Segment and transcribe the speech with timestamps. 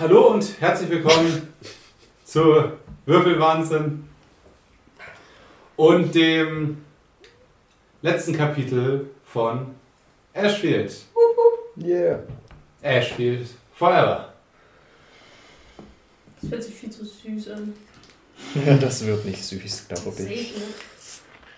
[0.00, 1.48] Hallo und herzlich willkommen
[2.24, 2.72] zu
[3.06, 4.04] Würfelwahnsinn
[5.76, 6.78] und dem
[8.02, 9.74] letzten Kapitel von
[10.32, 10.94] Ashfield.
[11.82, 12.20] Yeah.
[12.82, 14.32] Ashfield Forever.
[16.42, 17.72] Das hört sich viel zu süß an.
[18.66, 20.54] Ja, das wird nicht süß, glaube Safe, ich.
[20.56, 20.62] ne?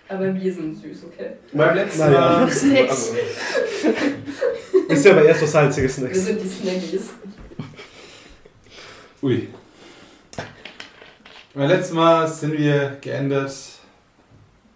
[0.09, 1.31] Aber wir sind süß, okay?
[1.53, 1.99] Beim letzten.
[1.99, 2.51] Mal.
[2.51, 2.89] Snacks.
[2.89, 3.15] Also,
[4.89, 6.25] ist ja aber erst so salzige Wir Snacks.
[6.25, 7.09] sind die Snackies.
[9.23, 9.49] Ui.
[11.53, 13.53] Beim letzten Mal sind wir geendet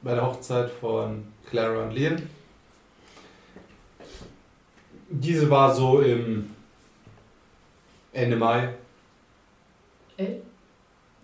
[0.03, 2.17] bei der Hochzeit von Clara und Liam.
[5.09, 6.51] Diese war so im
[8.13, 8.69] Ende Mai.
[10.15, 10.43] Ey?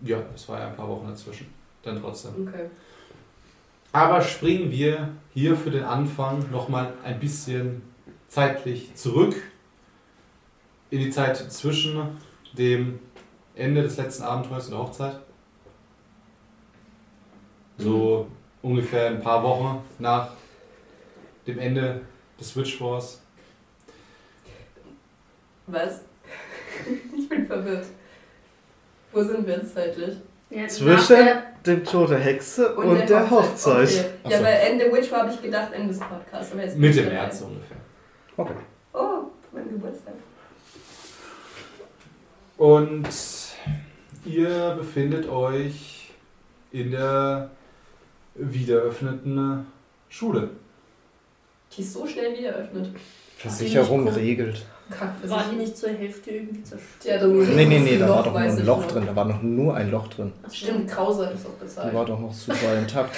[0.01, 1.45] Ja, es war ja ein paar Wochen dazwischen.
[1.83, 2.47] Dann trotzdem.
[2.47, 2.71] Okay.
[3.91, 7.83] Aber springen wir hier für den Anfang nochmal ein bisschen
[8.27, 9.35] zeitlich zurück
[10.89, 12.17] in die Zeit zwischen
[12.53, 12.99] dem
[13.55, 15.19] Ende des letzten Abenteuers und der Hochzeit.
[17.77, 18.27] So
[18.61, 20.29] ungefähr ein paar Wochen nach
[21.47, 22.01] dem Ende
[22.39, 23.21] des Witch Wars.
[25.67, 26.01] Was?
[27.17, 27.85] Ich bin verwirrt.
[29.11, 30.17] Wo sind wir jetzt zeitlich?
[30.49, 33.87] Ja, Zwischen der- dem Tod der Hexe und, der Hochzeit.
[33.87, 34.05] Okay.
[34.23, 34.43] Ach Ja, so.
[34.43, 36.51] weil Ende Witch War habe ich gedacht, Ende des Podcasts.
[36.53, 37.03] Aber jetzt bin Mitte.
[37.03, 37.77] März ungefähr.
[38.37, 38.53] Okay.
[38.93, 39.19] Oh,
[39.51, 40.13] mein Geburtstag.
[42.57, 43.07] Und
[44.25, 46.09] ihr befindet euch
[46.71, 47.51] in der
[48.35, 49.65] wiedereröffneten
[50.09, 50.49] Schule.
[51.75, 52.89] Die ist so schnell wieder eröffnet.
[53.37, 54.65] Versicherung regelt.
[54.91, 57.21] Kack, War die nicht zur Hälfte irgendwie zerstört?
[57.21, 59.03] Ja, Nee, nee, nee, da Loch, war doch nur ein Loch drin.
[59.07, 60.31] Da war noch nur ein Loch drin.
[60.47, 60.51] Ach.
[60.53, 61.93] Stimmt, Krause hat es auch Die bezahlt.
[61.93, 63.15] war doch noch super intakt.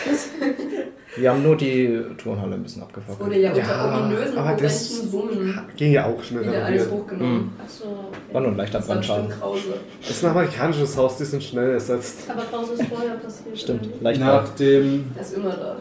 [1.15, 3.19] Wir haben nur die Turnhalle ein bisschen abgefackelt.
[3.19, 7.35] Wurde ja unter Ja, ominösen aber das- Summen Ging ja auch schnell wieder alles hochgenommen.
[7.37, 7.51] Mhm.
[7.67, 7.85] So.
[7.85, 7.95] War
[8.31, 8.41] Okay.
[8.41, 9.29] nur ein leichter war Brandschaden.
[9.29, 9.73] Krause.
[10.01, 12.21] Das ist ein amerikanisches Haus, die sind schnell ersetzt.
[12.29, 13.57] Aber Pause ist vorher passiert.
[13.59, 15.75] Stimmt, leicht Nach dem, Er ist immer da.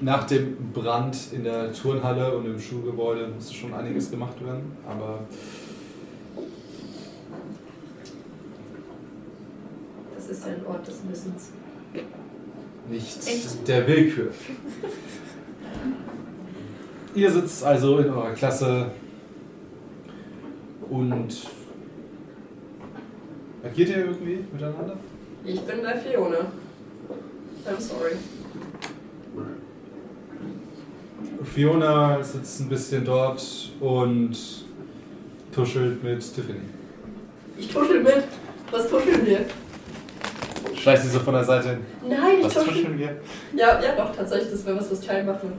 [0.00, 5.20] Nach dem Brand in der Turnhalle und im Schulgebäude musste schon einiges gemacht werden, aber
[10.16, 11.50] Das ist ja ein Ort des Wissens.
[12.90, 13.68] nicht Echt?
[13.68, 14.30] der Willkür.
[17.14, 18.90] Ihr sitzt also in eurer Klasse
[20.90, 21.48] und
[23.64, 24.96] agiert ihr irgendwie miteinander?
[25.44, 26.38] Ich bin bei Fiona.
[27.66, 28.12] I'm sorry.
[31.44, 33.42] Fiona sitzt ein bisschen dort
[33.80, 34.36] und
[35.54, 36.60] tuschelt mit Tiffany.
[37.58, 38.24] Ich tuschel mit.
[38.70, 39.46] Was tuscheln wir?
[40.74, 41.78] Schleicht sie so von der Seite hin.
[42.08, 42.72] Nein, ich Was tuschel.
[42.72, 43.16] tuscheln wir?
[43.54, 44.50] Ja, ja, doch, tatsächlich.
[44.50, 45.52] Das wäre was, was Child machen.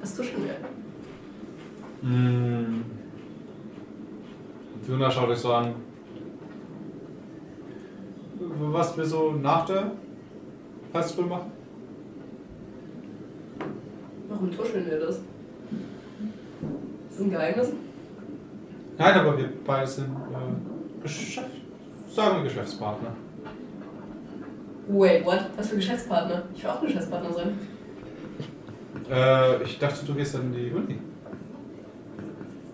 [0.00, 2.08] Was tuscheln wir?
[2.08, 2.84] Mm.
[4.84, 5.74] Fiona schaut euch so an.
[8.38, 9.92] Was wir so nach der
[10.92, 11.52] Highschool machen?
[14.32, 15.16] Warum tuscheln wir das?
[15.16, 15.24] Ist
[17.10, 17.72] das ein Geheimnis?
[18.96, 21.48] Nein, aber wir beide sind äh, Geschäft,
[22.10, 23.10] sagen wir Geschäftspartner.
[24.88, 25.50] Wait, what?
[25.56, 26.42] Was für Geschäftspartner?
[26.54, 27.58] Ich will auch Geschäftspartner sein.
[29.10, 30.98] Äh, ich dachte, du gehst an die Uni.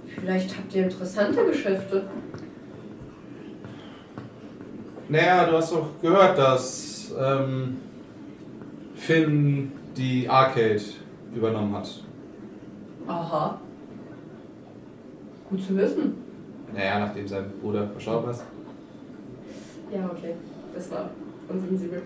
[0.06, 2.04] Vielleicht habt ihr interessante Geschäfte.
[5.08, 7.78] Naja, du hast doch gehört, dass ähm,
[8.94, 10.82] Finn die Arcade
[11.34, 12.02] übernommen hat.
[13.06, 13.60] Aha.
[15.48, 16.14] Gut zu wissen.
[16.74, 18.44] Naja, nachdem sein Bruder verstorben ist.
[19.92, 20.34] Ja, okay.
[20.74, 21.10] Das war
[21.48, 22.02] unsensibel.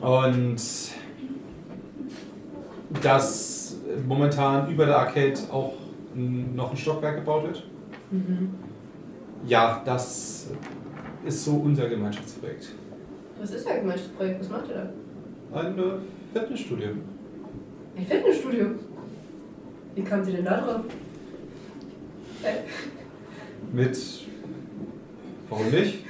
[0.00, 0.60] Und
[3.02, 3.76] dass
[4.06, 5.74] momentan über der Arcade auch
[6.14, 7.64] noch ein Stockwerk gebaut wird.
[8.10, 8.54] Mhm.
[9.46, 10.50] Ja, das
[11.24, 12.70] ist so unser Gemeinschaftsprojekt.
[13.40, 14.40] Was ist euer Gemeinschaftsprojekt?
[14.40, 14.74] Was macht ihr
[15.52, 15.60] da?
[15.60, 15.74] Ein
[16.32, 16.88] Fitnessstudio.
[17.98, 18.66] Ein Fitnessstudio.
[19.96, 20.80] Wie kamt ihr denn da drauf?
[22.44, 22.52] Äh,
[23.72, 23.98] Mit,
[25.50, 26.04] warum nicht?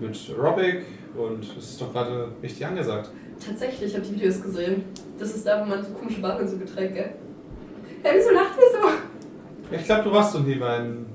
[0.00, 0.82] Mit Aerobic
[1.14, 3.10] und es ist doch gerade richtig angesagt.
[3.46, 4.84] tatsächlich, ich habe die Videos gesehen.
[5.18, 7.10] Das ist da, wo man so komische Waffen und so geträgt, gell?
[8.02, 9.76] Hä, wieso lacht ihr so?
[9.76, 11.06] Ich glaube, du warst noch nie bei einem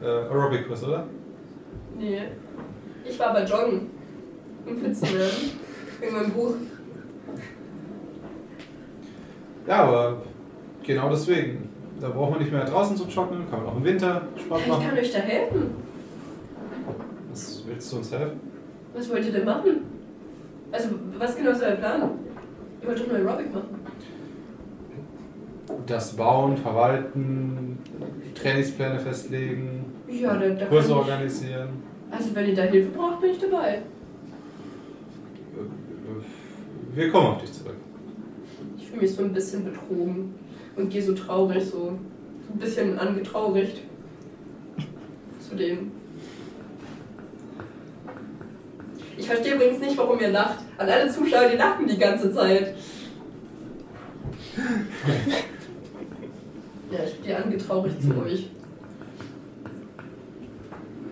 [0.00, 1.06] äh, Aerobic-Kurs, oder?
[1.98, 2.22] Nee.
[3.04, 3.90] Ich war bei Joggen.
[4.64, 5.50] Um fit zu werden.
[6.00, 6.54] In meinem Buch.
[9.66, 10.22] Ja, aber
[10.84, 11.68] genau deswegen.
[12.00, 14.68] Da braucht man nicht mehr draußen zu joggen, kann man auch im Winter Sport Ich
[14.70, 14.98] kann machen.
[14.98, 15.70] euch da helfen.
[17.30, 18.40] Was willst du uns helfen?
[18.94, 19.70] Was wollt ihr denn machen?
[20.72, 22.02] Also, was genau ist euer Plan?
[22.82, 23.68] Ihr wollt doch nur Aerobic machen.
[25.86, 27.78] das Bauen, Verwalten,
[28.34, 31.68] Trainingspläne festlegen, Ja, da, da Kurse organisieren.
[32.10, 33.82] Also wenn ihr da Hilfe braucht, bin ich dabei.
[36.94, 37.74] Wir kommen auf dich zurück.
[38.96, 40.34] Ich fühle mich so ein bisschen betrogen
[40.74, 41.98] und gehe so traurig, so,
[42.46, 43.82] so ein bisschen angetraurigt
[45.38, 45.92] zu denen.
[49.18, 50.60] Ich verstehe übrigens nicht, warum ihr lacht.
[50.78, 52.74] An alle Zuschauer, die lachen die ganze Zeit.
[56.88, 58.48] Ja, ich gehe angetraurigt zu euch.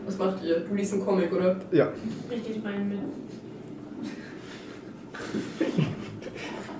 [0.07, 0.61] Was macht ihr?
[0.61, 1.61] Du liest einen Comic, oder?
[1.73, 1.93] Ja.
[2.31, 3.01] Richtig meinen mit.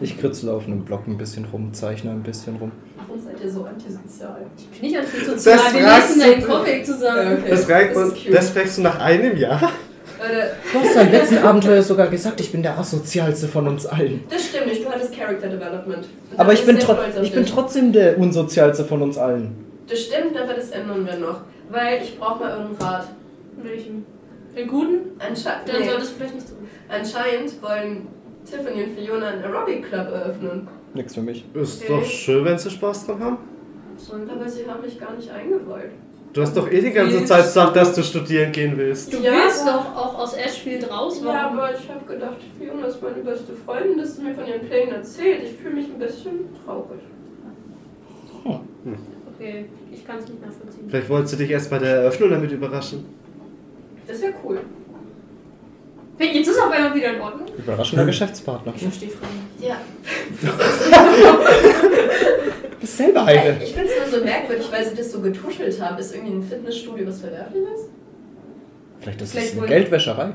[0.01, 2.73] Ich kritzel auf einem Block ein bisschen rum, zeichne ein bisschen rum.
[2.97, 4.39] Warum seid ihr so antisozial?
[4.57, 7.39] Ich bin nicht antisozial, Das wir lesen deinen Comic zusammen.
[7.39, 7.51] Okay.
[7.51, 9.73] Das, fragt Das das fragst du nach einem Jahr?
[10.73, 14.25] Du hast beim letzten Abenteuer sogar gesagt, ich bin der asozialste von uns allen.
[14.31, 16.07] das stimmt nicht, du hattest Character Development.
[16.31, 16.79] Und Aber ich bin,
[17.23, 19.55] ich bin trotzdem der unsozialste von uns allen.
[19.87, 21.43] Das stimmt, aber das ändern wir noch.
[21.71, 23.09] Weil ich brauche mal euren Rat.
[23.63, 24.07] Welchen?
[24.57, 24.99] Den guten?
[25.19, 26.55] Anscheinend, Dann nee, solltest du vielleicht nicht so.
[26.89, 28.07] anscheinend wollen
[28.45, 30.69] Tiffany und Fiona einen Aerobic Club eröffnen.
[30.95, 31.45] Nix für mich.
[31.55, 31.93] Ist Okay.
[32.01, 33.39] doch schön, wenn sie Spaß dran haben.
[34.29, 35.91] Aber sie haben mich gar nicht eingeweiht.
[36.33, 39.13] Du hast doch eh die ganze Zeit gesagt, dass du studieren gehen willst.
[39.13, 41.21] Du Ja, willst doch auch aus Ashfield raus.
[41.21, 41.59] Ja, warum?
[41.59, 44.95] aber ich habe gedacht, Fiona ist meine beste Freundin, dass sie mir von ihren Plänen
[44.95, 45.45] erzählt.
[45.45, 46.33] Ich fühle mich ein bisschen
[46.65, 47.01] traurig.
[49.37, 50.85] Okay, ich kann es nicht nachvollziehen.
[50.89, 53.05] Vielleicht wolltest du dich erst bei der Eröffnung damit überraschen.
[54.07, 54.59] Das wäre cool.
[56.19, 57.47] Jetzt ist auf einmal wieder in Ordnung.
[57.59, 58.73] Überraschender Geschäftspartner.
[58.77, 59.49] Ich verstehe Fragen.
[59.61, 59.77] Ja.
[62.81, 63.63] Bist selber eine.
[63.63, 65.99] Ich finde es nur so merkwürdig, weil sie das so getuschelt haben.
[65.99, 67.89] Ist irgendwie ein Fitnessstudio was Verwerfliches?
[69.01, 70.33] Vielleicht ist Vielleicht es eine Geldwäscherei.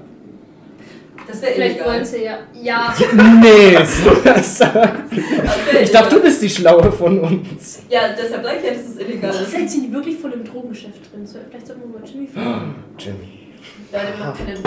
[1.27, 1.93] Das wäre Vielleicht illegal.
[1.93, 2.37] wollen sie ja.
[2.59, 2.95] Ja,
[3.41, 4.11] Nee, so
[4.41, 5.03] sag.
[5.11, 7.83] Okay, Ich dachte, du bist die Schlaue von uns.
[7.89, 9.41] Ja, deshalb sag ich ja, dass es illegal ist.
[9.41, 11.27] vielleicht sind die wirklich voll im Drogengeschäft drin.
[11.27, 12.75] Vielleicht sollten wir mal Jimmy fragen.
[12.97, 13.48] Jimmy.
[13.91, 14.57] Ja, der macht keine.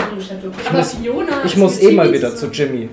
[0.67, 1.45] Aber muss- Fiona.
[1.45, 2.47] Ich ist muss eh mal Jimmy wieder zu.
[2.47, 2.89] Jimmy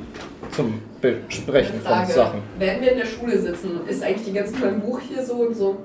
[0.53, 2.06] zum Besprechen von.
[2.06, 2.41] Sachen.
[2.59, 5.35] Während wir in der Schule sitzen, ist eigentlich die ganze Zeit mein Buch hier so
[5.35, 5.77] und so.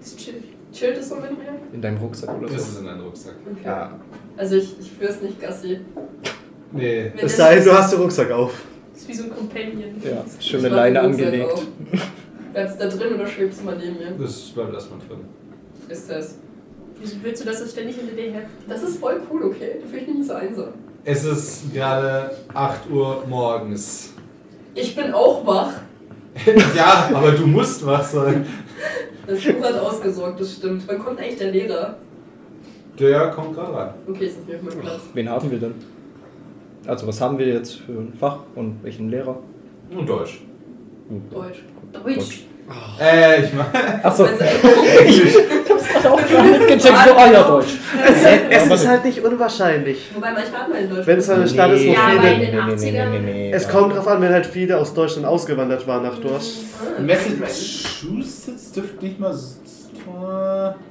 [0.00, 0.42] Ist chill.
[0.72, 1.54] Chillt es so mit mir?
[1.72, 2.72] In deinem Rucksack oder Das so.
[2.72, 3.34] ist in deinem Rucksack.
[3.50, 3.60] Okay.
[3.64, 3.98] Ja.
[4.36, 5.80] Also ich, ich führe es nicht Gassi.
[6.72, 7.12] Nee.
[7.16, 8.54] Es das sei denn, ist- du hast den Rucksack auf.
[8.96, 10.00] Ist wie so ein Companion.
[10.04, 11.62] Ja, schöne Leine angelegt.
[12.52, 14.12] Bleibst du da drin oder schwebst du mal neben mir?
[14.18, 15.18] Das bleibt erstmal drin.
[15.86, 16.36] Frisst das.
[17.02, 18.42] Wieso willst du, dass das ständig hinter dir her?
[18.68, 19.78] Das ist voll cool, okay?
[19.80, 20.68] Da fühle ich mich nicht so einsam.
[21.04, 24.14] Es ist gerade 8 Uhr morgens.
[24.74, 25.72] Ich bin auch wach.
[26.76, 28.46] ja, aber du musst wach sein.
[29.26, 30.84] Das Buch hat ausgesorgt, das stimmt.
[30.86, 31.96] Wann kommt eigentlich der Lehrer?
[32.98, 33.94] Der kommt gerade rein.
[34.08, 35.00] Okay, ist das nicht meinem Platz.
[35.12, 35.74] Wen haben wir denn?
[36.86, 39.38] Also, was haben wir jetzt für ein Fach und welchen Lehrer?
[39.90, 40.42] Und Deutsch.
[41.30, 41.64] Deutsch.
[41.92, 42.46] Deutsch.
[43.00, 44.04] Äh, ich meine.
[44.04, 44.24] Achso,
[45.06, 45.36] ich
[45.70, 47.78] hab's gerade auch gerade mitgecheckt, so, ah ja, Deutsch.
[48.50, 50.10] Es ist halt nicht unwahrscheinlich.
[50.14, 51.06] wobei manchmal hat man in Deutsch.
[51.06, 52.32] Wenn es eine Stadt ist, wo Ja, viele.
[52.34, 53.50] in den 80ern.
[53.52, 56.42] Es kommt drauf an, wenn halt viele aus Deutschland ausgewandert waren nach dort.
[56.42, 59.32] Ah, Massachusetts dürfte nicht mal.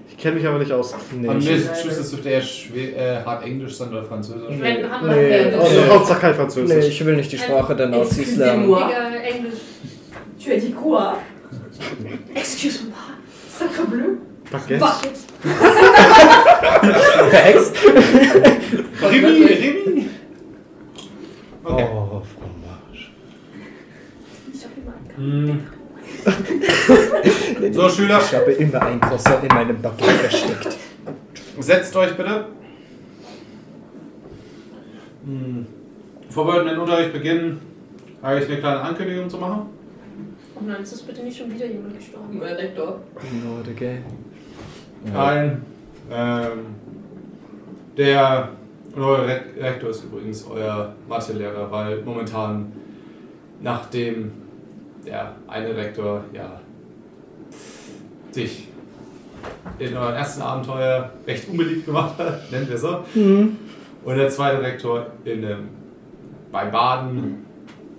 [0.10, 0.94] Ich kenne mich aber nicht aus.
[1.12, 4.56] Nee, Massachusetts dürfte eher schwer, äh, hart Englisch sein oder Französisch.
[4.60, 5.52] Nee, noch Also Nee.
[5.90, 6.88] Hauptsache kein nee, Französisch.
[6.88, 8.80] ich will nicht die Sprache der Nazis Excusez-moi.
[8.80, 9.14] lernen.
[9.14, 9.60] Digga, Englisch.
[10.44, 10.76] Tu as dit
[11.82, 12.20] quoi?
[12.36, 12.92] Excuse me.
[13.50, 14.18] Sacre bleu?
[14.52, 14.80] Baguette.
[14.80, 15.18] Bucket.
[17.30, 17.76] Verhext.
[19.02, 20.10] Rimi, Rimi!
[21.64, 21.88] Okay.
[21.90, 23.12] Oh, Fromage.
[24.54, 25.66] Ich hab immer einen
[27.64, 27.74] Hm.
[27.74, 30.78] So, Schüler, Ich habe immer ein Croissant in meinem Baguette versteckt.
[31.60, 32.46] setzt euch bitte.
[36.28, 37.60] Bevor wir mit dem Unterricht beginnen,
[38.22, 39.70] habe ich eine kleine Ankündigung zu machen.
[40.62, 42.38] Oh nein, ist das bitte nicht schon wieder jemand gestorben?
[42.38, 43.00] Neuer Lektor.
[43.44, 44.04] Not again.
[45.16, 45.62] Ein,
[46.12, 46.60] ähm,
[47.98, 48.50] der
[48.96, 52.72] neue Re Rektor ist übrigens euer Mathelehrer, weil momentan,
[53.62, 54.32] nachdem
[55.06, 56.62] der eine Rektor ja
[58.32, 58.68] sich
[59.80, 63.58] in eurem ersten Abenteuer recht unbeliebt gemacht hat, nennen wir so, Mhm.
[64.06, 65.70] und der zweite Rektor in einem,
[66.52, 67.46] beim Baden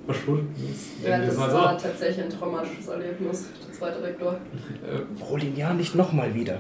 [0.07, 1.57] verschwunden ist, Ja, das es mal so.
[1.57, 3.47] war tatsächlich ein traumatisches Erlebnis.
[3.67, 4.33] Der zweite Rektor.
[4.33, 6.59] Äh, Hol ihn ja nicht nochmal wieder.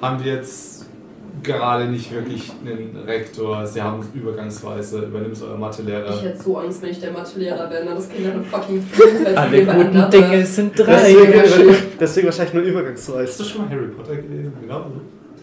[0.00, 0.86] haben wir jetzt
[1.42, 3.66] gerade nicht wirklich einen Rektor.
[3.66, 6.20] Sie haben übergangsweise, übernimmt euer Ich Mathelehrer.
[6.22, 7.84] hätte so Angst, wenn ich der Mathelehrer wäre.
[7.86, 9.26] na, Das Kind eine fucking Film.
[9.36, 11.74] Alle guten Dinge sind Deswegen, drei.
[12.00, 13.38] deswegen wahrscheinlich nur Hast übergangsweise.
[13.42, 14.52] du schon mal Harry Potter gelesen?
[14.60, 14.86] Genau.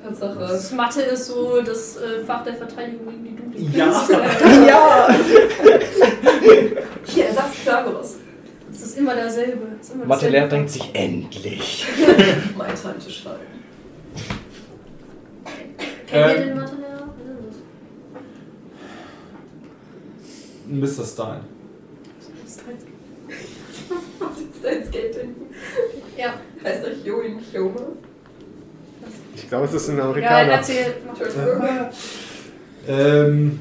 [0.03, 0.39] Tatsache.
[0.39, 4.07] Das Mathe ist so das äh, Fach der Verteidigung gegen die dunklen Ja.
[4.67, 5.09] Ja!
[7.05, 8.15] Hier, Ersatz Pythagoras.
[8.71, 9.67] Es ist immer derselbe.
[9.79, 10.55] Ist immer Mathelehrer dasselbe.
[10.55, 11.87] denkt sich endlich.
[12.57, 13.39] Meine Tante schreibt.
[16.07, 17.09] Kennt ihr Ähm, den Mathelehrer?
[20.67, 21.05] Wer ist Mr.
[21.05, 21.41] Stein.
[22.43, 22.57] das?
[24.19, 25.35] Das dein Skating.
[26.17, 26.33] Ja,
[26.63, 27.81] Heißt euch Joey Kioma?
[29.35, 30.51] Ich glaube, es ist ein ja Amerikaner.
[30.51, 30.95] erzähl.
[31.17, 31.35] Das.
[31.35, 31.67] Entschuldigung.
[32.87, 33.59] Ähm,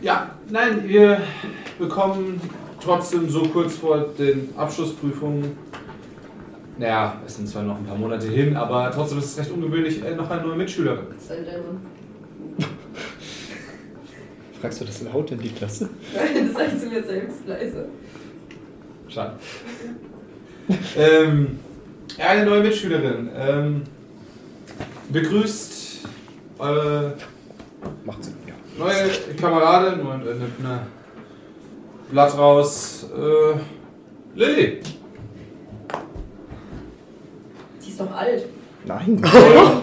[0.00, 1.20] ja, nein, wir
[1.78, 2.40] bekommen
[2.82, 5.56] trotzdem so kurz vor den Abschlussprüfungen,
[6.78, 10.04] naja, es sind zwar noch ein paar Monate hin, aber trotzdem ist es recht ungewöhnlich,
[10.04, 11.06] äh, noch eine neue Mitschülerin.
[14.60, 15.90] Fragst du das laut in die Klasse?
[16.14, 17.86] Nein, das sagt sie mir selbst leise.
[19.08, 19.34] Schade.
[20.96, 21.58] ähm,
[22.18, 23.28] ja, eine neue Mitschülerin.
[23.36, 23.82] Ähm,
[25.10, 26.00] begrüßt
[26.58, 27.14] eure
[28.04, 28.54] Macht sie, ja.
[28.78, 29.10] neue
[29.40, 30.86] Kameradin und äh, nimmt eine
[32.10, 33.06] Blatt raus.
[33.16, 33.58] Äh,
[34.38, 34.80] Lilly.
[37.84, 38.46] Die ist doch alt.
[38.84, 39.16] Nein.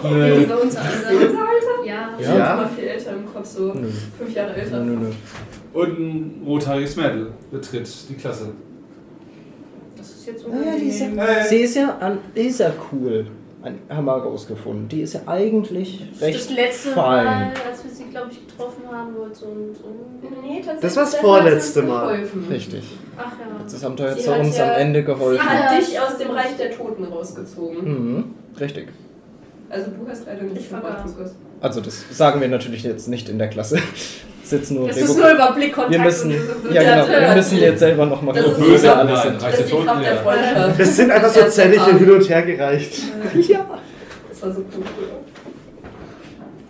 [0.02, 1.18] Die Äh, ist bei uns Ist alle.
[1.18, 1.86] die unser Alter?
[1.86, 2.08] Ja.
[2.18, 2.32] Ich Ja.
[2.32, 3.88] bin immer viel älter im Kopf, so Nö.
[4.18, 4.80] fünf Jahre älter.
[4.80, 5.10] Nö, nö.
[5.72, 8.52] und ein rothaariges Mädel betritt die Klasse.
[9.96, 11.48] Das ist jetzt Naja, die ist ja, Hey.
[11.48, 13.26] sie ist ja, an, ist ja cool.
[13.90, 14.88] Haben wir rausgefunden.
[14.88, 17.24] Die ist ja eigentlich recht Das letzte fein.
[17.24, 19.74] Mal, als wir sie, glaube ich, getroffen haben, wurde so ein.
[19.74, 20.80] So ein Nee, tatsächlich.
[20.80, 22.12] Das war's hat vorletzte Mal.
[22.14, 22.46] geholfen.
[22.50, 22.84] Richtig.
[23.18, 23.60] ach ja.
[23.60, 23.72] Jetzt
[24.16, 25.48] Sie zu hat uns ja- am Ende Sie geholfen.
[25.48, 25.78] hat Ja.
[25.78, 27.84] dich aus dem Reich der Toten rausgezogen.
[28.16, 28.24] Mhm.
[28.58, 28.88] Richtig.
[29.68, 30.70] Also du hast leider nicht Ich.
[30.70, 31.34] Lukas.
[31.60, 33.78] Also das sagen wir natürlich jetzt nicht in der Klasse.
[34.50, 35.92] Sitzen nur Das wir ist nur über Blickkontakt.
[35.92, 39.16] wir müssen, und ja genau, wir müssen jetzt selber nochmal das gucken, wo wir alle
[39.16, 39.42] sind.
[39.42, 40.20] Das ist die Toten, Kraft der ja.
[40.22, 40.80] Freundschaft.
[40.80, 41.98] Das sind einfach so Zettelchen erfahren.
[41.98, 43.02] hin und her gereicht.
[43.48, 43.66] Ja.
[44.28, 44.84] Das war so cool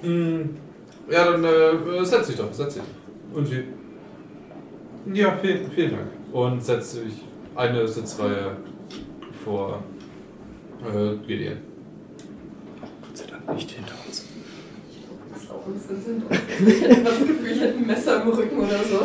[0.03, 0.11] früher.
[0.11, 0.51] Mm,
[1.11, 2.83] Ja, dann äh, setz dich doch, setz dich.
[3.35, 3.65] Und sie.
[5.15, 6.07] Ja, vielen, vielen Dank.
[6.33, 7.13] Und setzt sich
[7.57, 8.57] eine Sitzreihe
[9.45, 9.83] vor
[10.83, 11.57] äh, Gideon.
[13.03, 14.20] Gott sei Dank nicht hinter uns.
[15.61, 16.23] Das ist auch unsere Sinn.
[16.67, 19.01] Ich hätte das Gefühl, ich hätte ein Messer im Rücken oder so.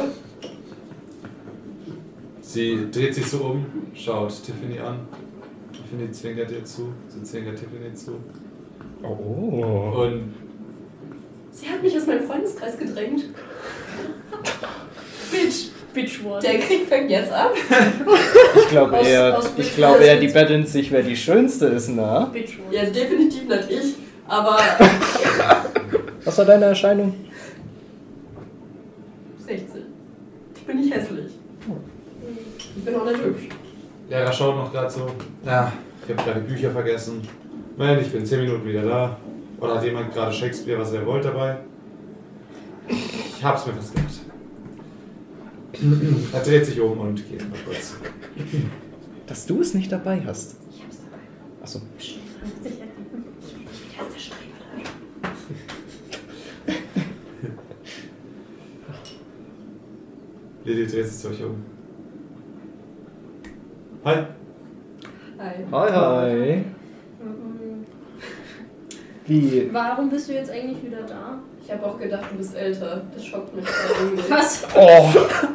[2.42, 5.00] Sie dreht sich so um, schaut Tiffany an.
[5.74, 6.94] Tiffany zwinkert ihr zu.
[7.10, 8.20] Sie zwinkert Tiffany zu.
[9.04, 10.04] Oh.
[10.04, 10.34] Und
[11.52, 13.24] Sie hat mich aus meinem Freundeskreis gedrängt.
[15.32, 15.70] Bitch.
[15.94, 16.44] Bitchwort.
[16.44, 17.52] Der Krieg fängt jetzt an.
[18.58, 22.26] Ich glaube eher, aus ich glaube eher, die betteln sich, wer die schönste ist, na?
[22.26, 22.74] Bitchwort.
[22.74, 23.96] Ja, definitiv nicht ich.
[24.28, 24.58] Aber
[26.26, 27.14] Was war deine Erscheinung?
[29.46, 29.84] 60.
[30.56, 31.34] Ich bin nicht hässlich.
[32.76, 33.50] Ich bin auch nicht hübsch.
[34.10, 35.08] Lehrer schaut noch gerade so.
[35.46, 35.72] Ja,
[36.04, 37.22] ich habe gerade Bücher vergessen.
[37.78, 39.18] Nein, ich bin in 10 Minuten wieder da.
[39.60, 41.58] Oder hat jemand gerade Shakespeare, was er wollte, dabei?
[42.88, 44.20] Ich hab's mir fast gedacht.
[46.34, 47.96] er dreht sich um und geht mal kurz.
[49.28, 50.58] Dass du es nicht dabei hast.
[50.72, 51.24] Ich hab's dabei.
[51.62, 51.82] Achso.
[52.64, 52.80] Der ist
[54.14, 54.35] der Streber da.
[60.66, 61.64] Lilly dreht sich zu euch um.
[64.04, 64.26] Hi.
[65.38, 65.54] Hi.
[65.72, 66.64] Hi, hi.
[67.24, 67.86] Mhm.
[69.28, 69.70] Wie?
[69.72, 71.40] Warum bist du jetzt eigentlich wieder da?
[71.64, 73.04] Ich habe auch gedacht, du bist älter.
[73.14, 73.66] Das schockt mich
[74.00, 74.24] irgendwie.
[74.30, 74.66] Was?
[74.76, 75.10] Oh.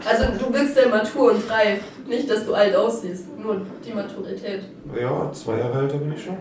[0.08, 1.82] Also du wirkst ja matur und reif.
[2.08, 3.36] Nicht, dass du alt aussiehst.
[3.36, 4.62] Nur die Maturität.
[5.00, 6.36] Ja, zwei Jahre älter bin ich schon.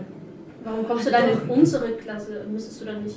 [0.62, 2.44] Warum kommst du dann in unsere Klasse?
[2.48, 3.16] Müsstest du dann nicht.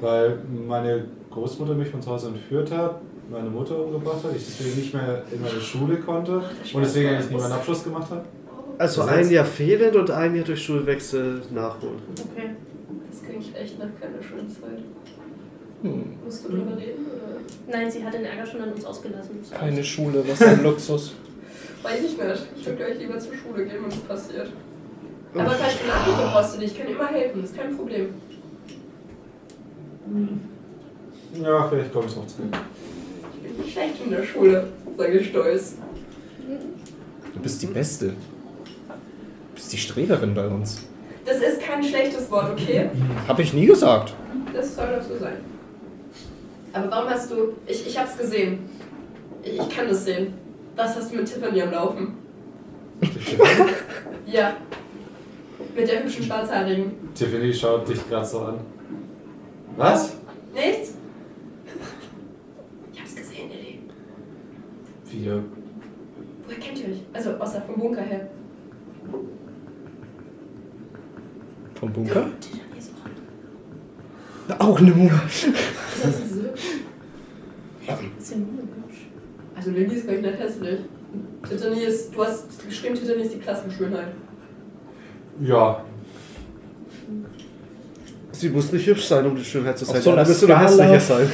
[0.00, 4.76] Weil meine Großmutter mich von zu Hause entführt hat, meine Mutter umgebracht hat, ich deswegen
[4.76, 8.24] nicht mehr in meine Schule konnte und deswegen eigentlich nie meinen Abschluss gemacht habe.
[8.78, 9.16] Also Gesetz.
[9.16, 12.00] ein Jahr fehlend und ein Jahr durch Schulwechsel nachholen.
[12.18, 12.50] Okay.
[13.10, 14.82] Das klingt echt nach keiner schönen Zeit.
[15.82, 16.04] Hm.
[16.24, 17.06] Musst du drüber reden?
[17.06, 17.40] Oder?
[17.78, 19.38] Nein, sie hat den Ärger schon an uns ausgelassen.
[19.50, 21.14] Keine Schule, was ein Luxus.
[21.82, 22.46] Weiß ich nicht.
[22.56, 24.50] Ich würde gleich lieber zur Schule gehen, wenn es passiert.
[25.34, 27.40] Aber falls du Nachhilfe brauchst ich kann immer helfen.
[27.40, 28.14] Das ist kein Problem.
[31.34, 32.48] Ja, vielleicht komme ich noch zurück.
[33.34, 35.76] Ich bin nicht schlecht in der Schule, sage ich stolz.
[37.34, 38.06] Du bist die Beste.
[38.08, 38.14] Du
[39.54, 40.86] bist die Streberin bei uns.
[41.24, 42.90] Das ist kein schlechtes Wort, okay?
[43.28, 44.14] Hab ich nie gesagt.
[44.52, 45.36] Das soll doch so sein.
[46.72, 47.54] Aber warum hast du.
[47.66, 48.58] Ich, ich hab's gesehen.
[49.42, 50.34] Ich, ich kann das sehen.
[50.76, 52.14] Was hast du mit Tiffany am Laufen?
[54.26, 54.52] Ja.
[55.74, 56.92] Mit der hübschen Schwarzhaarigen.
[57.14, 58.60] Tiffany schaut dich gerade so an.
[59.76, 60.12] Was?
[60.54, 60.92] Nichts?
[63.12, 63.78] Ich hab's gesehen, Lilly.
[65.10, 65.42] Wir.
[66.46, 67.00] Woher kennt ihr euch?
[67.12, 68.28] Also außer vom Bunker her.
[71.74, 72.26] Vom Bunker?
[72.78, 72.90] Ist
[74.60, 75.10] auch eine.
[76.02, 76.62] Das ist hübsch.
[79.56, 80.80] Also Lilly ist gar nicht hässlich.
[81.48, 84.12] Tiffany ist, du hast geschrieben, Tiffany ist die Klassenschönheit.
[85.42, 85.84] Ja,
[88.32, 90.00] Sie muss nicht hübsch sein, um die Schönheit zu Auf sein.
[90.02, 91.28] so einer nur Skala- hässlicher sein.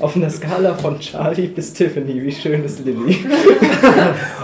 [0.00, 3.24] Auf einer Skala von Charlie bis Tiffany, wie schön ist Lilly?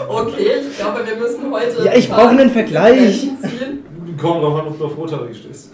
[0.09, 1.85] Okay, ich glaube, wir müssen heute.
[1.85, 3.29] Ja, ich brauche einen Vergleich.
[4.21, 5.73] Kommt drauf an, ob du auf Rothaarige stehst.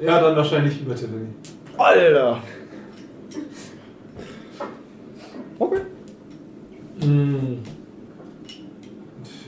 [0.00, 1.26] Ja, dann wahrscheinlich über Tiffany.
[1.76, 2.38] Alter!
[5.58, 5.80] Okay.
[7.00, 7.58] Hm.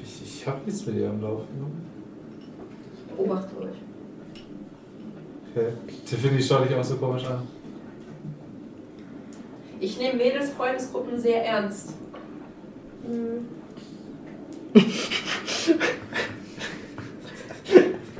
[0.04, 1.46] Ich, ich hab nichts mit ihr am Laufen.
[3.16, 3.76] Beobachte euch.
[5.54, 5.72] Okay.
[6.06, 7.42] Tiffany schaut dich auch so komisch an.
[9.80, 11.90] Ich nehme Mädels Freundesgruppen sehr ernst.
[13.06, 13.46] Mhm.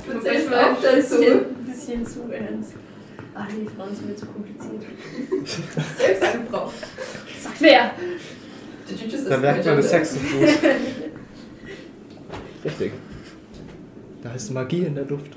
[0.05, 1.17] Du zählst auch ein dazu.
[1.17, 2.73] bisschen, ein bisschen zu ernst.
[3.35, 4.83] Ach, die Frauen sind mir zu kompliziert.
[5.97, 6.71] Selbst eine Frau.
[7.41, 7.91] Sagt wer?
[9.29, 10.49] Da merkt man das Sex so gut.
[12.65, 12.91] Richtig.
[14.23, 15.31] Da ist Magie in der Luft.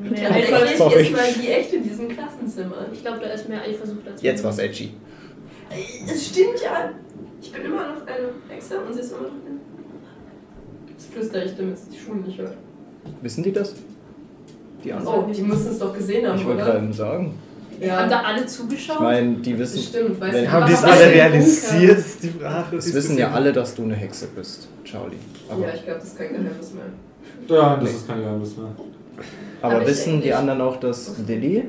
[0.00, 0.76] Mehr Eifersucht.
[0.78, 1.02] Sorry.
[1.02, 2.86] ist mal die echt in diesem Klassenzimmer.
[2.92, 4.90] Ich glaube, da ist mehr Eifersucht als Jetzt war's edgy.
[6.10, 6.90] Es stimmt ja.
[7.40, 9.58] Ich bin immer noch eine Hexe und sie ist immer noch eine.
[10.96, 12.56] Das flüstere ich, damit sie die Schuhe nicht hört.
[13.22, 13.74] Wissen die das?
[14.84, 15.24] Die anderen?
[15.24, 16.72] Oh, die müssen es doch gesehen haben, ich wollte oder?
[16.72, 17.34] gerade sagen.
[17.80, 19.00] Haben da Ja, alle Ich zugeschaut?
[19.00, 19.82] meine, die das wissen.
[19.88, 20.20] stimmt.
[20.20, 21.98] Weißt Wenn- du, Haben die es alle realisiert?
[21.98, 22.76] ist die Frage.
[22.76, 25.16] Es wissen ja alle, dass du eine Hexe bist, Charlie.
[25.48, 26.84] Aber, Ja, ich glaube, das ist kein Geheimnis mehr.
[27.56, 27.96] Ja, das Nee.
[27.96, 28.68] ist kein Geheimnis mehr.
[29.62, 31.64] Aber Aber ich wissen die anderen auch, dass Lilly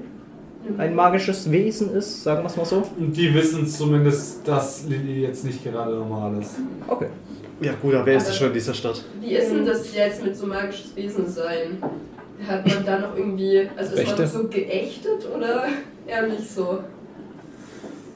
[0.78, 2.24] ein magisches Wesen ist?
[2.24, 2.84] Sagen wir es mal so.
[2.98, 6.56] Und die wissen zumindest, dass Lilly jetzt nicht gerade normal ist.
[6.88, 7.08] Okay.
[7.62, 9.04] Ja gut, aber wer ist denn schon in dieser Stadt?
[9.22, 11.82] Wie ist denn das jetzt mit so magisches Wesen sein?
[12.48, 14.22] Hat man da noch irgendwie, also ist Rechte?
[14.24, 15.66] man so geächtet oder
[16.08, 16.80] eher nicht so?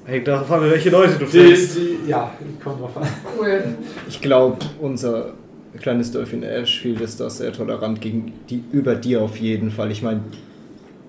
[0.06, 3.08] Hängt darauf an, welche Leute du Die, die, ja, kommt drauf an.
[3.38, 3.64] Cool.
[4.08, 5.34] Ich glaube, unser
[5.80, 9.92] kleines Dörfchen Ashfield ist da sehr tolerant gegen die, über dir auf jeden Fall.
[9.92, 10.22] Ich meine,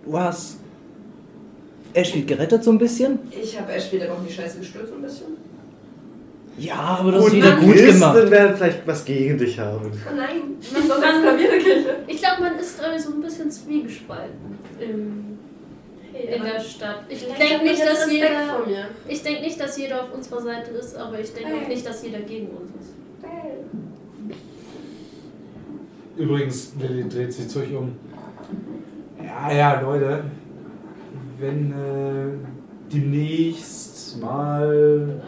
[0.04, 0.58] du hast
[1.94, 3.18] Ashfield gerettet so ein bisschen?
[3.30, 5.26] Ich habe erst wieder noch in die Scheiße gestürzt ein bisschen.
[6.58, 8.30] Ja, aber das ist wieder die gut Christen gemacht.
[8.32, 9.92] werden vielleicht was gegen dich haben.
[9.92, 10.40] Oh nein,
[10.72, 11.96] man soll das Klavier der Kirche.
[12.08, 15.38] Ich glaube, man ist äh, so ein bisschen zwiegespalten im,
[16.12, 17.04] in der Stadt.
[17.08, 18.28] Ich denke nicht, dass jeder.
[19.06, 21.68] Ich denke nicht, dass jeder auf unserer Seite ist, aber ich denke auch Hey.
[21.68, 22.92] nicht, dass jeder gegen uns ist.
[26.18, 27.92] Übrigens, Lilly dreht sich zu euch um.
[29.24, 30.24] Ja, ja, Leute.
[31.38, 35.22] Wenn äh, demnächst mal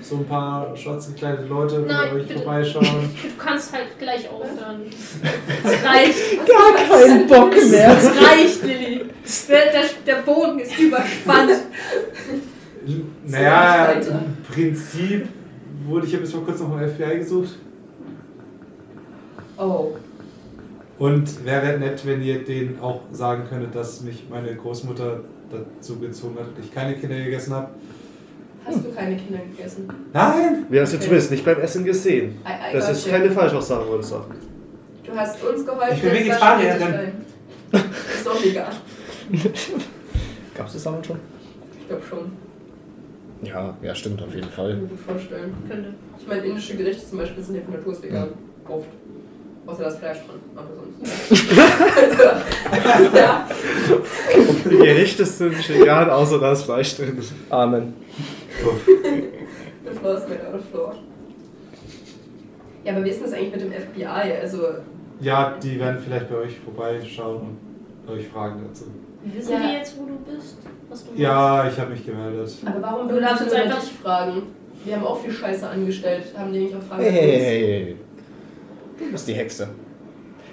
[0.00, 2.40] so ein paar schwarz gekleidete Leute Nein, bei euch bitte.
[2.40, 2.84] vorbeischauen.
[3.22, 4.82] Du kannst halt gleich aufhören.
[5.64, 6.46] Es reicht.
[6.46, 7.96] Gar keinen Bock mehr.
[7.96, 9.04] Es reicht, Lilly.
[9.48, 11.52] Der, der, der Boden ist überspannt.
[13.26, 15.28] Naja, im Prinzip
[15.86, 17.50] wurde ich ja bis vor kurzem noch im FBI gesucht.
[19.56, 19.92] Oh.
[21.02, 26.36] Und wäre nett, wenn ihr denen auch sagen könntet, dass mich meine Großmutter dazu gezwungen
[26.38, 27.70] hat, dass ich keine Kinder gegessen habe.
[28.64, 29.88] Hast du keine Kinder gegessen?
[30.12, 30.64] Nein!
[30.70, 31.04] Wir haben es ja Okay.
[31.06, 32.36] zumindest nicht beim Essen gesehen.
[32.46, 33.10] I, I Das ist you.
[33.12, 34.34] keine Falschaussage, wollte ich sagen.
[35.04, 35.92] Du hast uns geholfen.
[35.96, 37.12] Ich bin dich rein.
[37.72, 38.70] Ist doch egal.
[40.54, 41.16] Gab es das damals schon?
[41.80, 42.32] Ich glaube schon.
[43.42, 44.76] Ja, ja, stimmt, auf jeden Kann Fall.
[44.76, 45.52] mir gut vorstellen.
[45.68, 45.94] Könnte.
[46.20, 48.28] Ich meine, indische Gerichte zum Beispiel sind ja von Natur aus vegan.
[48.68, 48.86] Oft.
[49.66, 50.40] Außer das Fleisch dran.
[50.56, 51.50] Aber sonst.
[51.96, 53.48] also, ja.
[54.64, 57.22] Die Gerichte sind vegan, außer da ist Fleisch drin.
[57.50, 57.94] Amen.
[58.58, 60.94] The floor is made out of floor.
[62.84, 64.04] Ja, aber wie ist denn das eigentlich mit dem FBI?
[64.40, 64.58] Also,
[65.20, 67.56] Ja, die werden vielleicht bei euch vorbeischauen
[68.06, 68.86] und euch fragen dazu.
[69.24, 69.58] Wissen Ja.
[69.60, 70.56] die jetzt, wo du bist?
[70.88, 71.20] Was du machst?
[71.20, 72.52] Ja, ich habe mich gemeldet.
[72.66, 74.42] aber warum Du darfst nur einfach- dich fragen?
[74.84, 76.24] Wir haben auch viel Scheiße angestellt.
[76.36, 77.44] Haben die nicht auch Fragen Hey, hey, uns?
[77.44, 77.96] hey, hey.
[79.06, 79.68] Du bist die Hexe.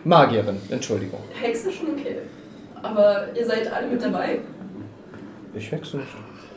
[0.04, 1.20] Magierin, Entschuldigung.
[1.42, 2.18] Hexe schon okay.
[2.82, 4.40] Aber ihr seid alle mit dabei.
[5.54, 6.08] Ich hexe nicht.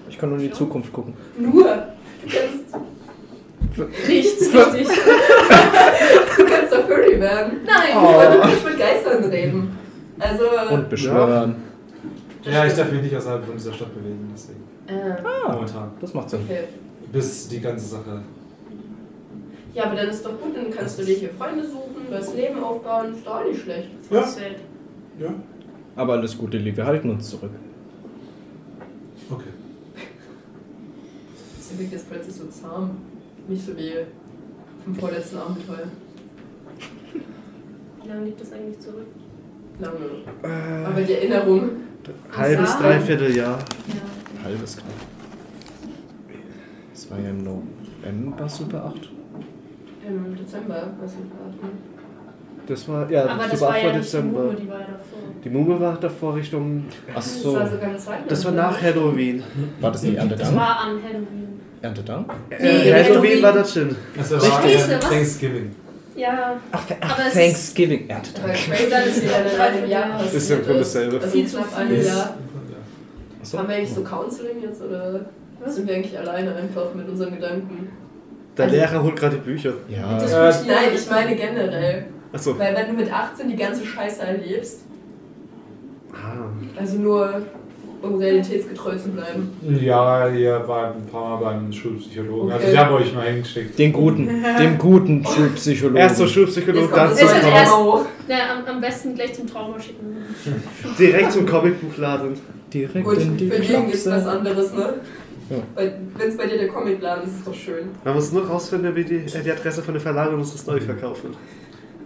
[0.09, 1.15] Ich kann nur in die Zukunft gucken.
[1.39, 1.65] Nur.
[1.65, 4.89] Du kannst, Nichts wichtig.
[6.37, 7.61] du kannst doch Furry werden.
[7.65, 7.93] Nein.
[7.97, 7.99] Oh.
[8.21, 9.79] Aber du kannst mit Geistern reden.
[10.19, 10.45] Also.
[10.71, 11.57] Und beschwören.
[12.45, 14.63] Ja, ich darf mich nicht außerhalb von dieser Stadt bewegen, deswegen.
[14.89, 15.93] Äh, Ah, Momentan.
[16.01, 16.41] das macht Sinn.
[16.45, 16.65] okay.
[17.13, 18.21] Bis die ganze Sache.
[19.75, 22.63] Ja, aber dann ist doch gut, dann kannst du dir hier Freunde suchen, das Leben
[22.63, 23.15] aufbauen.
[23.15, 23.89] Ist doch auch nicht schlecht.
[24.11, 24.29] Ja.
[25.19, 25.35] Ja.
[25.97, 27.51] Aber alles Gute, Lilly, wir halten uns zurück.
[29.31, 29.45] Okay.
[31.61, 32.99] Sie wirkt jetzt plötzlich so zahm.
[33.49, 33.93] Nicht so wie
[34.85, 35.89] vom vorletzten Abenteuer.
[38.03, 39.07] Wie lange liegt das eigentlich zurück?
[39.79, 39.97] Lange.
[40.43, 41.71] Äh, Aber die Erinnerung.
[42.37, 43.59] halbes, dreiviertel Jahr.
[43.89, 44.45] Ja.
[44.45, 44.87] Halbes knapp.
[47.11, 49.11] war ja im November Super 8.
[50.07, 51.71] Im Dezember, was ich war.
[52.67, 54.41] Das war, ja, Aber das Super war 8 ja war nicht die Dezember.
[54.43, 55.19] Mumme, die war ja davor.
[55.45, 56.85] Die Mumme war davor Richtung.
[57.11, 57.55] Ach Das so.
[57.57, 58.23] war sogar eine zweite.
[58.29, 59.43] Das war nach Halloween.
[59.81, 60.57] War das nicht Das Erntedank?
[60.57, 61.61] war an Halloween.
[61.83, 62.33] Erntedank?
[62.51, 63.43] Äh, Nee, Halloween Halloween.
[63.43, 63.97] war das schon.
[64.17, 64.89] Das war Richtig.
[64.89, 65.09] äh, Was?
[65.11, 65.71] Thanksgiving.
[66.15, 68.05] Ja, Ach, Aber ist- Thanksgiving.
[68.05, 68.53] Aber Erntedank.
[68.91, 71.21] dass es in einem Jahr passiert Ist ja im Grunde dasselbe.
[71.23, 72.35] Viel zu knapp Ist- Jahr.
[73.59, 75.21] Haben wir eigentlich so Counseling jetzt oder
[75.67, 77.89] sind wir eigentlich alleine einfach mit unseren Gedanken?
[78.57, 79.73] Der Also- Lehrer holt gerade die Bücher.
[79.89, 80.19] Ja.
[80.19, 80.33] Das-
[80.65, 82.07] Äh, Nein, ich meine generell.
[82.33, 82.59] Achso.
[82.59, 84.81] Weil wenn du mit 18 die ganze Scheiße erlebst,
[86.13, 86.47] Ah.
[86.79, 87.43] also nur
[88.03, 89.53] um realitätsgetreu zu bleiben.
[89.81, 92.51] ja, ihr wart ein paar Mal beim Schulpsychologen.
[92.51, 92.73] Also Okay.
[92.73, 93.79] ich habe euch mal hingeschickt.
[93.79, 95.99] Den guten, dem guten Schulpsychologen.
[95.99, 98.05] Erst so Jetzt Schulpsychologe, kommt dann Ist zum hoch.
[98.29, 100.17] na, am, am besten gleich zum Trauma schicken.
[100.99, 102.33] direkt zum Comicbuchladen.
[102.75, 104.31] Direkt Gut, in die für jeden gibt's was Klapse.
[104.31, 104.95] anderes, ne?
[105.51, 105.57] Ja.
[106.17, 107.89] Wenn es bei dir der Comicladen ist, ist es doch schön.
[108.05, 110.67] Man muss nur rausfinden, wie die, äh, die Adresse von der Verlag und uns das
[110.67, 111.37] neu verkaufen.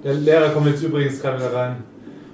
[0.02, 1.76] Der Lehrer kommt jetzt übrigens gerade wieder rein.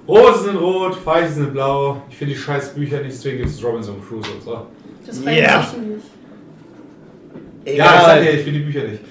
[0.07, 2.01] Rosen sind rot, Veilchen sind blau.
[2.09, 4.41] Ich finde die scheiß Bücher nicht, deswegen gibt es Robinson Crusoe.
[4.43, 4.65] So.
[5.05, 5.63] Das reicht Ja.
[5.63, 6.05] sich nicht.
[7.77, 9.01] Ja, ich sag dir, ich finde die Bücher nicht.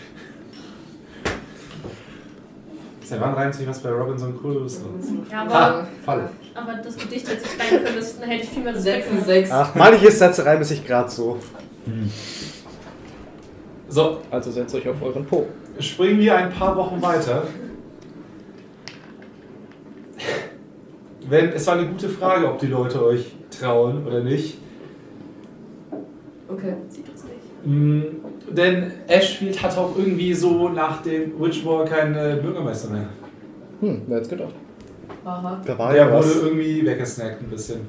[3.04, 4.82] Seit wann reimt sich was bei Robinson Crusoe?
[5.30, 6.30] Ja, Ha, aber, Falle.
[6.54, 9.50] aber das Gedicht hätte ich schreiben können, das, hätte ich viel mehr sechs.
[9.50, 11.38] Ach, manche Sätze reimen sich gerade so.
[13.88, 15.46] So, Also setzt euch auf euren Po.
[15.80, 17.42] springen wir ein paar Wochen weiter.
[21.28, 24.58] Wenn, es war eine gute Frage, ob die Leute euch trauen oder nicht.
[26.48, 26.74] Okay.
[26.88, 27.66] Sieht uns nicht.
[27.66, 28.02] Mm,
[28.54, 33.06] Denn Ashfield hat auch irgendwie so nach dem Witchmore keinen Bürgermeister mehr.
[33.80, 34.54] Hm, wer hätte gedacht?
[35.24, 35.60] Aha.
[35.64, 36.36] Da war Der ja wurde was.
[36.42, 37.80] irgendwie weggesnackt ein bisschen.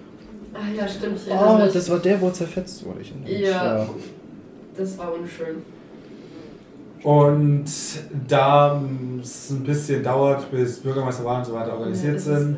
[0.54, 1.20] Ah ja, stimmt.
[1.30, 1.74] Oh, mich.
[1.74, 3.02] das war der, wo zerfetzt wurde.
[3.02, 3.40] Ich mich.
[3.40, 3.88] Ja.
[4.78, 5.58] Das war unschön.
[7.04, 7.66] Und
[8.28, 8.82] da
[9.22, 12.58] es ein bisschen dauert, bis Bürgermeisterwahlen und so weiter organisiert Ja, sind,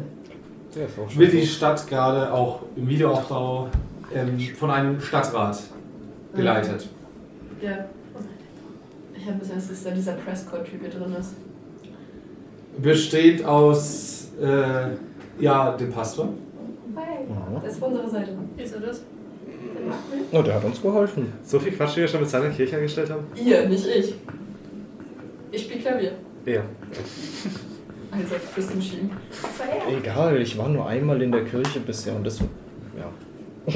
[1.16, 1.46] wird die.
[1.46, 3.70] Stadt gerade auch im Videoaufbau
[4.14, 5.64] ähm, von einem Stadtrat
[6.36, 6.88] geleitet.
[7.62, 7.86] Ja.
[9.18, 11.34] Ich habe gesagt, dass da dieser Prescott-Typ hier drin ist.
[12.78, 16.30] Besteht aus äh, ja, dem Pastor,
[16.96, 17.62] Mhm.
[17.62, 18.32] Das ist von unserer Seite.
[18.58, 19.04] Ist er das?
[19.76, 20.26] Der macht mit.
[20.32, 21.34] Oh, der hat uns geholfen.
[21.44, 23.26] So viel Quatsch, wie wir schon mit seiner Kirche angestellt haben?
[23.36, 24.16] Ihr, nicht ich.
[25.52, 26.12] Ich spiele Klavier.
[26.46, 26.62] Ja.
[28.12, 29.98] Also, war er.
[29.98, 32.40] Egal, ich war nur einmal in der Kirche bisher und das.
[32.40, 33.12] Ja.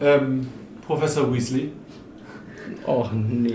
[0.00, 0.48] ähm,
[0.86, 1.72] Professor Weasley,
[2.86, 3.54] Och nee.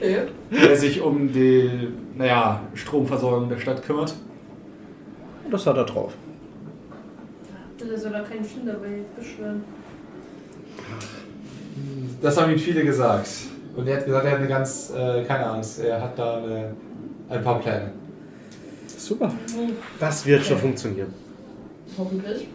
[0.00, 0.18] Okay.
[0.50, 4.14] der sich um die naja, Stromversorgung der Stadt kümmert.
[5.50, 6.12] Das hat er drauf.
[7.80, 9.64] Der soll da keinen Schinderwelt beschwören.
[12.22, 13.28] Das haben ihm viele gesagt.
[13.76, 16.72] Und er hat gesagt, er hat eine ganz, äh, keine Angst, er hat da eine,
[17.28, 17.90] ein paar Pläne.
[18.96, 19.32] Super.
[19.98, 21.12] Das wird schon funktionieren.
[21.98, 22.46] Hoffentlich.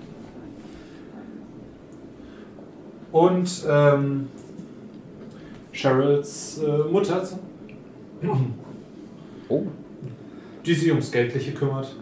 [3.12, 4.28] Und ähm,
[5.73, 7.28] Cheryls äh, Mutter,
[9.50, 9.63] Oh.
[10.65, 11.95] die sich ums Geldliche kümmert.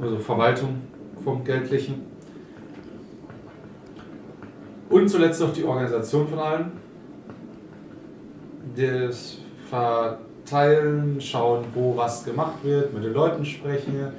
[0.00, 0.82] Also Verwaltung
[1.22, 2.02] vom Geldlichen.
[4.90, 6.66] Und zuletzt noch die Organisation von allem.
[8.76, 9.38] Das
[9.70, 14.12] Verteilen, schauen, wo was gemacht wird, mit den Leuten sprechen.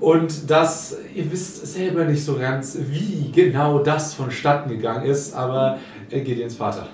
[0.00, 5.78] Und das, ihr wisst selber nicht so ganz, wie genau das vonstatten gegangen ist, aber
[6.10, 6.88] äh, Gideons Vater.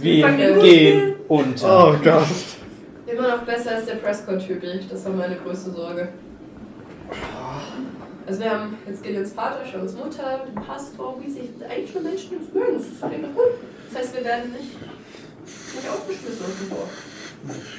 [0.00, 1.88] Wir Fangen gehen unter.
[1.88, 2.26] Oh Gott.
[3.12, 4.62] Immer noch besser als der Prescott-Typ.
[4.90, 6.08] Das war meine größte Sorge.
[8.26, 12.36] Also wir haben jetzt Gideons Vater, Charles Mutter, den Pastor, wie sich eigentlich schon Menschen
[12.38, 12.74] ins Mögen.
[12.76, 13.58] Das ist doch gut.
[13.92, 14.76] Das heißt, wir werden nicht,
[15.74, 16.90] nicht ausgeschmissen aus dem Dorf.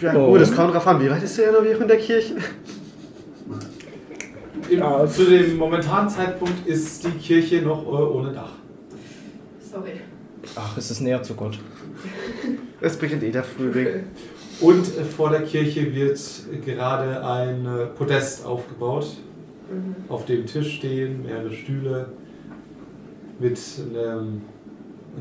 [0.01, 0.31] Ja Oh.
[0.31, 0.99] gut, es kommt drauf an.
[1.01, 2.35] Wie weit ist die Renovierung der Kirche?
[4.69, 5.07] Im, Ja.
[5.07, 8.51] Zu dem momentanen Zeitpunkt ist die Kirche noch äh, ohne Dach.
[9.71, 10.01] Sorry.
[10.55, 11.59] Ach, es ist näher zu Gott.
[12.81, 14.03] Es beginnt eh der Frühling.
[14.61, 16.19] Und vor der Kirche wird
[16.63, 19.07] gerade ein äh, Podest aufgebaut,
[19.71, 19.95] Mhm.
[20.09, 22.09] auf dem Tisch stehen mehrere Stühle
[23.39, 23.57] mit
[23.89, 24.41] einem,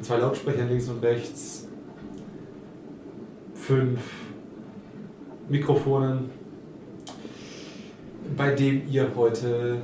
[0.02, 1.68] zwei Lautsprechern links und rechts,
[3.54, 4.00] fünf
[5.48, 6.30] Mikrofonen,
[8.36, 9.76] bei dem ihr heute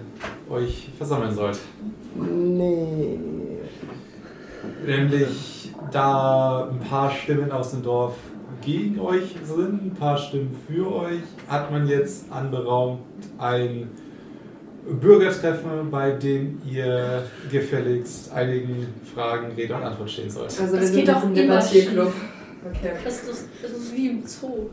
[0.51, 1.59] euch versammeln sollt.
[2.17, 3.21] Nee.
[4.85, 8.17] Nämlich da ein paar Stimmen aus dem Dorf
[8.67, 13.01] gegen euch sind, ein paar Stimmen für euch, hat man jetzt anberaumt
[13.39, 13.89] ein
[15.01, 20.61] Bürgertreffen, bei dem ihr gefälligst einigen Fragen Rede und Antwort stehen sollt.
[20.61, 22.13] Also Das geht doch im Debattierclub.
[22.69, 22.93] Okay.
[23.05, 24.69] Das ist, das ist wie im Zoo.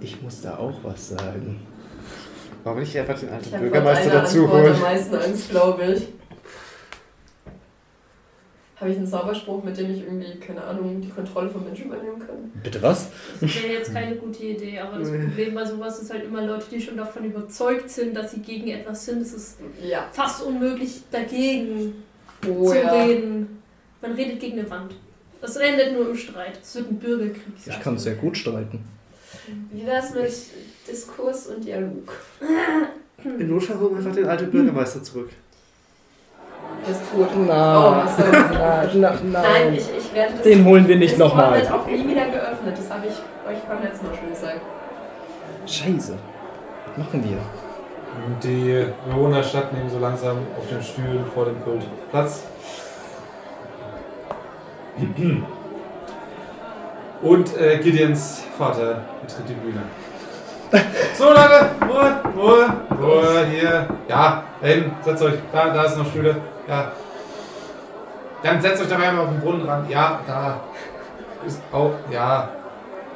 [0.00, 1.60] Ich muss da auch was sagen.
[2.64, 4.80] Warum nicht einfach den Ich alten habe Bürgermeister dazu Antwort am holen?
[4.82, 6.08] meisten Angst, glaube ich.
[8.80, 12.18] Habe ich einen Zauberspruch, mit dem ich irgendwie, keine Ahnung, die Kontrolle von Menschen übernehmen
[12.18, 12.50] kann?
[12.62, 13.08] Bitte was?
[13.38, 16.64] Das wäre jetzt keine gute Idee, aber das Problem bei sowas ist halt immer Leute,
[16.70, 19.20] die schon davon überzeugt sind, dass sie gegen etwas sind.
[19.20, 20.08] Es ist Ja.
[20.12, 22.02] fast unmöglich, dagegen
[22.48, 23.02] Oh zu ja.
[23.04, 23.60] reden.
[24.00, 24.94] Man redet gegen eine Wand.
[25.42, 26.58] Das endet nur im Streit.
[26.62, 27.44] Es wird ein Bürgerkrieg.
[27.66, 28.82] Ich kann sehr gut streiten.
[29.72, 30.32] Wie wär's mit
[30.90, 32.10] Diskurs und Dialog?
[33.24, 35.28] In Notfall holen wir einfach den alten Bürgermeister zurück.
[36.86, 37.28] Der ist tot.
[37.46, 37.92] Na, Oh,
[38.94, 40.42] na, na, Nein, ich, ich werde das.
[40.42, 41.60] Den holen wir nicht das nochmal.
[41.60, 42.76] wird auch nie wieder geöffnet.
[42.78, 43.12] Das habe ich
[43.48, 44.60] euch beim letzten Mal schon gesagt.
[45.66, 46.14] Scheiße.
[46.86, 47.38] Was machen wir?
[48.42, 52.44] Die Bewohner der Stadt nehmen so langsam auf den Stühlen vor dem Pult Platz.
[57.22, 59.82] Und äh, Gideons Vater betritt die Bühne.
[61.14, 62.66] So Leute, Ruhe, Ruhe,
[63.00, 63.86] Ruhe, hier.
[64.08, 65.34] Ja, da hinten, setzt euch.
[65.52, 66.36] Da, da ist noch Stühle.
[66.70, 66.92] Ja.
[68.42, 69.86] Dann setzt euch dabei einmal auf den Brunnen ran.
[69.90, 70.60] Ja, da
[71.46, 71.92] ist auch.
[72.10, 72.48] Ja.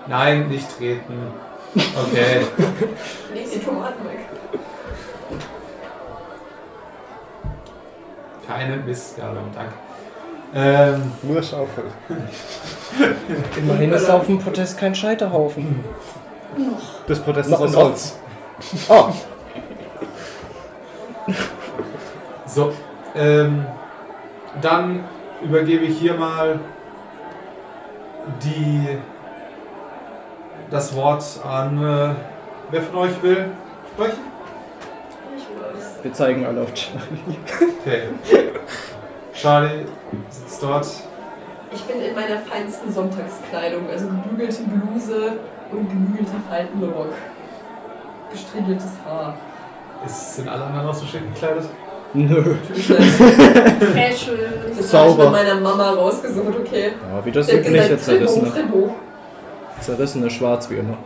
[0.06, 1.28] Nein, nicht treten.
[1.74, 2.40] Okay.
[3.34, 4.18] Leg die Tomaten weg.
[8.46, 9.72] Keine Missgabe, danke.
[10.54, 11.84] Ähm, Nur Schaufel.
[13.56, 15.82] Immerhin ist auf dem Protest kein Scheiterhaufen.
[17.08, 17.82] Das Protest Noch- ist aus noch.
[17.82, 18.18] Holz.
[18.88, 19.12] Oh,
[22.46, 22.72] so,
[23.14, 23.66] ähm,
[24.60, 25.04] dann
[25.42, 26.58] übergebe ich hier mal
[28.42, 28.98] die,
[30.70, 32.14] das Wort an, äh,
[32.70, 33.50] wer von euch will
[33.94, 34.22] sprechen?
[35.36, 35.98] Ich weiß.
[36.02, 37.38] wir zeigen alle auf Charlie.
[37.80, 38.02] Okay.
[39.34, 39.84] Charlie
[40.30, 40.86] sitzt dort.
[41.72, 45.32] Ich bin in meiner feinsten Sonntagskleidung, also gebügelte Bluse
[45.72, 47.12] und gebügelte Faltenrock.
[48.30, 49.36] Gestriegeltes Haar.
[50.04, 51.68] Ist, sind alle anderen auch so schick gekleidet?
[52.14, 52.54] Nö.
[53.94, 54.38] Casual.
[54.76, 55.26] Das Sauber.
[55.26, 56.92] habe ich meiner Mama rausgesucht, okay.
[57.10, 58.52] Ja, wie das hat übliche zerrissene.
[58.52, 58.90] Tribut.
[59.80, 60.96] Zerrissene Schwarz wie immer.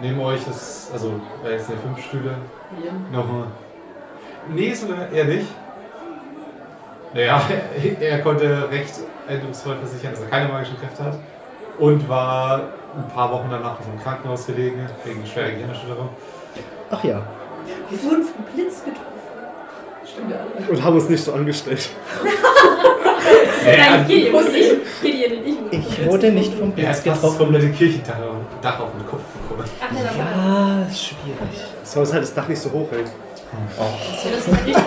[0.00, 2.36] Neben euch ist, also, da jetzt sind ja fünf Stühle.
[2.80, 2.92] Hier.
[3.10, 3.44] Noch ein.
[4.54, 5.46] Nee, sogar eher nicht.
[7.12, 7.42] Naja,
[8.00, 8.94] er, er konnte recht
[9.26, 11.18] eindrucksvoll versichern, dass er keine magischen Kräfte hat.
[11.78, 12.60] Und war
[12.96, 16.08] ein paar Wochen danach noch im Krankenhaus gelegen, wegen schwerer Gehirnerschütterung.
[16.90, 17.22] Ach ja.
[17.90, 19.15] Wir wurden vom Blitz getroffen.
[20.68, 21.88] Und haben uns nicht so angestellt.
[23.66, 24.72] Nein, Gideon und ich.
[25.02, 25.88] Gideon und ich.
[25.98, 27.38] Ich wurde nicht vom Er Blitz hat fast das getroffen.
[27.38, 28.16] komplette Kirchendach
[28.62, 29.68] Dach auf den Kopf bekommen.
[29.80, 31.64] Ach ja, Ja, ist schwierig.
[31.82, 33.06] So, dass halt das Dach nicht so hoch hält.
[33.06, 34.22] das.
[34.24, 34.78] Das ist nicht.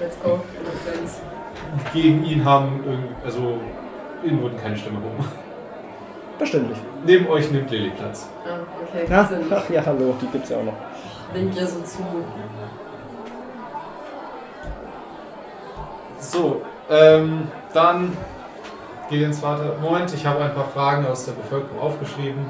[0.00, 0.40] Let's go.
[1.94, 3.58] Gegen ihn haben irgendwie, also,
[4.24, 5.24] ihnen wurden keine Stimme rum.
[6.38, 6.78] Verständlich.
[7.04, 8.28] Neben euch nimmt Lilly Platz.
[8.44, 9.06] Ah, okay.
[9.08, 9.38] Ja, Sinn.
[9.50, 10.74] ach ja, hallo, die gibt's ja auch noch.
[11.32, 12.02] Winkt ja so zu.
[16.22, 18.16] So, ähm, dann
[19.10, 19.74] Gideons Vater.
[19.82, 22.48] Moment, ich habe ein paar Fragen aus der Bevölkerung aufgeschrieben.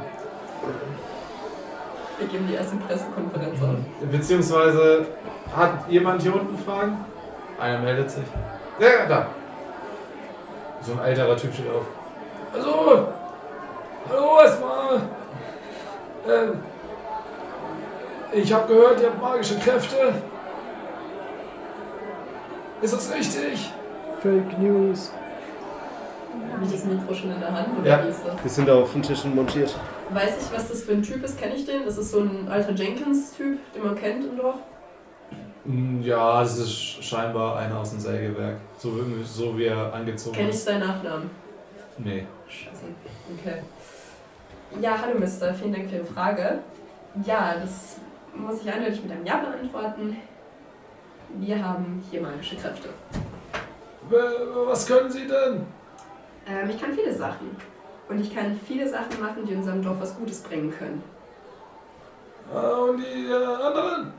[2.19, 3.85] Wir geben die erste Pressekonferenz an.
[4.11, 5.07] Beziehungsweise,
[5.57, 7.05] hat jemand hier unten Fragen?
[7.59, 8.25] Einer meldet sich.
[8.79, 9.27] Ja, ja, da.
[10.83, 11.87] So ein älterer Typ steht auf.
[12.55, 13.09] Also,
[14.11, 14.97] hallo erstmal.
[16.29, 16.63] Ähm,
[18.33, 20.15] ich habe gehört, ihr habt magische Kräfte.
[22.83, 23.71] Ist das richtig?
[24.21, 25.13] Fake News.
[26.53, 28.05] Habe ich das Mikro schon in der Hand oder Ja.
[28.05, 28.35] wie ist das?
[28.45, 29.75] Die sind auf den Tischen montiert.
[30.11, 31.39] Weiß ich, was das für ein Typ ist?
[31.41, 31.85] Kenne ich den?
[31.85, 34.57] Das ist so ein alter Jenkins-Typ, den man kennt im Dorf.
[35.65, 38.57] Mm, Ja, das ist scheinbar einer aus dem Sägewerk.
[38.79, 40.65] So, wie- so wie er angezogen Kenne ich ist.
[40.65, 41.31] seinen Nachnamen?
[41.99, 42.27] Nee.
[42.49, 42.83] Scheiße.
[43.39, 43.63] Okay.
[44.81, 46.59] Ja, hallo Mister, vielen Dank für Ihre Frage.
[47.25, 47.97] Ja, das
[48.35, 50.17] muss ich eindeutig mit einem Ja beantworten.
[51.35, 52.89] Wir haben hier magische Kräfte.
[54.09, 55.67] Was können Sie denn?
[56.47, 57.57] Ähm, ich kann viele Sachen.
[58.09, 61.03] Und ich kann viele Sachen machen, die unserem Dorf was Gutes bringen können.
[62.53, 64.13] Und die äh, anderen?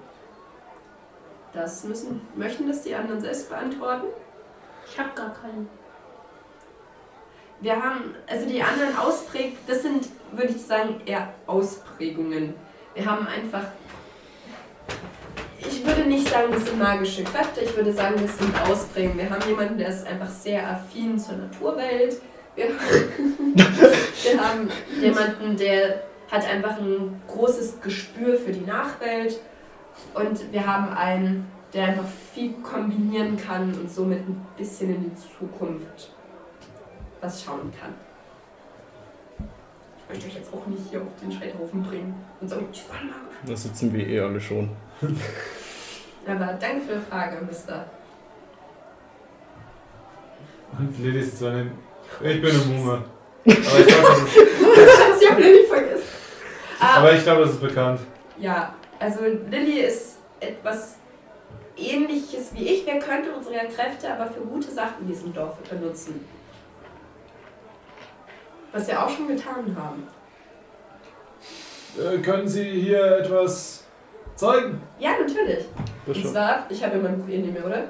[1.53, 4.07] Das müssen, möchten das die anderen selbst beantworten?
[4.87, 5.69] Ich hab gar keinen.
[7.61, 12.55] Wir haben, also die anderen Ausprägungen, das sind, würde ich sagen, eher Ausprägungen.
[12.95, 13.65] Wir haben einfach,
[15.83, 19.17] ich würde nicht sagen, das sind magische Kräfte, ich würde sagen, das sind Ausprägungen.
[19.17, 22.21] Wir haben jemanden, der ist einfach sehr affin zur Naturwelt.
[22.55, 22.67] Wir,
[23.53, 24.69] wir haben
[25.01, 29.41] jemanden, der hat einfach ein großes Gespür für die Nachwelt.
[30.13, 35.15] Und wir haben einen, der einfach viel kombinieren kann und somit ein bisschen in die
[35.15, 36.11] Zukunft
[37.19, 37.93] was schauen kann.
[39.97, 42.95] Ich möchte euch jetzt auch nicht hier auf den Scheiterhaufen bringen und sagen, ich war
[42.95, 43.37] magisch.
[43.45, 44.69] Da sitzen wir eh alle schon.
[46.25, 47.85] Aber danke für die Frage, Mister.
[50.77, 51.71] Und Lilly ist so eine.
[52.21, 53.03] Ich bin eine Mumme.
[53.45, 54.07] Aber ich glaube,
[54.75, 56.03] das ist, ich habe Lilly vergessen.
[56.79, 57.99] Ah, aber ich glaube, das ist bekannt.
[58.39, 60.95] Ja, also Lilly ist etwas
[61.75, 62.85] ähnliches wie ich.
[62.85, 66.25] Wir könnten unsere Kräfte aber für gute Sachen in diesem Dorf benutzen.
[68.71, 70.07] Was wir auch schon getan haben.
[71.97, 73.82] Äh, können Sie hier etwas
[74.35, 74.81] zeigen?
[74.99, 75.65] Ja, natürlich.
[76.05, 77.83] Und zwar, ich habe ja mein Buch hier neben mir, oder?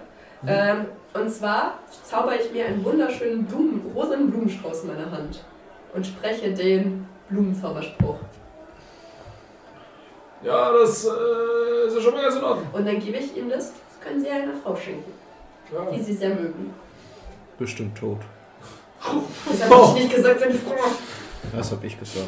[0.45, 5.43] Ähm, und zwar zauber ich mir einen wunderschönen Blumen, rosanen Blumenstrauß in meiner Hand
[5.93, 8.17] und spreche den Blumenzauberspruch.
[10.43, 12.67] Ja, das äh, ist ja schon mal ganz in Ordnung.
[12.73, 15.12] Und dann gebe ich ihm das, das können Sie einer Frau schenken,
[15.73, 15.89] Ja.
[15.89, 16.73] die Sie sehr mögen.
[17.58, 18.17] Bestimmt tot.
[19.49, 20.73] Das habe ich nicht gesagt, seine Frau.
[21.56, 22.27] Das hab ich gesagt.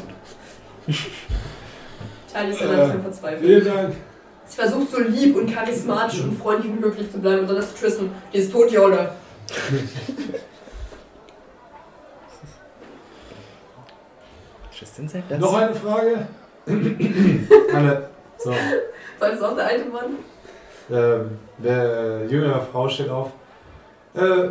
[2.32, 3.40] Charlie ist ja Äh, verzweifelt.
[3.44, 3.96] Vielen Dank.
[4.46, 7.78] Sie versucht so lieb und charismatisch und freundlich wie möglich zu bleiben und dann ist
[7.78, 9.10] Tristan, die ist tot, die Olle.
[14.76, 15.38] Tristan sagt das.
[15.38, 16.26] Noch eine Frage?
[17.74, 18.10] Alle.
[18.38, 18.50] So.
[19.18, 20.16] War das auch der alte Mann?
[20.90, 23.30] Ähm, der jüngere Frau steht auf.
[24.14, 24.50] Äh,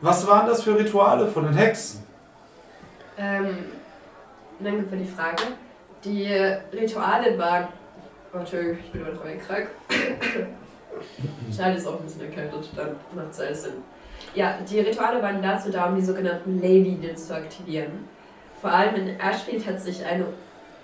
[0.00, 2.02] was waren das für Rituale von den Hexen?
[3.18, 3.58] Ähm,
[4.60, 5.42] danke für die Frage.
[6.04, 6.32] Die
[6.72, 7.68] Rituale waren.
[8.32, 9.68] Oh, Entschuldigung, ich bin heute voll krank.
[11.56, 13.72] Charlie ist auch ein bisschen erkältet, dann macht es alles Sinn.
[14.34, 18.06] Ja, die Rituale waren dazu da, um die sogenannten Leylinien zu aktivieren.
[18.60, 20.26] Vor allem in Ashfield hat sich eine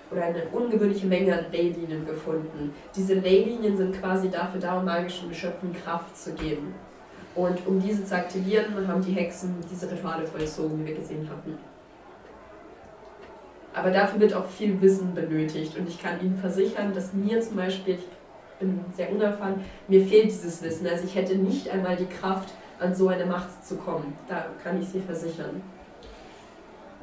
[0.09, 2.73] oder eine ungewöhnliche Menge an Leylinien gefunden.
[2.95, 6.73] Diese Leylinien sind quasi dafür da, um magischen Geschöpfen Kraft zu geben.
[7.35, 11.59] Und um diese zu aktivieren, haben die Hexen diese Rituale vollzogen, wie wir gesehen hatten.
[13.75, 15.77] Aber dafür wird auch viel Wissen benötigt.
[15.77, 19.55] Und ich kann Ihnen versichern, dass mir zum Beispiel, ich bin sehr unerfahren,
[19.87, 20.87] mir fehlt dieses Wissen.
[20.87, 24.17] Also ich hätte nicht einmal die Kraft, an so eine Macht zu kommen.
[24.27, 25.61] Da kann ich Sie versichern.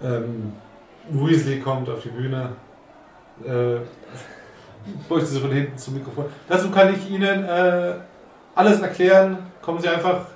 [0.03, 0.53] Ähm,
[1.11, 2.53] Weasley kommt auf die Bühne.
[3.45, 3.81] Äh,
[5.09, 6.27] bräuchte sie von hinten zum Mikrofon.
[6.49, 7.95] Dazu kann ich Ihnen äh,
[8.55, 9.39] alles erklären.
[9.61, 10.27] Kommen Sie einfach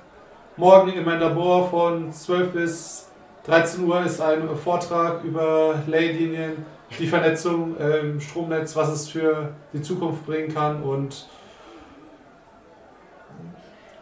[0.55, 3.06] morgen in mein Labor von 12 bis
[3.47, 6.65] 13 Uhr ist ein Vortrag über Leylinien,
[6.99, 11.29] die Vernetzung im Stromnetz, was es für die Zukunft bringen kann und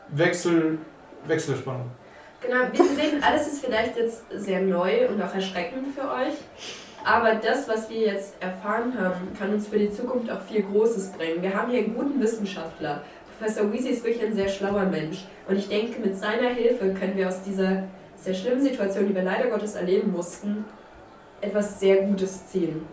[0.10, 0.80] Wechsel,
[1.28, 1.92] Wechselspannung.
[2.42, 6.34] Genau, wie Sie sehen, alles ist vielleicht jetzt sehr neu und auch erschreckend für euch.
[7.04, 11.12] Aber das, was wir jetzt erfahren haben, kann uns für die Zukunft auch viel Großes
[11.12, 11.44] bringen.
[11.44, 13.04] Wir haben hier einen guten Wissenschaftler.
[13.38, 15.26] Professor Weasley ist wirklich ein sehr schlauer Mensch.
[15.48, 17.84] Und ich denke, mit seiner Hilfe können wir aus dieser
[18.16, 20.66] sehr schlimmen Situation, die wir leider Gottes erleben mussten,
[21.42, 22.86] etwas sehr Gutes ziehen.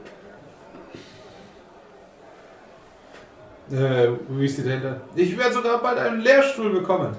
[3.71, 5.01] Äh, Weasley dahinter.
[5.15, 7.17] Ich werde sogar bald einen Lehrstuhl bekommen.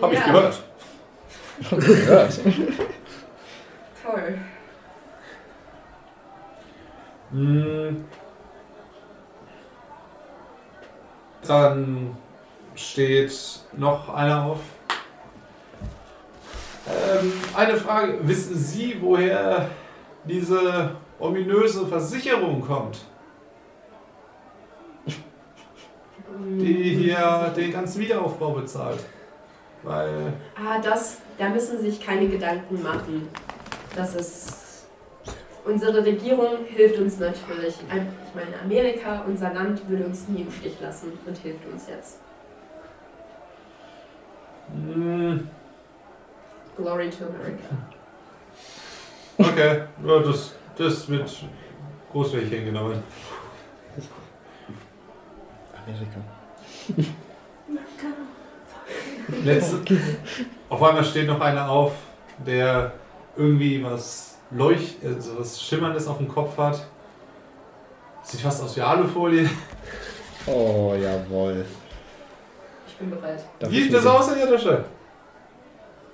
[0.00, 0.62] Hab ich gehört.
[1.70, 2.40] gehört.
[4.02, 4.38] Toll.
[7.30, 8.04] Hm.
[11.46, 12.16] Dann
[12.74, 13.32] steht
[13.76, 14.60] noch einer auf.
[16.86, 18.18] Ähm, eine Frage.
[18.22, 19.70] Wissen Sie, woher
[20.24, 22.98] diese ominöse Versicherung kommt,
[26.58, 29.00] die hier den ganzen Wiederaufbau bezahlt?
[29.82, 33.28] Weil Ah, das, da müssen Sie sich keine Gedanken machen.
[33.96, 34.60] Das ist.
[35.64, 37.76] Unsere Regierung hilft uns natürlich.
[37.78, 42.18] Ich meine, Amerika, unser Land, würde uns nie im Stich lassen und hilft uns jetzt.
[44.74, 45.48] hm,
[46.76, 47.64] Glory to America.
[49.38, 51.30] Okay, ja, das, das wird
[52.12, 53.02] großflächig hingenommen.
[55.86, 56.20] Amerika.
[59.44, 59.78] Letzte,
[60.68, 61.92] auf einmal steht noch einer auf,
[62.46, 62.92] der
[63.36, 66.86] irgendwie was leucht, also was Schimmerndes auf dem Kopf hat.
[68.22, 69.48] Sieht fast aus wie Alufolie.
[70.46, 71.64] Oh, jawohl.
[72.86, 73.42] Ich bin bereit.
[73.58, 74.84] Darf Wie sieht das aus in Ihrer Tasche?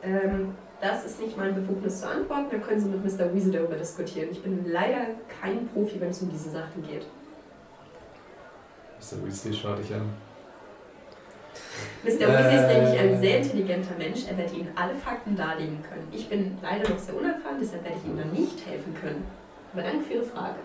[0.02, 2.46] Ähm, das ist nicht mein Befugnis zu antworten.
[2.50, 3.34] Da können Sie mit Mr.
[3.34, 4.28] Weasley darüber diskutieren.
[4.32, 5.06] Ich bin leider
[5.40, 7.04] kein Profi, wenn es um diese Sachen geht.
[8.98, 9.24] Mr.
[9.26, 10.08] Weasley schaut dich an.
[12.02, 12.10] Mr.
[12.12, 12.80] Weasley ist Äh.
[12.82, 14.20] nämlich ein sehr intelligenter Mensch.
[14.26, 16.08] Er wird Ihnen alle Fakten darlegen können.
[16.12, 19.26] Ich bin leider noch sehr unerfahren, deshalb werde ich Ihnen dann nicht helfen können.
[19.72, 20.56] Aber danke für Ihre Frage.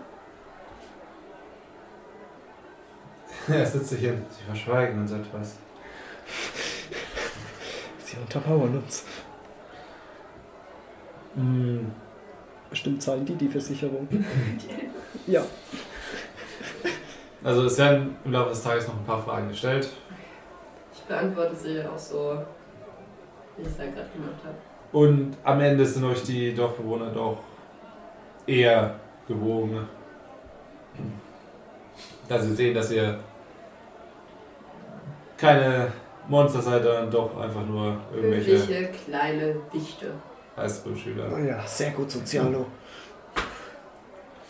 [3.48, 4.26] Er sitzt sich hin.
[4.30, 5.58] Sie verschweigen uns etwas.
[8.00, 9.04] Sie untermauern uns.
[11.36, 11.92] Hm,
[12.70, 14.08] Bestimmt zahlen die die Versicherung.
[15.28, 15.42] ja.
[17.44, 19.88] Also es werden im Laufe des Tages noch ein paar Fragen gestellt.
[20.94, 22.40] Ich beantworte sie auch so,
[23.56, 24.56] wie ich es ja gerade gemacht habe.
[24.92, 27.38] Und am Ende sind euch die Dorfbewohner doch
[28.48, 28.96] eher
[29.28, 29.88] gewogen.
[32.28, 33.20] Da sie sehen, dass ihr
[35.38, 35.92] keine
[36.28, 40.12] Monster seid, sondern doch einfach nur irgendwelche Höfliche, kleine Wichte.
[40.58, 41.32] Highschool-Schüler.
[41.34, 42.66] Oh ja, sehr gut, Sozialo.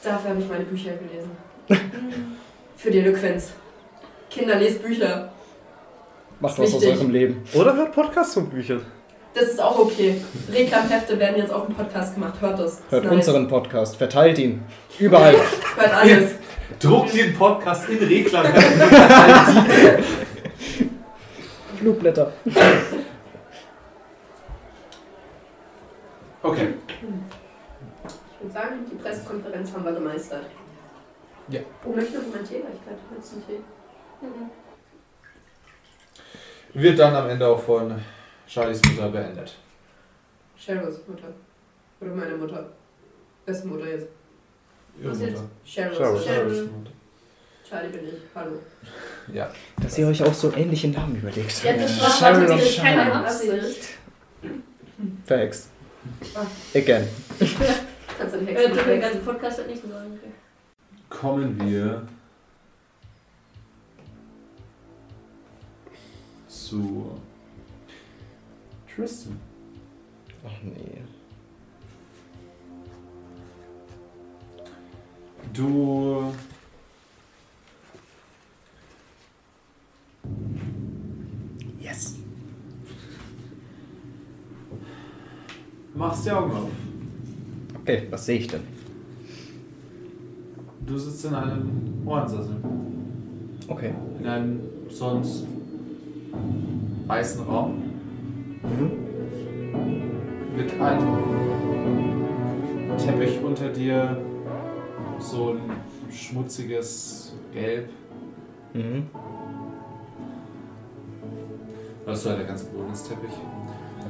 [0.03, 1.31] Dafür habe ich meine Bücher gelesen.
[2.77, 3.53] Für die Eloquenz.
[4.29, 5.31] Kinder, lest Bücher.
[6.39, 7.43] Macht was aus eurem Leben.
[7.53, 8.81] Oder hört Podcasts von Büchern.
[9.33, 10.21] Das ist auch okay.
[10.51, 12.39] Reklamhefte werden jetzt auch im Podcast gemacht.
[12.39, 12.81] Hört das.
[12.89, 13.13] Hört nice.
[13.13, 14.63] unseren Podcast, verteilt ihn.
[14.99, 15.33] Überall.
[15.75, 16.31] Hört alles.
[16.79, 18.45] Druckt den Podcast in Reklam.
[21.79, 22.33] Flugblätter.
[26.49, 26.73] Okay.
[28.07, 30.45] Ich würde sagen, die Pressekonferenz haben wir gemeistert.
[31.49, 31.61] Ja.
[31.83, 32.57] Oh, möchte noch jemand Tee?
[32.57, 33.59] Ich gerade kurz einen Tee.
[34.21, 34.49] Mhm.
[36.81, 38.01] Wird dann am Ende auch von
[38.47, 39.55] Charlies Mutter beendet.
[40.57, 41.27] Cheryls Mutter.
[42.01, 42.69] Oder meine Mutter.
[43.45, 44.07] Wessen Mutter jetzt?
[44.99, 45.31] Ihre Was Mutter.
[45.31, 45.43] jetzt?
[45.65, 45.97] Cheryls.
[45.97, 46.21] Cheryl.
[46.23, 46.63] Cheryl.
[46.65, 46.91] Mutter.
[47.67, 48.13] Charlie bin ich.
[48.35, 48.59] Hallo.
[49.33, 49.51] Ja.
[49.81, 53.01] Dass ihr euch auch so ähnliche Namen überlegt Ja, das war Cheryl und tatsächlich keine
[53.03, 53.25] Cheryl.
[53.25, 53.83] Absicht.
[55.25, 55.69] Verhext.
[56.35, 56.45] Ah.
[56.73, 57.07] Again.
[58.17, 60.19] Kannst du den Äh, Hexen der ganze Podcast hat nicht so sagen.
[61.09, 62.07] Kommen wir
[66.47, 67.19] zu
[68.93, 69.39] Tristan.
[70.45, 71.01] Ach nee.
[75.53, 76.33] Du
[81.79, 82.15] Yes.
[85.95, 86.69] Machst die Augen auf.
[87.81, 88.61] Okay, was sehe ich denn?
[90.85, 92.57] Du sitzt in einem Ohrensessel.
[93.67, 93.93] Okay.
[94.19, 95.45] In einem sonst
[97.07, 97.81] weißen Raum
[98.63, 98.91] Mhm.
[100.57, 101.07] mit einem
[102.97, 104.17] Teppich unter dir.
[105.19, 107.89] So ein schmutziges Gelb.
[108.73, 109.03] Mhm.
[112.05, 113.31] Das ist halt der ganze Boden ist Teppich.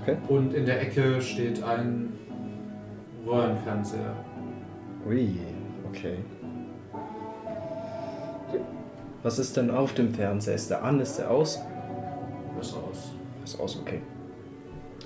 [0.01, 0.17] Okay.
[0.27, 2.13] Und in der Ecke steht ein
[3.25, 4.15] Röhrenfernseher.
[5.07, 5.39] Ui,
[5.89, 6.17] okay.
[9.23, 10.55] Was ist denn auf dem Fernseher?
[10.55, 10.99] Ist der an?
[10.99, 11.59] Ist der aus?
[12.57, 13.13] Was aus?
[13.43, 14.01] Ist aus, okay.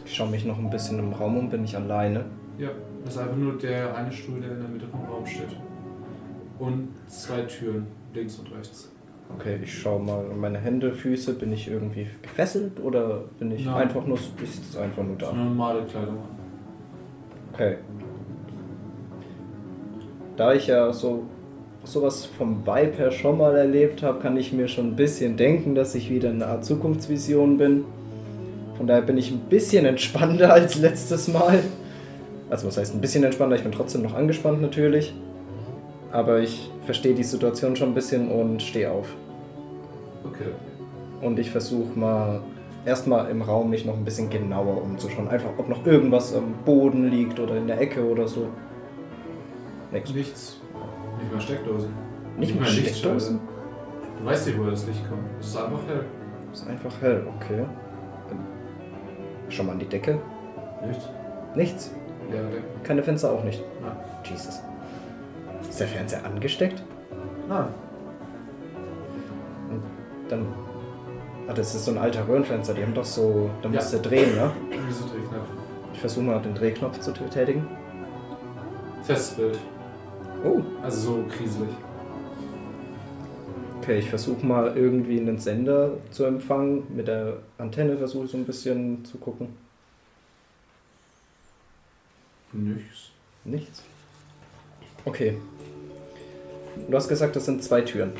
[0.05, 2.25] Ich schaue mich noch ein bisschen im Raum um, bin ich alleine.
[2.57, 2.69] Ja,
[3.05, 5.55] das ist einfach nur der eine Stuhl, der in der Mitte vom Raum steht.
[6.57, 8.91] Und zwei Türen, links und rechts.
[9.35, 11.33] Okay, ich schaue mal meine Hände, Füße.
[11.33, 13.75] Bin ich irgendwie gefesselt oder bin ich Nein.
[13.75, 15.39] einfach nur, ich sitze einfach nur Das ist da?
[15.39, 16.17] eine normale Kleidung.
[17.53, 17.75] Okay.
[20.35, 21.23] Da ich ja so
[21.83, 25.75] sowas vom Vibe her schon mal erlebt habe, kann ich mir schon ein bisschen denken,
[25.75, 27.85] dass ich wieder eine Art Zukunftsvision bin.
[28.77, 31.59] Von daher bin ich ein bisschen entspannter als letztes Mal.
[32.49, 33.55] Also was heißt ein bisschen entspannter?
[33.55, 35.13] Ich bin trotzdem noch angespannt natürlich.
[36.11, 39.13] Aber ich verstehe die Situation schon ein bisschen und stehe auf.
[40.23, 40.49] Okay.
[41.21, 42.41] Und ich versuche mal
[42.83, 45.27] erstmal im Raum mich noch ein bisschen genauer umzuschauen.
[45.27, 48.47] Einfach, ob noch irgendwas am Boden liegt oder in der Ecke oder so.
[49.91, 50.11] Nix.
[50.15, 50.57] Nichts.
[51.19, 51.89] Nicht mal Steckdosen.
[52.39, 52.65] Nicht mal.
[52.65, 53.39] Steckdosen?
[54.17, 55.21] Du weißt nicht, woher das Licht kommt.
[55.39, 56.05] Es ist einfach hell.
[56.51, 57.65] Ist einfach hell, okay.
[59.49, 60.17] Schau mal an die Decke.
[60.87, 61.07] Nichts.
[61.53, 61.91] Nichts.
[62.31, 62.61] Ja, der.
[62.81, 63.63] Keine Fenster auch nicht.
[63.79, 63.95] Nein.
[64.23, 64.59] Jesus.
[65.67, 66.83] Ist der Fernseher angesteckt?
[67.47, 67.67] Nein.
[70.29, 70.45] Dann.
[71.47, 72.73] Ah, das ist so ein alter Röhrenfenster.
[72.75, 73.49] Die haben doch so.
[73.61, 73.75] Da Ja.
[73.75, 74.51] musst du drehen, ne?
[74.87, 75.47] Wieso Drehknopf?
[75.93, 77.67] Ich versuche mal den Drehknopf zu tätigen.
[79.05, 79.57] Testbild.
[80.45, 81.69] Oh, Also so kriselig.
[83.79, 83.97] okay.
[83.99, 86.83] Ich versuche mal irgendwie einen Sender zu empfangen.
[86.95, 89.47] Mit der Antenne versuche ich so ein bisschen zu gucken.
[92.53, 93.09] Nichts.
[93.43, 93.83] Nichts.
[95.05, 95.37] Okay.
[96.87, 98.13] Du hast gesagt, das sind zwei Türen.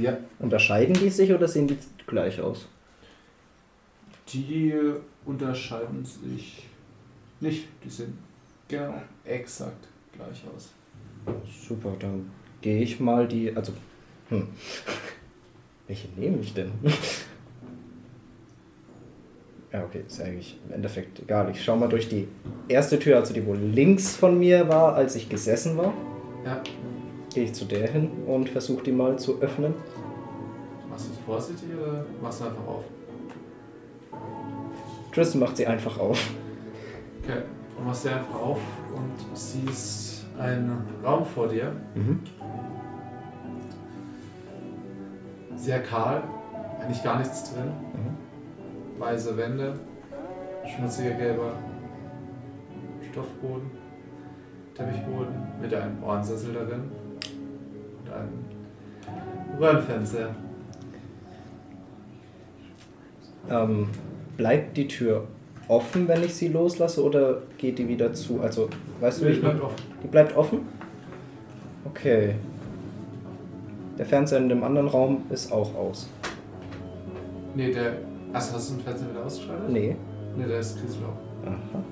[0.00, 0.18] Ja.
[0.38, 2.66] Unterscheiden die sich oder sehen die gleich aus?
[4.32, 4.74] Die
[5.24, 6.66] unterscheiden sich
[7.40, 7.68] nicht.
[7.84, 8.18] Die sehen
[8.68, 10.72] genau exakt gleich aus.
[11.66, 12.30] Super, dann
[12.60, 13.54] gehe ich mal die.
[13.56, 13.72] Also.
[14.28, 14.48] Hm.
[15.86, 16.72] Welche nehme ich denn?
[19.72, 21.50] Ja, okay, ist eigentlich im Endeffekt egal.
[21.50, 22.26] Ich schaue mal durch die
[22.68, 25.92] erste Tür, also die wohl links von mir war, als ich gesessen war.
[26.44, 26.62] Ja.
[27.34, 29.74] Gehe ich zu der hin und versuche die mal zu öffnen.
[30.88, 32.84] Machst du es vorsichtig oder machst du einfach auf?
[35.12, 36.30] Tristan macht sie einfach auf.
[37.22, 37.42] Okay.
[37.76, 38.60] Du machst sie einfach auf
[38.94, 41.72] und siehst einen Raum vor dir.
[41.94, 42.20] Mhm.
[45.56, 46.22] Sehr kahl,
[46.80, 47.66] eigentlich gar nichts drin.
[47.92, 48.16] Mhm.
[48.98, 49.74] Weiße Wände,
[50.66, 51.52] schmutziger gelber
[53.10, 53.70] Stoffboden,
[54.74, 56.90] Teppichboden mit einem Ohrensessel darin
[58.00, 60.34] und einem Röhrenfernseher.
[63.50, 63.88] Ähm,
[64.36, 65.26] bleibt die Tür
[65.68, 68.40] offen, wenn ich sie loslasse, oder geht die wieder zu?
[68.40, 68.68] Also,
[69.00, 69.76] weißt du, wie Ich ich bleib offen.
[70.02, 70.60] Die bleibt offen?
[71.84, 72.34] Okay.
[73.98, 76.08] Der Fernseher in dem anderen Raum ist auch aus.
[77.54, 78.07] Nee, der.
[78.32, 79.70] Achso, hast du den Fernseher wieder ausgeschaltet?
[79.70, 79.96] Nee.
[80.36, 81.12] Nee, der ist kriselblau.
[81.44, 81.82] Aha.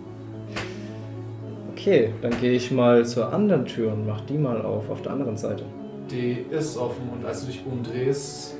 [1.72, 5.12] Okay, dann gehe ich mal zur anderen Tür und mach die mal auf, auf der
[5.12, 5.64] anderen Seite.
[6.10, 8.54] Die ist offen und als du dich umdrehst,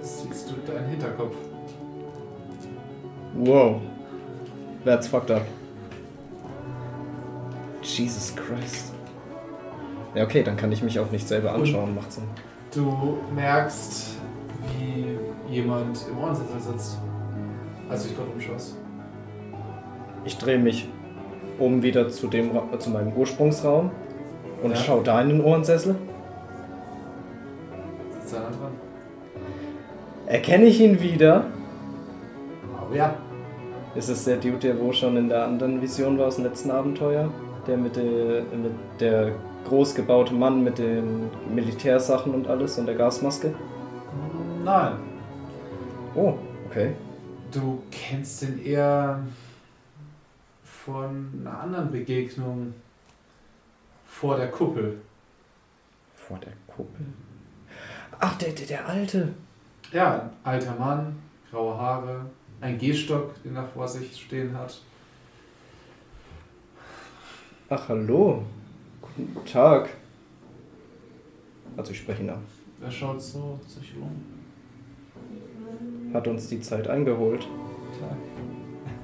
[0.00, 1.34] siehst du deinen Hinterkopf.
[3.34, 3.80] Wow.
[4.84, 5.46] That's fucked up.
[7.82, 8.92] Jesus Christ.
[10.14, 12.24] Ja, okay, dann kann ich mich auch nicht selber anschauen, macht Sinn.
[12.74, 14.16] Du merkst,
[14.78, 15.17] wie
[15.50, 16.98] jemand im Ohrensessel sitzt,
[17.88, 18.76] als du dich gerade umschaust.
[20.24, 20.88] Ich drehe mich
[21.58, 23.90] um wieder zu, dem, zu meinem Ursprungsraum
[24.62, 24.76] und Ja.
[24.76, 25.96] schau da in den Ohrensessel.
[28.20, 28.72] Sitzt einer dran?
[30.26, 31.46] Erkenne ich ihn wieder?
[32.80, 33.14] Oh ja.
[33.94, 36.70] Ist es der Dude, der wo schon in der anderen Vision war aus dem letzten
[36.70, 37.30] Abenteuer?
[37.66, 39.32] Der mit der, mit der
[39.66, 43.54] groß gebaute Mann mit den Militärsachen und alles und der Gasmaske?
[44.64, 44.92] Nein.
[46.20, 46.96] Oh, okay.
[47.52, 49.22] Du kennst den eher
[50.64, 52.74] von einer anderen Begegnung
[54.04, 55.00] vor der Kuppel.
[56.12, 57.06] Vor der Kuppel.
[58.18, 59.32] Ach, der, der, der Alte.
[59.92, 61.16] Ja, ein alter Mann,
[61.52, 62.26] graue Haare,
[62.60, 64.80] ein Gehstock, den er vor sich stehen hat.
[67.68, 68.42] Ach, hallo.
[69.00, 69.90] Guten Tag.
[71.76, 72.44] Also ich spreche ihn an.
[72.82, 74.37] Er schaut so sich um.
[76.12, 77.46] Hat uns die Zeit eingeholt.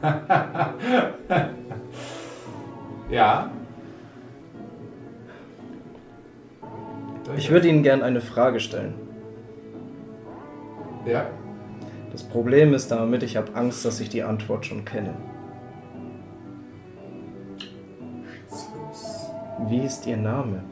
[3.10, 3.50] Ja.
[7.36, 8.94] Ich würde Ihnen gern eine Frage stellen.
[11.06, 11.26] Ja.
[12.12, 15.14] Das Problem ist damit, ich habe Angst, dass ich die Antwort schon kenne.
[19.68, 20.62] Wie ist Ihr Name?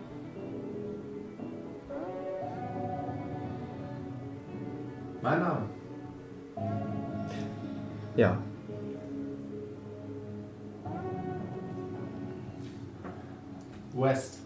[5.23, 5.82] Mein Name.
[8.17, 8.37] Ja,
[13.95, 14.41] West.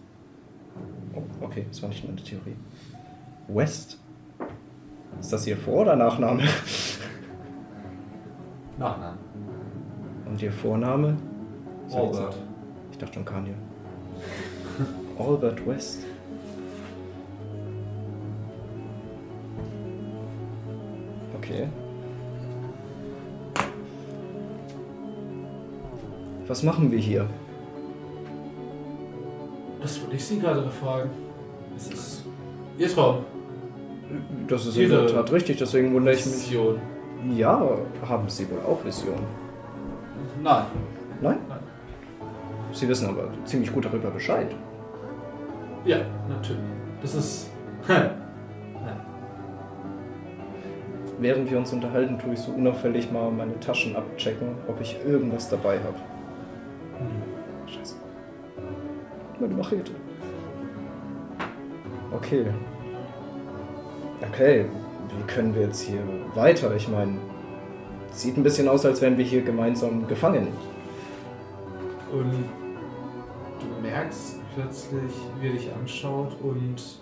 [1.15, 2.57] Oh, okay, das war nicht meine Theorie.
[3.49, 3.99] West?
[5.21, 6.43] Ist das Ihr Vor- oder Nachname?
[8.79, 9.19] Nachname.
[10.27, 11.17] Und Ihr Vorname?
[11.93, 12.37] Albert.
[12.91, 13.55] Ich dachte schon Kanye.
[15.19, 16.01] Albert West.
[21.37, 21.69] Okay.
[26.49, 27.27] Was machen wir hier?
[29.81, 31.11] Das wollte ich Sie gerade fragen.
[31.77, 32.25] Es ist
[32.79, 33.25] Ihr Traum.
[34.47, 36.35] Das ist in Ihre der Tat richtig, deswegen wundere ich mich.
[36.35, 36.81] Vision.
[37.37, 37.69] Ja,
[38.09, 39.27] haben Sie wohl auch Visionen?
[40.43, 40.65] Nein.
[41.21, 41.39] Nein?
[41.49, 41.59] Nein.
[42.73, 44.55] Sie wissen aber ziemlich gut darüber Bescheid.
[45.85, 46.63] Ja, natürlich.
[47.03, 47.51] Das ist.
[51.19, 55.49] Während wir uns unterhalten, tue ich so unauffällig mal meine Taschen abchecken, ob ich irgendwas
[55.49, 55.97] dabei habe.
[57.67, 57.97] Scheiße.
[59.41, 59.93] Meine Machete.
[62.13, 62.47] Okay.
[64.23, 64.67] Okay,
[65.17, 66.01] wie können wir jetzt hier
[66.35, 66.75] weiter?
[66.75, 67.19] Ich meine,
[68.13, 70.49] sieht ein bisschen aus, als wären wir hier gemeinsam gefangen.
[72.11, 72.33] Und
[73.61, 76.99] du merkst plötzlich, wie er dich anschaut und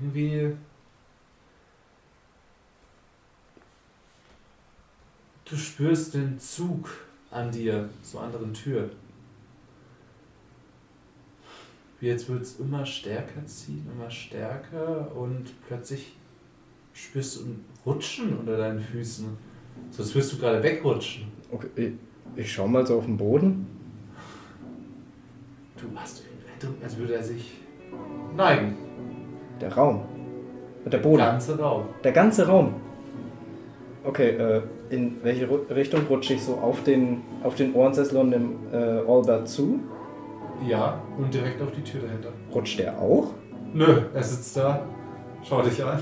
[0.00, 0.56] irgendwie.
[5.44, 6.88] Du spürst den Zug
[7.34, 8.90] an dir zur anderen Tür.
[12.00, 16.16] Wie jetzt wird es immer stärker ziehen, immer stärker und plötzlich
[16.92, 19.36] spürst du ein Rutschen unter deinen Füßen.
[19.90, 21.24] So als würdest du gerade wegrutschen.
[21.50, 21.94] Okay,
[22.36, 23.66] ich, schau mal so auf den Boden.
[25.76, 26.22] Du hast
[26.62, 27.52] den als würde er sich
[28.36, 28.76] neigen.
[29.60, 30.02] Der Raum.
[30.86, 31.18] Der Boden.
[31.18, 31.86] ganze Raum.
[32.02, 32.74] Der ganze Raum.
[34.02, 38.56] Okay, äh, in welche Richtung rutsche ich so auf den, auf den Ohrensessel und dem
[38.72, 39.80] äh, Albert zu?
[40.66, 42.30] Ja, und direkt auf die Tür dahinter.
[42.54, 43.34] Rutscht der auch?
[43.72, 44.86] Nö, er sitzt da,
[45.46, 46.00] Schau dich an.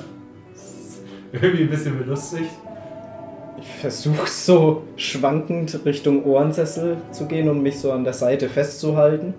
[1.32, 2.50] Irgendwie ein bisschen belustigt.
[3.58, 9.34] Ich versuche so schwankend Richtung Ohrensessel zu gehen und mich so an der Seite festzuhalten.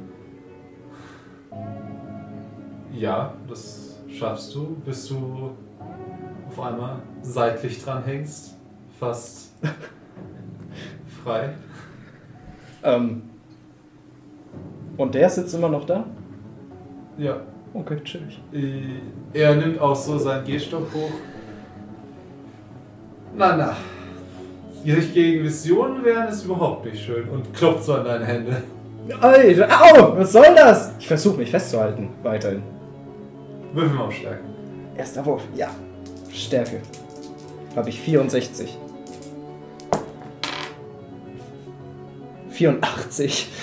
[2.93, 5.51] Ja, das schaffst du, bis du
[6.49, 8.52] auf einmal seitlich dran hängst.
[9.03, 9.51] Fast
[11.23, 11.49] frei.
[12.83, 13.23] Ähm.
[14.95, 16.05] Und der sitzt immer noch da?
[17.17, 17.37] Ja.
[17.73, 18.39] Okay, chillig.
[18.53, 18.99] Äh,
[19.37, 21.11] Er nimmt auch so seinen Gehstock hoch.
[23.35, 23.75] Na, na.
[24.85, 28.63] Sich gegen Visionen wehren ist überhaupt nicht schön und klopft so an deine Hände.
[29.19, 30.17] Alter, au!
[30.17, 30.93] Was soll das?
[30.99, 32.09] Ich versuche mich festzuhalten.
[32.21, 32.61] Weiterhin.
[33.73, 34.45] Würfel mal auf Stärken.
[34.95, 35.41] Erster Wurf.
[35.55, 35.69] Ja.
[36.31, 36.79] Stärke.
[37.75, 38.77] Habe ich 64.
[42.53, 43.47] 84.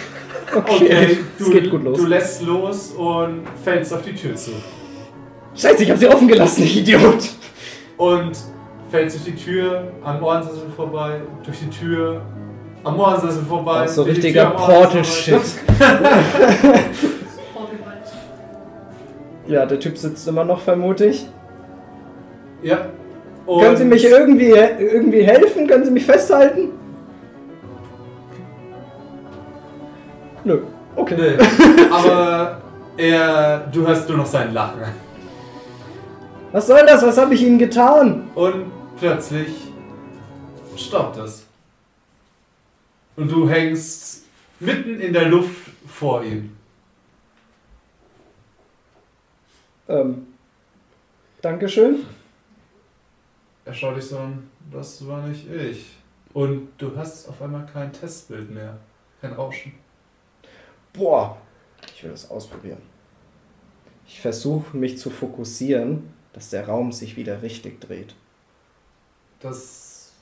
[0.53, 1.97] Okay, es du, geht gut los.
[1.97, 4.51] du lässt los und fällst auf die Tür zu.
[5.55, 7.22] Scheiße, ich habe sie offen gelassen, ich Idiot.
[7.97, 8.32] Und
[8.91, 12.22] fällst durch die Tür am Ohrensessel vorbei, durch die Tür
[12.82, 13.86] am Ohrensessel vorbei.
[13.86, 15.41] So richtiger Portal-Shit.
[19.47, 21.26] Ja, der Typ sitzt immer noch, vermute ich.
[22.62, 22.86] Ja.
[23.47, 25.66] Und Können Sie mich irgendwie, irgendwie helfen?
[25.66, 26.68] Können Sie mich festhalten?
[30.45, 30.62] Nö.
[30.97, 31.16] Okay.
[31.16, 32.61] Nee, aber
[32.97, 34.82] er, du hörst nur noch sein Lachen.
[36.53, 37.03] Was soll das?
[37.03, 38.28] Was habe ich Ihnen getan?
[38.34, 39.49] Und plötzlich
[40.76, 41.47] stoppt es.
[43.16, 44.24] Und du hängst
[44.59, 46.57] mitten in der Luft vor ihm.
[49.88, 50.26] Ähm.
[51.43, 52.05] Dankeschön.
[53.64, 55.97] Er schaut dich so an, das war nicht ich.
[56.32, 58.76] Und du hast auf einmal kein Testbild mehr.
[59.20, 59.72] Kein Rauschen.
[60.93, 61.36] Boah.
[61.95, 62.82] Ich will das ausprobieren.
[64.07, 68.14] Ich versuche mich zu fokussieren, dass der Raum sich wieder richtig dreht.
[69.41, 70.12] Das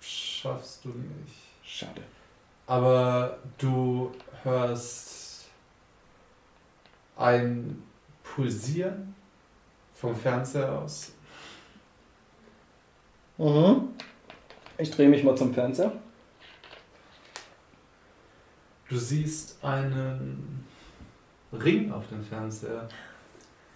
[0.00, 1.36] schaffst du nicht.
[1.62, 2.02] Schade.
[2.66, 5.46] Aber du hörst
[7.16, 7.82] ein
[8.22, 9.14] Pulsieren
[9.94, 11.12] vom Fernseher aus.
[13.38, 13.88] Mhm.
[14.78, 15.92] Ich drehe mich mal zum Fernseher.
[18.88, 20.64] Du siehst einen
[21.52, 22.88] Ring auf dem Fernseher,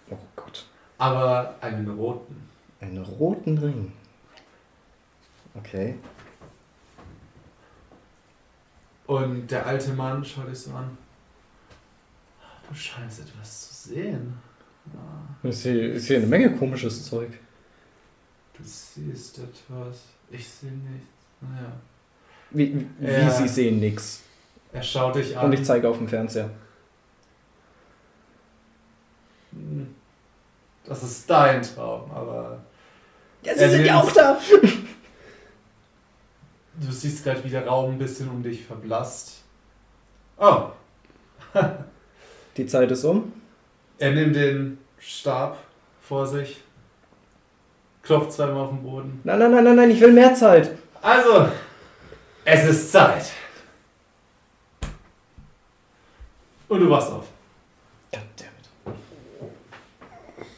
[0.09, 0.65] Oh Gott.
[0.97, 2.35] aber einen roten.
[2.79, 3.91] Einen roten Ring.
[5.53, 5.95] Okay.
[9.07, 10.97] Und der alte Mann schaut dich so an.
[12.69, 14.33] Du scheinst etwas zu sehen.
[14.95, 17.31] Ah, Ich sehe, ich sehe eine Menge komisches Zeug.
[18.57, 20.03] Du siehst etwas.
[20.29, 21.07] Ich sehe nichts.
[21.41, 21.73] Naja.
[22.51, 23.29] Wie, wie, Ja.
[23.29, 24.23] Sie sehen nix.
[24.73, 25.45] Er schaut dich an.
[25.45, 26.49] Und ich zeige auf dem Fernseher.
[29.51, 29.93] Hm,
[30.85, 32.59] Das ist dein Traum, aber
[33.43, 34.37] Ja, Sie sind ja auch da.
[36.75, 39.41] du siehst gerade, wie der Raum ein bisschen um dich verblasst.
[40.37, 40.67] Oh,
[42.57, 43.33] Die Zeit ist um.
[43.99, 45.57] er nimmt den Stab
[46.01, 46.61] vor sich,
[48.03, 49.21] klopft zweimal auf den Boden.
[49.23, 50.71] Nein, nein, nein, nein, nein, ich will mehr Zeit.
[51.01, 51.47] Also,
[52.45, 53.31] es ist Zeit.
[56.71, 57.27] Und du wachst auf.
[58.11, 58.97] Goddammit.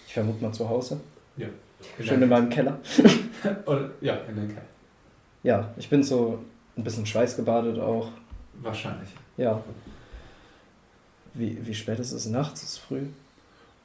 [0.06, 1.02] Ich vermute mal zu Hause.
[1.36, 2.78] In Schön in meinem Keller.
[3.66, 4.62] Und, ja, in den Keller.
[5.42, 6.38] Ja, ich bin so
[6.78, 8.10] ein bisschen schweißgebadet auch.
[8.62, 9.10] Wahrscheinlich.
[9.38, 9.64] Ja.
[11.34, 12.28] Wie, wie spät ist es?
[12.28, 12.62] Nachts?
[12.62, 13.08] Ist es früh?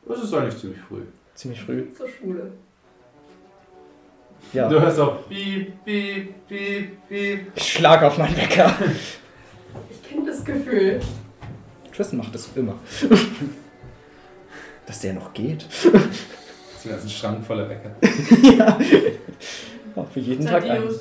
[0.07, 1.03] Das ist eigentlich ziemlich früh.
[1.35, 1.95] Ziemlich früh.
[1.95, 2.53] Zur Schule.
[4.53, 4.68] Ja.
[4.68, 7.53] Du hörst auch piep, piep, piep, piep.
[7.55, 8.74] Ich schlag auf meinen Wecker.
[9.91, 11.01] Ich kenne das Gefühl.
[11.99, 12.74] Tristan macht das immer.
[14.86, 15.66] Dass der noch geht.
[16.84, 17.90] Das ist ein Schrank voller Wecker.
[18.57, 18.78] ja.
[19.96, 20.82] Oh, für jeden Tag ein.
[20.82, 21.01] Thaddeus,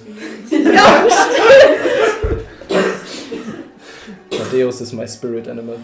[4.32, 5.78] Thaddeus ist my spirit animal.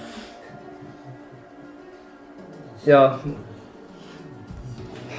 [2.83, 3.19] Ja.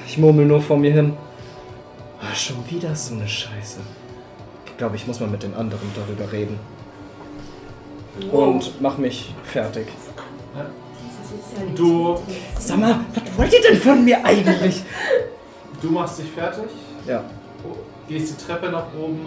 [0.08, 1.16] Ich murmel nur vor mir hin.
[2.20, 3.78] Ah, schon wieder so eine Scheiße.
[4.66, 6.58] Ich glaube, ich muss mal mit den anderen darüber reden.
[8.30, 9.88] Und mach mich fertig.
[11.76, 12.16] Du,
[12.58, 14.82] Sag mal, was wollt ihr denn von mir eigentlich?
[15.82, 16.70] du machst dich fertig,
[17.06, 17.24] Ja.
[18.08, 19.26] gehst die Treppe nach oben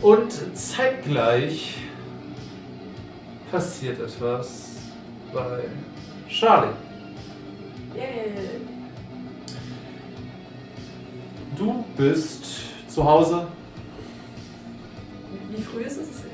[0.00, 1.76] und zeitgleich
[3.50, 4.76] passiert etwas
[5.32, 5.60] bei
[6.28, 6.72] Charlie.
[7.94, 8.32] Yay.
[11.56, 12.44] Du bist
[12.88, 13.46] zu Hause.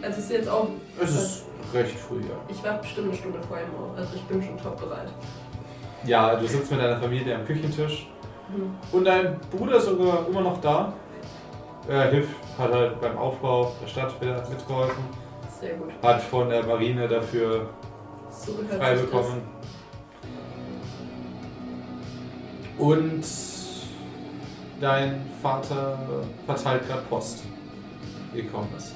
[0.08, 0.68] Also es ist jetzt auch.
[0.98, 1.44] Es ist
[1.74, 2.36] recht früh, ja.
[2.48, 3.98] Ich war bestimmt eine Stunde vorher im Ort.
[3.98, 5.08] Also ich bin schon top bereit.
[6.04, 8.08] Ja, du sitzt mit deiner Familie am Küchentisch.
[8.48, 8.74] Mhm.
[8.90, 10.94] Und dein Bruder ist sogar immer noch da.
[11.86, 15.04] Er hilft, hat halt beim Aufbau der Stadt wieder mitgeholfen.
[15.60, 15.90] Sehr gut.
[16.02, 17.68] Hat von der Marine dafür
[18.30, 19.42] So frei bekommen.
[22.78, 23.24] Und
[24.80, 25.98] dein Vater
[26.46, 27.44] verteilt gerade Post.
[28.32, 28.94] Gekommen ist.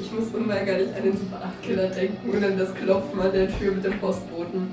[0.00, 3.48] Ich muss unweigerlich an den Super 8 Killer denken und an das Klopfen an der
[3.58, 4.68] Tür mit dem Postboten.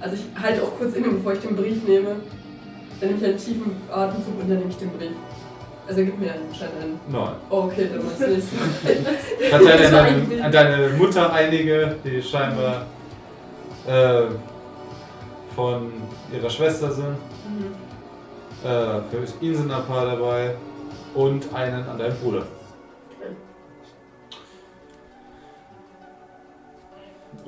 [0.00, 2.16] Also ich halte auch kurz inne, bevor ich den Brief nehme.
[3.00, 5.10] Dann nehme ich einen tiefen Atemzug und dann nehme ich den Brief.
[5.88, 7.00] Also gib mir anscheinend einen.
[7.08, 7.34] Nein.
[7.50, 8.48] Oh, okay, dann machst du nichts.
[9.50, 12.86] Verteilt Das an, an deine Mutter einige, die scheinbar
[13.86, 14.22] äh,
[15.54, 15.92] von
[16.34, 17.06] ihrer Schwester sind.
[17.06, 18.68] Mhm.
[18.68, 18.68] Äh,
[19.10, 20.54] für ihn sind ein paar dabei.
[21.14, 22.42] Und einen an deinen Bruder.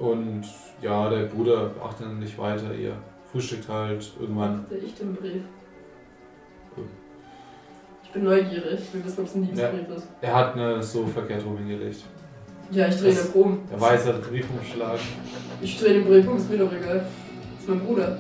[0.01, 0.45] Und
[0.81, 2.73] ja, der Bruder achtet nicht weiter.
[2.75, 2.93] Ihr
[3.33, 4.59] frühstückt halt irgendwann.
[4.63, 5.43] Machte ich den Brief.
[8.05, 8.81] Ich bin neugierig.
[8.93, 10.07] Wir wissen, ob es ein Liebesbrief ist.
[10.23, 12.05] Er hat eine so verkehrt rum hingelegt.
[12.71, 13.59] Ja, ich drehe Das- den um.
[13.71, 14.99] Der Weiß hat den Briefumschlag.
[15.61, 16.99] Ich drehe den Brief um, ist mir doch egal.
[16.99, 18.19] Das ist mein Bruder.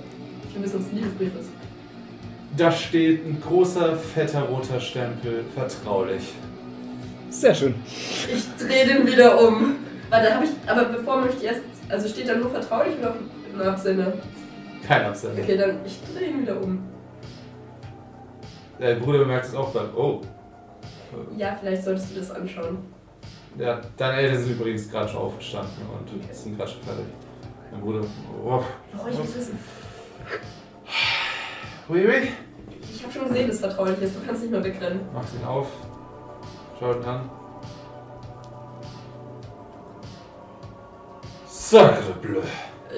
[0.48, 1.48] Ich will wissen, ob es ein Liebesbrief ist.
[2.56, 5.44] Da steht ein großer, fetter, roter Stempel.
[5.54, 6.32] Vertraulich.
[7.30, 7.74] Sehr schön.
[7.86, 9.76] Ich drehe den wieder um.
[10.10, 10.50] Warte, habe ich.
[10.66, 11.60] Aber bevor möchte ich erst.
[11.88, 13.14] Also steht da nur vertraulich oder
[13.54, 14.12] im Absender?
[14.86, 15.42] Kein Absender.
[15.42, 16.86] Okay, dann ich drehe ihn wieder um.
[18.78, 19.88] Der Bruder bemerkt es auch beim.
[19.96, 20.20] Oh.
[21.36, 22.78] Ja, vielleicht solltest du das anschauen.
[23.58, 26.32] Ja, deine Eltern sind übrigens gerade schon aufgestanden und Okay.
[26.32, 27.06] sind gerade schon fertig.
[27.72, 28.00] Mein Bruder.
[28.44, 28.62] Oh.
[28.62, 29.58] Oh, ich will wissen.
[31.88, 32.28] Ui, ui.
[32.94, 34.16] Ich habe schon gesehen, dass es vertraulich ist.
[34.16, 35.00] Du kannst nicht mehr wegrennen.
[35.12, 35.68] Macht ihn auf.
[36.78, 37.30] Schaut ihn an.
[41.70, 42.40] Sacre bleu.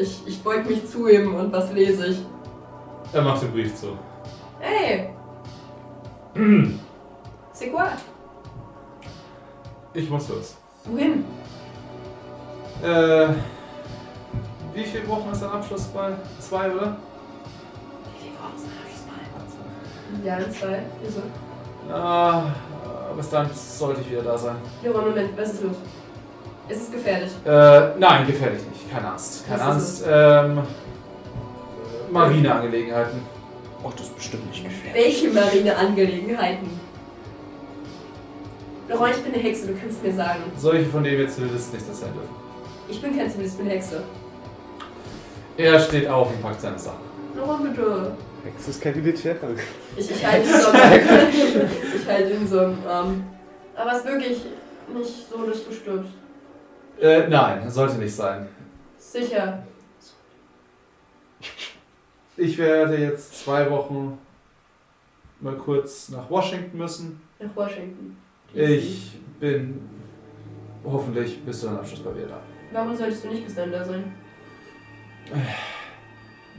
[0.01, 2.19] Ich, ich beug mich zu ihm und was lese ich?
[3.13, 3.99] Er macht den Brief zu.
[4.61, 5.11] Hey,
[7.53, 7.89] c'est quoi?
[9.93, 10.57] Ich muss los.
[10.85, 11.25] Wohin?
[12.81, 13.29] Äh.
[14.73, 16.17] Wie viele Wochen ist ein Abschlussball?
[16.39, 16.97] Zwei, oder?
[20.25, 20.83] Ja, in zwei.
[21.03, 21.23] Wieso?
[21.93, 22.45] Ah,
[23.17, 24.57] bis dann sollte ich wieder da sein.
[24.85, 25.77] Jura, Moment, was ist los?
[26.71, 27.31] Ist es gefährlich?
[27.45, 28.91] Äh, nein, gefährlich nicht.
[28.91, 29.47] Keine Angst.
[29.47, 30.05] Keine Was Angst.
[30.09, 30.59] Ähm.
[32.11, 33.21] Marineangelegenheiten.
[33.83, 35.05] Oh, das ist bestimmt nicht gefährlich.
[35.05, 36.69] Welche Marineangelegenheiten?
[38.89, 40.41] Laurent, ich bin eine Hexe, du kannst mir sagen.
[40.57, 42.35] Solche, von denen wir Zivilisten nicht das sein dürfen.
[42.89, 44.03] Ich bin kein Zivilist, ich bin Hexe.
[45.57, 46.99] Er steht auf und packt seine Sachen.
[47.37, 48.13] Laurent, bitte.
[48.45, 49.57] Hex ist kein Militärrang.
[49.97, 50.69] Ich, ich halte ihn so
[51.97, 53.25] Ich halte ihn so Arm.
[53.77, 54.39] Aber es ist wirklich
[54.93, 56.13] nicht so, dass du stirbst.
[57.01, 58.47] Äh, nein, sollte nicht sein.
[58.99, 59.63] Sicher.
[62.37, 64.19] Ich werde jetzt zwei Wochen
[65.41, 67.21] mal kurz nach Washington müssen.
[67.39, 68.17] Nach Washington.
[68.53, 69.81] Ich bin
[70.85, 72.41] hoffentlich bis zu deinem Abschluss bei mir da.
[72.73, 74.15] Warum solltest du nicht bis dann da sein?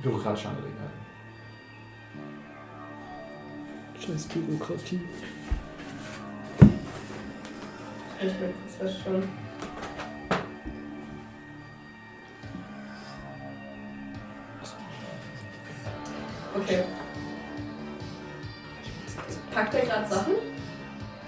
[0.02, 1.02] Bürokratische Angelegenheiten.
[4.00, 5.02] Scheiß Bürokratie.
[8.20, 9.04] Ich will kurz was
[16.56, 16.84] Okay.
[19.54, 20.34] Packt er gerade Sachen?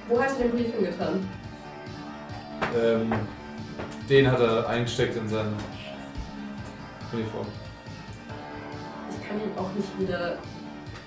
[0.07, 1.27] Wo hat er den Brief hingetan?
[2.77, 3.11] Ähm,
[4.09, 5.53] den hat er eingesteckt in seine
[7.11, 7.47] Uniform.
[9.09, 10.37] Ich kann ihm auch nicht wieder,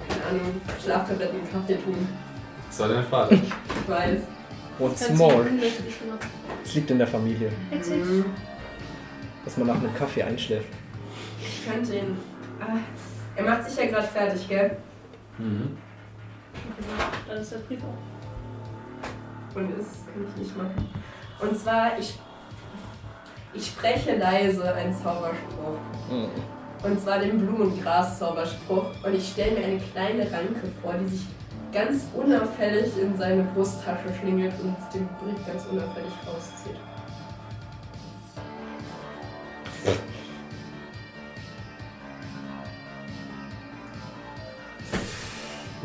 [0.08, 2.08] keine Ahnung, Schlaftabletten und Kaffee tun.
[2.68, 3.36] Das war dein Vater.
[3.86, 4.20] Ich weiß.
[4.78, 5.46] What's more?
[6.64, 7.50] Es liegt in der Familie?
[7.70, 8.24] Mhm.
[9.44, 10.68] dass man nach einem Kaffee einschläft.
[11.40, 12.18] Ich könnte ihn.
[12.60, 12.76] Ah,
[13.36, 14.76] er macht sich ja gerade fertig, gell?
[15.38, 15.76] Mhm.
[17.28, 19.56] Dann ist der Brief auch.
[19.56, 20.88] Und das kann ich nicht machen.
[21.40, 22.18] Und zwar, ich,
[23.52, 25.78] ich spreche leise einen Zauberspruch.
[26.10, 26.28] Mhm.
[26.82, 29.04] Und zwar den Blumengras-Zauberspruch.
[29.04, 31.26] Und ich stelle mir eine kleine Ranke vor, die sich
[31.72, 36.76] ganz unauffällig in seine Brusttasche schlingelt und den Brief ganz unauffällig rauszieht.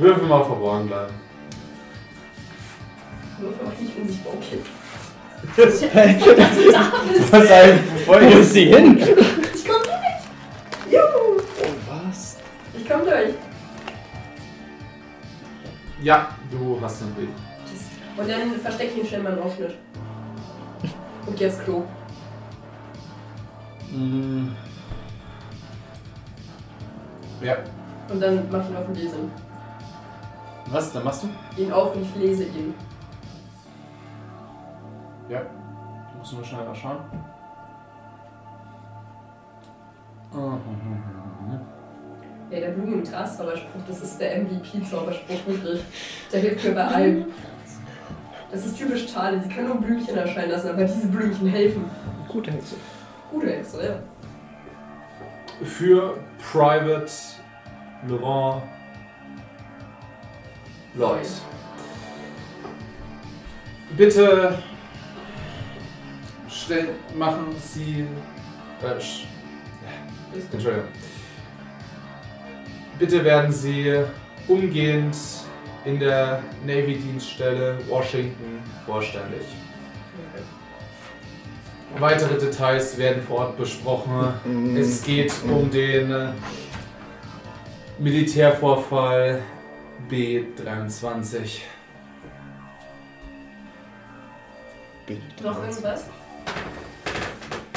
[0.02, 1.14] Würfel mal verborgen bleiben.
[3.40, 4.60] Nur für euch nicht unsichtbar, okay.
[7.32, 8.98] Was ein Wo ist sie hin?
[8.98, 10.92] Ich komm durch!
[10.92, 11.38] Juhu!
[11.38, 12.38] Oh, was?
[12.76, 13.36] Ich komm durch!
[16.02, 17.30] Ja, du hast einen Brief.
[18.18, 19.76] Und dann verstecke ich ihn schnell mal im Ausschnitt.
[21.28, 21.84] Und geh aufs Klo.
[23.92, 24.56] Mhm.
[27.42, 27.58] Ja.
[28.10, 29.51] Und dann mach ich ihn auf lese ihn.
[30.70, 30.94] Was?
[30.94, 31.62] Dann machst du?
[31.62, 32.74] Ihn auf und ich lese ihn.
[35.30, 35.42] Ja.
[36.18, 36.98] Musst du nur schnell mal schauen.
[42.52, 45.84] Ja, der Blumen- und Gras-Zauberspruch, das ist der MVP-Zauberspruch, wirklich.
[46.32, 47.26] Der hilft mir bei allem.
[48.52, 51.86] Das ist typisch Charlie, sie kann nur Blümchen erscheinen lassen, aber diese Blümchen helfen.
[52.28, 52.76] Gute Hexe.
[53.32, 53.96] Gute Hexe, ja.
[55.66, 56.18] Für
[56.52, 57.12] Private
[58.08, 58.64] Laurent
[60.96, 61.28] Lloyd.
[63.98, 64.62] Bitte
[66.50, 68.06] stell, machen Sie.
[68.82, 69.26] Äh, sch-
[70.52, 70.88] Entschuldigung.
[72.98, 74.02] Bitte werden Sie
[74.48, 75.16] umgehend
[75.86, 79.42] in der Navy-Dienststelle Washington vorstellig.
[82.00, 84.34] Weitere Details werden vor Ort besprochen.
[84.78, 86.30] Es geht um den äh,
[88.00, 89.42] Militärvorfall
[90.10, 91.62] B23.
[95.44, 96.06] Noch irgendwas?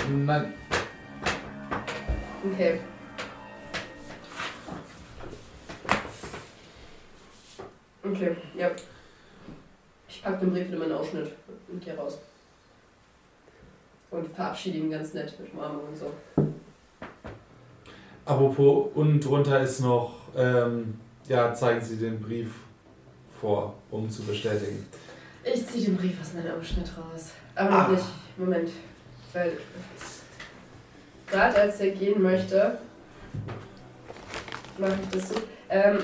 [0.09, 0.55] Nein,
[2.45, 2.81] Okay.
[8.03, 8.71] Okay, ja.
[10.07, 11.33] Ich pack den Brief in meinen Ausschnitt
[11.69, 12.19] und gehe raus.
[14.11, 16.13] Und verabschiede ihn ganz nett mit Umarmung und so.
[18.27, 22.51] apropos, unten drunter ist noch, ähm, ja, zeigen Sie den Brief
[23.41, 24.87] vor, um zu bestätigen.
[25.45, 27.31] Ich ziehe den Brief aus meinem Ausschnitt raus.
[27.55, 27.93] Aber noch Ah.
[27.93, 28.05] nicht.
[28.37, 28.71] Moment.
[29.33, 29.53] Weil.
[31.31, 32.79] Gerade als er gehen möchte,
[34.79, 35.35] mache ich das so.
[35.69, 35.99] Ähm,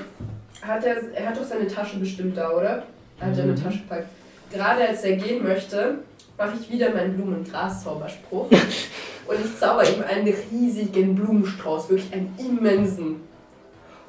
[0.61, 2.83] hat er, er hat doch seine Tasche bestimmt da, oder?
[3.19, 3.63] Er hat ja eine Mhm.
[3.63, 4.07] Tasche gepackt.
[4.51, 5.99] Gerade als er gehen möchte,
[6.37, 8.49] mache ich wieder meinen Blumen- und Gras-Zauberspruch.
[9.27, 13.21] und ich zauber ihm einen riesigen Blumenstrauß, wirklich einen immensen.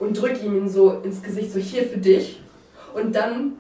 [0.03, 2.41] Und drücke ihm ihn so ins Gesicht, so hier für dich.
[2.93, 3.53] Und dann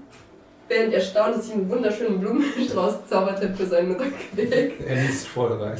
[0.66, 4.74] während er staunt, dass ich einen wunderschönen Blumenstrauß gezaubert habe für seinen Rückweg.
[4.84, 5.78] Er niest voll rein.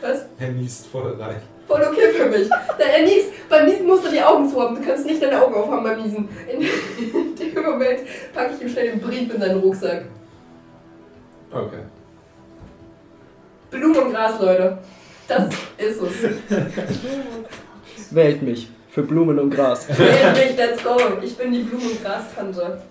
[0.00, 0.24] Was?
[0.38, 1.42] Er niest voll rein.
[1.68, 2.48] Voll okay für mich.
[2.48, 4.76] Denn er niest, beim Niesen musst du die Augen zu haben.
[4.76, 6.26] Du kannst nicht deine Augen aufhaben beim Niesen.
[6.50, 8.00] In, in dem Moment
[8.32, 10.06] packe ich ihm schnell den Brief in seinen Rucksack.
[11.52, 11.82] Okay.
[13.70, 14.78] Blumen und Gras, Leute.
[15.28, 15.44] Das
[15.76, 16.12] ist es.
[18.10, 19.88] Wählt mich für Blumen und Gras.
[19.88, 20.96] Mich, let's go.
[21.22, 22.82] Ich bin die Blumen- und Grastante.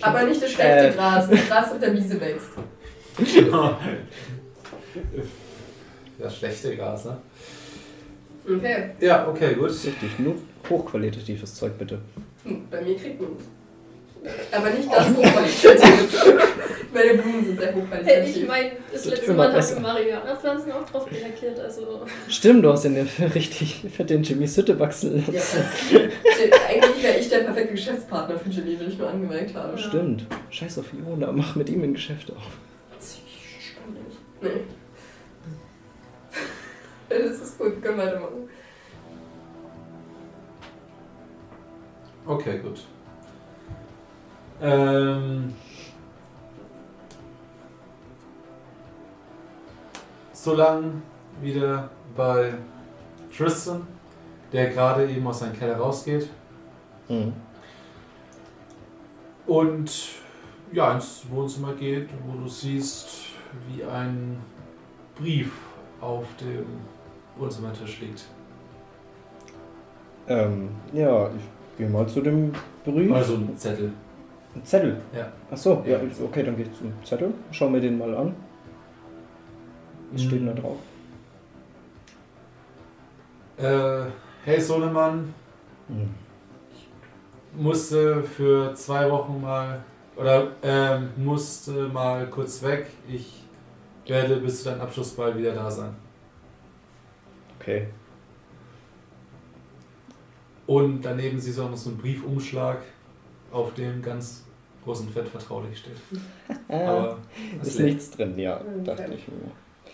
[0.00, 0.92] Aber nicht das schlechte Äh.
[0.92, 1.28] Gras.
[1.28, 2.50] Das Gras auf der Wiese wächst.
[6.18, 7.16] Das schlechte Gras, ne?
[8.48, 8.90] Okay.
[9.00, 9.70] Ja, okay, gut.
[9.70, 10.36] Richtig, nur
[10.70, 11.98] hochqualitatives Zeug bitte.
[12.44, 13.44] Hm, Bei mir kriegt man es.
[14.52, 16.34] Aber nicht das hochqualitativ.
[16.94, 18.36] Meine Blumen sind sehr hochqualitativ.
[18.36, 22.06] ich meine, das wird letzte Mal hast du Marihuana-Pflanzen auch drauf reagiert, also.
[22.28, 22.96] Stimmt, du hast den
[23.34, 25.64] richtig fett den Jimmy Sütte wachsen Ja, lassen.
[26.68, 29.76] eigentlich wäre ich der perfekte Geschäftspartner für Jimmy, will ich nur angemerkt haben.
[29.76, 29.82] Ja.
[29.82, 30.26] Stimmt.
[30.50, 32.42] Scheiß auf Fiona, mach mit ihm ein Geschäft auf.
[34.40, 34.48] Nee.
[37.08, 38.48] Das ist gut, können wir weitermachen.
[42.26, 42.80] Okay, gut.
[44.62, 45.52] Ähm,
[50.32, 50.92] solange
[51.40, 52.54] wieder bei
[53.36, 53.86] Tristan,
[54.52, 56.28] der gerade eben aus seinem Keller rausgeht
[57.08, 57.32] Mhm.
[59.46, 59.90] und
[60.72, 63.26] ja, ins Wohnzimmer geht, wo du siehst,
[63.68, 64.38] wie ein
[65.16, 65.52] Brief
[66.00, 66.64] auf dem
[67.36, 68.24] Wohnzimmertisch liegt.
[70.28, 72.52] Ähm, ja, ich gehe mal zu dem
[72.84, 73.12] Brief.
[73.12, 73.92] Also ein Zettel.
[74.54, 75.00] Ein Zettel?
[75.12, 75.32] Ja.
[75.50, 77.34] Achso, ja, okay, dann gehe ich zum Zettel.
[77.50, 78.34] Schau mir den mal an.
[80.12, 80.78] Was steht denn da drauf?
[83.56, 84.10] Äh,
[84.44, 85.34] hey Sohnemann,
[85.88, 86.14] Hm.
[87.56, 89.84] musste für zwei Wochen mal
[90.16, 92.86] oder ähm, musste mal kurz weg.
[93.08, 93.44] Ich
[94.06, 95.94] werde bis zu deinem Abschlussball wieder da sein.
[97.60, 97.88] Okay.
[100.66, 102.78] Und daneben siehst du auch noch so einen Briefumschlag,
[103.52, 104.43] auf dem ganz
[104.84, 105.96] groß und fett vertraulich steht.
[106.68, 107.18] Ah, Aber
[107.62, 107.86] ist leer.
[107.86, 108.84] nichts drin, ja, Okay.
[108.84, 109.34] dachte ich mir.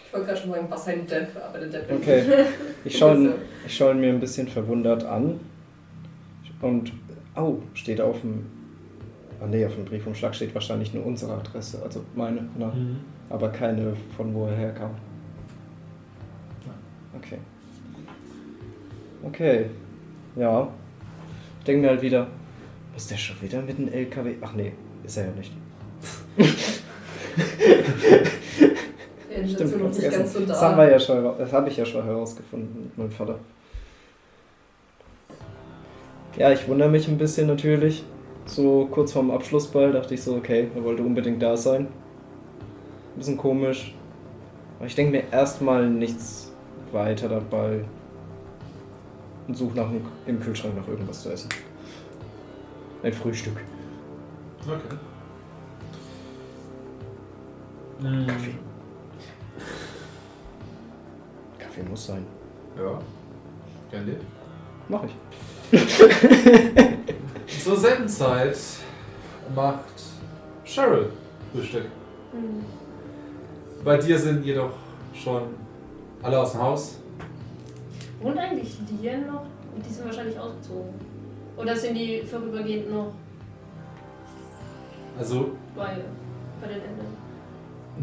[0.06, 2.24] Ich wollte gerade schon sagen, was ein Depp, aber der Depp Okay.
[2.84, 3.32] Ich schaue ihn,
[3.66, 5.38] ich schau ihn mir ein bisschen verwundert an.
[6.60, 6.92] Und,
[7.36, 8.44] oh, steht auf dem,
[9.40, 12.96] ah nee, auf dem Briefumschlag steht wahrscheinlich nur unsere Adresse, also meine, na, Mhm.
[13.30, 14.90] aber keine von wo er herkam.
[17.16, 17.38] Okay.
[19.22, 19.66] Okay.
[20.36, 20.68] Ja.
[21.60, 22.26] Ich denke mir halt wieder,
[23.00, 24.34] muss der schon wieder mit dem LKW?
[24.42, 24.72] Ach nee,
[25.04, 25.52] ist er ja nicht.
[29.54, 30.40] Stimmt, ganz nicht ganz so.
[30.40, 33.38] Das haben wir ja schon, das habe ich ja schon herausgefunden mit meinem Vater.
[36.36, 38.04] Ja, ich wundere mich ein bisschen natürlich.
[38.44, 41.86] So kurz vorm Abschlussball dachte ich so, okay, er wollte unbedingt da sein.
[41.86, 43.94] Ein bisschen komisch.
[44.78, 46.52] Aber ich denke mir erstmal nichts
[46.92, 47.80] weiter dabei.
[49.48, 51.48] Und suche nach dem- im Kühlschrank nach irgendwas zu essen.
[53.02, 53.56] Ein Frühstück.
[54.62, 54.96] Okay.
[58.00, 58.54] Hm, Kaffee.
[61.58, 62.26] Kaffee muss sein.
[62.76, 62.98] Ja.
[63.90, 64.16] Gern dir.
[64.88, 65.14] Mach ich.
[67.64, 68.56] Zur selben Zeit
[69.54, 70.02] macht
[70.64, 71.10] Cheryl
[71.52, 71.86] Frühstück.
[72.32, 72.64] Hm.
[73.82, 74.72] Bei dir sind jedoch
[75.14, 75.54] schon
[76.22, 76.98] alle aus dem Haus.
[78.20, 79.46] Wohnt eigentlich Lien noch?
[79.76, 81.09] Die sind wahrscheinlich ausgezogen.
[81.60, 83.12] Oder sind die vorübergehend noch
[85.18, 85.96] Also bei,
[86.60, 87.06] bei den Eltern?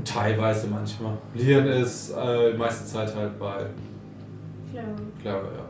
[0.06, 1.18] teilweise manchmal.
[1.34, 3.66] Lian ist äh, die meiste Zeit halt bei
[4.74, 4.82] Ja.
[5.22, 5.66] Clara, ja.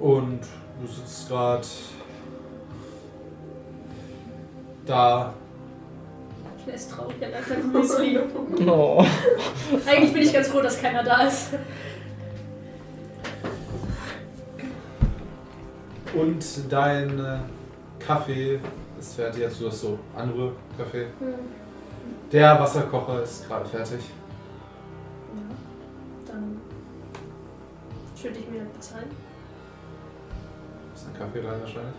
[0.00, 0.12] Okay.
[0.12, 0.40] Und
[0.80, 1.66] du sitzt gerade
[4.86, 5.32] da.
[6.66, 8.66] Der ist traurig, der hat einfach.
[8.66, 9.04] Oh.
[9.86, 11.50] Eigentlich bin ich ganz froh, dass keiner da ist.
[16.14, 17.38] Und dein äh,
[17.98, 18.58] Kaffee
[18.98, 19.42] ist fertig.
[19.42, 21.06] Jetzt du hast so andere Kaffee.
[21.18, 21.34] Hm.
[22.32, 24.00] Der Wasserkocher ist gerade fertig.
[25.34, 26.32] Ja.
[26.32, 26.60] Dann
[28.20, 29.04] schütte ich mir das ein.
[30.94, 31.94] Ist ein Kaffee rein wahrscheinlich?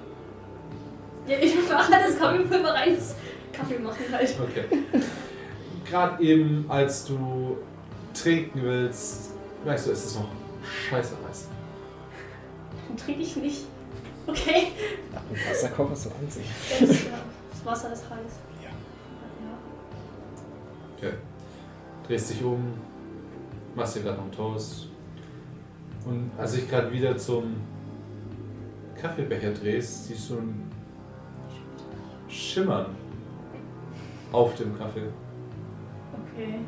[1.28, 2.96] Ja, ich mache das Kaffeepulver rein.
[2.96, 3.16] das
[3.54, 4.36] Kaffee machen halt.
[4.42, 4.66] Okay.
[5.90, 7.58] Gerade eben, als du
[8.14, 9.32] trinken willst,
[9.66, 10.30] merkst du, es ist noch
[10.90, 11.48] scheiße heiß.
[12.88, 13.66] Dann trinke ich nicht.
[14.32, 14.72] Okay.
[15.14, 16.46] Ein Wasserkocher so an sich.
[16.70, 17.20] Das, ist, ja,
[17.52, 18.40] das Wasser ist heiß.
[18.62, 18.70] Ja.
[18.70, 19.58] Ja.
[20.98, 21.14] Okay.
[22.08, 22.74] Drehst dich um,
[23.76, 24.88] machst dir gerade noch einen Toast.
[26.06, 27.56] Und als ich gerade wieder zum
[28.96, 30.72] Kaffeebecher drehst, siehst du ein
[32.28, 32.88] Schimmern
[34.32, 35.10] auf dem Kaffee.
[36.14, 36.60] Okay.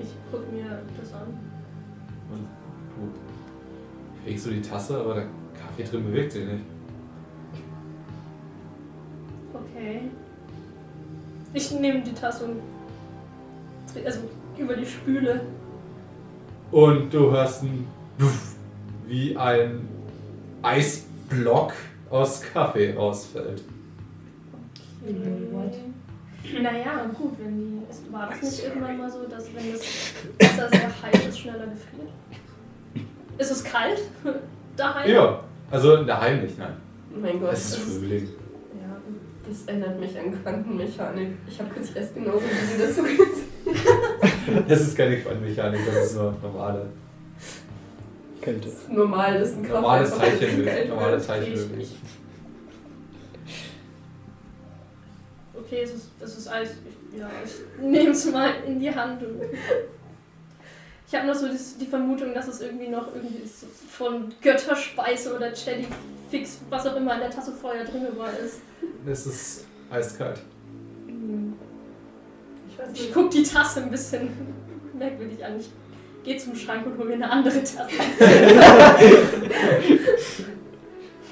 [0.00, 1.28] Ich guck mir das an.
[2.30, 2.46] Und
[2.96, 3.12] du
[4.20, 5.26] bewegst so die Tasse, aber der
[5.78, 6.64] Kaffee drin bewegt sich nicht.
[9.52, 10.02] Okay.
[11.54, 12.60] Ich nehme die Tasse und
[14.04, 14.20] also
[14.56, 15.40] über die Spüle.
[16.70, 17.86] Und du hörst ein
[18.18, 18.56] Puff,
[19.06, 19.88] wie ein
[20.62, 21.72] Eisblock
[22.10, 23.62] aus Kaffee rausfällt.
[26.62, 27.82] Naja, gut, wenn die.
[27.88, 29.80] Es war das nicht irgendwann mal so, dass wenn das
[30.40, 32.10] Wasser sehr heiß ist, schneller gefriert?
[33.38, 34.00] Ist es kalt?
[34.76, 35.10] Daheim?
[35.10, 35.40] Ja,
[35.70, 36.74] also daheim nicht, nein.
[37.20, 38.28] Mein Gott, Es ist das, Frühling.
[38.80, 38.96] ja,
[39.48, 41.28] das erinnert mich an Quantenmechanik.
[41.48, 44.68] Ich habe kürzlich erst genauso wie sie dazu gesagt.
[44.68, 46.86] Das ist keine Quantenmechanik, das ist nur normale,
[48.40, 48.68] Kälte.
[48.68, 50.64] Es ist normal, dass ein Kaffee normales einfach jetzt Teilchen.
[50.64, 51.40] kalt Normales wird.
[51.44, 51.80] Teilchen.
[51.80, 51.96] Ich-
[55.54, 56.70] Okay, es ist, es ist Eis.
[57.18, 59.20] Ja, ich nehme es mal in die Hand.
[61.08, 65.34] Ich habe noch so die, die Vermutung, dass es irgendwie noch irgendwie so von Götterspeise
[65.34, 65.86] oder Jelly
[66.30, 68.60] Fix, was auch immer in der Tasse vorher drin war, ist.
[69.06, 70.40] Es ist eiskalt.
[72.68, 73.14] Ich weiß Ich nicht.
[73.14, 74.28] guck die Tasse ein bisschen
[74.98, 75.58] merkwürdig an.
[75.58, 75.70] Ich
[76.24, 77.78] gehe zum Schrank und hole mir eine andere Tasse.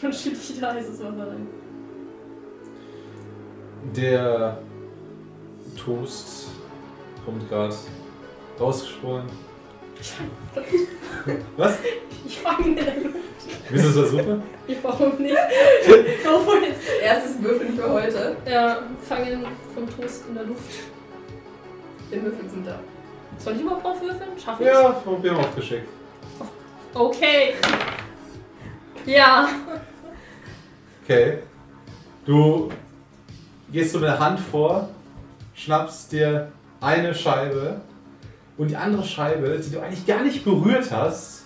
[0.03, 1.47] und schütte wieder heißes Wasser rein.
[3.95, 4.59] Der
[5.77, 6.49] Toast
[7.27, 7.75] kommt gerade
[8.59, 9.27] rausgesprungen.
[11.57, 11.79] Was?
[12.27, 13.17] Ich fange in der Luft.
[13.69, 14.43] Willst du es versuchen?
[14.67, 15.37] Ich warum nicht?
[16.25, 16.75] Go for it.
[17.03, 18.37] Erstes Würfeln für heute.
[18.49, 20.63] Ja, fangen vom Toast in der Luft.
[22.11, 22.79] Die Würfel sind da.
[23.39, 24.31] Soll ich überhaupt drauf würfeln?
[24.43, 25.89] Schaff ich Ja, probier mal aufgeschickt.
[26.95, 27.55] Okay.
[29.05, 29.49] Ja.
[31.05, 31.39] Okay.
[32.25, 32.71] Du
[33.71, 34.89] gehst so mit der Hand vor,
[35.55, 37.81] schnappst dir eine Scheibe
[38.59, 41.45] und die andere Scheibe, die du eigentlich gar nicht berührt hast,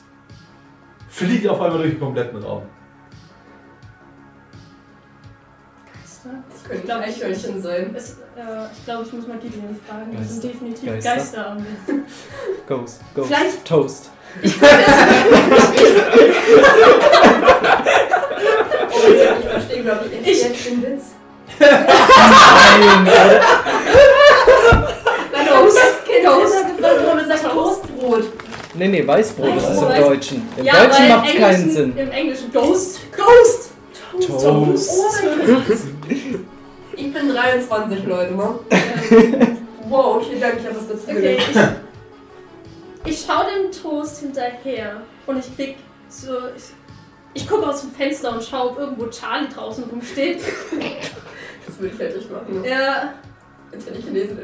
[1.09, 2.63] fliegt auf einmal durch den kompletten Raum.
[6.05, 6.93] Das könnte ich-
[7.25, 7.95] Eichhörnchen sein.
[7.97, 10.15] Es, äh, ich glaube, ich muss mal Gideon fragen.
[10.17, 10.49] Das sind Geister.
[10.49, 11.15] definitiv Geister.
[11.15, 11.67] Geister, am.
[12.69, 14.11] Ghost, Ghost, Vielleicht- Toast.
[18.93, 21.03] Oh, ich verstehe, glaube ich, Ich- erst jetzt den Witz.
[25.33, 25.79] Nein, Toast.
[26.05, 26.55] Kind Toast.
[26.91, 28.25] Gefragt, warum er sagt Toastbrot.
[28.75, 30.49] Nee, nee, Weißbrot, das ist im Weiß- Deutschen.
[30.57, 31.99] Im ja, Deutschen macht es im keinen Sinn.
[31.99, 33.01] Im Englischen Ghost.
[33.17, 33.71] Ghost!
[34.13, 34.91] Toast.
[34.93, 35.79] Oh mein Gott.
[36.97, 38.59] Ich bin 23, Leute, ne?
[39.89, 41.37] Wow, okay, danke, ich habe was dazu okay,
[43.05, 45.01] ich, ich schaue dem Toast hinterher.
[45.27, 45.77] Und ich krieg
[46.09, 46.33] so.
[46.57, 46.63] Ich,
[47.43, 50.43] ich gucke aus dem Fenster und schaue, ob irgendwo Charlie draußen rumsteht.
[51.67, 52.65] Das würde ich fertig machen.
[52.65, 53.15] Ja,
[53.73, 54.39] Jetzt hätte ich gelesen.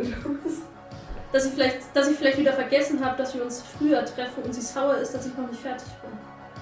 [1.37, 4.55] Dass ich vielleicht, dass ich vielleicht wieder vergessen habe, dass wir uns früher treffen und
[4.55, 6.11] sie sauer ist, dass ich noch nicht fertig bin.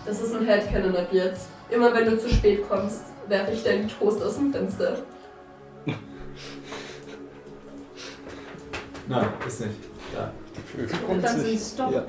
[0.04, 1.46] Das ist ein Headcanon ab jetzt.
[1.70, 4.98] Immer wenn du zu spät kommst, werfe ich deinen Toast aus dem Fenster.
[9.08, 9.74] Nein, ist nicht.
[10.12, 10.32] Ja.
[11.08, 11.78] Und dann sind sich.
[11.78, 12.04] Ja.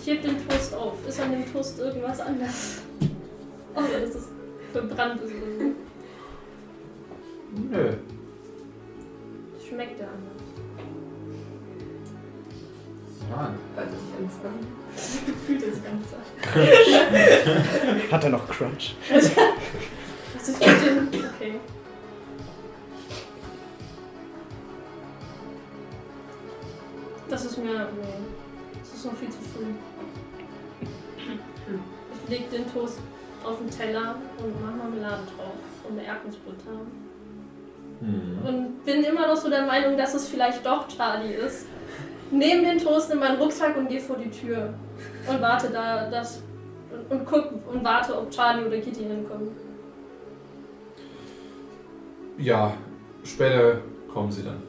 [0.00, 0.94] Ich heb den Toast auf.
[1.06, 2.78] Ist an dem Toast irgendwas anders?
[3.74, 4.28] Außer dass es
[4.72, 5.74] verbrannt ist oder so.
[7.70, 7.92] Nö.
[9.68, 10.37] Schmeckt der anders.
[13.30, 13.58] Mann.
[13.74, 14.66] Hört sich ernst an.
[14.94, 16.16] Das Gefühl das Ganze.
[18.12, 18.96] Hat er noch Crunch?
[19.12, 19.30] Also
[20.52, 21.24] ich find den.
[21.36, 21.60] Okay.
[27.28, 27.88] Das ist mir.
[28.00, 28.80] Nee.
[28.80, 29.66] Das ist noch viel zu früh.
[32.24, 32.98] Ich leg den Toast
[33.44, 35.54] auf den Teller und mach Marmelade drauf
[35.88, 36.80] und eine Erdnussbutter.
[38.00, 38.38] Hm.
[38.46, 41.66] Und bin immer noch so der Meinung, dass es vielleicht doch Charlie ist.
[42.30, 44.74] Nehme den Toast in meinen Rucksack und gehe vor die Tür.
[45.28, 46.42] Und warte da, das.
[46.90, 49.50] Und, und guck und warte, ob Charlie oder Kitty hinkommen.
[52.38, 52.72] Ja,
[53.24, 53.80] später
[54.12, 54.62] kommen sie dann.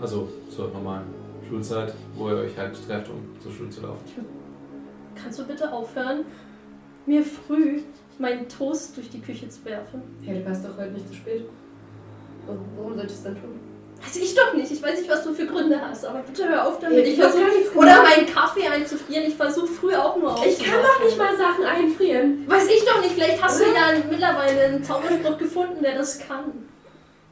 [0.00, 1.06] Also zur normalen
[1.48, 4.04] Schulzeit, wo ihr euch halt trefft, um zur Schule zu laufen.
[5.14, 6.24] Kannst du bitte aufhören,
[7.06, 7.80] mir früh
[8.18, 10.02] meinen Toast durch die Küche zu werfen?
[10.22, 11.46] Hey, du warst doch heute nicht zu spät.
[12.46, 13.55] Und warum sollte ich es dann tun?
[14.06, 14.70] Weiß ich doch nicht.
[14.70, 16.98] Ich weiß nicht, was du für Gründe hast, aber bitte hör auf damit.
[16.98, 19.24] Ja, ich ich hab versuch, gar nichts oder meinen Kaffee einzufrieren.
[19.26, 22.44] Ich versuche früh auch nur Ich kann doch nicht mal Sachen einfrieren.
[22.46, 23.14] Weiß ich doch nicht.
[23.14, 26.52] Vielleicht hast du ja mittlerweile einen Zauberspruch gefunden, der das kann.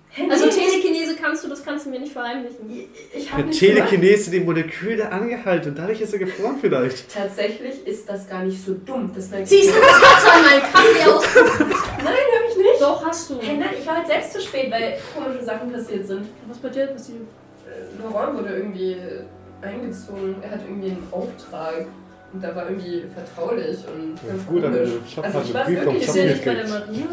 [0.09, 2.71] Hey, Also nee, Telekinese kannst du, das kannst du mir nicht verheimlichen.
[3.13, 3.59] ich, hab gemacht.
[3.59, 7.13] Telekinese die Moleküle angehalten und dadurch ist er gefroren vielleicht.
[7.13, 9.11] Tatsächlich ist das gar nicht so dumm.
[9.15, 11.25] Das Siehst du, das hat zwar meinen Kaffee aus.
[12.05, 12.34] Nein.
[12.85, 13.41] Doch, hast du.
[13.41, 16.27] Hey, nein, ich war halt selbst zu spät, weil komische Sachen passiert sind.
[16.49, 17.23] Was bei dir passiert?
[17.67, 18.99] Äh, Laurent wurde irgendwie
[19.63, 20.37] eingezogen.
[20.43, 21.87] Er hat irgendwie einen Auftrag.
[22.33, 24.89] Und da war irgendwie vertraulich und Ja, ganz gut, komisch.
[25.07, 26.69] ich hab Also ich weiß Brief vom wirklich, Ist ja nicht bei der.
[26.69, 27.07] Marine?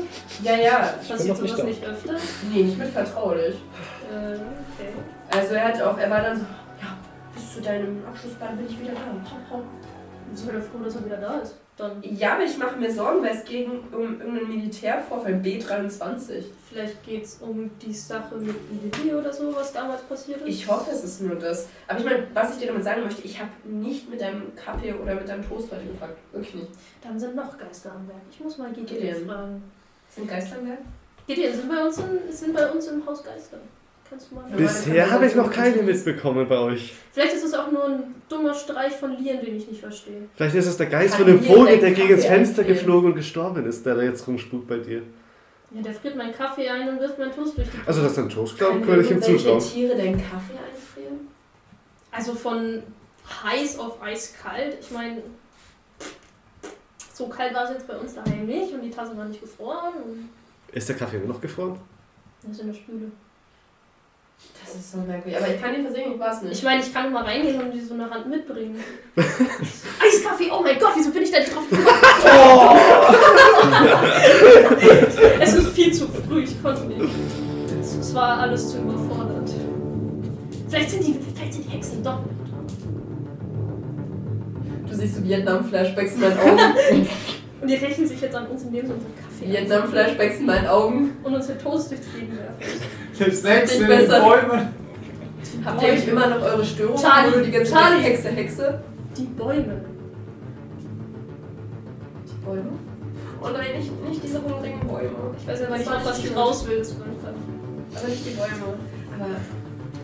[0.43, 0.93] Ja, ja.
[1.07, 1.63] Passiert noch nicht sowas da.
[1.63, 2.13] nicht öfter?
[2.51, 3.55] Nee, nicht mit vertraulich.
[3.55, 4.89] Äh, okay.
[5.29, 6.45] Also er hat auch, er war dann so,
[6.81, 6.97] ja,
[7.35, 9.61] bis zu deinem Abschlussball bin ich wieder da.
[10.33, 11.55] Ich bin froh, dass er wieder da ist.
[11.77, 16.43] Dann Ja, aber ich mache mir Sorgen, weil es ging um irgendeinen Militärvorfall, B23.
[16.69, 18.55] vielleicht geht es um die Sache mit
[18.97, 20.47] Lilly oder so, was damals passiert ist.
[20.47, 21.67] Ich hoffe, es ist nur das.
[21.87, 24.93] Aber ich meine, was ich dir damit sagen möchte, ich habe nicht mit deinem Kaffee
[24.93, 26.17] oder mit deinem Toast heute gefragt.
[26.31, 26.69] Wirklich nicht.
[27.01, 28.21] Dann sind noch Geister am Werk.
[28.31, 29.25] Ich muss mal Gideon Gideon.
[29.25, 29.63] fragen.
[30.09, 30.79] Sind Geister am Werk?
[31.25, 33.57] Gideon, sind bei uns, in, sind bei uns im Haus Geister?
[34.57, 36.93] Bisher habe ich noch keine mitbekommen bei euch.
[37.13, 40.27] Vielleicht ist es auch nur ein dummer Streich von Lian, den ich nicht verstehe.
[40.35, 43.15] Vielleicht ist es der Geist Kann von dem Vogel, der gegen das Fenster geflogen und
[43.15, 45.01] gestorben ist, der da jetzt rumspukt bei dir.
[45.73, 48.27] Ja, der friert meinen Kaffee ein und wirft meinen Toast durch die Also, dass dein
[48.27, 49.59] Toast glaubt, würde ich ihm irgendwelche zutrauen.
[49.61, 51.27] Tiere deinen Kaffee einfrieren?
[52.11, 52.83] Also von
[53.43, 54.77] heiß auf eiskalt.
[54.81, 55.21] Ich meine,
[57.13, 59.93] so kalt war es jetzt bei uns daheim nicht und die Tasse war nicht gefroren
[60.03, 60.29] und
[60.73, 61.79] Ist der Kaffee immer noch gefroren?
[62.43, 63.11] das ist in der Spüle.
[64.71, 65.37] Das ist so merkwürdig.
[65.37, 66.53] Aber ich kann dir versichern, ich war es nicht.
[66.53, 68.81] Ich meine, ich kann mal reingehen und die so eine Hand mitbringen.
[69.15, 71.87] Eiskaffee, oh mein Gott, wieso bin ich da nicht drauf gekommen?
[75.41, 77.13] es ist viel zu früh, ich konnte nicht.
[77.81, 79.49] Es, war alles zu überfordert.
[80.69, 82.31] Vielleicht sind die, vielleicht sind die Hexen doch mit.
[84.89, 87.09] Du siehst so Vietnam-Flashbacks in meinen Augen.
[87.61, 91.11] Und die rächen sich jetzt an uns, indem sie unseren Kaffee Vietnam-Flashbacks in meinen Augen.
[91.23, 92.81] und uns den Toast durch die Gegend werfen.
[93.27, 94.19] Nicht in den besser.
[94.21, 94.67] Bäumen.
[95.65, 98.01] Habt ihr euch immer noch eure Störung, Charlie, die ganze Charlie.
[98.03, 98.81] Hexe, Hexe?
[99.17, 99.81] Die Bäume.
[102.27, 102.71] Die Bäume?
[103.43, 105.09] Oh nein, nicht, nicht diese hungrigen Bäume.
[105.39, 106.77] Ich weiß aber nicht, Das was ich raus will.
[106.79, 107.99] Das einfach.
[107.99, 108.73] Aber nicht die Bäume.
[109.19, 109.29] Aber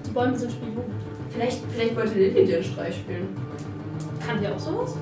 [0.05, 0.83] Die Bäume sind Spion.
[1.29, 3.27] vielleicht, vielleicht wollte Lilly dir einen Streich spielen.
[4.25, 4.93] Kann die auch sowas?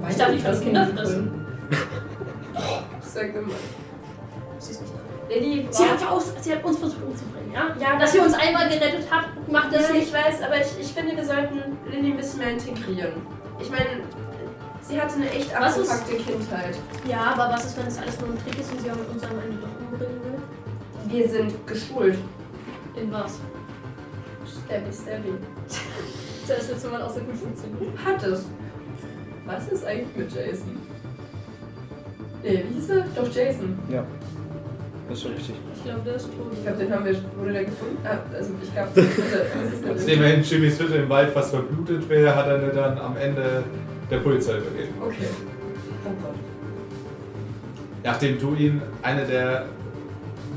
[0.00, 1.46] Weiß dachte, nicht, ich was Kinder Kinder fressen.
[1.70, 3.50] Das ist ja gemein.
[4.58, 4.92] Sie ist nicht.
[5.30, 7.74] Lilly Sie hat, aus, sie hat uns versucht umzubringen, ja?
[7.80, 10.08] Ja, Dass sie uns einmal gerettet hat, macht das Ja, nicht.
[10.08, 11.60] ich weiß, aber ich, ich finde, wir sollten
[11.90, 13.12] Lilly ein bisschen mehr integrieren.
[13.60, 14.02] Ich meine,
[14.82, 16.76] sie hatte eine echt abgefuckte Kindheit.
[17.08, 19.22] Ja, aber was ist, wenn das alles nur ein Trick ist und sie auch uns
[19.24, 20.38] am Ende doch umbringen will?
[21.10, 22.18] Wir sind geschult.
[22.94, 23.38] In was?
[24.46, 25.32] Stabby, stabby.
[26.48, 27.92] Das ist jetzt mal auch so gut funktioniert.
[28.02, 28.46] Hat es.
[29.44, 30.78] Was ist eigentlich mit Jason?
[32.42, 33.04] Nee, wie hieß er?
[33.14, 33.78] Doch, Jason.
[33.90, 34.02] Ja.
[35.08, 35.54] Das ist schon richtig.
[35.74, 36.52] Ich glaube, der ist tot.
[36.52, 37.14] Ich glaube, den haben wir.
[37.38, 37.96] Wurde der gefunden?
[38.04, 38.90] Ah, also ich glaube.
[39.94, 43.64] Nachdem er in Jimmys Hütte im Wald fast verblutet wäre, hat er dann am Ende
[44.10, 44.94] der Polizei übergeben.
[45.00, 45.28] Okay.
[46.04, 46.34] Oh Gott.
[48.04, 49.64] Nachdem du ihn eine der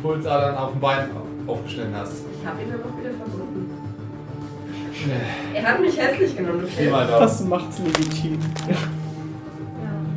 [0.01, 1.09] Pulsadern auf dem Bein
[1.47, 2.25] aufgeschnitten hast.
[2.39, 3.71] Ich habe ihn dann auch wieder verbunden.
[5.53, 6.89] Er hat mich hässlich genommen, okay?
[6.91, 8.37] Das macht's legitim.
[8.67, 8.75] Ja.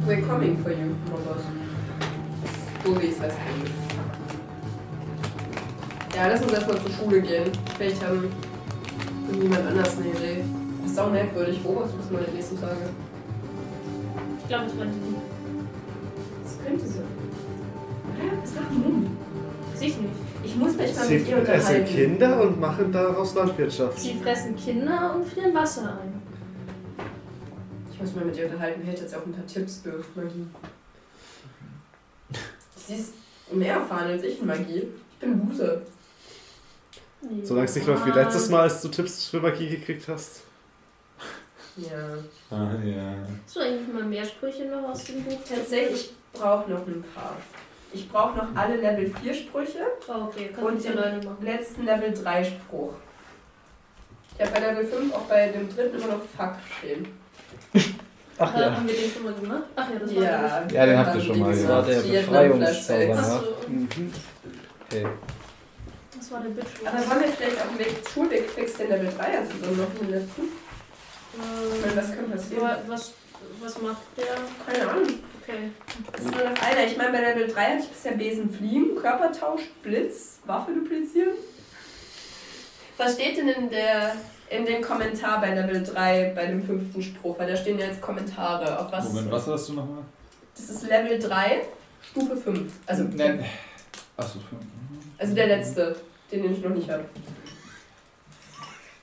[0.07, 1.41] We're coming for you, Robert.
[2.85, 3.74] So wie es heißt eigentlich.
[6.17, 7.51] Ja, lass uns erstmal zur Schule gehen.
[7.77, 8.31] Vielleicht haben
[9.27, 10.45] irgendjemand anders eine Idee.
[10.83, 11.61] Das ist auch merkwürdig.
[11.63, 12.77] Beobachtest du das mal die nächsten Tage?
[14.41, 15.15] Ich glaube, das war die.
[16.45, 17.03] Das könnte sein.
[18.21, 18.31] Hä?
[18.43, 19.17] Was macht Mumm?
[19.73, 20.13] Weiß ich nicht.
[20.45, 21.87] Ich muss mich mal Sie mit ihr unterhalten.
[21.87, 23.99] Kinder und machen daraus Landwirtschaft.
[23.99, 26.23] Sie fressen Kinder und frieren Wasser ein.
[27.93, 28.83] Ich muss mich mal mit ihr unterhalten.
[28.83, 30.47] Die hätte jetzt auch ein paar Tipps für Magie.
[32.87, 33.15] Sie ist
[33.51, 34.83] mehr erfahren als ich in Magie.
[35.13, 35.81] Ich bin Loser.
[37.31, 37.45] Nee.
[37.45, 40.43] Solange es nicht läuft wie letztes Mal, als du Tipps für Magie gekriegt hast.
[41.77, 41.89] Ja.
[42.51, 43.15] Ah, ja.
[43.45, 45.39] Hast du eigentlich mal mehr Sprüche noch aus dem Buch?
[45.49, 47.37] Tatsächlich, ich brauche noch ein paar.
[47.93, 49.79] Ich brauche noch alle Level 4 Sprüche
[50.09, 51.37] Oh, okay, kannst und machen.
[51.41, 52.93] den letzten Level 3 Spruch.
[54.37, 57.07] Ich habe bei Level 5 auch bei dem dritten immer noch Fuck stehen.
[58.39, 58.75] Ach Äh, ja.
[58.77, 59.63] Haben wir den schon mal gemacht?
[59.77, 61.69] Ach ja, das war Ja, Ja, den habt ihr schon mal, Das ja.
[61.69, 62.05] war gemacht.
[62.05, 62.21] der.
[62.21, 63.41] Befreiungszauber, Ach ja.
[63.41, 64.13] so, Mhm.
[64.91, 65.07] Okay.
[66.35, 66.87] Das war der Bitch.
[66.87, 70.11] Aber wollen wir vielleicht auf dem Weg Schulweg fix den Level 3er zusammen noch den
[70.11, 70.43] letzten?
[70.43, 72.71] Ich meine, Ähm, was kann passieren?
[72.87, 73.13] was,
[73.61, 74.27] was macht der?
[74.75, 75.07] Keine Ahnung.
[75.43, 75.71] Okay.
[76.13, 76.85] Es ist nur noch einer.
[76.87, 81.35] Ich meine, bei Level 3 hatte ich bisher Besen fliegen, Körpertausch, Blitz, Waffe duplizieren.
[82.97, 84.15] Was steht denn in, der,
[84.51, 87.39] in dem Kommentar bei Level 3 bei dem fünften Spruch?
[87.39, 88.79] Weil da stehen ja jetzt Kommentare.
[88.79, 89.09] Auf was?
[89.13, 90.05] Moment, was hast du nochmal?
[90.57, 91.63] Das ist Level 3,
[92.11, 92.73] Stufe 5.
[92.87, 93.45] Also, Nein.
[94.17, 94.39] Achso,
[95.19, 95.97] also der letzte,
[96.43, 97.05] den ich noch nicht habe.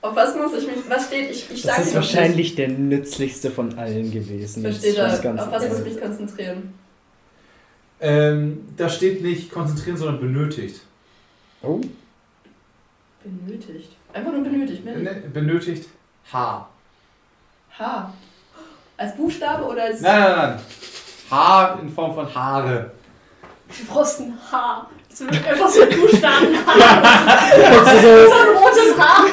[0.00, 0.76] Auf was muss ich mich.
[0.88, 1.30] Was steht?
[1.30, 1.94] Ich, ich Das ist noch nicht.
[1.94, 4.64] wahrscheinlich der nützlichste von allen gewesen.
[4.64, 5.06] Das da?
[5.36, 6.74] Auf was muss ich mich konzentrieren?
[8.00, 10.80] Ähm, da steht nicht konzentrieren, sondern benötigt.
[11.62, 11.80] Oh,
[13.22, 13.92] Benötigt.
[14.12, 14.84] Einfach nur benötigt.
[14.84, 15.88] Ne, Benötigt
[16.32, 16.68] H.
[17.78, 18.14] H.
[18.96, 20.00] Als Buchstabe oder als.
[20.00, 20.60] Nein, nein, nein.
[21.30, 22.90] H in Form von Haare.
[23.68, 24.90] Du brauchst ein Haar.
[25.18, 26.76] Wird einfach so ein Buchstabenhaar.
[28.00, 29.26] so ein rotes Haar.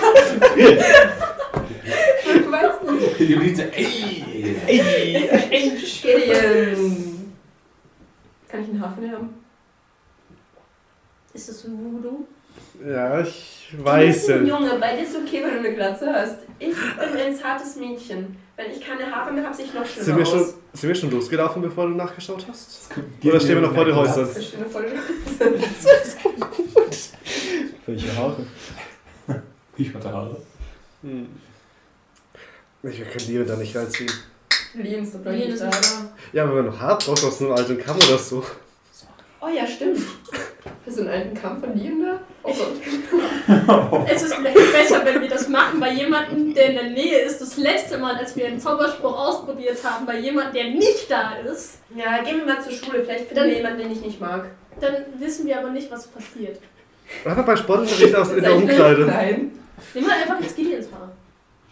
[2.25, 3.19] Ich weiß nicht.
[3.19, 4.25] Die Riese, ey.
[6.01, 7.33] Gideon.
[8.47, 9.29] Kann ich einen Hafen haben?
[11.33, 12.25] Ist das ein Voodoo?
[12.85, 14.57] Ja, ich Du weiß bist ein ja.
[14.57, 16.37] Junge, bei dir ist okay, wenn du eine Glatze hast.
[16.57, 18.35] Ich bin ein zartes Mädchen.
[18.59, 20.31] Wenn ich keine Haare mehr habe, sehe ich noch schöner Sind wir, aus.
[20.31, 22.89] schon, sind wir schon losgelaufen, bevor du nachgeschaut hast?
[23.23, 24.27] Oder stehen wir noch vor den Häusern?
[24.37, 24.85] Ich stehe voll.
[27.85, 28.35] welche Haare?
[29.77, 30.35] Ich hatte Haare.
[31.03, 31.27] Hm.
[32.83, 34.11] Ich kann die da nicht reinziehen.
[34.73, 35.69] Lien ist doch nicht ist da.
[36.33, 38.43] Ja, aber wenn du hart brauchst aus einem alten Kamm oder so.
[39.39, 40.01] Oh ja, stimmt.
[40.85, 42.19] Hast du einen alten Kampf von Lien da?
[42.43, 44.07] Oh Gott.
[44.11, 47.41] Es ist vielleicht besser, wenn wir das machen bei jemandem, der in der Nähe ist.
[47.41, 51.79] Das letzte Mal, als wir einen Zauberspruch ausprobiert haben, bei jemandem, der nicht da ist,
[51.95, 53.03] Ja, gehen wir mal zur Schule.
[53.03, 54.45] Vielleicht finden Dann- wir jemanden, den ich nicht mag.
[54.79, 56.59] dann wissen wir aber nicht, was passiert.
[57.25, 58.55] Einfach bei Sportunterricht aus in der?
[58.55, 59.05] Umkleide.
[59.05, 59.51] Nein.
[59.93, 61.11] Nimm mal einfach jetzt Gideons Haar.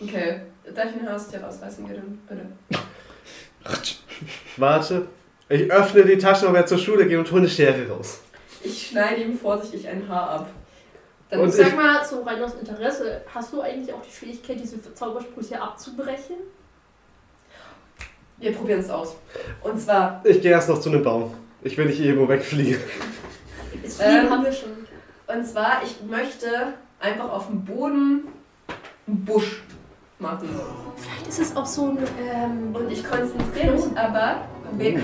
[0.02, 0.41] Okay.
[0.76, 2.19] Darf ich ein Haustier rausreißen, Gideon?
[2.27, 2.45] Bitte.
[4.57, 5.07] Warte.
[5.49, 8.19] Ich öffne die Tasche und werde zur Schule gehen und hole eine Schere raus.
[8.63, 10.49] Ich schneide ihm vorsichtig ein Haar ab.
[11.29, 14.81] Dann Und Sag mal, so rein aus Interesse, hast du eigentlich auch die Fähigkeit, diese
[14.93, 16.35] Zaubersprüche abzubrechen?
[18.39, 19.15] wir probieren es aus.
[19.63, 21.34] Und zwar, Ich gehe erst noch zu einem Baum.
[21.63, 22.79] Ich will nicht irgendwo wegfliegen.
[23.84, 24.69] Das Fliegen Ähm, haben wir schon.
[25.27, 28.27] und zwar, ich möchte einfach auf dem Boden
[29.07, 29.63] einen Busch
[30.19, 30.49] machen.
[30.97, 31.97] Vielleicht ist es auch so ein.
[32.21, 34.41] Ähm, Und ich konzentriere mich aber,
[34.73, 34.99] we-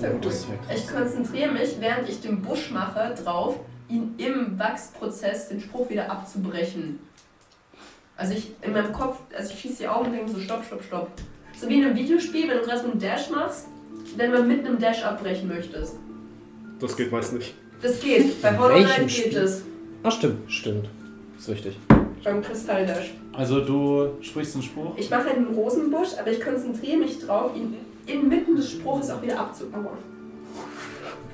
[0.00, 0.46] krass.
[0.76, 3.56] ich konzentriere mich, während ich den Busch mache, drauf,
[3.88, 6.98] ihn im Wachsprozess den Spruch wieder abzubrechen.
[8.16, 10.82] Also ich in meinem Kopf, also ich schließe die Augen und denke so stopp, stopp,
[10.82, 11.10] stopp.
[11.60, 13.66] So wie in einem Videospiel, wenn du gerade so einen Dash machst,
[14.16, 15.96] wenn du mit einem Dash abbrechen möchtest.
[16.80, 17.54] Das geht meist nicht.
[17.82, 18.40] Das geht.
[18.40, 19.38] Bei Hollow welchem Knight geht Spiel?
[19.38, 19.62] es.
[20.02, 20.88] Ach, stimmt, stimmt.
[21.38, 21.76] Ist richtig.
[22.22, 23.12] Beim Kristalldash.
[23.32, 24.96] Also du sprichst einen Spruch.
[24.96, 27.74] Ich mache einen Rosenbusch, aber ich konzentriere mich drauf, ihn
[28.06, 29.98] inmitten des Spruches auch wieder abzubauen.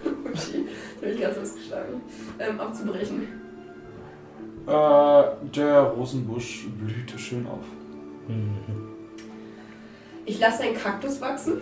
[0.33, 0.65] Okay,
[1.01, 2.01] da habe ich ganz ausgeschlagen.
[2.39, 3.23] Ähm, abzubrechen.
[4.67, 5.23] Äh,
[5.55, 7.65] der Rosenbusch blühte schön auf.
[10.25, 11.61] Ich lasse einen Kaktus wachsen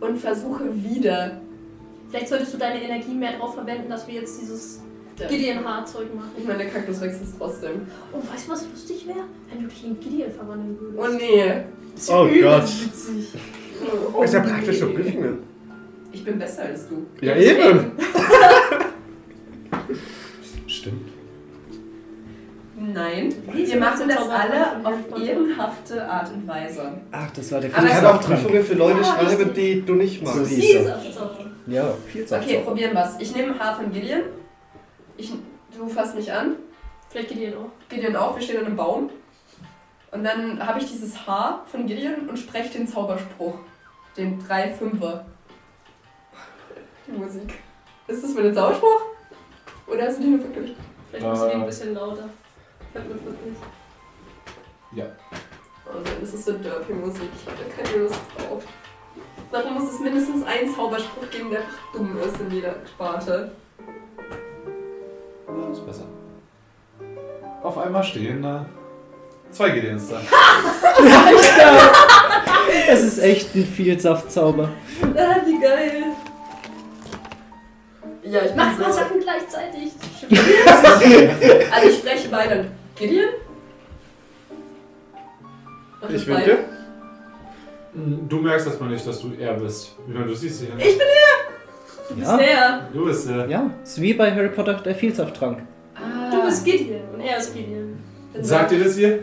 [0.00, 1.40] und versuche wieder.
[2.08, 4.82] vielleicht solltest du deine Energie mehr darauf verwenden, dass wir jetzt dieses.
[5.28, 6.30] Gideon Haarzeug machen.
[6.38, 7.82] Ich meine, der Kaktus wächst jetzt trotzdem.
[8.12, 9.24] Oh, weißt du, was lustig wäre?
[9.50, 11.02] Wenn du dich in Gideon verwandeln würdest.
[11.02, 11.52] Oh nee.
[11.94, 12.84] Das Oh Gott.
[12.84, 13.28] witzig.
[14.14, 14.48] Oh, Ist ja nee.
[14.50, 15.38] praktisch so Prüfungen.
[16.12, 17.06] Ich bin besser als du.
[17.24, 17.60] Ja, Deswegen.
[17.68, 17.92] eben.
[20.66, 21.08] Stimmt.
[22.78, 23.34] Nein.
[23.52, 26.92] Wir machen das alle auf ehrenhafte Art und Weise.
[27.10, 28.20] Ach, das war der Aber Ich es kann auch.
[28.20, 29.54] Prüfungen für Leute Ja, schreiben, richtig.
[29.54, 30.44] die du nicht magst.
[30.44, 31.36] So Zauber.
[31.66, 32.42] Ja, Vielsauftrag.
[32.48, 33.14] Okay, probieren wir's.
[33.18, 34.20] Ich nehme ein Haar von Gideon.
[35.16, 35.32] Ich,
[35.76, 36.56] du fasst mich an.
[37.08, 37.88] Vielleicht Gideon auch.
[37.88, 38.36] Gideon auch.
[38.36, 39.10] Wir stehen an einem Baum.
[40.12, 43.56] Und dann habe ich dieses Haar von Gideon und spreche den Zauberspruch.
[44.16, 45.20] Den 3-5er.
[47.06, 47.54] Die Musik.
[48.08, 49.02] Ist das mit dem Zauberspruch?
[49.86, 50.74] Oder hast du den nur verkürzt?
[51.10, 51.60] Vielleicht musst du den Äh.
[51.62, 52.28] ein bisschen lauter.
[52.92, 53.60] Hört man fast nicht.
[55.86, 57.28] Und dann ist es so Derpy-Musik.
[57.36, 58.64] Ich habe da keine Lust drauf.
[59.52, 63.52] Warum muss es mindestens einen Zauberspruch geben, der einfach dumm ist in jeder Sparte?
[65.56, 66.04] Ja, ist besser.
[67.62, 68.66] Auf einmal stehen da
[69.50, 70.20] zwei Gideons da.
[72.88, 74.68] Es ist echt ein Vielsaftzauber.
[75.16, 76.04] Ah, wie geil.
[78.24, 78.98] Ja, ich Mach bin mal so.
[78.98, 79.92] Sachen gleichzeitig.
[81.72, 82.66] Also ich spreche beide.
[82.96, 83.28] Gideon?
[86.00, 86.46] Das Ich beide.
[86.46, 86.64] winke.
[88.28, 89.94] Du merkst erstmal nicht, dass du er bist.
[90.08, 90.72] Ich meine, du siehst sie ja.
[90.76, 91.06] Ich bin
[92.08, 92.36] Du bist Ja.
[92.36, 92.80] der.
[92.92, 93.46] Du bist er.
[93.48, 95.58] Ja, ist wie bei Harry Potter der Vielsafttrank.
[95.94, 97.96] Ah, Du bist Gideon und er ist Gideon.
[98.32, 99.20] bin Sagt ihr das hier?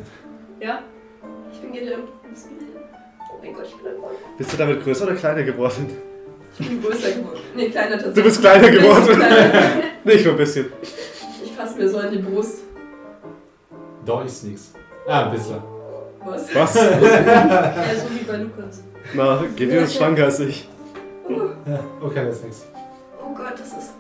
[0.60, 0.80] Ja?
[1.52, 2.02] Ich bin Gideon.
[2.24, 2.70] Du bist Gideon.
[3.32, 4.10] Oh mein Gott, ich bin ein Mann.
[4.38, 5.88] Bist du damit größer oder kleiner geworden?
[6.60, 7.40] Ich bin größer geworden.
[7.56, 8.16] Nee, kleiner tatsächlich.
[8.16, 9.16] Du bist kleiner geworden.
[9.16, 9.52] kleiner.
[10.04, 10.66] Nicht nur ein bisschen.
[11.44, 12.60] Ich fasse mir so an die Brust.
[14.06, 14.74] Doch, ist nix.
[15.08, 15.56] Ah, ein bisschen.
[16.26, 16.54] Was?
[16.56, 16.76] Was?
[16.76, 18.84] Ja, so wie bei Lukas.
[19.14, 20.68] Na, Gideon ist schlanker als ich.
[21.30, 22.66] Ja, okay, das ist nix.
[23.26, 23.94] Oh Gott, das ist.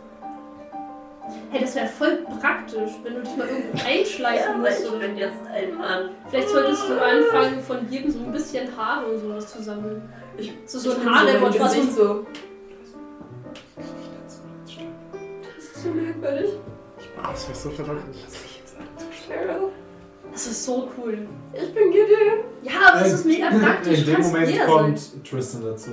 [1.50, 4.92] Hey, das wäre voll praktisch, wenn du dich mal irgendwo einschleichen musst.
[4.92, 6.10] Oder jetzt ein Mann.
[6.30, 10.02] Vielleicht solltest du anfangen, von jedem so ein bisschen Haare und sowas zu sammeln.
[10.38, 12.26] Ich, So, so ein Haarlebot, mein was Gesicht so.
[15.56, 16.50] Das ist so merkwürdig.
[17.22, 18.16] Das wäre so verrückt.
[19.28, 19.70] Cheryl.
[20.32, 21.28] Das ist so cool.
[21.54, 22.40] Ich bin Gideon.
[22.64, 24.00] Ja, aber das ist mega praktisch.
[24.00, 25.24] In dem Moment kommt sein.
[25.24, 25.92] Tristan dazu.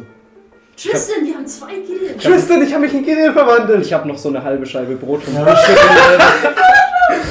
[0.81, 2.19] Tristan, wir haben zwei Gideon.
[2.19, 3.85] Tristan, ich habe mich in Gideon verwandelt.
[3.85, 5.79] Ich habe noch so eine halbe Scheibe Brot vom Frühstück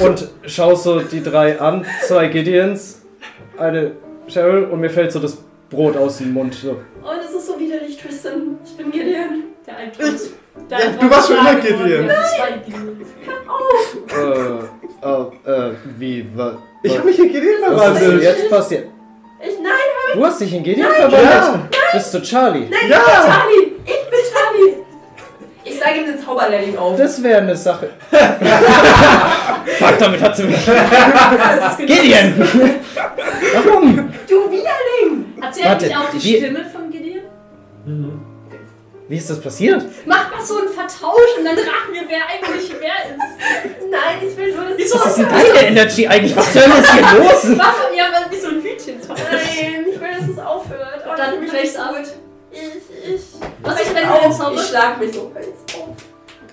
[0.00, 3.02] und schau so die drei an, zwei Gideons,
[3.58, 3.92] eine
[4.28, 6.54] Cheryl und mir fällt so das Brot aus dem Mund.
[6.54, 6.80] So.
[7.02, 8.58] Oh, das ist so widerlich, Tristan.
[8.64, 9.44] Ich bin Gideon.
[9.66, 10.16] Der Albtraum
[10.68, 11.54] Ja, du warst schon immer.
[11.56, 12.08] Gideon.
[12.08, 13.00] Haben zwei Gideon.
[15.02, 18.22] Äh, äh, äh, wie, wa, Ich habe mich in Gideon was verwandelt.
[18.22, 18.88] jetzt passiert?
[20.10, 21.30] Ich, nein, Du hast dich in Gideon verwandelt?
[21.32, 21.68] Ja.
[21.92, 22.66] Bist du Charlie?
[22.88, 22.98] Ja!
[22.98, 23.72] Charlie.
[23.84, 24.74] Ich bin Charlie.
[25.64, 26.96] Ich sage ihm den Zauberlehrling auf.
[26.96, 27.90] Das wäre eine Sache.
[29.78, 30.58] Fuck, damit hat sie mich.
[31.86, 32.34] Gideon!
[33.54, 34.12] Warum?
[34.28, 35.34] Du Widerling.
[35.40, 38.20] Hat sie Warte, eigentlich auch die wie- Stimme von Gideon?
[39.08, 39.82] Wie ist das passiert?
[40.06, 43.90] Mach mal so einen Vertausch und dann raten wir, wer eigentlich wer ist.
[43.90, 46.36] Nein, ich will nur, dass Wieso Was ist denn deine Energy eigentlich?
[46.36, 47.44] Was soll das hier los?
[47.56, 47.74] Mach
[51.62, 52.14] ich gut.
[52.52, 53.20] Ich, ich.
[53.62, 54.54] Was ist, wenn du den Zauber...
[54.56, 55.32] Ich schlag mich so.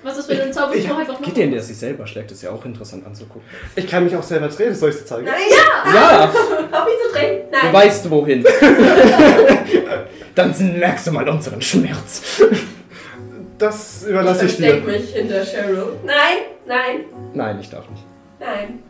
[0.04, 1.26] Was ist, wenn du den Zauberspruch einfach noch...
[1.28, 3.42] Gideon, der sich selber schlägt, ist ja auch interessant anzugucken.
[3.76, 5.26] Ich kann mich auch selber drehen, soll ich dir zeigen?
[5.26, 5.94] Nein, ja.
[5.94, 7.42] Ja, Auf mich zu drehen.
[7.52, 7.74] du Nein.
[7.74, 8.46] weißt wohin.
[10.36, 12.42] Dann merkst du mal unseren Schmerz.
[13.58, 14.92] Das überlasse ich versteck dir.
[14.92, 15.94] mich hinter Cheryl.
[16.06, 18.04] Nein, nein, Nein, ich darf nicht.
[18.40, 18.84] nein.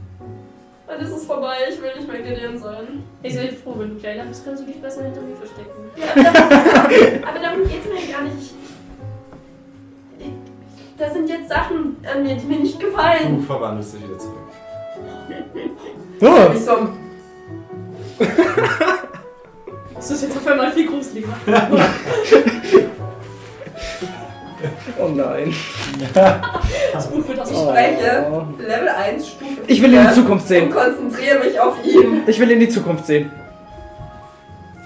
[0.88, 3.04] Und es ist vorbei, ich will nicht mehr Gideon sein.
[3.22, 5.92] Ich bin froh, wenn du kleiner bist, kannst du dich besser hinter mir verstecken.
[5.98, 8.54] Ja, aber darum, aber darum geht's mir gar nicht.
[10.20, 10.32] Ich, ich,
[10.98, 13.44] da sind jetzt Sachen an mir, die mir nicht Du gefallen.
[13.44, 14.38] verwandelst dich wieder zurück.
[16.22, 16.90] Oh, Ich so,
[19.94, 21.28] Das ist jetzt auf einmal viel gruseliger.
[25.00, 25.54] oh nein.
[26.94, 27.70] Das Buch wird aus ich Oh.
[27.70, 28.26] spreche
[28.60, 30.70] Level 1, Stufe 4 Ich will in die Zukunft und sehen.
[30.72, 32.24] konzentriere mich auf ihn.
[32.28, 33.32] Ich will in die Zukunft sehen.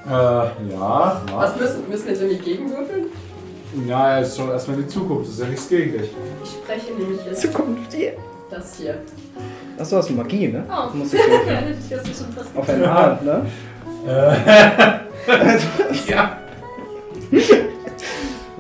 [0.07, 0.52] Äh, ja.
[0.72, 1.22] ja.
[1.34, 3.06] Was müssen, müssen wir jetzt irgendwie gegenwürfeln?
[3.88, 5.27] Ja, er ist schon erstmal die Zukunft.
[5.27, 6.10] Das ist ja nichts gegen dich.
[6.43, 8.14] Ich spreche nämlich jetzt Zukunft hier.
[8.49, 8.95] das hier.
[9.80, 10.65] Achso, das ist Magie, ne?
[10.69, 10.95] Oh.
[10.95, 11.22] Muss ich
[11.89, 12.26] das so.
[12.60, 13.45] Auf ein Haar, ne?
[16.07, 16.38] ja.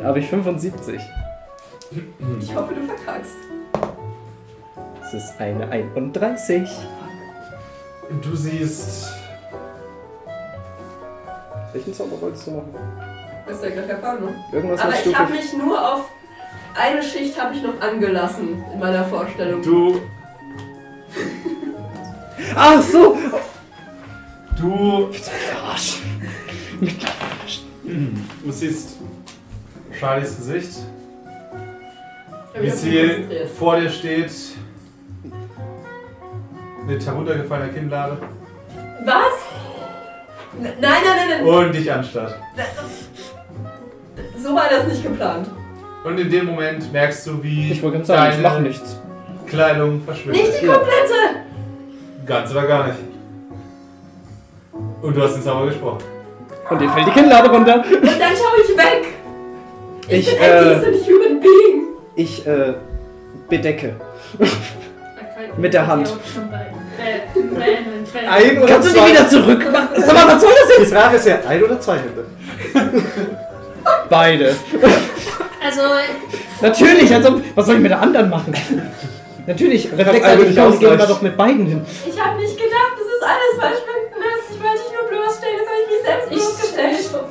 [0.01, 0.99] Da habe ich 75.
[2.39, 3.35] Ich hoffe, du verkackst.
[4.99, 6.67] Das ist eine 31.
[8.23, 9.13] Du siehst.
[11.71, 12.73] Welchen Zauber wolltest du machen?
[13.45, 14.35] Das ist ja gerade erfahren, ne?
[14.51, 16.09] Irgendwas Aber mit ich Stufe habe mich nur auf
[16.75, 19.61] eine Schicht habe ich noch angelassen in meiner Vorstellung.
[19.61, 20.01] Du,
[22.55, 23.17] Ach so!
[24.57, 26.01] du, Verarschen.
[28.43, 28.95] du siehst
[30.01, 30.71] Charlies Gesicht,
[32.59, 34.31] wie sie vor dir steht,
[36.87, 38.17] mit heruntergefallener Kinnlade
[39.05, 39.15] Was?
[40.57, 41.45] N- Nein, nein, nein, nein.
[41.45, 42.35] und dich anstarrt.
[44.37, 45.47] So war das nicht geplant.
[46.03, 48.99] Und in dem Moment merkst du, wie Ich wollte gerade sagen, ich deine mache nichts.
[49.45, 50.41] Kleidung verschwindet.
[50.47, 51.45] Nicht die komplette!
[52.25, 52.99] Ganz oder gar nicht.
[55.03, 55.99] Und du hast den Zauber gesprochen.
[56.71, 57.75] Und dir fällt die Kinnlade runter.
[57.85, 59.13] Und dann schaue ich weg!
[60.11, 61.83] Ich, Ich, bin ein äh, decent human being!
[62.15, 62.73] Ich, äh,
[63.49, 63.95] bedecke.
[65.57, 66.13] Mit der Hand.
[66.99, 69.09] Ein Ein oder Kannst du die zwei?
[69.09, 69.87] wieder zurück machen?
[69.95, 70.93] Sag mal, was soll das Die jetzt?
[70.93, 72.25] Frage ist ja, ein oder zwei Hände?
[74.09, 74.55] Beide.
[75.63, 75.81] Also,
[76.61, 78.53] Natürlich, also, was soll ich mit der anderen machen?
[79.47, 81.81] Natürlich, eindeutig Reflexartigkeit gehen wir doch mit beiden hin.
[82.05, 83.81] Ich habe nicht gedacht, das ist alles
[84.21, 84.51] lässt.
[84.51, 86.70] Ich wollte dich nur bloßstellen, jetzt habe ich mich selbst bloßgestellt.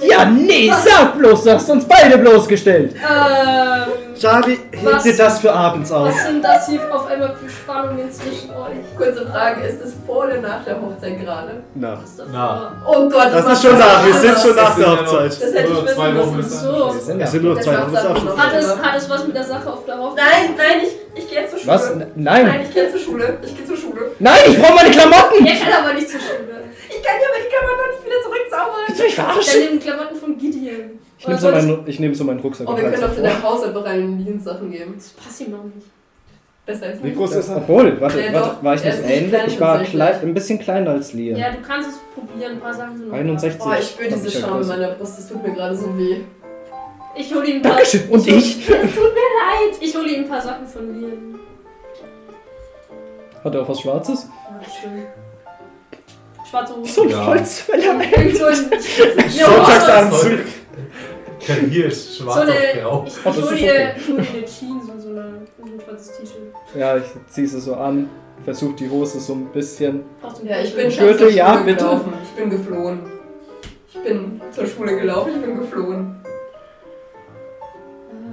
[0.01, 2.95] Ja, nee, sag bloß, du hast uns beide bloßgestellt.
[2.95, 5.03] Ähm, Charlie, heb Was?
[5.03, 6.09] dir das für abends auf.
[6.09, 8.97] was sind das hier auf einmal für Spannungen zwischen euch?
[8.97, 11.63] Kurze Frage, ist es vor oder nach der Hochzeit gerade?
[11.75, 12.73] Na, das Na.
[12.87, 15.33] Oh Gott, das ist schon nach, wir sind schon nach Das der Hochzeit.
[15.33, 16.51] Das hätte ich wissen müssen.
[16.51, 16.95] So.
[16.99, 17.27] Es ja.
[17.27, 18.39] sind nur Das zwei Wochen.
[18.39, 20.25] Hat es, hat es was mit der Sache auf der Hochzeit?
[20.31, 21.73] Nein, nein, ich, ich gehe jetzt zur Schule.
[21.75, 21.91] Was?
[21.97, 22.61] Nein, Nein.
[22.69, 23.39] ich gehe zur Schule.
[23.43, 24.01] Ich gehe zur Schule.
[24.19, 25.47] Nein, ich brauche meine Klamotten.
[25.47, 26.60] Er kann aber nicht zur Schule.
[27.01, 27.29] Ich kann ja
[27.61, 28.81] Kamera noch nicht wieder zurückzaubern.
[28.87, 29.61] Willst du mich verarschen?
[29.71, 30.91] nimm Klamotten von Gideon.
[31.19, 33.33] Ich nehme so, meinen- ich nehm so meinen Rucksack Oh, wir können auch in der
[33.33, 33.51] davor.
[33.51, 34.95] Pause einfach einen Dienstsachen geben.
[34.97, 35.87] Das passt ihm noch nicht.
[36.67, 37.17] Besser als Wie nicht.
[37.17, 37.57] groß ist er?
[37.57, 39.43] Obwohl, warte, Ja, warte, war ich nicht ähnlich?
[39.47, 41.37] Ich war klein, ein bisschen kleiner als Liam.
[41.37, 43.59] Ja, du kannst es probieren, ein paar Sachen sind noch 61.
[43.59, 45.19] Boah, ich spüre diese ich Scham in meiner Brust.
[45.19, 46.21] Das tut mir gerade so weh.
[47.17, 47.73] Ich hole ihm ein paar.
[47.73, 48.09] Dankeschön.
[48.11, 48.59] Und ich?
[48.71, 49.79] Es tut mir leid.
[49.81, 51.41] Ich hole ihm ein paar Sachen von Liam.
[53.43, 54.29] Hat er auch was Schwarzes?
[54.49, 55.03] Ja, schön.
[56.51, 56.93] Schwarze Hose.
[56.93, 57.27] So ein Ja.
[57.27, 57.83] Holzfäller.
[58.35, 58.55] So ein.
[59.31, 60.39] Sonntagsanzug.
[61.47, 62.81] Karriert, So schwarz auf eine.
[62.83, 63.05] grau.
[63.07, 63.93] Ich, ich Oh, hole ist dir okay.
[64.07, 66.53] dir eine Jeans und so, eine, so ein schwarzes T-Shirt.
[66.79, 68.11] Ja, ich ziehe sie so an,
[68.45, 70.03] versuche die Hose so ein bisschen.
[70.45, 71.31] Ja, ich bin Gürtel?
[71.31, 71.77] ja, bitte.
[71.79, 72.13] gelaufen.
[72.25, 73.01] Ich bin geflohen.
[73.93, 76.17] Ich bin zur Schule gelaufen, ich bin geflohen.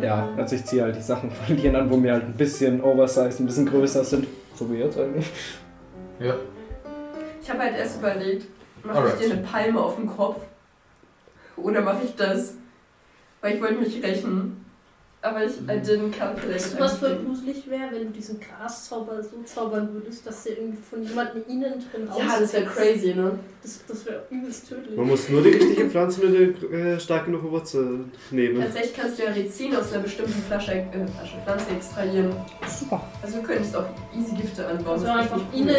[0.01, 2.83] Ja, also ich ziehe halt die Sachen von denen an, wo mir halt ein bisschen
[2.83, 4.27] oversized, ein bisschen größer sind.
[4.55, 5.25] So wie jetzt eigentlich.
[6.19, 6.35] Ja.
[7.47, 8.45] Ich habe halt erst überlegt,
[8.83, 9.21] mache Alright.
[9.21, 10.41] ich dir eine Palme auf den Kopf?
[11.55, 12.55] Oder mache ich das?
[13.39, 14.65] Weil ich wollte mich rächen.
[15.19, 16.53] Aber ich I didn't calculate.
[16.55, 17.25] Weißt du, was everything.
[17.25, 21.73] gruselig wäre, wenn du diesen Graszauber so zaubern würdest, dass der irgendwie von jemandem innen
[21.91, 23.31] drin Ja, das wäre crazy, ne?
[23.63, 24.95] Das, das wäre übelst tödlich.
[24.95, 28.61] Man muss nur die richtige Pflanze mit der äh, stark genug Wurzel nehmen.
[28.61, 30.85] Tatsächlich kannst du ja Rizin aus einer bestimmten Flasche, äh,
[31.17, 32.31] Flasche Pflanze extrahieren.
[32.79, 33.01] Super.
[33.23, 33.85] Also du könntest auch
[34.15, 34.99] easy Gifte anbauen.
[34.99, 35.75] Also einfach innen,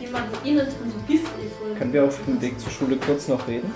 [0.00, 1.76] jemanden innen drin so Gift voll.
[1.78, 3.70] Können wir auf dem Weg zur Schule kurz noch reden?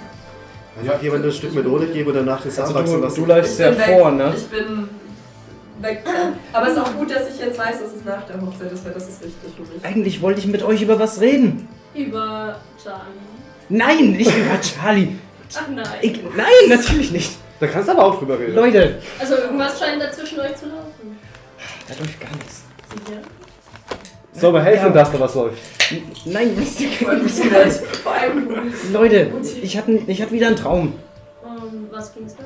[0.81, 3.21] Einfach jemand ein Stück Methode geben und danach das Also anwachsen du, lassen.
[3.21, 4.33] du läufst Ich ja vor, ne?
[4.35, 4.89] Ich bin
[5.83, 6.03] weg.
[6.53, 8.85] Aber es ist auch gut, dass ich jetzt weiß, dass es nach der Hochzeit ist,
[8.85, 9.85] weil das ist wichtig für mich.
[9.85, 11.69] Eigentlich wollte ich mit euch über was reden.
[11.95, 13.03] Über Charlie.
[13.69, 15.17] Nein, nicht über Charlie.
[15.55, 15.87] Ach nein.
[16.03, 17.33] Ich, nein, natürlich nicht.
[17.61, 18.55] Da kannst du aber auch drüber reden.
[18.55, 21.19] Leute, Also irgendwas scheint da zwischen euch zu laufen.
[21.89, 22.63] da läuft gar nichts.
[22.91, 23.21] Sicher?
[24.35, 24.93] So, aber helfen, Ja.
[24.93, 25.59] dass da was läuft.
[26.25, 26.89] Nein, wisst ihr.
[28.03, 28.73] Vor allem.
[28.93, 29.31] Leute,
[29.63, 30.95] ich hatte, ich hatte wieder einen Traum.
[31.45, 32.45] Um, was ging's da?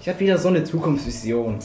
[0.00, 1.58] Ich hatte wieder so eine Zukunftsvision.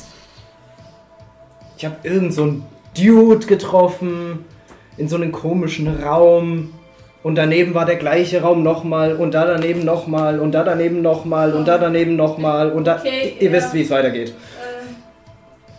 [1.80, 4.43] Ich habe irgend so einen Dude getroffen
[4.97, 6.73] in so einem komischen Raum.
[7.23, 11.53] Und daneben war der gleiche Raum nochmal und da daneben nochmal und da daneben nochmal
[11.53, 12.97] und da daneben nochmal und da.
[12.97, 13.53] Okay, ihr ja.
[13.53, 14.34] wisst, wie es weitergeht.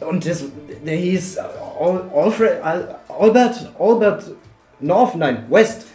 [0.01, 0.44] Äh, Und das,
[0.86, 4.24] der hieß Al Alfred, Al Albert, Albert
[4.81, 5.86] North, nein, West.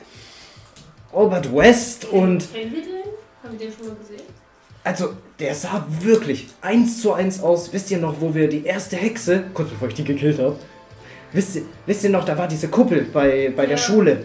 [1.12, 2.92] Albert West und kennen wir den?
[3.44, 4.22] Haben wir den schon mal gesehen?
[4.86, 7.74] Also der sah wirklich eins zu eins aus.
[7.74, 10.56] Wisst ihr noch, wo wir die erste Hexe, kurz bevor ich die gekillt habe,
[11.34, 13.76] wisst ihr, wisst ihr noch, da war diese Kuppel bei, bei der.
[13.78, 14.24] Schule.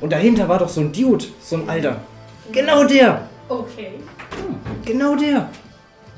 [0.00, 2.00] Und dahinter war doch so ein Dude, so ein Alter.
[2.52, 3.92] Genau der, Okay.
[4.84, 5.48] genau der.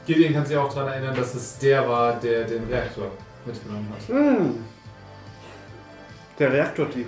[0.07, 3.07] Gideon kann sich auch daran erinnern, dass es der war, der den Reaktor
[3.45, 4.09] mitgenommen hat.
[4.09, 4.55] Hm.
[6.39, 7.07] Der Reaktortyp.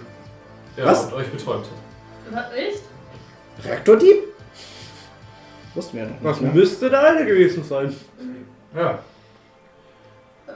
[0.76, 1.04] Ja, Was?
[1.04, 1.66] und euch betäubt
[2.30, 2.36] hat.
[2.36, 2.82] Hat echt?
[3.64, 4.31] Reaktordieb?
[5.74, 6.54] Wussten wir ja noch Was nicht.
[6.54, 6.60] Ne?
[6.60, 7.94] müsste der eine gewesen sein?
[8.74, 8.98] Ja.
[10.46, 10.52] Äh,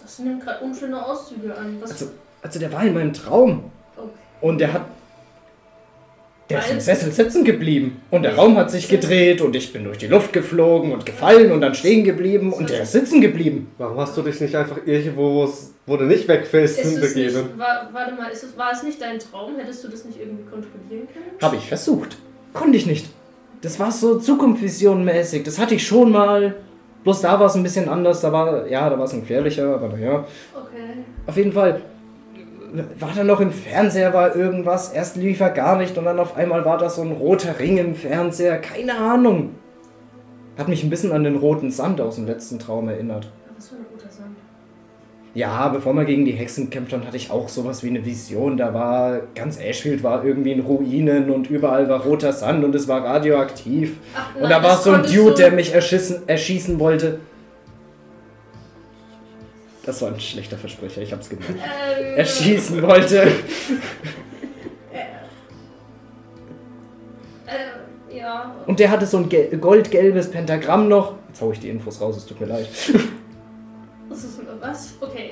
[0.00, 1.78] das nimmt gerade unschöne Auszüge an.
[1.80, 1.92] Was?
[1.92, 2.06] Also,
[2.42, 3.70] also der war in meinem Traum.
[3.96, 4.08] okay.
[4.40, 4.86] Und der hat.
[6.50, 9.82] Der ist im Sessel sitzen geblieben und der Raum hat sich gedreht und ich bin
[9.84, 13.72] durch die Luft geflogen und gefallen und dann stehen geblieben und der ist sitzen geblieben.
[13.78, 15.50] Warum hast du dich nicht einfach irgendwo,
[15.86, 17.48] wo du nicht wegfällst, hinbegeben?
[17.56, 19.56] warte mal, ist es, war es nicht dein Traum?
[19.56, 21.30] Hättest du das nicht irgendwie kontrollieren können?
[21.40, 22.18] Habe ich versucht.
[22.52, 23.06] Konnte ich nicht.
[23.64, 25.42] Das war so Zukunftsvision-mäßig.
[25.42, 26.54] Das hatte ich schon mal.
[27.02, 28.20] Bloß da war es ein bisschen anders.
[28.20, 30.26] Da war, ja, da war es ein gefährlicher, aber naja.
[30.54, 31.04] Okay.
[31.26, 31.80] Auf jeden Fall
[32.98, 34.92] war da noch im Fernseher war irgendwas.
[34.92, 37.78] Erst lief er gar nicht und dann auf einmal war da so ein roter Ring
[37.78, 38.58] im Fernseher.
[38.58, 39.54] Keine Ahnung.
[40.58, 43.32] Hat mich ein bisschen an den roten Sand aus dem letzten Traum erinnert.
[43.56, 43.93] Was für ein.
[45.34, 48.56] Ja, bevor man gegen die Hexen kämpft, dann hatte ich auch sowas wie eine Vision.
[48.56, 52.86] Da war ganz Ashfield war irgendwie in Ruinen und überall war roter Sand und es
[52.86, 53.96] war radioaktiv.
[54.14, 57.18] Ach, Und nein, da war so ein Dude, du- der mich erschießen, erschießen wollte.
[59.84, 61.50] Das war ein schlechter Versprecher, ich hab's gemerkt.
[61.52, 63.26] Ähm, Erschießen wollte.
[67.46, 68.54] Äh, ja.
[68.66, 71.14] Und der hatte so ein gel- goldgelbes Pentagramm noch.
[71.28, 72.68] Jetzt hau ich die Infos raus, es tut mir leid.
[74.14, 74.94] Das ist was?
[75.00, 75.30] Okay.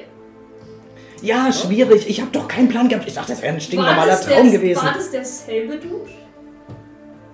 [1.23, 2.09] Ja, schwierig.
[2.09, 3.07] Ich habe doch keinen Plan gehabt.
[3.07, 4.85] Ich dachte, das wäre ein stinknormaler Traum der, gewesen.
[4.85, 6.11] War das derselbe Dude?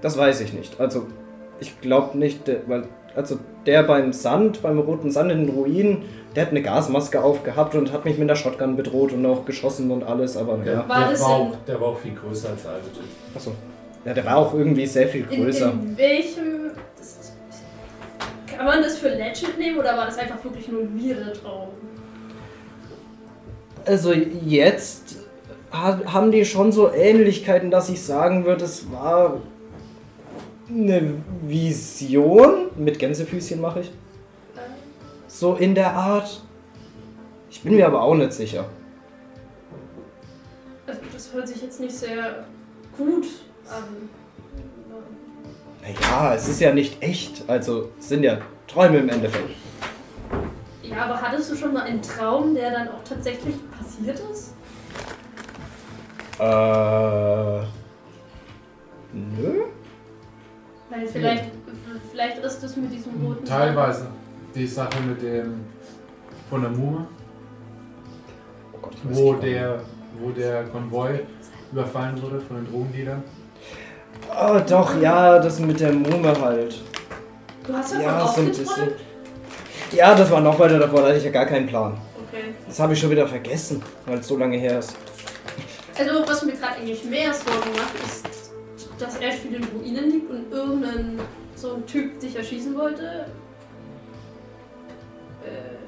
[0.03, 0.79] Das weiß ich nicht.
[0.79, 1.07] Also,
[1.59, 2.85] ich glaube nicht, der- weil,
[3.17, 6.03] also der beim Sand, beim roten Sand in den Ruinen,
[6.37, 9.91] der hat eine Gasmaske aufgehabt und hat mich mit einer Shotgun bedroht und auch geschossen
[9.91, 10.89] und alles, aber Der, ja.
[10.89, 13.03] War der, war in- auch, der war auch viel größer als der alte Typ.
[13.35, 13.53] Achso.
[14.05, 15.73] Ja, der war auch irgendwie sehr viel In, größer.
[15.73, 16.71] in welchem.
[18.59, 21.69] Kann man das für Legend nehmen oder war das einfach wirklich nur ein weirder Traum?
[23.85, 25.19] Also jetzt
[25.73, 29.41] ha- haben die schon so Ähnlichkeiten, dass ich sagen würde, es war
[30.69, 32.67] eine Vision.
[32.77, 33.93] Mit Gänsefüßchen mache ich.
[35.29, 36.43] So in der Art.
[37.51, 38.65] Ich bin mir aber auch nicht sicher.
[40.85, 42.45] Also das hört sich jetzt nicht sehr
[42.97, 43.27] gut
[43.71, 44.09] an.
[45.89, 47.49] Naja, es ist ja nicht echt.
[47.49, 49.51] Also es sind ja Träume im Endeffekt.
[50.83, 54.55] Ja, aber hattest du schon mal einen Traum, der dann auch tatsächlich passiert ist?
[56.39, 57.67] Äh.
[59.13, 59.63] Nö?
[60.91, 61.45] Weil vielleicht,
[62.11, 63.45] vielleicht ist das mit diesem roten.
[63.45, 64.09] Teilweise.
[64.55, 65.65] Die Sache mit dem.
[66.49, 67.07] von der Mume,
[68.73, 69.81] Oh Gott, ich weiß wo der,
[70.19, 71.21] wo der Konvoi
[71.73, 73.23] überfallen wurde von den Drogendealern.
[74.31, 76.75] Oh, doch, ja, das mit der Mume halt.
[77.67, 78.89] Du hast davon Ja, so ein bisschen.
[79.93, 81.97] Ja, das war noch weiter davor, da hatte ich ja gar keinen Plan.
[82.29, 82.55] Okay.
[82.67, 84.97] Das habe ich schon wieder vergessen, weil es so lange her ist.
[85.99, 88.27] Also, was mir gerade eigentlich mehr Sorgen macht, ist,
[88.99, 91.19] dass er für den Ruinen liegt und irgendein
[91.57, 93.27] so ein Typ dich erschießen wollte.
[95.45, 95.79] Äh,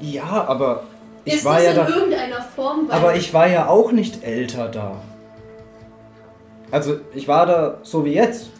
[0.00, 0.84] Ja, aber
[1.24, 1.88] ich ist war das ja in da.
[1.88, 4.96] irgendeiner Form Aber ich war ja auch nicht älter da.
[6.70, 8.50] Also ich war da so wie jetzt.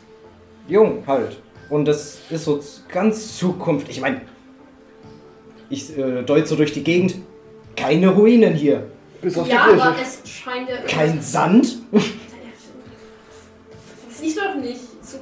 [0.66, 1.36] Jung halt.
[1.70, 2.60] Und das ist so
[2.90, 3.89] ganz Zukunft.
[3.89, 4.22] Ich meine,
[5.70, 7.16] ich äh, deute so durch die Gegend.
[7.76, 8.86] Keine Ruinen hier.
[9.20, 9.82] Bis auf Ja, die Kirche.
[9.85, 10.76] aber es scheint ja.
[10.86, 11.76] Kein Sand.
[14.09, 14.80] Das ist doch nicht.
[15.02, 15.18] So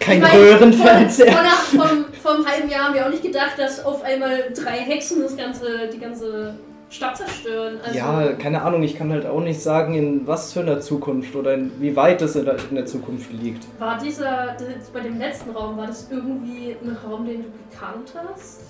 [0.00, 1.32] Kein Ich meine, Röhrenfernseher.
[1.32, 4.52] Vor, vor, vor, vor einem halben Jahr haben wir auch nicht gedacht, dass auf einmal
[4.54, 6.56] drei Hexen das ganze, die ganze
[6.90, 7.78] Stadt zerstören.
[7.84, 11.34] Also, Ja, keine Ahnung, ich kann halt auch nicht sagen, in was für einer Zukunft
[11.36, 13.66] oder in, wie weit es in der, in der Zukunft liegt.
[13.78, 18.14] War dieser, das, bei dem letzten Raum, war das irgendwie ein Raum, den du gekannt
[18.28, 18.60] hast?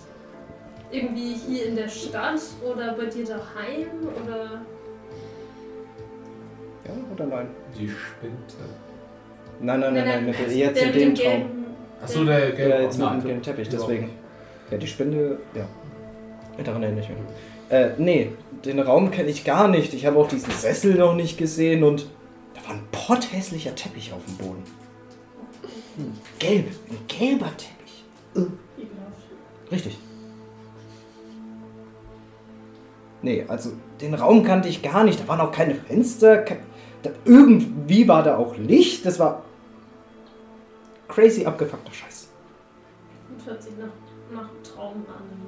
[0.91, 3.89] Irgendwie hier in der Stadt oder bei dir daheim
[4.25, 4.63] oder.
[6.85, 7.47] Ja oder nein?
[7.79, 8.57] Die Spinte.
[9.61, 11.43] Nein, nein, nein, nein, mit, der jetzt in dem dem Traum.
[12.03, 14.11] Achso, der Ja, gelbe jetzt mit Nein, dem gelben Teppich, deswegen.
[14.71, 15.67] Ja, die Spinde, ja.
[16.65, 17.19] Daran erinnere ich mich.
[17.71, 18.33] Äh, nee,
[18.65, 19.93] den Raum kenne ich gar nicht.
[19.95, 22.07] Ich habe auch diesen Sessel noch nicht gesehen und
[22.55, 24.63] da war ein potthässlicher Teppich auf dem Boden.
[25.97, 28.05] Hm, Gelb, ein gelber Teppich.
[29.71, 29.99] Richtig.
[33.21, 35.21] Nee, also den Raum kannte ich gar nicht.
[35.21, 36.39] Da waren auch keine Fenster.
[36.39, 36.61] ke-
[37.03, 39.05] Da, irgendwie war da auch Licht.
[39.05, 39.43] Das war
[41.09, 42.29] crazy abgefuckter Scheiß.
[43.37, 45.48] Das hört sich nach, nach Traum an.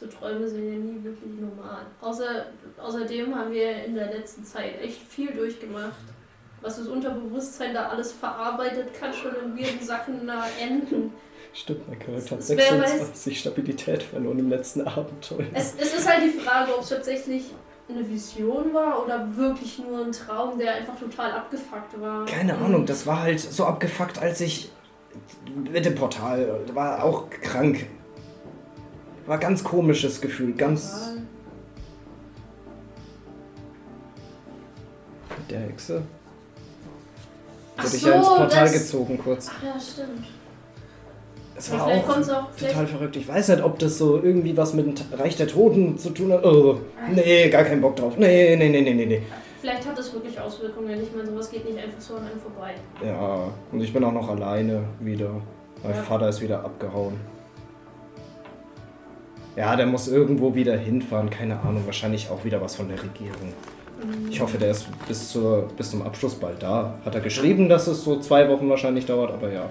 [0.00, 1.82] So Träume sind ja nie wirklich normal.
[2.00, 2.46] Außer,
[2.82, 5.92] außerdem haben wir in der letzten Zeit echt viel durchgemacht.
[6.62, 11.12] Was das Unterbewusstsein da alles verarbeitet, kann schon in weirden Sachen da enden.
[11.52, 15.44] Stimmt, mein Charakter hat Es- wer weiß- 26 Stabilität verloren im letzten Abenteuer.
[15.52, 17.50] Es, es ist halt die Frage, ob es tatsächlich
[17.88, 22.24] eine Vision war oder wirklich nur ein Traum, der einfach total abgefuckt war.
[22.24, 24.70] Keine Ahnung, das war halt so abgefuckt, als ich
[25.54, 27.86] mit dem Portal war auch krank.
[29.30, 31.12] War ganz komisches Gefühl, ganz.
[35.38, 36.02] Mit der Hexe.
[37.76, 39.48] Ach Wurde ich so, ja ins Portal das- gezogen kurz.
[39.48, 40.26] Ach ja, stimmt.
[41.54, 42.50] Es war auch auch.
[42.56, 43.14] Total verrückt.
[43.14, 46.32] Ich weiß nicht, ob das so irgendwie was mit dem Reich der Toten zu tun
[46.32, 46.44] hat.
[46.44, 46.80] Oh,
[47.14, 48.14] nee, gar keinen Bock drauf.
[48.16, 49.22] Nee, nee, nee, nee, nee, nee.
[49.60, 51.00] vielleicht hat das wirklich Auswirkungen.
[51.00, 52.74] Ich meine, sowas geht nicht einfach so an einem vorbei.
[53.06, 55.30] Ja, und ich bin auch noch alleine wieder.
[55.84, 56.02] Mein Ja.
[56.02, 57.14] Vater ist wieder abgehauen.
[59.60, 61.28] Ja, der muss irgendwo wieder hinfahren.
[61.28, 63.52] Keine Ahnung, wahrscheinlich auch wieder was von der Regierung.
[64.30, 66.94] Ich hoffe, der ist bis, zur, bis zum Abschluss bald da.
[67.04, 69.68] Hat er geschrieben, dass es so zwei Wochen wahrscheinlich dauert, aber ja.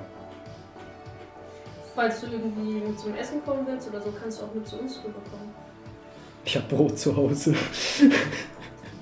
[1.95, 4.99] Falls du irgendwie zum Essen kommen willst oder so, kannst du auch mit zu uns
[4.99, 5.49] rüberkommen.
[6.45, 7.56] Ich habe Brot zu Hause.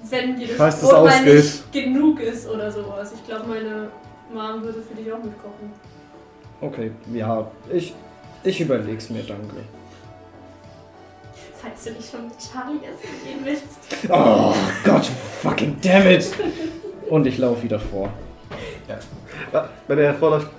[0.10, 1.36] Wenn dir das Falls das Brot mal ausgeht.
[1.36, 3.12] nicht genug ist oder sowas.
[3.14, 3.92] Ich glaube, meine
[4.34, 5.70] Mom würde für dich auch mitkochen.
[6.62, 7.94] Okay, ja, ich,
[8.46, 9.58] ich überleg's mir, danke.
[11.62, 13.66] Falls du nicht schon mit Charlie essen gehen willst.
[14.10, 14.54] Oh
[14.84, 15.06] Gott,
[15.42, 16.32] fucking damn it!
[17.10, 18.12] Und ich laufe wieder vor.
[18.88, 20.50] Ja, Wenn er hervorläuft,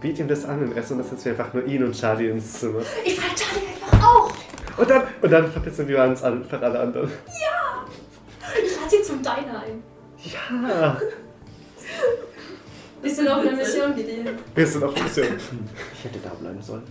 [0.00, 2.30] biet ihm das an und essen und dann setzen wir einfach nur ihn und Charlie
[2.30, 2.80] ins Zimmer.
[3.04, 4.30] Ich frage Charlie einfach auch.
[4.78, 7.10] Und dann, und dann verpissen wir uns an, für alle anderen.
[8.64, 9.82] Ich lade sie zum Diner ein.
[10.22, 10.96] Ja,
[13.02, 14.24] Bist du noch auf einer Mission wie die?
[14.54, 15.38] wir sind auch ein bisschen.
[15.94, 16.82] Ich hätte da bleiben sollen.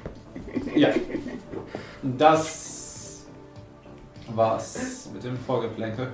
[0.75, 0.89] Ja.
[2.03, 3.25] Das
[4.27, 6.11] war's mit dem Vorgeplänkel.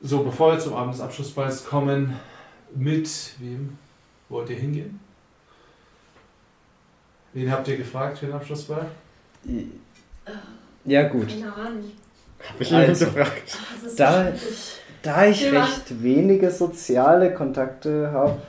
[0.00, 2.18] So, bevor wir zum Abend des Abschlussballs kommen,
[2.74, 3.08] mit
[3.38, 3.76] wem
[4.28, 5.00] wollt ihr hingehen?
[7.32, 8.86] Wen habt ihr gefragt für den Abschlussball?
[10.84, 11.28] Ja, gut.
[11.28, 11.90] Keine Ahnung.
[12.48, 13.06] Hab ich ihn Also.
[13.06, 13.58] gefragt.
[13.84, 14.32] Ist Da-.
[15.02, 15.62] Da ich Ja.
[15.64, 18.40] recht wenige soziale Kontakte habe,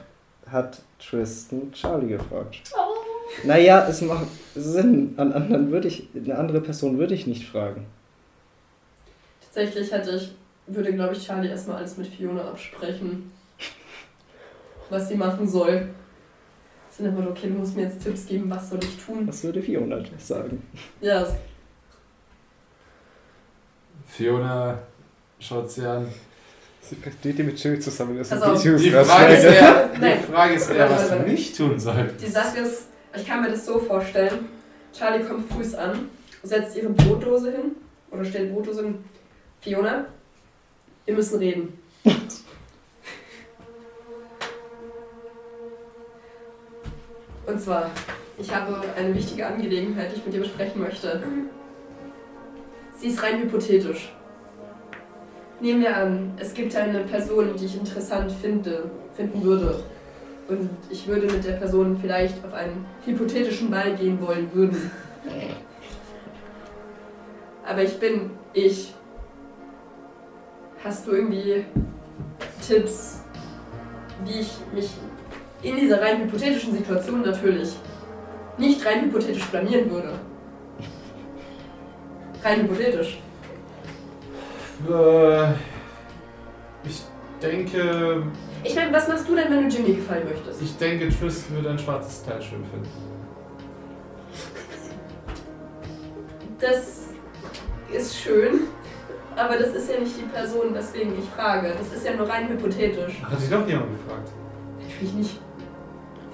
[0.49, 2.61] hat Tristan Charlie gefragt.
[2.75, 2.95] Oh.
[3.43, 5.13] Naja, es macht Sinn.
[5.17, 7.85] An anderen würde ich, eine andere Person würde ich nicht fragen.
[9.41, 10.31] Tatsächlich hätte ich,
[10.67, 13.31] würde glaube ich Charlie erstmal alles mit Fiona absprechen.
[14.89, 15.89] Was sie machen soll.
[16.89, 19.27] Sind aber okay, du musst mir jetzt Tipps geben, was soll ich tun?
[19.27, 20.61] Was würde Fiona sagen?
[20.99, 21.25] Ja,
[24.09, 24.79] Fiona
[25.39, 26.07] schaut sie an.
[26.81, 28.17] Sie versteht die mit Jill zusammen.
[28.17, 28.61] Das auf.
[28.63, 30.23] Die Frage ist eher, die.
[30.31, 32.21] Frage ist eher was du nicht tun solltest.
[32.21, 34.47] Die Sache ist, ich kann mir das so vorstellen.
[34.93, 36.09] Charlie kommt früh an,
[36.43, 37.75] setzt ihre Brotdose hin
[38.11, 39.03] oder stellt Brotdose hin.
[39.61, 40.05] Fiona,
[41.05, 41.73] wir müssen reden.
[47.45, 47.89] Und zwar,
[48.37, 51.23] ich habe eine wichtige Angelegenheit, die ich mit dir besprechen möchte.
[52.95, 54.13] Sie ist rein hypothetisch.
[55.59, 59.83] Nehmen wir an, es gibt eine Person, die ich interessant finde, finden würde.
[60.49, 64.91] Und ich würde mit der Person vielleicht auf einen hypothetischen Ball gehen wollen würden.
[67.65, 68.93] Aber ich bin ich.
[70.83, 71.65] Hast du irgendwie
[72.65, 73.21] Tipps,
[74.23, 74.89] wie ich mich
[75.61, 77.75] in dieser rein hypothetischen Situation natürlich
[78.57, 80.13] nicht rein hypothetisch blamieren würde?
[82.43, 83.19] Rein hypothetisch.
[84.89, 85.51] Äh,
[86.85, 87.03] ich
[87.41, 88.23] denke,
[88.63, 90.61] Ich meine, was machst du denn, wenn du Jimmy gefallen möchtest?
[90.61, 92.89] ich denke, Tristan würde ein schwarzes Kleid schön finden.
[96.59, 97.07] Das
[97.93, 98.61] ist schön,
[99.35, 101.73] aber das ist ja nicht die Person, weswegen ich frage.
[101.77, 103.21] Das ist ja nur rein hypothetisch.
[103.23, 104.29] Hat dich doch jemand gefragt?
[104.81, 105.39] Natürlich nicht.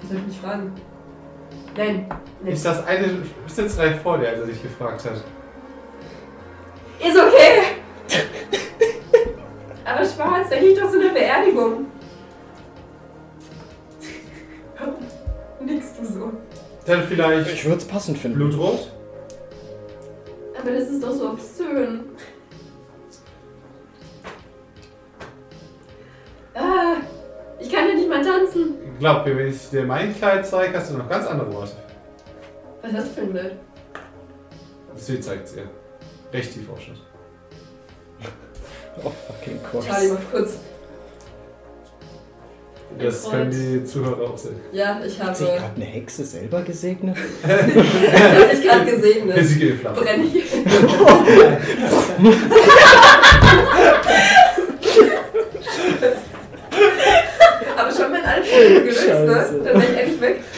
[0.00, 0.72] Wie soll ich mich fragen?
[1.76, 2.06] Nein.
[2.42, 2.52] nein.
[2.52, 3.22] Ist das eine,
[3.76, 5.24] gleich vor dir, als er dich gefragt hat.
[6.98, 7.62] Ist okay!
[9.84, 11.86] aber schwarz, da geht doch so eine Beerdigung.
[16.86, 18.38] Dann vielleicht Ich würde es passend finden.
[18.38, 18.90] Blutrot?
[20.58, 22.04] Aber das ist doch so obszön.
[26.54, 26.96] Ah,
[27.58, 28.76] ich kann ja nicht mal tanzen.
[28.98, 31.72] Glaub mir, wenn ich dir mein Kleid zeige, hast du noch ganz andere Worte.
[32.82, 33.52] Was hast du für ein Bild?
[34.94, 35.68] Sie zeigt es ihr.
[36.32, 36.98] Recht tief Aufschnitt.
[39.04, 39.86] Oh, fucking course.
[39.88, 40.58] Charlie macht kurz.
[42.98, 43.30] Das Kreuz.
[43.32, 44.56] können die Zuhörer auch sehen.
[44.72, 45.28] Ja, ich habe.
[45.30, 47.16] Hat sich gerade eine Hexe selber gesegnet?
[47.16, 49.46] ich habe dich gerade gesegnet.
[49.46, 49.94] Sie geht flamm.
[49.96, 50.44] Brenne ich.
[57.76, 59.60] Aber schon wenn alle Probleme gelöst, ne?
[59.64, 60.40] Dann wäre ich endlich weg.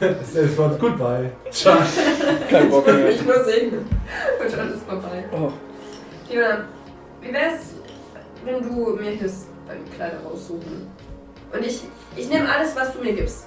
[0.00, 1.30] Es war goodbye.
[1.50, 1.78] Ciao.
[2.50, 3.06] Kein Ich Bock muss mehr.
[3.06, 3.86] mich nur segnen.
[4.40, 5.24] Und schon ist vorbei.
[5.32, 5.50] Oh,
[6.28, 6.64] Fiona,
[7.22, 7.60] wie wär's,
[8.44, 10.86] wenn du mir hilfst beim Kleider raussuchen?
[11.52, 11.82] Und ich,
[12.16, 13.46] ich nehme alles, was du mir gibst.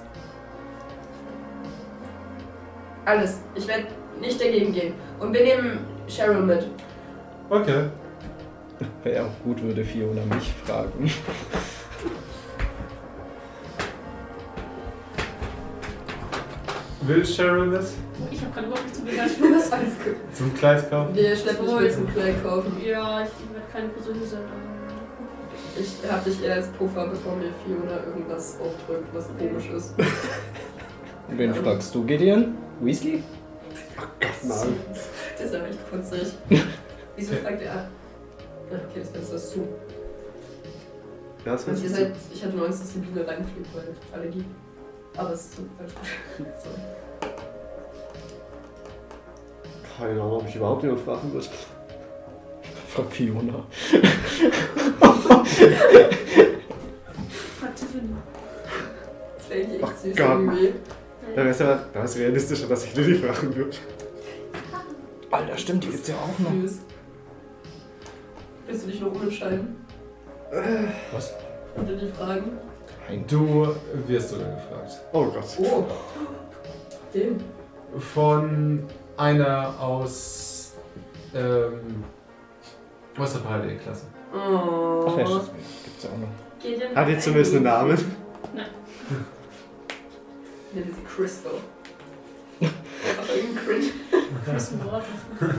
[3.06, 3.40] Alles.
[3.56, 3.88] Ich werde
[4.20, 4.94] nicht dagegen gehen.
[5.20, 6.68] Und wir nehmen Cheryl mit.
[7.50, 7.90] Okay.
[9.04, 11.12] Wäre auch gut, würde Fiona mich fragen.
[17.02, 17.96] Will Cheryl das?
[18.30, 19.54] Ich habe gerade überhaupt nicht zu begeistern.
[19.54, 19.94] Das ist alles.
[20.34, 21.16] Zum Kleid kaufen?
[21.16, 22.78] Wir schleppen mit zum Kleid kaufen.
[22.86, 24.69] Ja, ich werde keine persönliche sein.
[25.80, 29.94] Ich hab dich eher als Puffer, bevor mir Fiona irgendwas aufdrückt, was komisch ist.
[31.30, 32.58] Wen fragst du, Gideon?
[32.82, 33.24] Weasley?
[34.44, 34.76] Nein.
[35.38, 36.34] Das ist aber echt putzig.
[37.16, 37.88] Wieso fragt er?
[38.68, 39.68] Okay, das Fenster ist zu.
[41.46, 44.44] Ja, das ihr seid, ich hatte nur Angst, dass die Biene reinfliegt, weil alle die.
[45.16, 45.62] Aber es ist zu.
[46.38, 46.82] Sorry.
[49.98, 51.48] Keine Ahnung, ob ich überhaupt jemand fragen würde.
[52.90, 53.66] Frag Fiona.
[57.60, 58.16] Frag Tiffany.
[59.38, 60.30] Das wäre echt Ach süß Gott.
[60.30, 60.74] irgendwie.
[61.36, 63.78] Da wäre es ja da wär's realistischer, dass ich Lilly fragen würde.
[65.32, 66.52] Alter, stimmt, die gibt's ja auch noch.
[66.52, 66.80] Süß.
[68.66, 69.86] Willst du dich noch umentscheiden?
[71.12, 71.34] Was?
[71.76, 72.58] Unter die Fragen?
[73.08, 73.24] Nein.
[73.28, 73.76] Du
[74.08, 74.94] wirst sogar gefragt.
[75.14, 75.46] Oh Gott.
[75.60, 75.86] Oh.
[77.14, 77.38] Dem.
[78.00, 78.84] Von
[79.18, 80.74] einer aus
[81.36, 82.04] ähm,
[83.22, 84.06] aus der Parallelklasse.
[84.34, 85.06] Oh.
[85.08, 85.50] Ach ja, stimmt, das
[85.84, 86.28] gibt's ja auch noch.
[86.62, 87.98] Gideon Hat die zumindest einen Namen?
[90.74, 91.54] Nennen sie Crystal.
[92.62, 93.92] Einfach irgendein Cringe.
[94.46, 95.06] Das ist ein Wort.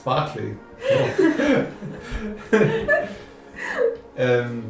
[0.00, 0.58] Sparkling.
[4.16, 4.64] ähm,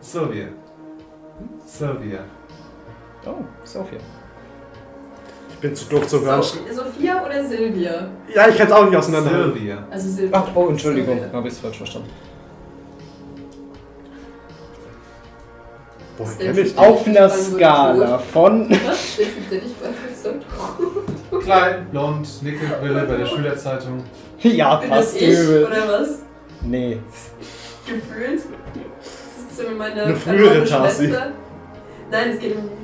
[0.00, 0.48] Sylvia.
[1.66, 2.20] Sylvia.
[3.26, 3.98] Oh, Sophia.
[5.64, 6.42] Ich bin zu doof zu hören.
[6.42, 8.10] So, Sophia oder Silvia?
[8.34, 9.30] Ja, ich kann es auch nicht auseinander.
[9.30, 9.88] Sylvia.
[9.90, 10.30] Also Silvia.
[10.38, 11.32] Ach, oh, Entschuldigung, Silvia.
[11.32, 12.10] habe ich es falsch verstanden.
[16.38, 16.76] Kenn ich?
[16.76, 18.68] Auf einer Skala von.
[18.68, 19.16] Was?
[19.16, 20.22] Der Typ, der nicht weiß,
[21.30, 21.38] so.
[21.38, 24.04] Klein, blond, Nickelbrille bei der Schülerzeitung.
[24.40, 25.64] Ja, passt ich übel.
[25.64, 26.18] oder was?
[26.60, 26.98] Nee.
[27.86, 28.42] Gefühlt?
[29.48, 30.66] Das ist meine Eine frühere.
[30.66, 31.32] Schwester.
[32.10, 32.83] Nein, es geht um.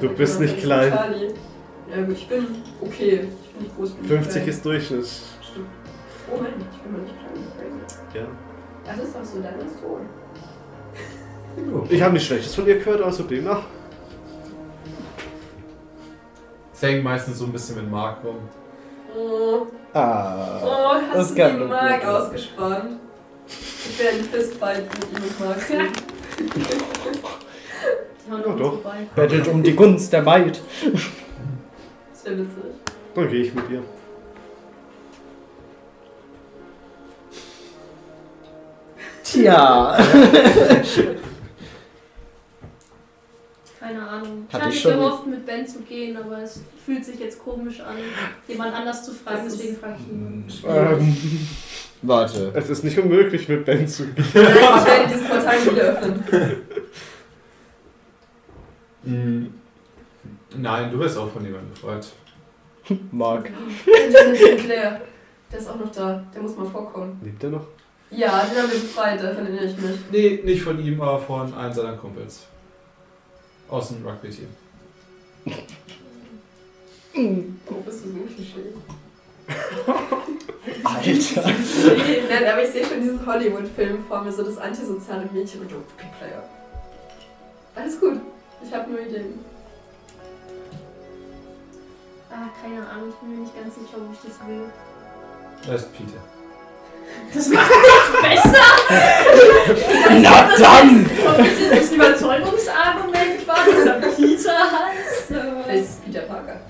[0.00, 0.92] Den Du bist nicht von klein.
[0.92, 2.46] Gut, ich bin
[2.80, 3.28] okay.
[3.42, 3.90] Ich bin nicht groß.
[3.92, 4.48] bin nicht 50 klein.
[4.48, 5.06] ist Durchschnitt.
[5.06, 5.66] Stimmt.
[6.32, 7.44] Oh Mann, ich bin mal nicht klein.
[7.56, 8.18] Crazy.
[8.18, 8.26] Ja.
[8.86, 10.00] Das ist doch so, dann ist so.
[11.90, 13.62] Ich habe nichts Schlechtes von ihr gehört, also demnach.
[16.72, 18.36] Sie hängen meistens so ein bisschen mit Mark rum.
[19.16, 20.60] Oh, Ah.
[20.62, 23.00] oh Das hast du kann die nur Mark ausgespannt?
[23.48, 25.58] Ich werde einen Fistfight mit ihm und Mark
[28.38, 28.72] noch doch.
[28.82, 28.98] vorbei.
[29.14, 30.60] Bettelt um die Gunst der Maid.
[32.12, 32.64] Das wäre witzig.
[33.14, 33.82] Dann gehe ich mit ihr.
[39.24, 39.96] Tja.
[43.78, 44.44] Keine Ahnung.
[44.48, 47.42] Ich Hatte hatte ich schon- gehofft, mit Ben zu gehen, aber es fühlt sich jetzt
[47.42, 47.96] komisch an,
[48.46, 50.44] jemand anders zu fragen, deswegen frage ich ihn.
[50.66, 51.16] Ähm,
[52.08, 52.50] Warte.
[52.54, 54.24] es ist nicht unmöglich, mit Ben zu gehen.
[54.26, 56.24] Ich werde dieses Portal wieder öffnen.
[59.02, 59.54] Mhm.
[60.56, 62.08] Nein, du wirst auch von jemandem gefragt.
[63.12, 63.50] Mark.
[64.34, 65.00] Sinclair.
[65.50, 66.24] Der ist auch noch da.
[66.34, 67.20] Der muss mal vorkommen.
[67.24, 67.66] Lebt er noch?
[68.10, 69.96] Ja, den haben wir befreit, daran erinnere ich mich.
[70.10, 72.46] Nee, nicht von ihm, aber von einem seiner Kumpels.
[73.68, 74.48] Aus dem Rugby-Team.
[77.14, 78.72] Oh, bist du so Klischee.
[80.84, 81.52] Alter.
[82.28, 86.42] Nein, aber ich sehe schon diesen Hollywood-Film vor mir, so das antisoziale Mädchen und Rugby-Player.
[87.76, 88.20] Alles gut.
[88.62, 89.44] Ich habe nur Ideen.
[92.30, 94.70] Ah, keine Ahnung, ich bin mir nicht ganz sicher, ob ich das will.
[95.66, 96.20] Da ist Peter.
[97.34, 98.66] Das macht nicht besser!
[100.22, 101.10] Na dann!
[101.26, 105.30] Ob das ein Überzeugungsargument war, dass er Peter heißt?
[105.30, 106.60] Äh, ist es Peter Parker.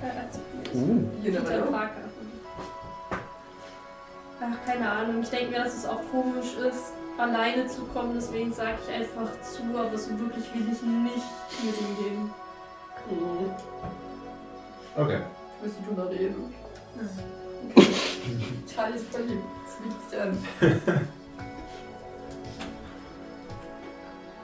[0.73, 1.05] Uh.
[1.23, 1.63] You never Peter.
[1.63, 2.00] Parker.
[4.43, 5.23] Ach, keine Ahnung.
[5.23, 8.15] Ich denke mir, dass es auch komisch ist, alleine zu kommen.
[8.15, 11.27] Deswegen sage ich einfach zu, aber so wirklich will ich nicht
[11.63, 12.31] mit ihm gehen.
[13.09, 13.51] Hm.
[14.97, 15.21] Okay.
[15.63, 16.55] Willst du drüber reden?
[18.75, 19.45] Charlie ist verliebt.
[19.67, 20.39] Das liegt's dir an.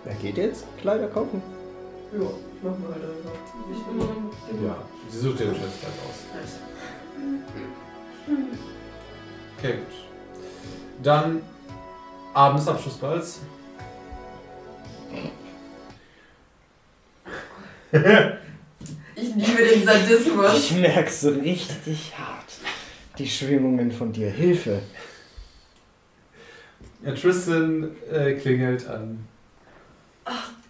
[0.04, 0.66] Wer geht jetzt?
[0.78, 1.42] Kleider kaufen?
[2.12, 2.20] Ja,
[2.62, 3.32] machen wir halt einfach.
[3.72, 4.76] Ich bin Ja,
[5.08, 6.18] sie sucht ihr das Kleid aus.
[9.58, 11.02] Okay, gut.
[11.02, 11.42] Dann
[12.34, 13.40] abends Abschlussballs.
[17.92, 20.54] Ich liebe den Sadismus.
[20.54, 22.44] Ich merk's so richtig hart.
[23.18, 24.30] Die Schwingungen von dir.
[24.30, 24.82] Hilfe.
[27.04, 29.26] Ja, Tristan äh, klingelt an.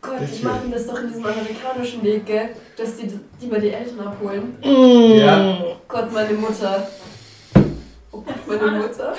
[0.00, 2.50] Gott, die machen das doch in diesem amerikanischen Weg, gell?
[2.76, 4.56] Dass die, die bei die Eltern abholen.
[4.62, 5.78] Ja.
[5.88, 6.86] Gott, meine Mutter.
[8.16, 9.14] Oh Gott, Meine Mutter.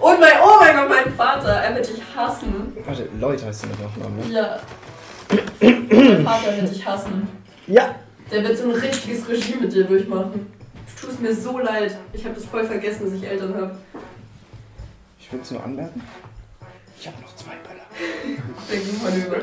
[0.00, 1.48] Und mein, oh mein Gott, mein Vater.
[1.48, 2.76] Er wird dich hassen.
[2.86, 4.34] Warte, Leute heißt du mit Nachnamen, ne?
[4.34, 4.60] Ja.
[5.60, 7.28] mein Vater wird dich hassen.
[7.66, 7.94] Ja.
[8.30, 10.46] Der wird so ein richtiges Regime mit dir durchmachen.
[11.00, 11.96] Du tust mir so leid.
[12.12, 13.76] Ich habe das voll vergessen, dass ich Eltern habe.
[15.18, 16.02] Ich will es nur anmerken.
[16.98, 17.78] Ich habe noch zwei Böller.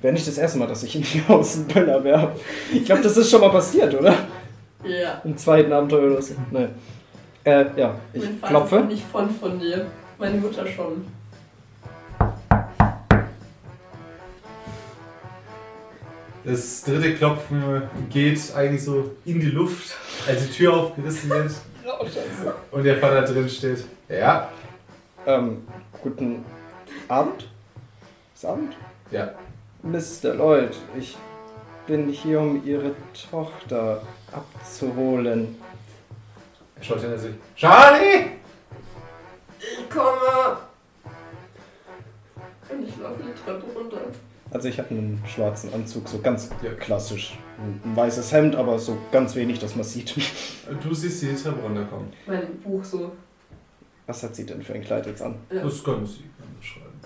[0.00, 2.40] Wäre nicht das erste Mal, dass ich in die Haus einen Böller werfe.
[2.72, 4.14] Ich glaube, das ist schon mal passiert, oder?
[4.84, 5.20] Ja.
[5.24, 6.34] Im zweiten Abenteuer oder so.
[6.50, 6.70] Nein.
[7.44, 8.76] Äh, ja, ich mein Vater ist klopfe.
[8.80, 9.86] noch nicht von von dir.
[10.18, 11.04] Meine Mutter schon.
[16.44, 19.94] Das dritte Klopfen geht eigentlich so in die Luft,
[20.26, 21.52] als die Tür aufgerissen wird
[21.86, 22.54] Oh, scheiße.
[22.72, 23.84] und der Vater drin steht.
[24.08, 24.48] Ja,
[25.24, 25.58] Ähm,
[26.02, 26.44] guten
[27.08, 27.48] Abend?
[28.34, 28.74] Ist Abend?
[29.10, 29.30] ja.
[29.84, 30.34] Mr.
[30.34, 31.16] Lloyd, ich
[31.88, 32.92] bin hier, um Ihre
[33.30, 34.02] Tochter
[34.32, 35.56] abzuholen.
[36.82, 37.32] Er schaut hinter sich.
[37.54, 38.32] Charlie!
[39.60, 40.56] Ich komme.
[42.68, 43.98] Und ich laufe die Treppe runter.
[44.50, 46.72] Also ich habe einen schwarzen Anzug, so ganz Ja.
[46.72, 47.38] klassisch.
[47.84, 50.16] Ein weißes Hemd, aber so ganz wenig, dass man sieht.
[50.82, 52.12] Du siehst die Treppe runterkommen.
[52.26, 53.12] Mein Buch so.
[54.08, 55.36] Was hat sie denn für ein Kleid jetzt an?
[55.52, 55.62] Ja.
[55.62, 56.24] Das können Sie
[56.58, 57.00] beschreiben.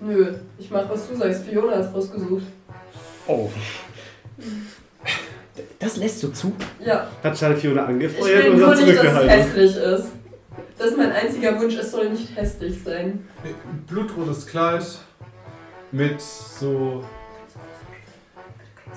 [0.00, 1.44] Nö, ich mach was du sagst.
[1.46, 2.42] Fiona hat's rausgesucht.
[3.26, 3.50] Oh.
[5.78, 6.52] Das lässt du zu?
[6.84, 7.06] Ja.
[7.22, 9.44] Hat Charlie Fiona Ich angefeuert will und nur hat nicht, dass es zurückgehalten.
[9.44, 10.06] hässlich ist.
[10.76, 13.28] Das ist mein einziger Wunsch, es soll nicht hässlich sein.
[13.86, 14.84] Blutrotes Kleid
[15.92, 17.04] mit so.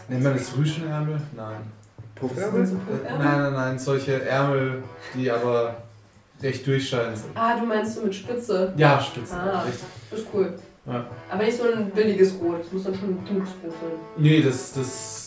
[0.08, 1.22] Nennt man das Rüschenärmel?
[1.36, 1.72] Nein.
[2.16, 2.66] Puffärmel?
[2.66, 3.26] So Puffärmel?
[3.26, 4.84] Nein, nein, nein, solche Ärmel,
[5.16, 5.76] die aber
[6.42, 7.32] recht durchscheinend sind.
[7.36, 8.74] Ah, du meinst so mit Spitze.
[8.78, 9.38] Ja, Spitzen.
[9.38, 9.62] Ah.
[9.62, 9.86] Richtig.
[10.10, 10.54] Das ist cool.
[10.86, 11.06] Ja.
[11.32, 12.62] Aber nicht so ein billiges Rot.
[12.66, 13.92] Es muss dann schon dunkelrot sein.
[14.18, 15.21] Nee, das, das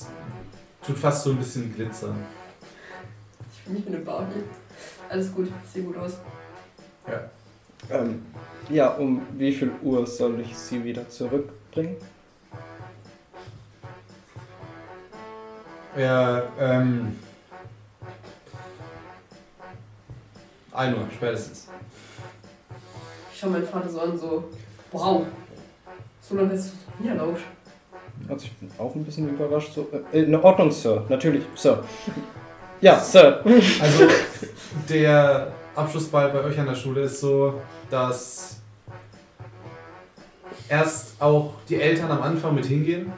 [0.87, 2.17] tut fast so ein bisschen glitzern.
[3.53, 4.43] Ich fühle mich wie eine Barbie.
[5.09, 6.19] Alles gut, sieht gut aus.
[7.91, 8.23] Ähm,
[8.71, 11.97] ja, um wie viel Uhr soll ich sie wieder zurückbringen?
[15.97, 17.19] Ja, ähm.
[20.73, 21.69] 1 Uhr spätestens.
[23.33, 24.51] Ich schau meinen Vater so an, so.
[24.91, 25.27] Wow.
[26.21, 27.41] So lange du es nie erlaubt.
[28.29, 29.73] Also ich bin auch ein bisschen überrascht.
[29.75, 31.05] So, äh, in Ordnung, Sir.
[31.09, 31.83] Natürlich, Sir.
[32.81, 33.43] Ja, Sir.
[33.81, 34.05] Also,
[34.89, 37.55] der Abschlussball bei euch an der Schule ist so,
[37.91, 38.59] dass
[40.69, 43.13] erst auch die Eltern am Anfang mit hingehen,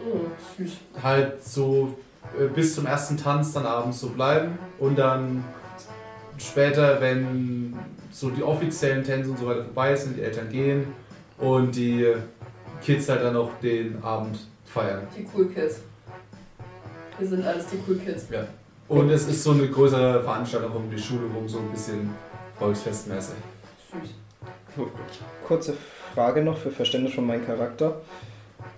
[0.00, 0.18] Oh,
[0.56, 0.72] süß.
[1.02, 1.94] halt so
[2.38, 5.44] äh, bis zum ersten Tanz dann abends so bleiben und dann
[6.38, 7.76] später, wenn
[8.12, 10.86] so die offiziellen Tänze und so weiter vorbei sind, die Eltern gehen
[11.38, 12.12] und die
[12.86, 15.08] Kids halt dann noch den Abend feiern.
[15.16, 15.80] Die Cool Kids.
[17.18, 18.26] Wir sind alles die Cool Kids.
[18.86, 22.14] Und es ist so eine größere Veranstaltung um die Schule rum, so ein bisschen
[22.56, 23.34] volksfestmäßig.
[23.90, 24.86] Süß.
[25.48, 25.74] Kurze
[26.14, 28.00] Frage noch für Verständnis von meinem Charakter.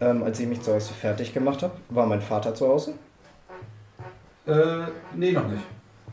[0.01, 2.95] Ähm, als ich mich zu Hause fertig gemacht habe, war mein Vater zu Hause?
[4.47, 5.65] Äh, nee, noch nicht.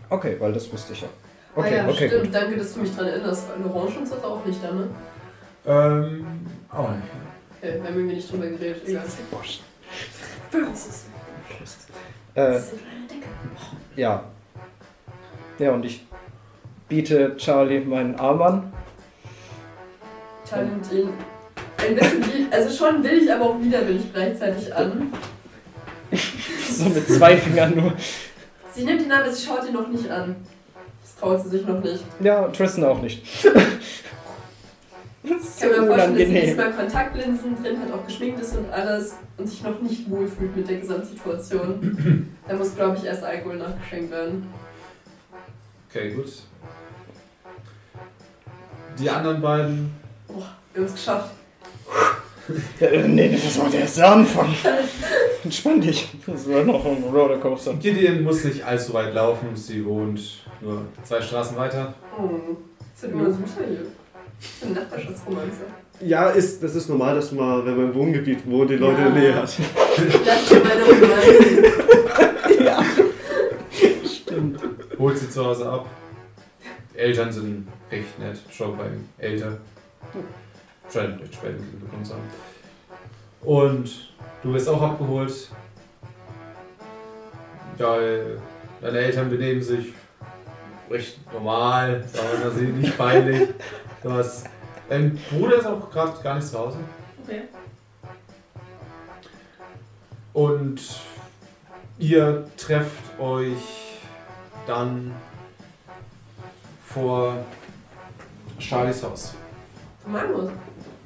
[0.10, 1.08] Okay, weil das wusste ich ja.
[1.56, 2.24] Okay, ah ja, okay, stimmt.
[2.26, 2.36] gut.
[2.36, 4.90] Danke, dass du mich daran erinnerst, weil Orange uns das auch nicht da, ne?
[5.66, 6.26] Ähm,
[6.70, 7.04] auch nicht.
[7.66, 8.88] Okay, wir haben irgendwie nicht drüber geredet.
[8.88, 9.04] Egal.
[9.04, 9.08] Äh,
[10.62, 11.06] Das ist
[12.36, 13.28] eine kleine Decke.
[13.96, 14.24] ja.
[15.58, 16.06] Ja, und ich
[16.88, 18.74] biete Charlie meinen Arm an.
[20.48, 21.10] Charlie nimmt ihn
[21.78, 25.12] ein bisschen wie, also schon will ich, aber auch widerwillig gleichzeitig an.
[26.70, 27.94] So mit zwei Fingern nur.
[28.74, 30.36] Sie nimmt ihn an, aber sie schaut ihn noch nicht an.
[31.02, 32.04] Das traut sie sich noch nicht.
[32.20, 33.26] Ja, Tristan auch nicht.
[35.28, 38.42] Das ist Ich kann mir so vorstellen, dass sie diesmal Kontaktlinsen drin hat, auch geschminkt
[38.42, 42.36] ist und alles und sich noch nicht wohlfühlt mit der Gesamtsituation.
[42.48, 44.48] da muss, glaube ich, erst Alkohol nachgeschenkt werden.
[45.90, 46.32] Okay, gut.
[49.00, 49.92] Die anderen beiden.
[50.28, 51.32] Wir haben es geschafft.
[52.80, 54.54] Ja, nee, das war der erste Anfang.
[55.44, 56.10] Entspann dich.
[56.28, 57.74] Das war noch ein Rollercoaster.
[57.76, 59.56] Gideon muss nicht allzu weit laufen.
[59.56, 60.22] Sie wohnt
[60.62, 61.94] nur zwei Straßen weiter.
[62.18, 62.30] Oh,
[62.94, 63.86] das wird immer süßer hier.
[64.62, 65.62] Eine Nachbarschaftsromanze.
[66.02, 69.08] Ja, ist, das ist normal, dass man, wenn man im Wohngebiet wohnt, die Leute Ja.
[69.08, 69.44] in der Nähe hat.
[70.26, 72.64] Das ist meine Romanze.
[72.64, 72.84] Ja.
[74.06, 74.60] Stimmt.
[75.00, 75.86] Holt sie zu Hause ab.
[76.94, 78.38] Die Eltern sind recht nett.
[78.52, 78.86] Schon bei
[79.18, 79.58] älter.
[80.92, 82.24] Scheint recht spät bekommen zu haben.
[83.42, 84.14] Und
[84.44, 85.50] du wirst auch abgeholt.
[87.78, 87.98] Ja,
[88.82, 89.94] deine Eltern benehmen sich
[90.90, 93.50] recht normal, sagen wir mal, nicht peinlich.
[94.06, 94.46] Du hast,
[94.88, 96.78] dein Bruder ist auch gerade gar nicht zu Hause.
[97.24, 97.42] Okay.
[100.32, 100.80] Und
[101.98, 103.58] ihr trefft euch
[104.68, 105.12] dann
[106.86, 107.38] vor
[108.60, 109.34] Charlies Haus.
[110.06, 110.52] Magnus.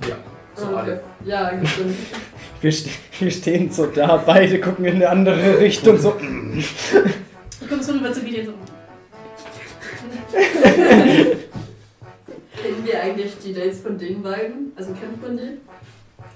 [0.06, 0.18] Ja,
[0.54, 0.80] so Ah, okay.
[0.82, 1.04] alle.
[1.24, 1.96] Ja, stimmt.
[2.62, 6.12] Wir, ste wir stehen so da, beide gucken in eine andere Richtung, so.
[6.12, 8.54] Du kommst so rüber zu Gideon so.
[12.80, 14.72] Kennen wir eigentlich die Dates von den beiden?
[14.76, 15.58] Also kennt man die?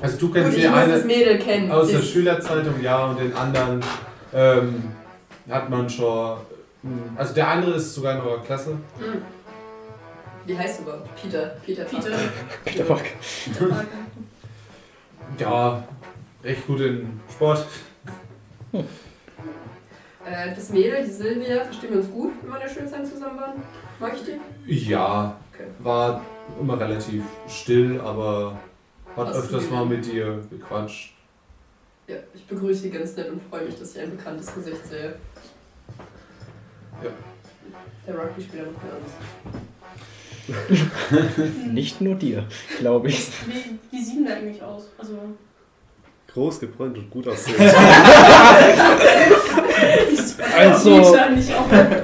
[0.01, 1.71] Also du Gut, kennst ich die muss das eine Mädel kennen.
[1.71, 3.81] aus der Schülerzeitung, ja, und den anderen
[4.33, 4.83] ähm,
[5.49, 6.37] hat man schon.
[6.81, 8.71] hm, Also der andere ist sogar in eurer Klasse.
[8.71, 9.21] Hm.
[10.45, 11.09] Wie heißt du überhaupt?
[11.21, 11.55] Peter.
[11.65, 11.85] Peter.
[11.85, 12.09] Peter.
[12.65, 13.05] Peter Parker.
[15.39, 15.83] Ja,
[16.43, 17.65] recht gut in Sport.
[18.73, 18.83] Äh,
[20.55, 23.61] das Mädel, die Silvia, verstehen wir uns gut, wenn wir in der Schulzeit zusammen waren?
[23.99, 24.89] Mag ich die?
[24.89, 25.67] Ja, Okay.
[25.83, 26.21] war
[26.59, 28.59] immer relativ still, aber
[29.15, 31.13] hat Hast öfters mal mit dir gequatscht.
[32.07, 35.15] Ja, ich begrüße sie ganz nett und freue mich, dass ich ein bekanntes Gesicht sehe.
[37.03, 37.09] Ja.
[38.05, 39.15] Der Rugby-Spieler macht mir Angst.
[41.71, 42.45] Nicht nur dir,
[42.79, 43.29] glaube ich.
[43.47, 44.89] Wie, wie sieht denn der eigentlich aus?
[44.97, 45.17] Also,
[46.33, 47.55] Groß, gebräunt und gut aussehen.
[50.57, 51.15] Also-.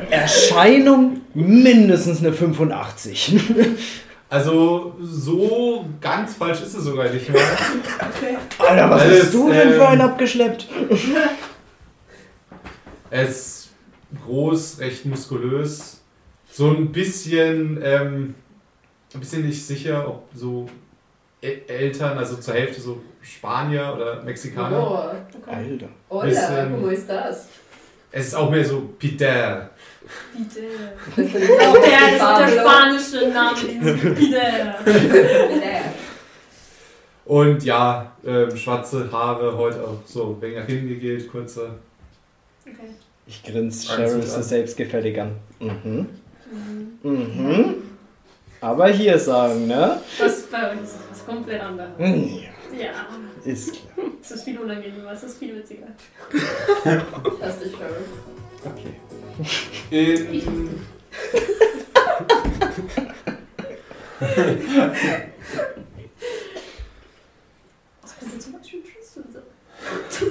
[0.10, 3.40] Erscheinung mindestens eine 85.
[4.30, 7.42] Also so ganz falsch ist es sogar nicht mehr.
[8.60, 10.68] Alter, was Alles, hast du denn ähm, für einen abgeschleppt?
[13.10, 13.70] Er ist
[14.24, 16.02] groß, recht muskulös.
[16.52, 18.36] So ein bisschen, ähm,
[19.16, 20.68] ein bisschen nicht sicher, ob so
[21.42, 24.80] El Eltern, also zur Hälfte so Spanier oder Mexikaner.
[24.80, 25.16] Boah.
[25.42, 25.56] Okay.
[25.56, 25.90] Alter.
[26.10, 27.48] Hola, Bisschen- ¿cómo estás?
[28.12, 29.72] Es ist auch mehr so Peter.
[30.34, 30.68] Peter.
[31.16, 34.14] Das ist Oh, der, das ist der spanische Name.
[34.16, 34.76] Peter.
[37.26, 41.72] Und ja, ähm, schwarze Haare, heute auch so ein wenig nach hinten gegelt, kurze.
[42.66, 42.76] Okay.
[43.28, 45.36] Ich grinse Cheryl so selbstgefällig an.
[45.60, 46.08] Mhm.
[47.04, 47.12] Mhm.
[47.12, 47.76] Mhm.
[48.62, 50.02] Aber hier sagen, ne?
[50.18, 51.92] Das ist bei uns was komplett anderes.
[52.00, 52.40] Mhm.
[52.80, 52.92] Ja,
[53.46, 54.08] Ist klar.
[54.22, 55.88] es ist viel unangenehmer, es ist viel witziger.
[57.40, 58.04] Lass dich hören.
[58.66, 58.94] Okay.
[59.40, 60.86] In,
[68.02, 69.40] Was kannst du zum Beispiel Tschüss und so?
[70.10, 70.22] Das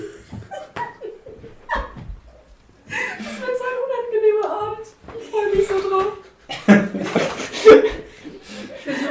[3.40, 4.86] wird so ein unangenehmer Abend.
[5.18, 6.12] Ich freue mich so drauf.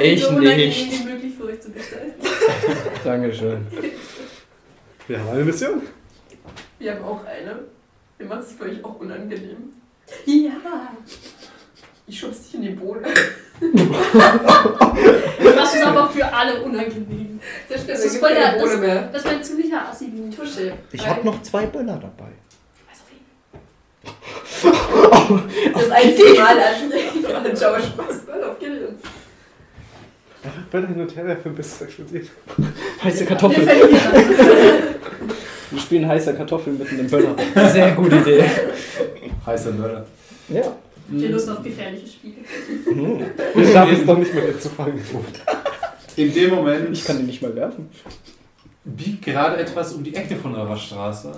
[0.00, 0.92] Ich so nicht.
[0.92, 2.22] wie möglich für euch zu gestalten.
[3.02, 3.66] Dankeschön.
[5.08, 5.82] Wir haben eine Mission.
[6.78, 7.64] Wir haben auch eine.
[8.16, 9.77] Wir machen es für euch auch unangenehm.
[10.26, 10.92] Ja.
[12.06, 13.02] Ich schub's dich in die Bohne.
[15.54, 17.38] Das ist aber für alle unangenehm.
[17.68, 19.08] Das Das da ist voll keine der- Bohne mehr.
[19.12, 20.10] Das ist mein ziemlicher Assi.
[20.34, 20.72] Tusche.
[20.92, 22.30] Ich habe noch zwei Böller dabei.
[25.74, 26.78] Das einzige Mal, als
[27.14, 28.94] ich gerade Joe Spaß war auf Gideon.
[30.42, 32.28] Einfach Böller hin und her werfen, bis es explodiert.
[33.04, 33.68] Heiße Kartoffeln.
[35.70, 37.36] Wir spielen heiße Kartoffeln mitten im Böller.
[37.70, 38.44] Sehr gute Idee.
[39.46, 40.06] Heißer Mörder.
[40.48, 40.62] Ja.
[40.62, 42.36] Habt ihr Lust auf gefährliche Spiele?
[43.54, 45.02] Wir schaffen es doch nicht mehr, den zu fangen.
[46.16, 47.88] In dem Moment Ich kann ihn nicht mal werfen.
[48.84, 51.32] biegt gerade etwas um die Ecke von eurer Straße.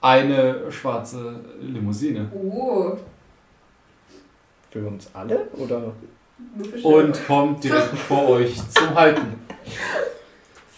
[0.00, 2.30] Eine schwarze Limousine.
[2.34, 2.96] Oh.
[4.70, 5.48] Für uns alle?
[5.56, 5.94] Oder?
[6.82, 9.34] Und kommt direkt vor euch zum Halten.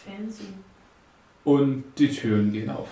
[0.05, 0.45] Fancy.
[1.45, 2.89] Und die Türen gehen auf.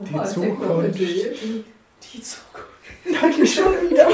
[0.00, 1.64] Oh, Die Technologie.
[2.02, 2.68] Die Zukunft.
[3.04, 4.08] Nein, nicht schon wieder.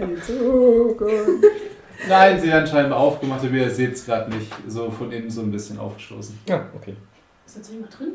[0.00, 1.44] Die Zukunft.
[2.08, 4.50] Nein, sie werden scheinbar aufgemacht, aber ihr seht es gerade nicht.
[4.68, 6.38] So von innen so ein bisschen aufgestoßen.
[6.48, 6.94] Ja, okay.
[7.46, 8.12] Ist jetzt jemand drin?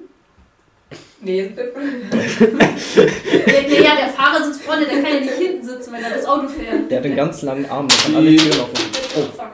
[1.19, 6.11] Nee, der Naja, der Fahrer sitzt vorne, der kann ja nicht hinten sitzen, wenn er
[6.11, 6.89] das Auto fährt.
[6.91, 8.91] Der hat einen ganz langen Arm, der kann alle Türen aufmachen.
[9.15, 9.51] Oh, fuck.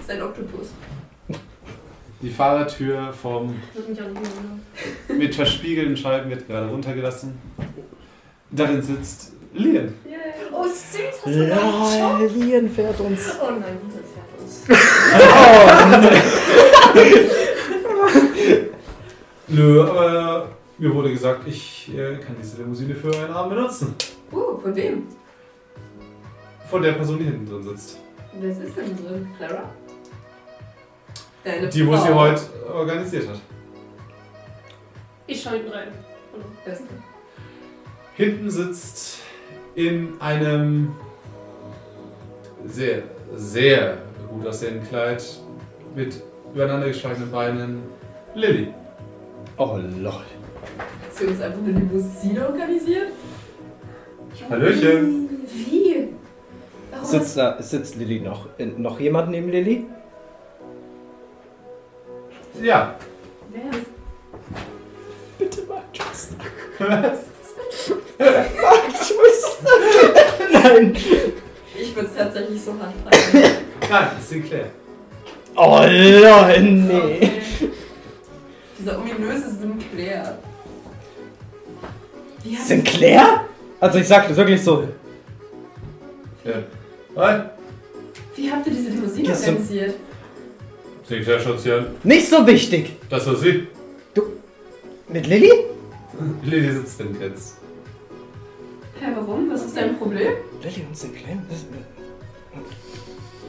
[0.00, 0.68] ist ein Oktopus.
[2.22, 3.54] Die Fahrertür vom
[5.08, 7.38] mit verspiegelten Scheiben wird gerade runtergelassen.
[8.50, 9.94] Darin sitzt Lian.
[10.52, 11.48] Oh, süß, hast du?
[11.48, 13.38] Ja, Lien fährt uns.
[13.40, 14.68] Oh nein, dieser fährt uns.
[19.48, 23.94] Nö, aber mir wurde gesagt, ich äh, kann diese Limousine für einen Abend benutzen.
[24.30, 25.06] Uh, von wem?
[26.70, 27.98] Von der Person, die hinten drin sitzt.
[28.38, 29.28] Wer ist denn drin?
[29.36, 29.64] Clara?
[31.44, 32.04] Deine Die, wo Frau.
[32.04, 32.40] sie heute
[32.72, 33.40] organisiert hat.
[35.26, 35.88] Ich schau hinten rein.
[38.16, 39.18] Hinten sitzt
[39.74, 40.94] in einem
[42.66, 43.02] sehr,
[43.34, 43.98] sehr
[44.28, 45.24] gut aussehenden Kleid
[45.94, 46.20] mit
[46.52, 47.82] übereinander geschlagenen Beinen
[48.34, 48.74] Lilly.
[49.56, 50.12] Oh lol.
[51.10, 53.08] sie uns einfach eine Limousine organisiert?
[54.48, 55.28] Hallöchen.
[55.46, 56.08] Wie?
[56.90, 58.46] Warum Sitzt da, sitzt Lilly noch?
[58.76, 59.86] Noch jemand neben Lilly?
[62.62, 62.94] Ja.
[63.52, 63.70] Wer?
[65.38, 66.28] Bitte mal Tschüss.
[66.78, 67.18] Was?
[69.00, 69.58] Tschüss.
[70.52, 70.96] Nein.
[71.78, 73.44] Ich würde es tatsächlich so hart fragen.
[73.88, 74.66] Nein, das ist Sinclair.
[75.56, 77.16] Oh Leute, nee.
[77.16, 77.30] Okay.
[78.78, 80.38] Dieser ominöse Sinclair.
[82.66, 83.44] Sinclair?
[83.80, 84.86] Also ich sag das wirklich so.
[86.44, 86.52] Ja.
[87.16, 87.40] Hi.
[88.36, 89.94] wie habt ihr diese Limousine organisiert?
[91.10, 91.86] Sinclair schaut sie an.
[92.04, 92.92] Nicht so wichtig.
[93.10, 93.66] Das war sie.
[95.08, 95.50] Mit Lilly?
[96.44, 97.56] Lilly sitzt denn jetzt.
[99.00, 99.50] Hä, warum?
[99.50, 100.32] Was ist dein Problem?
[100.62, 101.36] Lilly und Sinclair?
[101.48, 101.64] Das-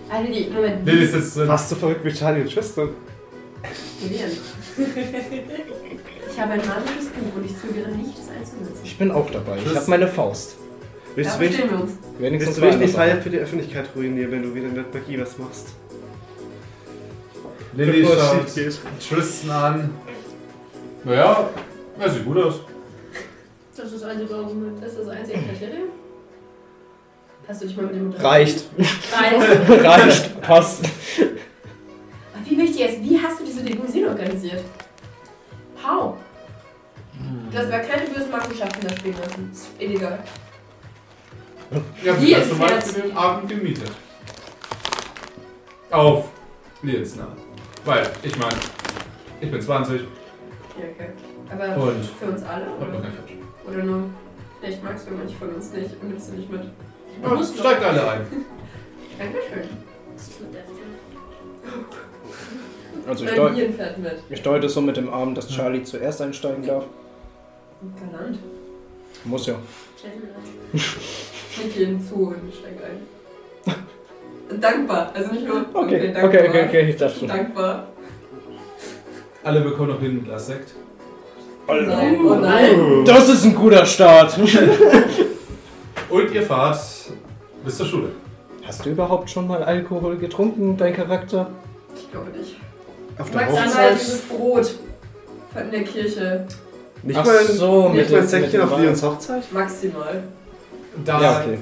[0.09, 0.85] Ah, Lilly, Moment.
[0.87, 1.45] Lilly sitzt drin.
[1.47, 2.89] Fast so verrückt wie Charlie und Tristan.
[4.01, 4.31] Lillian.
[6.33, 8.81] Ich habe ein magisches Buch und ich zögere nicht, es einzusetzen.
[8.85, 9.57] Ich bin auch dabei.
[9.57, 10.55] Ich Das- hab meine Faust.
[11.15, 11.49] Willst du wir
[11.81, 11.91] uns.
[12.19, 13.21] Wenigstens willst du wirklich war die das Feier aber.
[13.21, 15.67] für die Öffentlichkeit ruinieren, wenn du wieder mit Magie was machst?
[17.73, 18.45] Lilly schaut.
[19.09, 19.89] Tristan an.
[21.03, 21.49] Naja,
[21.99, 22.59] er sieht gut aus.
[23.75, 24.83] Das ist das einzige Argument.
[24.83, 25.89] Das ist das einzige Kriterium?
[27.47, 28.27] Hast du dich mal mit dem unterhalten?
[28.27, 28.65] Reicht.
[29.11, 29.69] Reicht.
[29.85, 30.41] Reicht.
[30.41, 30.85] Passt.
[30.85, 34.63] Aber Wie wichtig ist, wie hast du diese Limousine organisiert?
[35.83, 36.15] How?
[37.51, 39.49] Du hast aber keine bösen Machenschaften da spielen lassen.
[39.51, 40.19] Ist illegal.
[42.03, 43.91] Ja, Wie ist Beispiel jetzt- den Abend gemietet.
[45.89, 46.25] Auf
[46.83, 47.37] Liens Namen.
[47.85, 48.55] Weil, ich meine,
[49.41, 50.05] ich bin 20 Ja,
[50.93, 51.09] okay.
[51.51, 52.65] Aber und für uns alle?
[52.67, 53.35] noch Oder, kein Fisch.
[53.67, 54.03] oder nur,
[54.59, 56.61] vielleicht magst du manche von uns nicht und nimmst du nicht mit.
[57.21, 57.59] Ja, musst doch.
[57.65, 58.21] steigt alle ein.
[59.19, 59.69] Dankeschön.
[60.15, 60.63] Was ist mit der
[63.09, 64.13] Also ich, Mein deut Bier fährt mit.
[64.29, 66.85] ich deute so mit dem Arm, dass Charlie zuerst einsteigen darf.
[67.99, 68.37] Galant.
[69.25, 69.55] Muss ja.
[70.73, 73.75] Ich gehe ihm zu und steig ein.
[74.59, 75.11] Dankbar.
[75.13, 75.65] Also nicht nur.
[75.73, 76.23] Okay, dankbar.
[76.25, 77.27] okay, okay, okay, ich dachte schon.
[77.27, 77.87] Dankbar.
[79.43, 80.73] Alle bekommen noch hin ein Glas Sekt.
[81.67, 83.05] Nein, oh nein.
[83.05, 84.37] Das ist ein guter Start.
[86.09, 86.79] Und ihr fahrt
[87.63, 88.09] bis zur Schule.
[88.65, 91.47] Hast du überhaupt schon mal Alkohol getrunken, dein Charakter?
[91.95, 92.57] Ich glaube nicht.
[93.17, 93.95] Auf der Maximal Hochzeit.
[93.99, 94.71] dieses Brot
[95.53, 96.45] von der Kirche.
[97.03, 98.79] Nicht Ach mal, so, nicht mit mal ein Säckchen auf.
[98.79, 99.43] Leons Hochzeit?
[99.53, 100.23] Maximal.
[101.05, 101.57] Da, Ja, okay.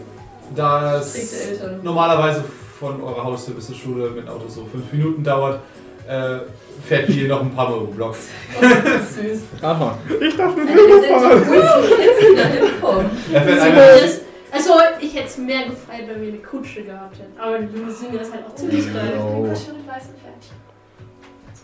[0.55, 1.79] da es Eltern.
[1.83, 2.43] normalerweise
[2.79, 5.59] von eurer Haustür bis zur Schule mit dem Auto so fünf Minuten dauert,
[6.07, 6.39] äh,
[6.87, 8.29] fährt hier noch ein paar Mal um Blocks.
[8.57, 9.41] Oh, süß.
[9.61, 9.97] Aha.
[10.07, 13.09] Ich mit Also wir sind die die hinkommen.
[13.33, 17.39] Er fährt ist, also, ich hätte es mehr gefeiert, wenn wir eine Kutsche gehabt hätten.
[17.39, 19.13] Aber die Limousine ist halt auch ziemlich geil.
[19.19, 19.45] Oh.
[19.47, 19.67] Das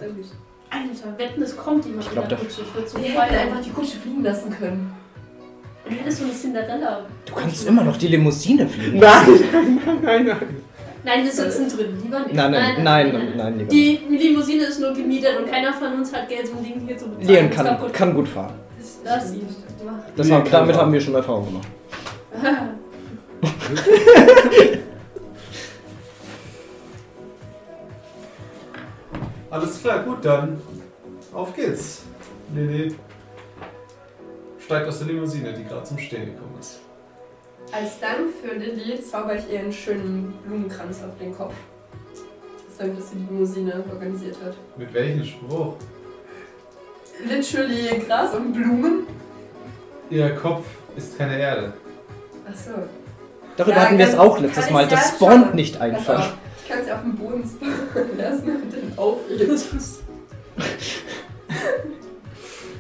[0.02, 0.34] war süß.
[0.70, 2.62] Alter, wetten, es kommt jemand Ich glaub, in der da- Kutsche.
[2.62, 4.94] Ich würde so Wir hätten einfach die Kutsche fliegen lassen können.
[5.86, 7.06] Du hättest so eine Cinderella.
[7.26, 9.00] Du kannst immer noch die Limousine fliegen.
[9.00, 10.38] Nein, nein, nein, nein,
[11.06, 11.24] nein.
[11.24, 11.98] Wir sitzen drin.
[12.04, 12.34] Lieber nicht.
[12.34, 13.70] Nein, nein, nein, nein, nein, lieber.
[13.70, 17.08] Die Limousine ist nur gemietet und keiner von uns hat Geld, ein Ding hier zu
[17.08, 17.28] bezahlen.
[17.28, 18.54] Leon kann, kann gut fahren.
[19.04, 19.44] Das sieht.
[20.16, 20.86] Das haben, damit fahren.
[20.86, 21.68] haben wir schon Erfahrung gemacht.
[29.50, 30.62] Alles klar, gut, dann
[31.34, 32.04] auf geht's.
[32.54, 32.94] Lili
[34.60, 36.82] steigt aus der Limousine, die gerade zum Stehen gekommen ist.
[37.72, 41.54] Als Dank für Lilly zauber ich ihr einen schönen Blumenkranz auf den Kopf.
[42.68, 44.54] Das dank, dass sie die Limousine organisiert hat.
[44.78, 45.76] Mit welchem Spruch?
[47.26, 49.08] Literally Gras und Blumen.
[50.10, 50.66] Ihr Kopf
[50.96, 51.74] ist keine Erde.
[52.48, 52.72] Achso.
[53.58, 54.84] Darüber Ja, hatten wir es auch letztes Mal.
[54.84, 55.56] ja Das spawnt schauen.
[55.56, 56.20] nicht einfach.
[56.20, 59.58] auf, Ich kann sie auf dem Boden spawnen lassen und dann aufregen.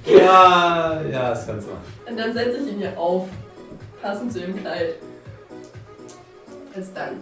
[0.06, 1.84] Ja, ja, das kannst du machen.
[2.08, 3.28] Und dann setze ich ihn hier auf.
[4.06, 4.98] Passend zu ihrem Kleid.
[6.76, 7.18] Als Dank.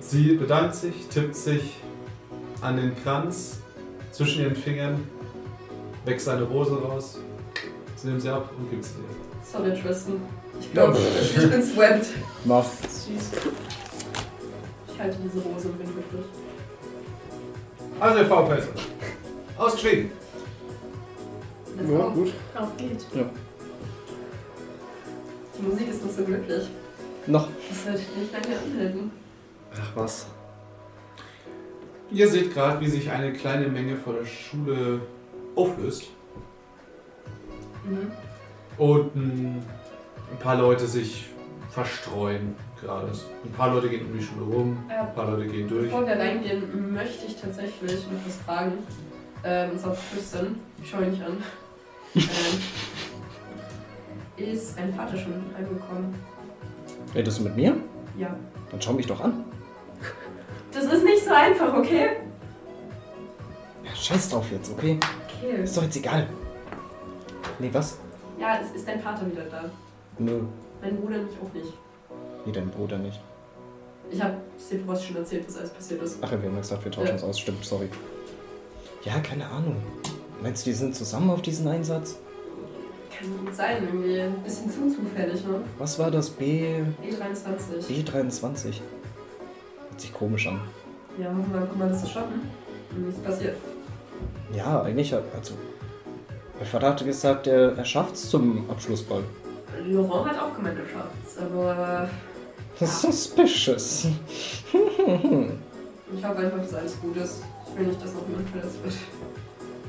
[0.00, 1.76] Sie bedankt sich, tippt sich
[2.62, 3.58] an den Kranz
[4.12, 5.06] zwischen ihren Fingern,
[6.06, 7.18] wächst eine Rose raus,
[7.96, 9.04] sie nimmt sie ab und gibt sie dir.
[9.44, 10.22] Sorry, Tristan.
[10.58, 12.06] Ich glaube, ich bin swept.
[12.46, 12.64] Mach.
[12.64, 13.30] Süß.
[14.90, 16.24] Ich halte diese Rose und bin glücklich.
[18.00, 18.68] Also, ihr V-Pelzer.
[19.58, 20.12] Ausgestiegen.
[21.76, 22.32] Ja, gut.
[22.54, 23.06] Auf geht's.
[25.60, 26.68] Die Musik ist noch so glücklich.
[27.26, 27.48] Noch.
[27.68, 29.10] Das sollte nicht lange anhalten.
[29.74, 30.26] Ach was.
[32.10, 35.00] Ihr seht gerade, wie sich eine kleine Menge vor der Schule
[35.54, 36.04] auflöst
[37.84, 38.10] Mhm.
[38.76, 39.62] und ein,
[40.30, 41.28] ein paar Leute sich
[41.70, 43.10] verstreuen gerade.
[43.44, 45.84] Ein paar Leute gehen um die Schule rum, Ja, ein paar Leute gehen durch.
[45.84, 48.72] Bevor wir reingehen, möchte ich tatsächlich noch was fragen.
[49.44, 51.42] ähm, und zwar Tristan, ich schaue ihn nicht an,
[52.16, 52.22] ähm,
[54.44, 56.14] ist ein Vater schon heimgekommen.
[57.14, 57.76] Redest du mit mir?
[58.18, 58.34] Ja.
[58.70, 59.44] Dann schau mich doch an.
[60.72, 62.10] Das ist nicht so einfach, okay?
[63.84, 64.98] Ja, scheiß drauf jetzt, okay?
[65.40, 65.62] Okay.
[65.64, 66.26] Ist doch jetzt egal.
[67.58, 67.98] Nee, was?
[68.38, 69.64] Ja, es ist dein Vater wieder da.
[70.18, 70.42] Nö.
[70.80, 71.72] Mein Bruder mich auch nicht.
[72.46, 73.20] Nee, dein Bruder nicht.
[74.10, 74.34] Ich habe
[74.70, 76.18] dir voraus schon erzählt, was alles passiert ist.
[76.20, 77.12] Ach ja, wir haben gesagt, wir tauschen Ja.
[77.14, 77.38] uns aus.
[77.38, 77.88] Stimmt, sorry.
[79.04, 79.76] Ja, keine Ahnung.
[80.42, 82.16] Meinst du, die sind zusammen auf diesen Einsatz?
[83.20, 85.60] Kann gut sein, irgendwie ein bisschen zu zufällig, ne?
[85.78, 86.30] Was war das?
[86.30, 86.82] B...
[87.04, 87.86] E23.
[87.88, 88.64] B23?
[89.90, 90.60] Hört sich komisch an.
[91.18, 92.48] Ja, hoffen wir einfach mal, dass es schaffen.
[92.92, 93.56] Und nichts passiert.
[94.54, 95.54] Ja, eigentlich, hat- also...
[96.58, 99.22] Mein Vater hatte gesagt, er, er schafft's zum Abschlussball.
[99.86, 102.08] Laurent hat auch gemeint, er schafft's, aber
[102.86, 104.06] Suspicious.
[104.72, 107.42] ich hoffe einfach, dass alles gut ist.
[107.72, 108.94] Ich will nicht, dass noch jemand verletzt wird.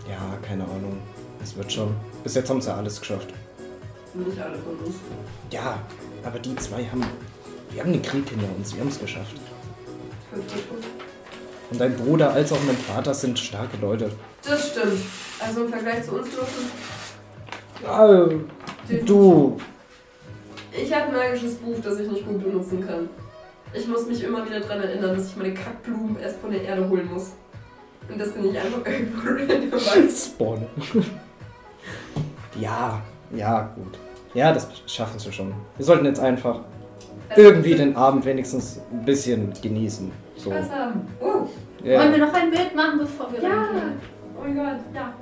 [0.10, 0.98] Ja, keine Ahnung.
[1.42, 1.96] Es wird schon.
[2.24, 3.34] Bis jetzt haben sie alles geschafft.
[4.14, 4.96] Nicht alle von uns.
[5.52, 5.80] Ja,
[6.24, 7.04] aber die zwei haben...
[7.72, 9.36] Wir haben den Krieg hinter uns, wir haben es geschafft.
[11.72, 14.12] Und dein Bruder als auch mein Vater sind starke Leute.
[14.46, 15.00] Das stimmt.
[15.40, 16.70] Also im Vergleich zu uns dürfen.
[19.06, 19.58] du.
[20.74, 23.10] Ich habe ein magisches Buch, das ich nicht gut benutzen kann.
[23.74, 26.88] Ich muss mich immer wieder daran erinnern, dass ich meine Kackblumen erst von der Erde
[26.90, 27.32] holen muss.
[28.10, 30.10] Und dass die nicht einfach irgendwo random wachsen.
[30.10, 30.66] Spawn.
[32.60, 33.02] Ja,
[33.34, 33.98] ja, gut.
[34.34, 35.54] Ja, das schaffen sie schon.
[35.78, 36.62] Wir sollten jetzt einfach
[37.36, 40.12] irgendwie den Abend wenigstens ein bisschen genießen.
[40.38, 40.52] So.
[40.52, 41.08] Spaß haben.
[41.20, 41.48] Oh,
[41.84, 42.00] Ja.
[42.00, 43.50] Wollen wir noch ein Bild machen, bevor wir Ja.
[43.50, 44.00] reingehen?
[44.38, 45.14] oh mein Gott, ja.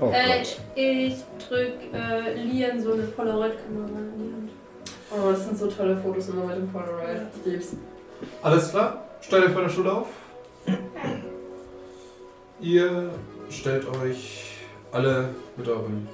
[0.00, 0.60] Oh Äh, Gott.
[0.76, 1.16] ich
[1.48, 4.50] drück äh, Lian so eine Polaroid-Kamera in die Hand.
[5.10, 7.22] Oh, das sind so tolle Fotos immer mit dem Polaroid.
[7.44, 7.76] Ich lieb's.
[8.42, 9.04] Alles klar?
[9.20, 10.06] Stellt euch vor der Schule auf.
[12.60, 13.10] Ihr
[13.50, 14.56] stellt euch
[14.92, 16.08] alle mit euren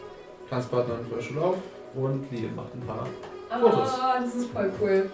[0.50, 1.56] Der Schule auf
[1.94, 3.06] und Lian macht ein paar.
[3.60, 3.88] Fotos.
[4.00, 5.10] Ah, das ist voll cool.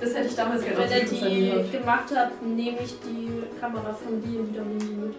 [0.00, 3.30] Das hätte ich damals gerne Wenn er die gemacht hat, nehme ich die
[3.60, 5.14] Kamera von dir wieder und nehme sie mit.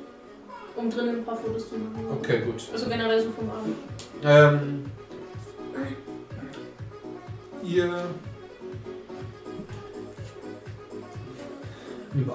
[0.76, 2.05] Um drinnen ein paar Fotos zu machen.
[2.19, 2.68] Okay, gut.
[2.72, 3.76] Also generell so vom Abend.
[4.23, 4.85] Ähm,
[7.63, 8.03] ihr.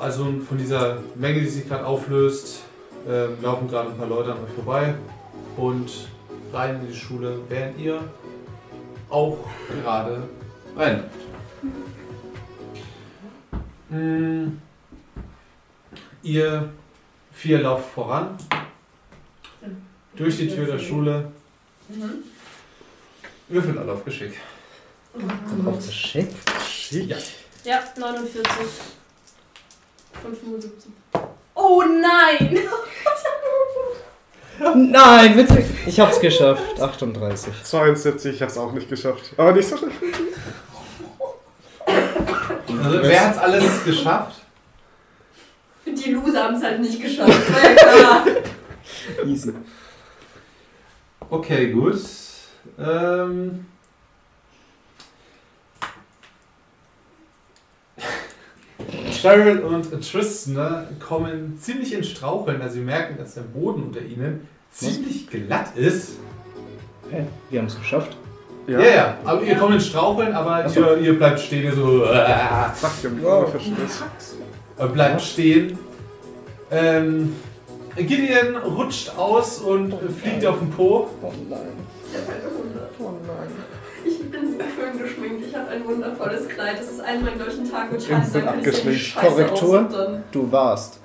[0.01, 2.63] Also von dieser Menge, die sich gerade auflöst,
[3.09, 4.95] ähm, laufen gerade ein paar Leute an euch vorbei
[5.57, 6.09] und
[6.57, 8.03] rein in die Schule, während ihr
[9.11, 9.39] auch
[9.69, 10.29] gerade
[10.75, 11.05] rein.
[13.89, 14.59] Mm,
[16.23, 16.71] ihr
[17.33, 18.37] vier lauft voran
[20.17, 21.31] durch die Tür der Schule.
[21.89, 22.25] Mhm.
[23.49, 24.41] Würfelt alle auf Geschick.
[25.65, 26.31] Auf Geschick?
[26.91, 27.17] Ja.
[27.65, 28.43] Ja, 49.
[30.23, 30.91] Von 75.
[31.55, 32.59] Oh nein!
[34.59, 35.65] Nein, witzig.
[35.87, 36.81] Ich hab's geschafft.
[36.81, 37.53] 38.
[37.63, 39.33] 72, ich hab's auch nicht geschafft.
[39.37, 39.93] Aber nicht so schlimm.
[41.87, 44.43] Also, wer hat's alles geschafft?
[45.87, 47.33] Die Loser haben es halt nicht geschafft.
[49.25, 49.53] Easy.
[51.31, 52.01] Okay, gut.
[52.79, 53.67] Ähm.
[59.27, 64.01] Cheryl und Tristan ne, kommen ziemlich in Straucheln, als sie merken, dass der Boden unter
[64.01, 66.13] ihnen ziemlich glatt ist.
[67.11, 67.25] Hä?
[67.51, 68.17] Wir haben's geschafft.
[68.69, 70.81] Ja, ja, aber ihr kommt in Straucheln, aber so.
[70.81, 72.05] ihr, ihr bleibt stehen, ihr so.
[72.05, 72.25] Äh,
[72.75, 73.53] Sag dir, Wow.
[74.79, 75.79] äh, bleibt stehen.
[76.71, 77.35] Ähm,
[77.97, 81.09] Gideon rutscht aus und fliegt auf den Po.
[81.23, 81.59] Oh nein.
[82.99, 83.66] Oh nein.
[85.77, 86.79] Ein wundervolles Kleid.
[86.79, 88.23] Das ist einmal an solchen Tag mit Charlie.
[88.23, 89.01] Instant ich abgeschminkt.
[89.01, 90.23] scheiße Korrektur?
[90.33, 91.01] Du warst.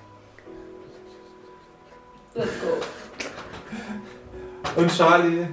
[2.33, 2.77] let's go.
[4.75, 5.47] Und Charlie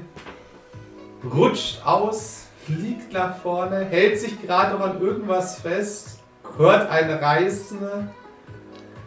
[1.34, 6.20] rutscht aus, fliegt nach vorne, hält sich gerade noch an irgendwas fest,
[6.56, 8.10] hört ein Reißen,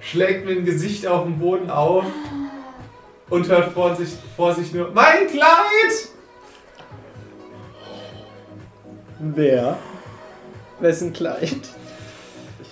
[0.02, 2.04] schlägt mit dem Gesicht auf den Boden auf
[3.30, 6.10] und hört vor sich, vor sich nur: Mein Kleid!
[9.20, 9.78] Wer?
[10.82, 11.70] Wessen Kleid?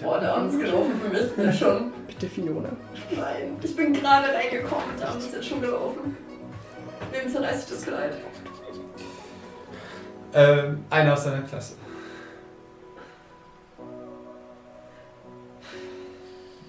[0.02, 1.46] Boah, der Abend ist gelaufen für mich.
[1.46, 1.92] Ja, schon.
[2.08, 2.70] Bitte Fiona.
[3.12, 6.18] Nein, ich bin gerade reingekommen der Abend ist jetzt schon gelaufen.
[7.12, 8.14] Wem zerreiß ich das Kleid?
[10.34, 11.74] Ähm, einer aus seiner Klasse.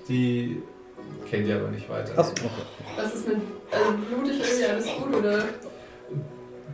[0.09, 0.63] Die
[1.29, 2.19] kennt ihr aber nicht weiter.
[2.19, 2.51] Achso, okay.
[2.97, 3.37] Was ist mit.
[3.71, 5.45] Also blutig irgendwie alles gut oder?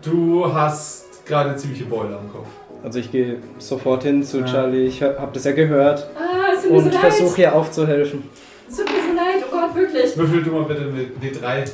[0.01, 2.49] Du hast gerade ziemliche Beule am Kopf.
[2.83, 4.47] Also ich gehe sofort hin zu Ja.
[4.47, 4.87] Charlie.
[4.87, 6.07] Ich hab das ja gehört.
[6.17, 7.01] Ah, es tut mir so Und leid.
[7.13, 8.23] versuche ihr aufzuhelfen.
[8.69, 10.17] Es tut mir so leid, oh Gott, wirklich.
[10.17, 11.69] Würfel du mal bitte mit D3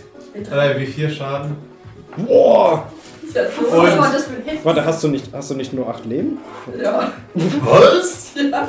[0.48, 1.56] 3 wie 4 Schaden.
[2.26, 2.90] Boah!
[3.34, 3.62] Ja, so.
[3.70, 4.64] Was Und- war das für ein Heft?
[4.64, 6.38] Warte, hast du nicht, hast du nicht nur acht Leben?
[6.82, 7.12] Ja.
[7.34, 8.32] Was?
[8.50, 8.68] ja.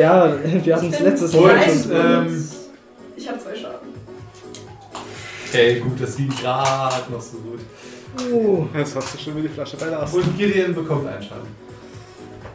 [0.00, 0.32] Ja,
[0.64, 1.92] wir hatten es letztes Und, Mal schon.
[1.92, 2.48] ähm,
[3.16, 3.88] Ich habe zwei Schaden.
[5.48, 7.60] Okay, gut, das ging gerade noch so gut.
[8.32, 10.14] Uh, Jetzt hast du schon wieder die Flasche bei der Ast.
[10.14, 11.65] Und Gideon bekommt einen Schaden.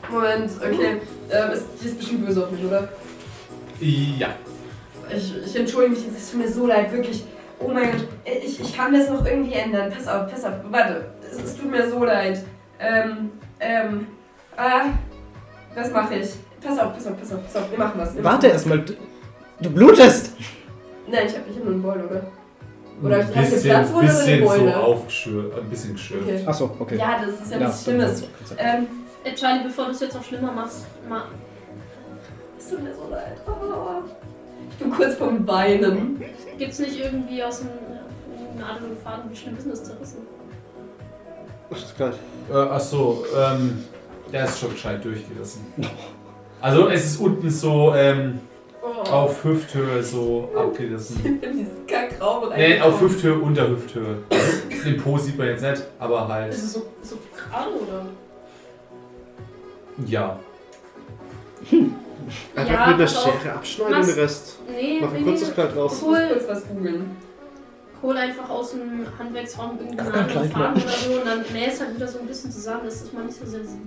[0.10, 1.02] Moment, okay.
[1.30, 2.90] Ähm, ist, die ist bestimmt böse auf mich, oder?
[3.80, 4.30] Ja.
[5.14, 7.26] Ich, ich entschuldige mich, es tut mir so leid, wirklich.
[7.60, 9.91] Oh mein Gott, ich, ich kann das noch irgendwie ändern.
[9.91, 11.06] Pass auf, pass auf, warte.
[11.30, 12.44] Es, es tut mir so leid.
[12.80, 14.07] Ähm, ähm,
[14.57, 14.86] ah,
[15.76, 16.30] was mache ich?
[16.61, 18.15] Pass auf, pass auf, pass auf, pass auf, wir machen was.
[18.15, 18.80] Wir warte erstmal.
[18.80, 18.94] Du,
[19.61, 20.32] du blutest!
[21.07, 22.23] Nein, ich habe ich hab nur einen Beul, oder?
[23.03, 24.78] Oder ein hast du eine bisschen, Platzwunde oder eine bisschen so Beule?
[24.78, 26.23] aufgeschürft, ein bisschen geschürft.
[26.23, 26.44] Okay.
[26.45, 26.98] Achso, okay.
[26.98, 28.23] Ja, das ist ja nichts Schlimmes.
[28.57, 28.88] Ähm,
[29.23, 31.23] Äh, Charlie, bevor du es jetzt noch schlimmer machst, mal.
[32.57, 33.38] es tut mir so leid.
[33.48, 34.02] Oh.
[34.69, 36.23] Ich bin kurz vom Weinen.
[36.57, 37.69] Gibt's nicht irgendwie aus dem
[38.60, 40.18] Nadel und Faden, wie schlimm ist denn das zerrissen?
[41.69, 42.15] Das ist gleich.
[42.52, 43.84] Äh, achso, ähm,
[44.31, 45.61] der ist schon gescheit durchgerissen.
[46.61, 48.39] Also es ist unten so ähm,
[48.84, 49.07] Oh.
[49.11, 51.39] auf Hüfthöhe so abgerissen.
[52.56, 54.18] Nee, auf Hüfthöhe, unter Hüfthöhe.
[54.85, 58.06] Den Po sieht man jetzt nicht, aber halt, Ist es so, so gerade oder?
[60.07, 60.40] Ja.
[62.56, 63.07] Einfach Ja, mit einer.
[63.07, 64.60] Schere abschneiden und Mach's- den Rest.
[64.69, 65.53] Nee, Mach nee, ein kurzes nee.
[65.53, 66.02] Kleid raus.
[66.02, 67.11] Hol, kurz was googeln.
[68.02, 70.52] hol einfach aus dem Handwerksraum irgendwie Gar einen kein anderen.
[70.52, 73.26] Faden oder so und dann nähst halt wieder so ein bisschen zusammen, dass das mal
[73.26, 73.80] nicht so sehr sieht.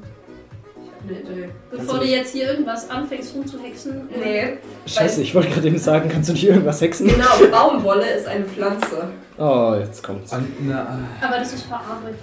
[0.77, 1.49] Ich hab eine Idee.
[1.70, 4.09] Bevor du jetzt hier irgendwas anfängst rumzuhexen.
[4.15, 7.09] äh, Nee, Scheiße, ich wollte gerade eben sagen, kannst du nicht irgendwas hexen?
[7.09, 9.09] genau, Baumwolle ist eine Pflanze.
[9.39, 10.32] Oh, jetzt kommt's.
[10.32, 12.19] An, na, Aber das ist verarbeitet.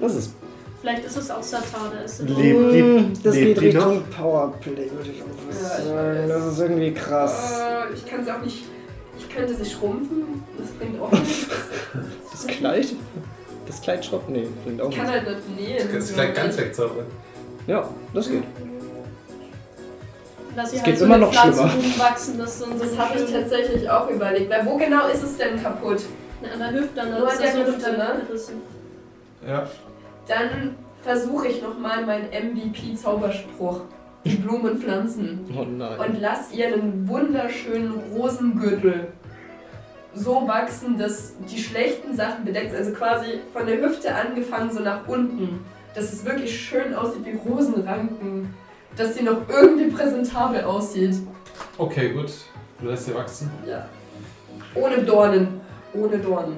[0.00, 0.34] Das ist.
[0.82, 2.28] Vielleicht ist es auch Satar, da ist es.
[2.28, 3.74] Lebt die- Mm, das lebt geht?
[3.76, 6.28] Richtung Powerplay, würde ich auch Ja, sagen.
[6.28, 7.52] Das ist irgendwie krass.
[7.60, 8.64] Äh, ich kann sie auch nicht.
[9.16, 10.42] Ich könnte sie schrumpfen.
[10.58, 11.46] Das bringt auch nichts.
[12.32, 12.86] Das Kleid?
[13.68, 14.28] Das Kleid schrott?
[14.28, 15.24] Nee, bringt auch Ich kann nichts.
[15.26, 15.88] halt nicht nähen.
[15.94, 17.06] das ist gleich ganz wegzaubern.
[17.68, 18.42] Ja, das geht.
[20.56, 21.74] Dass sie Es halt geht so immer noch Pflanze schlimmer.
[21.74, 24.50] rumwachsen, dass so Das habe ich tatsächlich auch überlegt.
[24.50, 26.00] Weil wo genau ist es denn kaputt?
[26.52, 28.22] An der Hüfte, dann Nur ist an das der so Hüfte, ne?
[29.48, 29.66] Ja.
[30.28, 33.82] Dann versuche ich nochmal meinen MVP-Zauberspruch.
[34.24, 35.40] Die Blumen pflanzen.
[35.56, 35.98] Oh nein.
[35.98, 39.08] und lass ihr einen wunderschönen Rosengürtel
[40.14, 42.78] so wachsen, dass die schlechten Sachen bedeckt sind.
[42.78, 45.64] Also quasi von der Hüfte angefangen so nach unten.
[45.94, 48.54] Dass es wirklich schön aussieht wie Rosenranken.
[48.96, 51.16] Dass sie noch irgendwie präsentabel aussieht.
[51.78, 52.30] Okay, gut.
[52.80, 53.50] Du lässt sie wachsen.
[53.66, 53.86] Ja.
[54.74, 55.60] Ohne Dornen.
[55.94, 56.56] Ohne Dornen.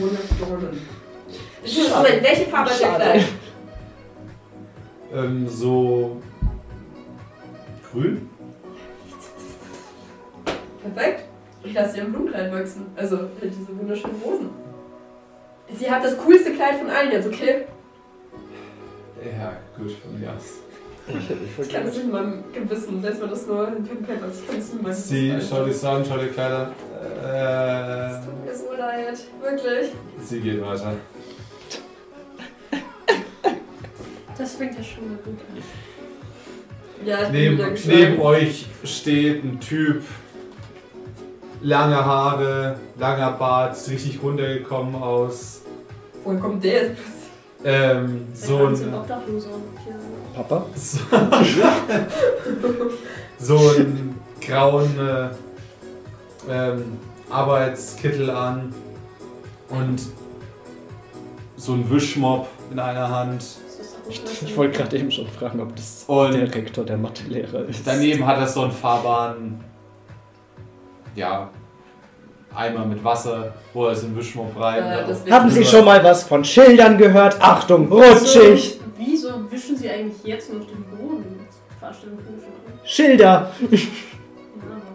[0.00, 0.80] Ohne Dornen.
[1.62, 2.88] Moment, welche Farbe hat der.
[2.96, 3.24] Kleid?
[5.14, 6.22] Ähm, so.
[7.92, 8.30] grün?
[10.82, 11.24] Perfekt.
[11.62, 12.86] Ich lasse ihr ein Blumenkleid wachsen.
[12.96, 14.48] Also halt diese wunderschönen Rosen.
[15.78, 17.66] Sie hat das coolste Kleid von allen jetzt, okay?
[19.22, 20.60] Ja, gut, von mir aus.
[21.60, 24.40] Ich kann es nicht in meinem Gewissen, selbst wenn das nur ein Pimp ist.
[24.40, 26.70] Ich kann es nicht in meinem Sie dich so an, schaut die Kleider.
[27.22, 29.18] Es Äh, tut mir so leid.
[29.42, 29.92] Wirklich.
[30.22, 30.94] sie geht weiter.
[34.38, 35.62] Das fängt ja schon mal gut an.
[37.06, 40.02] Ja, ich bin Neben, wieder neben euch steht ein Typ.
[41.60, 45.62] Lange Haare, langer Bart, ist richtig runtergekommen aus.
[46.24, 47.02] Woher kommt der jetzt?
[47.64, 48.92] Ähm, so ein.
[50.34, 50.66] Papa?
[53.38, 55.28] So, so einen grauen äh,
[56.48, 56.98] ähm,
[57.30, 58.74] Arbeitskittel an
[59.68, 60.00] und
[61.56, 63.44] so ein Wischmopp in einer Hand.
[64.08, 67.86] Ich, ich wollte gerade eben schon fragen, ob das Und der Rektor der Mathelehrer ist.
[67.86, 69.60] daneben hat er so einen fahrbaren,
[71.14, 71.48] ja,
[72.54, 74.82] Eimer mit Wasser, wo er so einen Wischmopp rein.
[74.82, 77.40] Äh, Haben Sie schon mal was von Schildern gehört?
[77.40, 78.74] Achtung, rutschig!
[78.74, 81.46] So, wieso wischen sie eigentlich jetzt noch den Boden?
[82.84, 83.50] Schilder!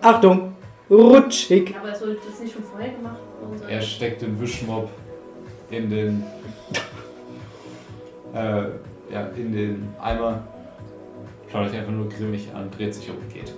[0.02, 0.54] Achtung,
[0.90, 1.72] rutschig!
[1.72, 3.70] ja, aber er sollte das nicht schon vorher gemacht worden sein.
[3.70, 4.90] Er steckt den Wischmopp
[5.72, 6.24] in den,
[8.34, 8.64] äh,
[9.12, 10.44] ja, in den Eimer,
[11.52, 13.54] schaut euch einfach nur grimmig an, dreht sich um und geht.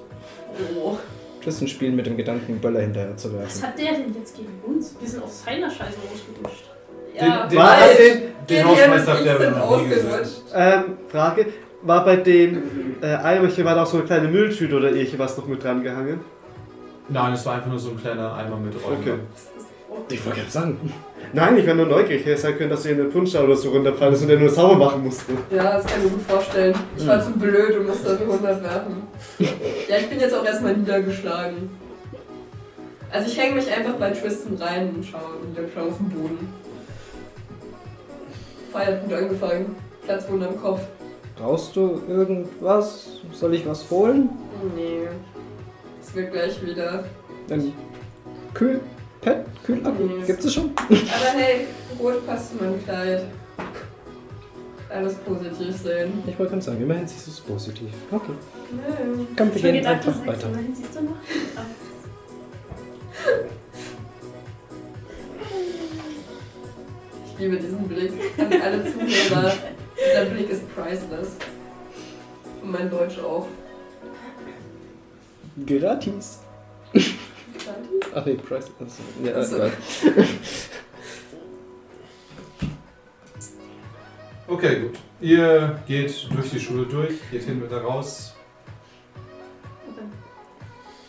[0.75, 0.97] Oh.
[1.43, 3.63] Tristan spielt mit dem Gedanken, Böller hinterher zu Was werfen.
[3.63, 4.95] hat der denn jetzt gegen uns?
[4.99, 6.65] Wir sind auf seiner Scheiße ausgerutscht.
[7.17, 7.97] Ja, den, Was?
[7.97, 10.41] den, Den- den Gideon Hausmeister aber sind noch nie ausgerutscht.
[10.53, 11.45] Ähm, Frage.
[11.81, 15.47] War bei dem äh, Eimerchen war da auch so eine kleine Mülltüte oder irgendwas noch
[15.47, 16.19] mit dran gehangen?
[17.07, 18.97] Nein, es war einfach nur so ein kleiner Eimer mit Räumen.
[19.01, 19.13] Okay.
[20.11, 20.91] Ich wollte gerade sagen.
[21.31, 22.25] Nein, ich war nur neugierig.
[22.25, 24.49] Hätte sein können, dass ihr in eine Punschau oder so runterfallen ist und der nur
[24.49, 25.33] sauber machen musste.
[25.51, 26.75] Ja, das kann ich mir gut vorstellen.
[26.97, 29.03] Ich war zu blöd und musste die 100 werfen.
[29.37, 31.69] Ja, ich bin jetzt auch erstmal niedergeschlagen.
[33.11, 36.09] Also ich hänge mich einfach bei Tristan rein und schaue und dann schaue auf den
[36.09, 36.53] Boden.
[38.71, 39.75] Feiert gut angefangen.
[40.05, 40.81] Platzwunde am Kopf.
[41.37, 43.07] Brauchst du irgendwas?
[43.33, 44.29] Soll ich was holen?
[44.75, 45.07] Nee.
[46.01, 47.03] Es wird gleich wieder.
[47.49, 47.73] Ein
[48.53, 48.79] Kühl...
[49.21, 49.45] Pet?
[49.65, 50.03] Kühlakku?
[50.03, 50.25] Nee.
[50.25, 50.71] Gibt's es schon?
[50.77, 51.67] Aber hey,
[51.99, 53.23] rot passt zu meinem Kleid.
[54.89, 56.23] Alles positiv sehen.
[56.25, 57.89] Ich wollte gerade sagen, immerhin siehst du es positiv.
[58.11, 58.31] Okay.
[58.71, 59.25] Nee.
[59.37, 60.47] Komm, wir Ich gehen einfach weiter.
[60.47, 61.17] Immerhin siehst du noch.
[67.25, 68.11] Ich liebe diesen Blick.
[68.37, 69.53] An alle Zuhörer.
[69.95, 71.35] Dieser Blick ist priceless.
[72.63, 73.47] Und mein Deutsch auch.
[75.65, 76.39] Gratis.
[78.15, 78.71] Ach nee, Price.
[78.79, 79.55] Also, ja, Ach so.
[79.55, 79.71] egal.
[84.47, 84.99] Okay, gut.
[85.21, 88.33] Ihr geht durch die Schule durch, geht hin wieder raus,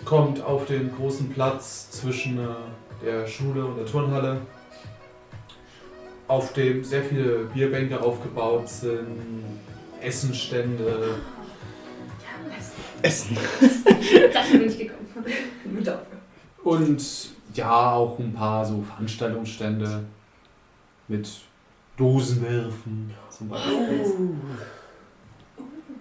[0.04, 4.42] kommt auf den großen Platz zwischen äh, der Schule und der Turnhalle,
[6.28, 9.60] auf dem sehr viele Bierbänke aufgebaut sind,
[10.02, 11.16] Essenstände.
[13.00, 13.38] Essen.
[14.34, 15.24] Dafür bin ich gekommen.
[15.82, 16.19] Dafür.
[16.62, 20.04] Und ja, auch ein paar so Veranstaltungsstände
[21.08, 21.28] mit
[21.96, 23.76] Dosenwerfen zum Beispiel.
[23.76, 24.14] Ich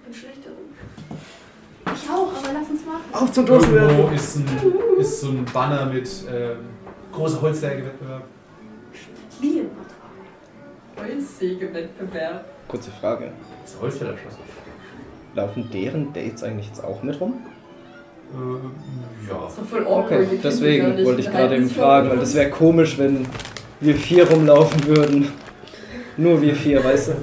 [0.06, 0.58] bin schlecht darin.
[1.96, 3.14] Ich auch, aber lass uns machen.
[3.14, 4.16] Auf zum Irgendwo Dosenwerfen!
[4.16, 4.46] ist, ein,
[5.00, 6.58] ist so ein Banner mit ähm,
[7.12, 8.24] großer Holzsägewettbewerb.
[10.98, 12.46] Holzsägewettbewerb.
[12.68, 13.32] Kurze Frage.
[13.64, 14.34] Das Holzfällerschloss.
[15.36, 17.40] Laufen deren Dates eigentlich jetzt auch mit rum?
[18.34, 18.72] Ähm,
[19.28, 19.40] ja.
[19.44, 20.12] Das ist doch voll awkward.
[20.28, 23.26] Okay, deswegen wollte ich gerade eben fragen, weil das wäre komisch, wenn
[23.80, 25.28] wir vier rumlaufen würden.
[26.18, 27.14] Nur wir vier, weißt du?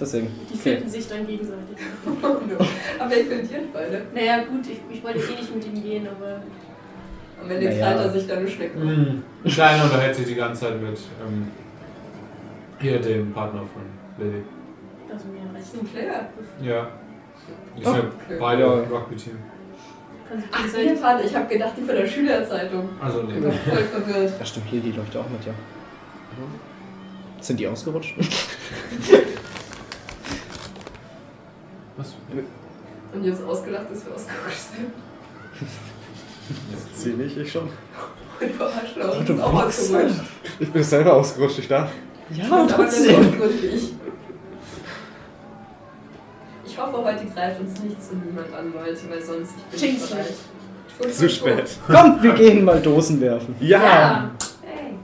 [0.00, 0.28] Deswegen.
[0.48, 0.76] Die Okay.
[0.76, 1.76] finden sich dann gegenseitig.
[2.22, 2.26] Oh.
[3.02, 4.02] Aber ich finde die beide.
[4.14, 6.40] Naja, gut, ich, ich wollte eh nicht mit ihm gehen, aber.
[7.42, 7.78] Am Ende Naja.
[7.92, 8.78] krallt er sich dann eine Schnecke.
[8.78, 9.22] Mhm.
[9.44, 11.48] Kleiner unterhält sich die ganze Zeit mit ähm,
[12.80, 13.82] hier dem Partner von
[14.24, 14.42] Lily.
[15.08, 15.82] Das ist mir Das ist recht.
[15.82, 16.28] ein Player.
[16.62, 16.88] Ja.
[17.76, 18.36] Die Oh, sind okay.
[18.40, 19.36] beide im Rugby-Team.
[20.50, 21.22] Ach, die Fahne.
[21.22, 22.88] Ich habe gedacht, die von der Schülerzeitung.
[23.00, 23.40] Also Ich nee.
[23.40, 24.32] bin voll verwirrt.
[24.38, 25.52] Ja, stimmt, Lili läuft ja auch mit, ja.
[27.40, 28.16] Sind die ausgerutscht?
[31.96, 32.14] Was?
[33.14, 34.92] Und jetzt ausgelacht, dass wir ausgerutscht sind.
[36.94, 37.68] Sie nicht, ich schon.
[38.40, 38.48] Und
[39.66, 40.10] bist auch.
[40.58, 41.90] Ich bin selber ausgerutscht, ich darf.
[42.30, 43.20] Ja, trotzdem.
[43.20, 43.94] ausgerutscht wie ich.
[46.66, 50.10] Ich hoffe, heute greift uns nichts und niemand an, Leute, weil sonst ich bin Jinx
[50.10, 50.34] bereit.
[51.12, 51.78] Zu tut, spät.
[51.86, 53.54] Kommt, wir gehen mal Dosen werfen.
[53.60, 54.30] Ja!
[54.62, 54.94] Hey.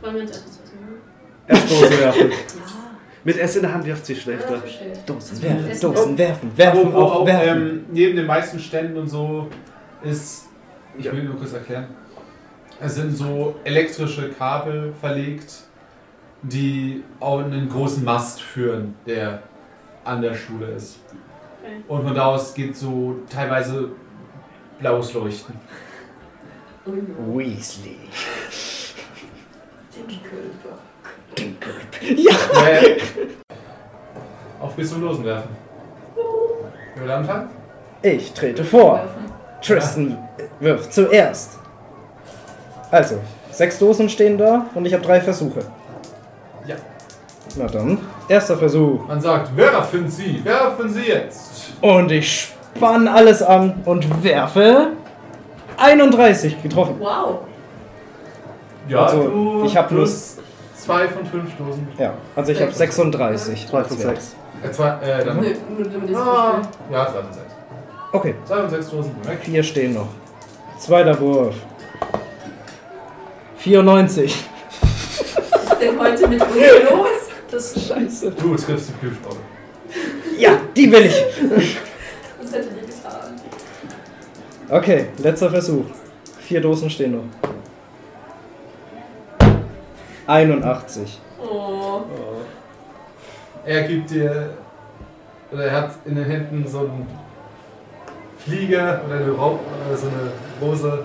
[0.00, 0.60] Wollen wir uns etwas?
[1.48, 2.30] Erst Dose werfen.
[3.24, 4.62] Mit S in der Hand wirft sie schlechter.
[5.04, 5.80] Dosen werfen.
[5.80, 7.60] Dosen werfen, werfen, wo auf, werfen.
[7.60, 9.48] ähm, neben den meisten Ständen und so
[10.02, 10.46] ist,
[10.96, 11.88] ich will nur kurz erklären,
[12.80, 15.54] es sind so elektrische Kabel verlegt,
[16.42, 19.42] die auch einen großen Mast führen, der
[20.04, 21.00] an der Schule ist.
[21.62, 21.82] Okay.
[21.88, 23.90] Und von da aus geht so teilweise
[24.78, 25.54] blaues Leuchten.
[26.86, 27.38] Oh.
[27.38, 27.98] Weasley.
[31.38, 32.02] Dinkelberg.
[32.16, 32.34] Ja!
[32.66, 33.00] Äh,
[34.60, 35.50] auf bis zum Losen werfen.
[36.94, 37.50] Wer will anfangen?
[38.02, 39.06] Ich trete vor.
[39.62, 40.16] Tristan
[40.58, 41.58] wirft zuerst.
[42.90, 43.20] Also,
[43.50, 45.60] sechs Dosen stehen da und ich habe drei Versuche.
[46.66, 46.76] Ja.
[47.56, 49.06] Na dann, erster Versuch.
[49.06, 51.49] Man sagt, werfen Sie, werfen Sie jetzt.
[51.80, 54.88] Und ich spann alles an und werfe
[55.76, 56.96] 31 getroffen.
[56.98, 57.40] Wow.
[58.88, 60.36] Ja, Also, du ich hab plus
[60.76, 61.86] zwei von fünf Dosen.
[61.98, 63.66] Ja, also ich habe 36.
[63.68, 64.36] 2 von 6.
[64.62, 65.40] Äh, zwei, äh, dann.
[65.40, 65.54] Nee,
[66.14, 67.46] Ah, ja, zwei von sechs.
[68.12, 69.38] Okay, Zwei von sechs Dosen weg.
[69.42, 70.08] vier stehen noch.
[70.78, 71.54] Zweiter Wurf.
[73.58, 74.44] 94.
[74.80, 76.50] Was ist denn heute mit uns
[76.90, 77.08] los?
[77.50, 78.30] Das ist Scheiße.
[78.32, 79.36] Du triffst die Kühlschraube.
[80.40, 81.22] Ja, die will ich.
[82.40, 83.34] Was hättet ihr getan?
[84.70, 85.84] Okay, letzter Versuch.
[86.40, 87.24] Vier Dosen stehen noch.
[90.26, 91.20] 81.
[91.38, 92.00] Oh.
[93.66, 94.54] Er gibt dir.
[95.52, 97.06] Oder er hat in den Händen so einen
[98.38, 101.04] Flieger oder eine, Raub, oder so eine Rose.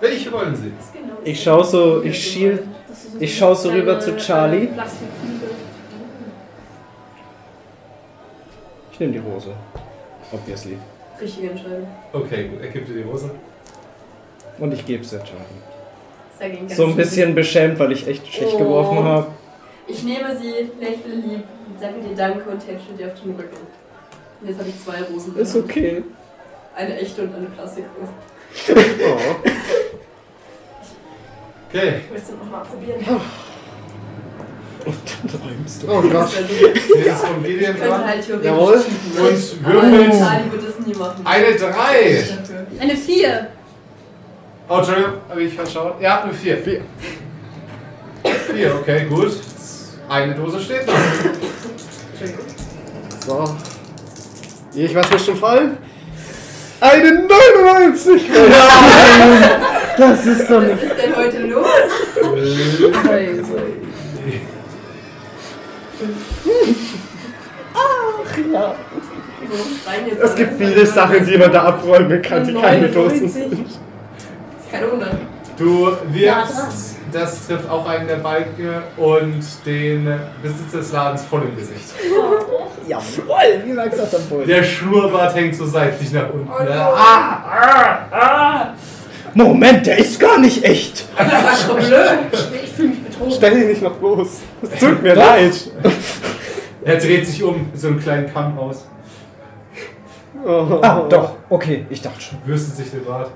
[0.00, 0.72] Welche wollen Sie?
[0.92, 2.62] Genau Ich schau so, ich schiel.
[3.18, 4.66] Ich schau so rüber zu Charlie.
[4.66, 4.68] äh,
[8.98, 9.54] Ich nehme die Rose.
[10.32, 10.76] Obviously.
[11.20, 11.86] Richtige Entscheidung.
[12.12, 13.30] Okay, gut, er gibt dir die Rose.
[14.58, 16.66] Und ich gebe es der Charlie.
[16.74, 18.58] So ein bisschen beschämt, weil ich echt schlecht Oh.
[18.58, 19.28] geworfen habe.
[19.86, 21.44] Ich nehme sie, lächle lieb,
[21.80, 23.56] sage dir Danke und tätsche dir auf den Rücken.
[24.40, 25.36] Und jetzt habe ich zwei Rosen.
[25.36, 25.64] Ist Hand.
[25.64, 26.02] okay.
[26.74, 28.12] Eine echte und eine Plastikrose.
[29.04, 29.48] Oh.
[31.68, 32.00] Okay.
[32.10, 33.20] Willst du nochmal probieren?
[35.30, 35.86] Träumst du.
[35.90, 36.28] Oh Gott.
[37.04, 38.04] Jetzt kommt könnte dran.
[38.06, 38.74] halt theoretisch Jawohl.
[38.74, 41.20] Und würfelt machen.
[41.24, 41.58] eine 3.
[41.58, 42.66] Dafür.
[42.80, 43.46] Eine 4.
[44.68, 46.00] Oh, Entschuldigung, habe ich verschaut.
[46.00, 46.58] Ja, eine 4.
[46.58, 46.80] 4.
[48.54, 49.32] 4, okay, gut.
[50.08, 50.94] Eine Dose steht noch.
[53.26, 53.56] So.
[54.74, 55.76] Ich was mir schon fallen?
[56.80, 58.22] Eine 99!
[59.98, 60.82] Das ist doch Was nicht.
[60.84, 61.66] ist denn heute los?
[68.52, 68.74] Ja.
[69.84, 73.32] Schreien jetzt Es gibt viele Sachen, die man da abräumen kann, die keine Dosen 99.
[73.32, 73.52] sind.
[73.66, 75.18] Das ist kein Wunder.
[75.56, 76.96] Du Ja, wirkst, krass.
[77.12, 81.94] das trifft auch einen der Balken und den Besitzer des Ladens voll im Gesicht.
[82.86, 84.46] Jawohl, wie magst du das am Boden?
[84.46, 86.48] Der Schnurrbart hängt so seitlich nach unten.
[86.48, 88.74] Oh ah, ah, ah.
[89.34, 91.06] Moment, der ist gar nicht echt.
[91.16, 92.18] Das war schon blöd.
[92.64, 93.32] Ich fühle mich betrogen.
[93.32, 94.28] Stell dich nicht noch bloß.
[94.62, 95.54] Es tut mir leid.
[96.84, 98.84] Er dreht sich um, so einen kleinen Kamm aus,
[100.46, 100.78] Oh.
[100.82, 101.34] Ah, doch.
[101.50, 102.38] Okay, ich dachte schon.
[102.40, 103.30] bürstet sich den Bart.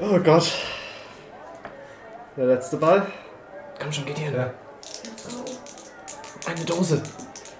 [0.00, 0.52] Oh Gott.
[2.36, 3.06] Der letzte Ball.
[3.80, 4.34] Komm schon, Gideon.
[4.34, 4.50] Ja.
[6.46, 7.02] Eine Dose.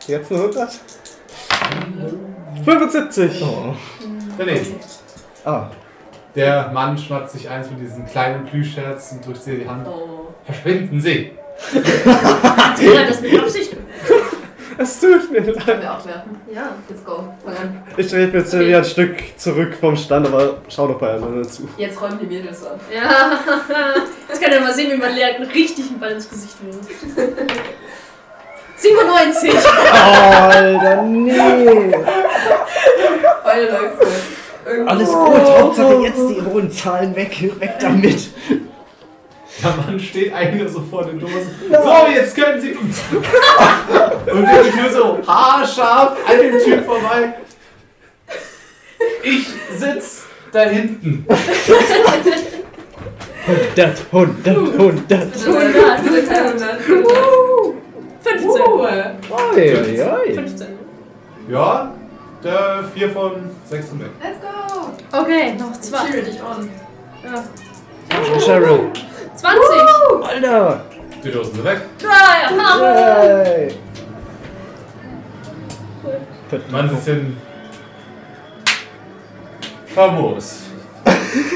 [0.07, 0.71] Jetzt eine 100.
[2.65, 3.43] 75.
[3.43, 3.75] Oh.
[4.37, 4.77] Daneben.
[5.45, 5.71] Ah.
[6.39, 9.89] Der Mann schnappt sich eins von diesen kleinen Plüschherzen und drückt sie in die Hand.
[9.89, 10.29] Oh.
[10.45, 11.33] Verschwinden Sie!
[11.75, 13.77] Oder das mit Absicht.
[14.79, 15.67] Es tut mir leid.
[15.67, 16.41] Können wir auch werfen?
[16.55, 16.77] Ja.
[16.89, 17.35] Let's go.
[17.45, 17.83] Fang an.
[17.97, 21.69] Ich trete jetzt wieder ein Stück zurück vom Stand, aber schau doch bei anderen zu.
[21.77, 22.79] Jetzt räumen die Mädels an.
[22.95, 23.41] Ja.
[24.29, 26.89] Jetzt kann er mal sehen, wie man Lea einen richtigen Ball ins Gesicht wirft.
[28.77, 29.53] 97.
[29.93, 31.93] Alter, nee.
[33.43, 34.38] Beide läuft
[34.69, 34.91] Irgendwo.
[34.91, 38.29] Alles gut, Hauptsache jetzt die hohen Zahlen weg, weg damit.
[39.63, 41.51] Der Mann steht eigentlich so vor den Dosen.
[41.71, 42.73] So, jetzt können Sie.
[44.33, 47.35] Und wirklich nur so haarscharf an dem Typ vorbei.
[49.23, 49.47] Ich
[49.77, 51.27] sitz da hinten.
[53.47, 54.47] 100, 100,
[54.79, 55.09] 100.
[55.09, 56.81] Bitte kein- bitte kein Hundert.
[58.21, 58.51] 15.
[58.51, 58.85] Uh.
[59.55, 60.35] Oi, oi.
[60.35, 60.67] 15.
[61.49, 61.95] Ja,
[62.43, 64.11] der 4 von 6 und weg.
[64.23, 65.19] Let's go.
[65.19, 66.11] Okay, noch zwei.
[66.11, 66.71] Cheer dich on.
[67.25, 67.45] Ja.
[68.41, 68.93] Sharon.
[69.35, 69.61] 20.
[70.23, 70.85] Alter.
[71.23, 71.81] Die Dosen sind weg.
[71.99, 72.59] Drei.
[72.59, 72.81] Aha.
[72.81, 73.75] Hey.
[76.71, 77.37] Man ist bisschen
[79.87, 80.63] famos.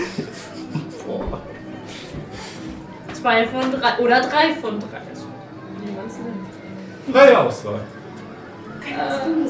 [3.15, 3.99] Zwei von drei.
[3.99, 4.99] Oder drei von drei.
[4.99, 5.27] Also.
[7.13, 7.81] Freie Auswahl.
[8.85, 9.49] Äh, äh,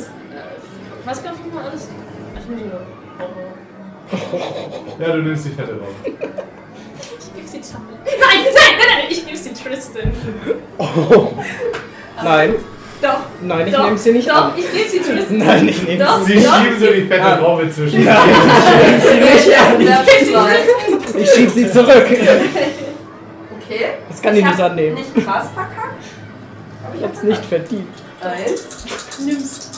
[1.04, 1.88] was gab's nochmal alles?
[2.34, 2.80] Ich muss nur.
[5.06, 5.94] Ja, du nimmst die fette Rolle.
[6.04, 6.12] Ich
[7.34, 7.96] geb's die Charlie.
[8.04, 10.12] Nein, nein, nein, nein, ich geb's die Tristan.
[12.24, 12.54] Nein,
[13.00, 13.18] Doch.
[13.42, 14.52] nein, ich nehme sie nicht Doch, an.
[14.56, 15.38] ich geb's die Tristan.
[15.38, 16.20] Nein, ich nehme Doch.
[16.22, 16.62] Sie doch.
[16.62, 17.34] schieben so die fette Ah.
[17.36, 18.04] Robbe zwischen.
[18.04, 18.16] Nein,
[19.50, 20.54] Ja, Ich geb's die zwei.
[20.54, 21.20] Tristan.
[21.20, 22.06] ich schieb sie zurück.
[22.06, 23.84] Okay.
[24.08, 24.94] Das kann ich nicht annehmen.
[24.96, 26.04] Nicht krass verkackt.
[26.86, 27.88] Aber Ich hab's nicht verdient.
[28.20, 29.18] Eins.
[29.24, 29.70] Nimm's.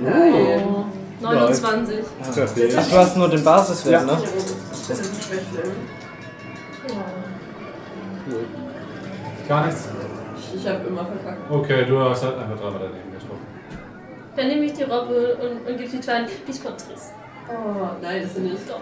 [0.00, 0.64] Nein.
[0.66, 0.84] Oh.
[1.20, 1.96] 29.
[2.34, 2.74] Perfekt.
[2.78, 4.18] Ach, du hast nur den Basiswert, ne?
[9.48, 9.88] Gar nichts.
[10.38, 11.50] Ich, ich hab immer verkackt.
[11.50, 13.46] Okay, du hast halt einfach dreimal daneben getroffen.
[14.36, 16.28] Dann nehme ich die Robbe und, und gebe die kleinen.
[16.46, 17.12] Die ist von Triss.
[17.48, 18.68] Oh, nein, das sind nicht.
[18.68, 18.80] Doch,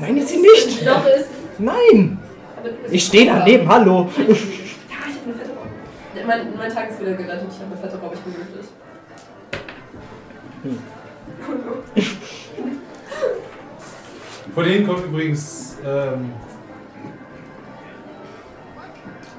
[0.00, 0.86] Nein, ist sie nicht.
[0.86, 1.28] doch ist.
[1.58, 2.18] Nein.
[2.90, 4.08] Ich stehe daneben, hallo.
[4.16, 4.40] Ja, ich
[4.90, 6.26] hab eine fette Robbe.
[6.26, 7.48] Mein, mein Tag ist wieder gerettet.
[7.50, 8.14] Ich habe eine fette Robbe.
[8.16, 8.66] Ich bin glücklich.
[14.54, 16.32] Von denen kommt übrigens ähm,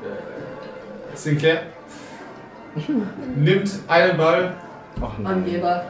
[0.04, 1.64] äh, Sinclair.
[3.36, 4.56] Nimmt einen Ball.
[5.24, 5.86] Angeber.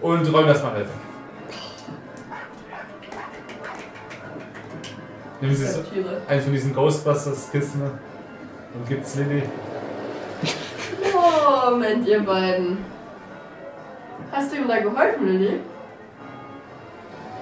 [0.00, 0.86] und räumt das mal weg.
[5.40, 5.66] Nehmen Sie
[6.26, 9.44] einen von diesen Ghostbusters-Kisten und gibt's Lilly.
[11.14, 12.78] Oh, Moment, ihr beiden.
[14.32, 15.60] Hast du ihm da geholfen, Lilly?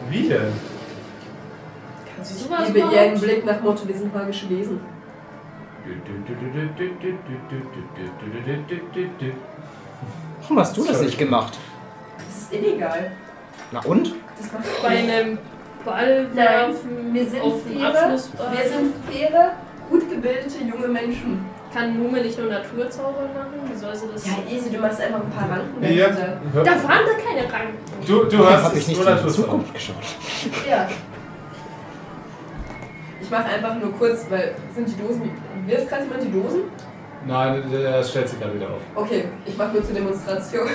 [0.08, 0.52] Wie denn?
[2.14, 3.20] Kannst du Ich sowas liebe ihren?
[3.20, 4.80] Blick nach Motto, wir sind magische Wesen.
[10.42, 11.58] Warum hast du das nicht gemacht?
[12.18, 13.12] Das ist illegal.
[13.72, 14.14] Na und?
[14.38, 15.38] Das macht Bei einem
[15.84, 16.74] Ball Nein,
[17.12, 18.52] wir sind auf dem faire, Abschlussball.
[18.52, 19.52] wir sind faire,
[19.90, 21.44] gut gebildete junge Menschen.
[21.76, 23.60] Kann Mume nicht nur Naturzauber machen?
[23.70, 24.26] Wie soll sie das?
[24.26, 27.76] Ja, easy, du machst einfach ein paar Ranken hör- Da waren da keine Ranken.
[28.06, 29.46] du, du hast Habe es ich nicht nur in die Naturzauber.
[29.48, 29.96] Zukunft geschaut.
[30.66, 30.88] Ja.
[33.20, 35.30] Ich mache einfach nur kurz, weil sind die Dosen.
[35.66, 36.60] Wirft gerade jemand die Dosen?
[37.26, 38.80] Nein, der stellt sich gerade wieder auf.
[38.94, 40.68] Okay, ich mache nur zur Demonstration.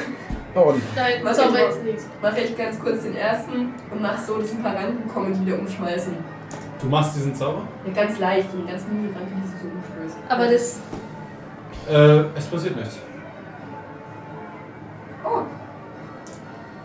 [0.53, 2.05] Und Nein, Was Zauber ich jetzt nichts.
[2.21, 5.39] Mache ich ganz kurz den ersten und mach so, dass ein paar Ranken kommen und
[5.41, 6.13] die wieder umschmeißen.
[6.81, 7.61] Du machst diesen Zauber?
[7.87, 9.70] Ja, ganz leicht, so ganz müde Ranke, die so.
[10.31, 10.79] Aber das.
[11.89, 12.97] Äh, es passiert nichts.
[15.25, 15.41] Oh,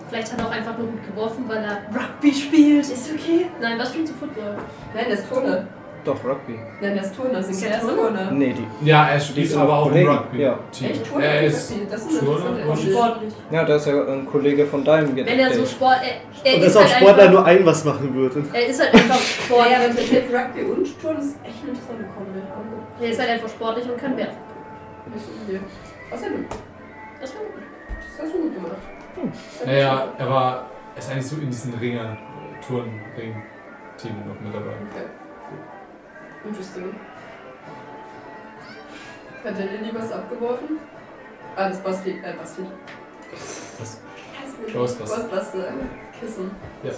[0.08, 2.84] Vielleicht hat er auch einfach nur gut geworfen, weil er Rugby spielt.
[2.84, 3.46] ist okay.
[3.60, 4.56] Nein, was spielst du Football?
[4.94, 5.64] Nein, das ist Turner.
[6.04, 6.58] doch, Rugby.
[6.80, 7.94] Nein, das ist Turner, das Ist Turner?
[7.96, 8.30] Turner.
[8.30, 8.86] Nee, die.
[8.86, 10.42] Ja, er spielt aber auch Kollegen, Rugby.
[10.42, 10.58] ja.
[10.80, 11.24] Echt Turner?
[11.24, 12.92] Er ist das ist Unterschied.
[12.92, 13.34] Sportlich.
[13.50, 15.66] Ja, der ist ja ein Kollege von deinem Wenn er so.
[15.66, 15.96] Sport.
[16.44, 18.48] Er, er Und ist dass auch halt Sportler einfach, nur ein was machen würden.
[18.52, 19.72] Er ist halt einfach Ja, sportlich.
[19.72, 22.75] ja, aber mit Rugby und Turnen ist echt eine interessante Kombination.
[23.00, 24.38] Er ist halt einfach sportlich und kann werfen.
[25.12, 25.60] Nicht so viel.
[26.10, 26.46] Was denn?
[27.20, 27.62] Das war gut.
[27.88, 28.76] Das hast du gut gemacht.
[29.64, 30.70] Naja, er war.
[30.94, 32.16] Er ist eigentlich so in diesen Ringer,
[32.66, 34.72] Touren-Ring-Team noch mit dabei.
[34.90, 35.06] Okay.
[36.46, 36.94] Interesting.
[39.44, 40.78] Hat der Lilly was abgeworfen?
[41.54, 42.62] Ah, das Basti, äh, Basti.
[42.62, 44.74] Nicht.
[44.74, 45.16] Ghostbuster.
[45.16, 45.72] Ghostbuster.
[46.18, 46.50] Kissen.
[46.82, 46.92] Ja.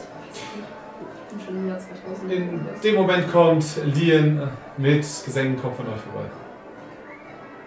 [2.28, 4.48] In dem Moment kommt Lian
[4.78, 6.26] mit gesenktem Kopf an euch vorbei.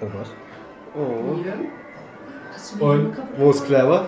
[0.01, 0.29] Oh, was?
[0.95, 1.35] Oh.
[2.53, 3.65] Hast du Und Wo ist?
[3.65, 4.07] Clever?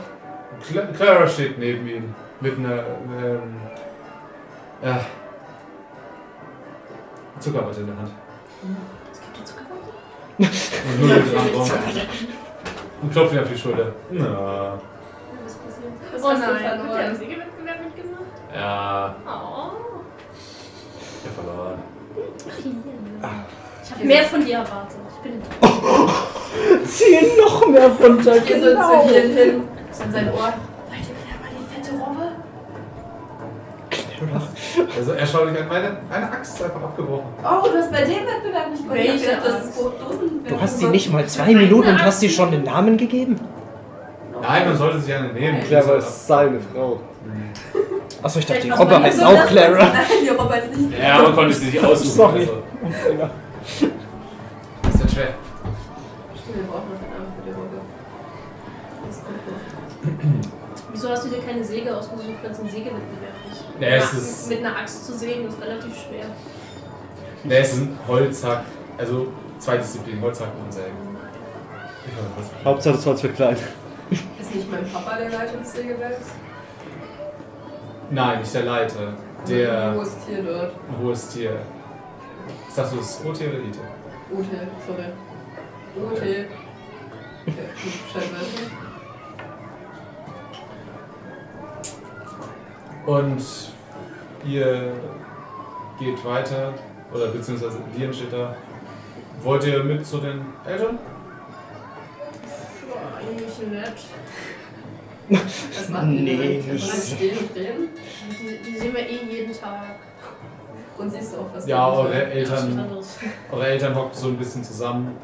[0.67, 3.55] Cla Clara steht neben ihm mit einer ähm,
[4.81, 5.05] ja,
[7.39, 8.11] Zuckerwatte in der Hand.
[9.11, 9.84] Es gibt ja Zuckerwatte.
[10.39, 11.71] Und nur Raum.
[13.01, 13.91] Und klopft ihr auf die Schulter.
[14.11, 14.80] Na,
[15.43, 15.93] Was passiert?
[16.13, 17.52] Was Oh nein, der im Sägewettbewerb mitgemacht?
[18.55, 19.71] Ja, Oh.
[21.21, 21.80] ich hab verloren.
[23.84, 24.97] Ich habe mehr von dir erwartet.
[25.09, 26.15] Ich bin enttäuscht.
[26.85, 29.03] Zieh noch mehr runter, Hier so genau.
[29.03, 29.63] zu hier hin.
[29.91, 30.39] So in sein Ohr.
[30.39, 30.51] Wollt
[30.99, 32.31] ihr wieder mal die fette Robbe?
[34.97, 37.25] Also er schaut dich an, meine, eine Axt ist einfach abgebrochen.
[37.43, 38.99] Oh, du hast bei dem Wettbewerb nicht gewonnen.
[39.01, 40.45] Ich hab Welche gedacht, das ist Dosen.
[40.48, 43.40] Du hast sie nicht mal zwei Minuten und hast sie schon den Namen gegeben?
[44.41, 45.61] Nein, man sollte sich eine nehmen.
[45.64, 46.99] Clever ist seine Frau.
[48.24, 49.77] Achso, ich dachte, die Robbe heißt so auch Clara.
[49.77, 51.00] Nein, die Robbe ist nicht.
[51.00, 52.10] Ja, man konnte sie nicht aussuchen.
[52.11, 52.42] Sorry.
[52.42, 53.90] Also.
[54.82, 55.27] Das ist dann schwer.
[56.42, 57.77] Stimmt, wir brauchen noch einen Namen für die Robbe.
[59.08, 60.52] Das kommt.
[60.93, 63.64] Wieso hast du dir keine Säge ausgesucht, wenn es ein Sägewettbewerb ist?
[63.80, 66.26] Ja, es ist- Mit einer Axt zu sägen ist relativ schwer.
[67.43, 68.64] Der ist ein Holzhack,
[68.98, 69.27] also
[69.60, 70.95] zwei Disziplinen, Holzhacken und Sägen.
[72.06, 73.58] Ich weiß nicht, was- Hauptsache das Holz wird klein.
[74.11, 76.27] Ist nicht mein Papa der Leiter des Sägewerks?
[78.11, 79.14] Nein, nicht der Leiter.
[79.48, 80.72] Der Ein hohes Tier dort.
[80.90, 81.59] ein hohes Tier.
[82.69, 83.83] Sagst du, das ist O-Tier oder I-Tier?
[84.32, 85.06] Ute, sorry.
[85.95, 86.22] Ute.
[86.22, 86.45] Okay.
[93.06, 93.43] Und
[94.45, 94.93] ihr
[95.99, 96.73] geht weiter,
[97.14, 98.56] oder beziehungsweise Lian steht da.
[99.43, 100.98] Wollt ihr mit zu den Eltern?
[103.19, 103.93] Eigentlich nett.
[105.30, 106.74] Was machen die Nee, denn?
[106.76, 106.84] nicht.
[106.85, 107.90] Und reden?
[108.30, 109.95] Die, die sehen wir eh jeden Tag.
[110.98, 111.66] Und siehst du auch was?
[111.68, 112.88] Ja, die eure Eltern,
[113.52, 115.16] eure Eltern hocken so ein bisschen zusammen,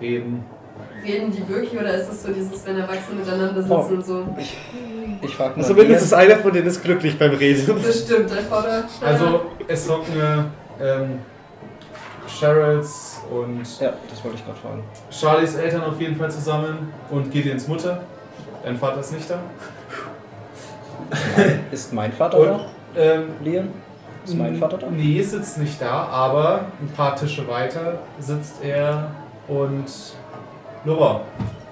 [0.00, 0.44] reden.
[1.04, 3.94] Reden die wirklich oder ist das so dieses, wenn Erwachsene miteinander sitzen Oh.
[3.94, 4.26] und so?
[5.22, 5.62] Ich frag mal.
[5.62, 7.80] Also mindestens einer von denen ist glücklich beim Reden.
[7.82, 8.84] Das stimmt, da vorne.
[9.00, 10.12] Also es hocken
[10.80, 11.18] ähm,
[12.28, 14.82] Cheryls und Ja, das wollte ich gerade fragen.
[15.10, 18.02] Charlies Eltern auf jeden Fall zusammen und Gideons Mutter.
[18.68, 19.38] Dein Vater ist nicht da.
[21.72, 22.66] Ist mein Vater Und da?
[23.00, 23.70] ähm, Liam?
[24.26, 24.88] Ist mein Vater da?
[24.90, 29.10] Nee, sitzt nicht da, aber ein paar Tische weiter sitzt er
[29.48, 29.86] und
[30.84, 31.20] Laurent.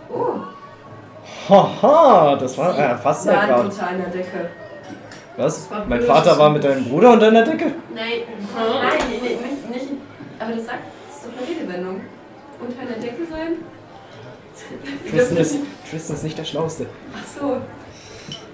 [0.09, 3.69] Oh, Haha, das war äh, fast ja ja, gerade.
[3.69, 4.49] total in der Decke.
[5.37, 5.69] Was?
[5.87, 7.73] Mein Vater war mit deinem Bruder unter einer Decke?
[7.95, 8.07] Nein,
[8.55, 10.01] nein, nee, nee, nicht, nicht.
[10.39, 12.01] Aber das sagt, das ist doch eine Redewendung.
[12.59, 13.57] Unter einer Decke sein?
[15.11, 15.59] Tristan ist,
[15.91, 16.87] Tristan ist nicht der Schlauste.
[17.15, 17.61] Ach so.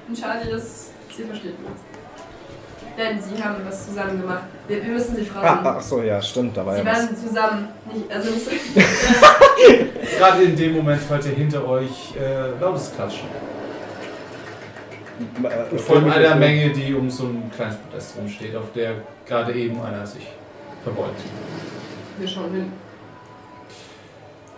[0.08, 0.90] Und Charlie ist.
[1.16, 1.80] Sie versteht uns.
[2.96, 4.42] Nein, sie haben was zusammen gemacht.
[4.68, 5.66] Wir, wir müssen sie fragen.
[5.66, 6.98] Ah, ach so, ja, stimmt, da war sie ja was.
[6.98, 7.68] waren zusammen.
[7.92, 8.50] Nicht, also nicht so.
[10.18, 13.28] Gerade in dem Moment hört ihr hinter euch äh, lautes Klatschen.
[15.42, 18.96] Äh, Von einer Menge, die um so ein kleines Podest rumsteht, auf der
[19.26, 20.26] gerade eben einer sich
[20.82, 21.20] verbeugt.
[22.18, 22.72] Wir schauen hin.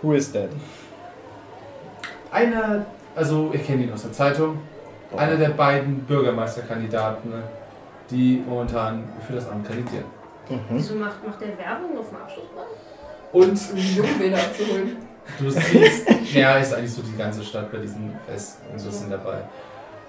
[0.01, 0.49] Who is that?
[2.35, 4.59] Einer, also ihr kennt ihn aus der Zeitung,
[5.15, 7.31] einer der beiden Bürgermeisterkandidaten,
[8.11, 10.03] die momentan für das Amt kandidieren.
[10.49, 10.59] Mhm.
[10.71, 12.65] Wieso macht, macht der Werbung auf dem Abschlussball?
[13.31, 14.97] Und um die Jungwähler abzuholen.
[15.39, 19.13] du siehst, ja, ist eigentlich so die ganze Stadt bei diesem Fest und so sind
[19.13, 19.37] dabei.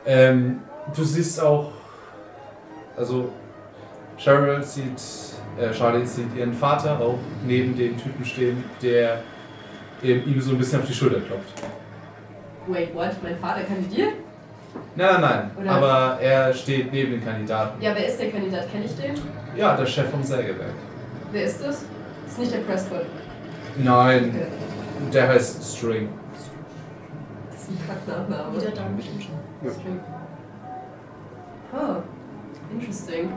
[0.04, 0.62] Ähm,
[0.96, 1.70] du siehst auch,
[2.96, 3.30] also
[4.18, 5.00] Cheryl sieht,
[5.60, 9.20] äh, Charlotte sieht ihren Vater auch neben dem Typen stehen, der
[10.02, 11.62] ihm so ein bisschen auf die Schulter klopft.
[12.68, 13.22] Wait, what?
[13.22, 14.14] Mein Vater kandidiert?
[14.94, 17.80] Nein, nein, nein, aber er steht neben den Kandidaten.
[17.80, 18.70] Ja, wer ist der Kandidat?
[18.70, 19.14] Kenne ich den?
[19.56, 20.74] Ja, der Chef vom Sägewerk.
[21.32, 21.84] Wer ist das?
[22.24, 23.06] Das ist nicht der Prescott.
[23.76, 25.10] Nein, Okay.
[25.12, 26.08] der heißt String.
[27.50, 28.52] Das ist ein Kacknachname.
[28.56, 28.82] Wieder da.
[29.70, 30.00] String.
[31.72, 31.96] Oh,
[32.72, 33.32] interesting.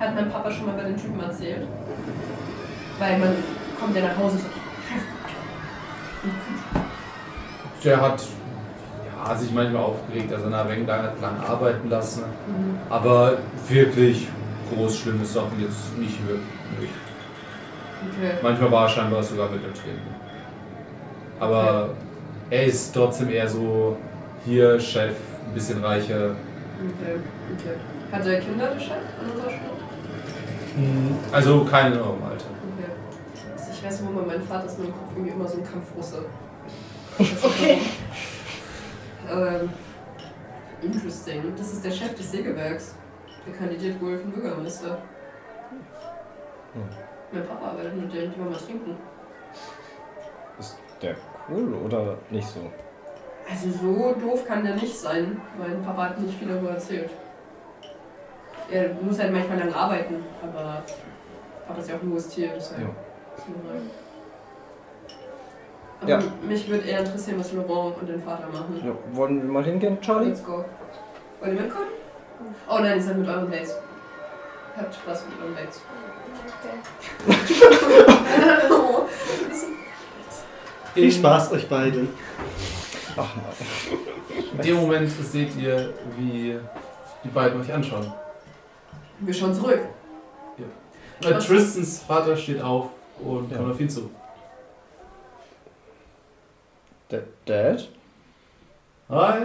[0.00, 1.66] Hat mein Papa schon mal bei den Typen erzählt?
[2.98, 3.34] Weil man
[3.78, 4.46] kommt ja nach Hause so.
[7.84, 8.22] Der hat
[9.28, 12.22] ja, sich manchmal aufgeregt, dass er nach wenig lang, lang arbeiten lassen.
[12.46, 12.78] Mhm.
[12.90, 13.38] Aber
[13.68, 14.28] wirklich
[14.72, 16.90] groß schlimme Sachen jetzt nicht wirklich.
[18.02, 18.32] Okay.
[18.42, 20.14] Manchmal war er scheinbar sogar mit dem Trinken.
[21.40, 21.90] Aber
[22.50, 23.96] er ist trotzdem eher so
[24.44, 26.32] hier Chef, ein bisschen reicher.
[26.78, 27.18] Okay.
[27.54, 27.74] Okay.
[28.12, 29.74] Hat er Kinder, der Chef, an unserer Schule?
[31.32, 32.46] Also kein in eurem Alter.
[32.76, 32.90] Okay.
[33.56, 36.24] Also ich weiß immer, mein Vater ist im Kopf irgendwie immer so ein Kampfrusse.
[37.16, 37.78] Okay.
[39.30, 39.70] Ähm,
[40.82, 41.54] interesting.
[41.56, 42.94] Das ist der Chef des Sägewerks.
[43.46, 44.98] Der kandidiert wohl für den Bürgermeister.
[46.72, 46.82] Hm.
[47.32, 48.96] Mein Papa arbeitet mit dem, die wollen mal trinken.
[50.58, 51.16] Ist der
[51.48, 52.60] cool oder nicht so?
[53.48, 55.40] Also so doof kann der nicht sein.
[55.58, 57.10] Mein Papa hat nicht viel darüber erzählt.
[58.70, 60.82] Er muss halt manchmal lang arbeiten, aber
[61.66, 62.82] Papa ist ja auch ein hohes Tier, deshalb.
[62.82, 62.88] Ja.
[66.04, 66.22] Aber Ja.
[66.46, 68.80] mich würde eher interessieren, was Laurent und den Vater machen.
[68.84, 70.28] Ja, wollen wir mal hingehen, Charlie?
[70.28, 70.64] Let's go.
[71.40, 71.86] Wollt ihr mitkommen?
[72.68, 73.74] Oh nein, ihr seid mit euren Dates.
[74.76, 75.80] Habt Spaß mit euren Dates.
[78.70, 79.06] oh,
[80.94, 82.08] Viel Spaß euch beiden.
[83.16, 83.98] Ach nein.
[84.52, 86.58] In dem Moment seht ihr, wie
[87.22, 88.12] die beiden euch anschauen.
[89.20, 89.80] Wir schauen zurück.
[91.22, 92.86] Äh, Tristans Vater steht auf
[93.24, 93.56] und Ja.
[93.58, 94.10] kommt auf ihn zu.
[97.14, 97.88] Da- Dad?
[99.08, 99.40] Hi,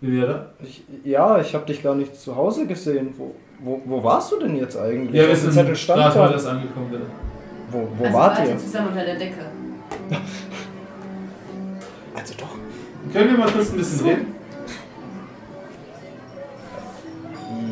[0.00, 0.46] wie wieder da?
[0.62, 3.14] Ich, ja, ich habe dich gar nicht zu Hause gesehen.
[3.16, 5.14] Wo, wo, wo warst du denn jetzt eigentlich?
[5.14, 6.32] Ja, wir sind Zettel stand gerade da.
[6.32, 7.06] erst angekommen, bitte.
[7.70, 8.58] Wo, wo also wart ihr?
[8.58, 9.44] zusammen unter der Decke.
[12.16, 13.12] Also doch.
[13.12, 14.34] Können wir mal kurz ein bisschen reden?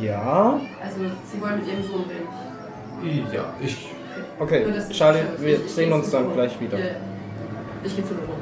[0.03, 0.61] Ja.
[0.83, 0.97] Also
[1.33, 3.27] sie wollen mit ihrem Sohn reden.
[3.33, 3.89] Ja, ich.
[4.39, 6.77] Okay, ich Charlie, wir sehen uns dann gleich wieder.
[6.79, 6.87] Ja.
[7.85, 8.42] Ich gehe zu Laurent.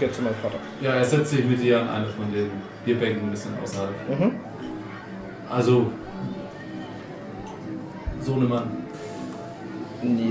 [0.00, 0.56] Gehe zu meinem Vater.
[0.80, 2.50] Ja, er setzt sich mit dir an eine von den
[2.86, 3.90] Bierbänken ein bisschen außerhalb.
[4.08, 4.32] Mhm.
[5.50, 5.92] Also.
[8.22, 8.70] Sohnemann.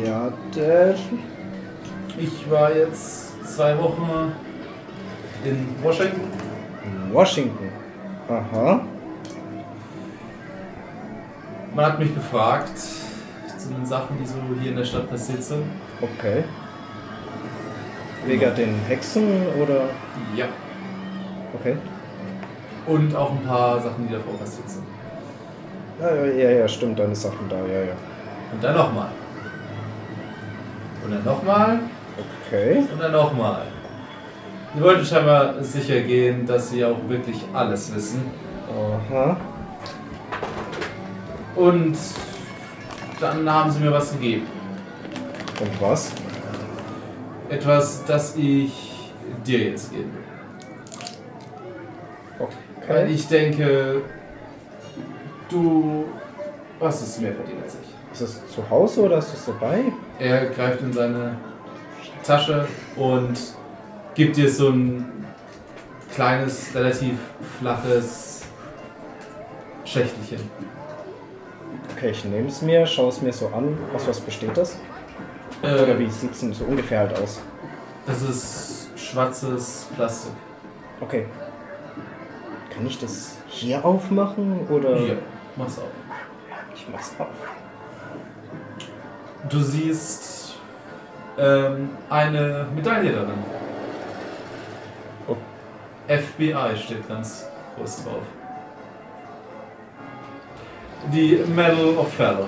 [0.03, 0.97] Ja, Dad.
[2.17, 4.31] Ich war jetzt zwei Wochen
[5.45, 6.21] in Washington.
[7.11, 7.69] Washington.
[8.27, 8.81] Aha.
[11.75, 15.63] Man hat mich befragt zu den Sachen, die so hier in der Stadt passiert sind.
[16.01, 16.43] Okay.
[18.25, 19.89] Wegen den Hexen oder.
[20.35, 20.45] Ja.
[21.53, 21.77] Okay.
[22.85, 24.83] Und auch ein paar Sachen, die davor passiert sind.
[25.99, 27.93] Ja, ja, ja, ja, stimmt, deine Sachen da, ja, ja.
[28.53, 29.09] Und dann nochmal.
[31.03, 31.79] Und dann nochmal.
[32.47, 32.83] Okay.
[32.91, 33.63] Und dann nochmal.
[34.75, 38.23] Sie wollten scheinbar sicher gehen, dass sie auch wirklich alles wissen.
[38.69, 39.35] Aha.
[41.55, 41.97] Und
[43.19, 44.45] dann haben sie mir was gegeben.
[45.59, 46.13] Und was?
[47.49, 49.11] Etwas, das ich
[49.45, 50.23] dir jetzt geben will.
[52.87, 53.11] Weil Okay.
[53.13, 54.01] ich denke,
[55.49, 56.05] du
[56.79, 57.89] hast es mehr verdient als ich.
[58.13, 59.83] Ist das zu Hause oder ist das dabei?
[60.19, 61.37] Er greift in seine
[62.23, 63.37] Tasche und
[64.15, 65.05] gibt dir so ein
[66.13, 67.13] kleines, relativ
[67.59, 68.41] flaches
[69.85, 70.49] Schächtelchen.
[71.95, 73.77] Okay, ich nehme es mir, schaue es mir so an.
[73.95, 74.77] Aus was besteht das?
[75.61, 77.41] Äh, Oder wie sieht es denn so ungefähr halt aus?
[78.05, 80.33] Das ist schwarzes Plastik.
[81.01, 81.25] Okay.
[82.73, 84.95] Kann ich das hier aufmachen oder?
[84.97, 85.17] Hier,
[85.55, 85.89] mach's auf.
[86.73, 87.27] Ich mach's auf.
[89.49, 90.55] Du siehst
[91.37, 93.43] ähm, eine Medaille darin.
[95.27, 95.35] Oh.
[96.07, 97.45] FBI steht ganz
[97.77, 98.23] groß drauf.
[101.13, 102.47] Die Medal of Valor.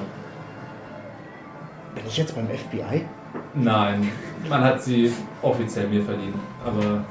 [1.95, 3.05] Bin ich jetzt beim FBI?
[3.53, 4.11] Nein,
[4.49, 6.33] man hat sie offiziell mir verliehen.
[6.65, 7.03] Aber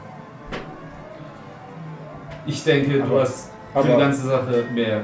[2.47, 5.03] ich denke, du Aber- hast für die ganze Sache mehr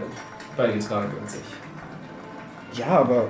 [0.57, 2.79] beigetragen als ich.
[2.79, 3.25] Ja, aber.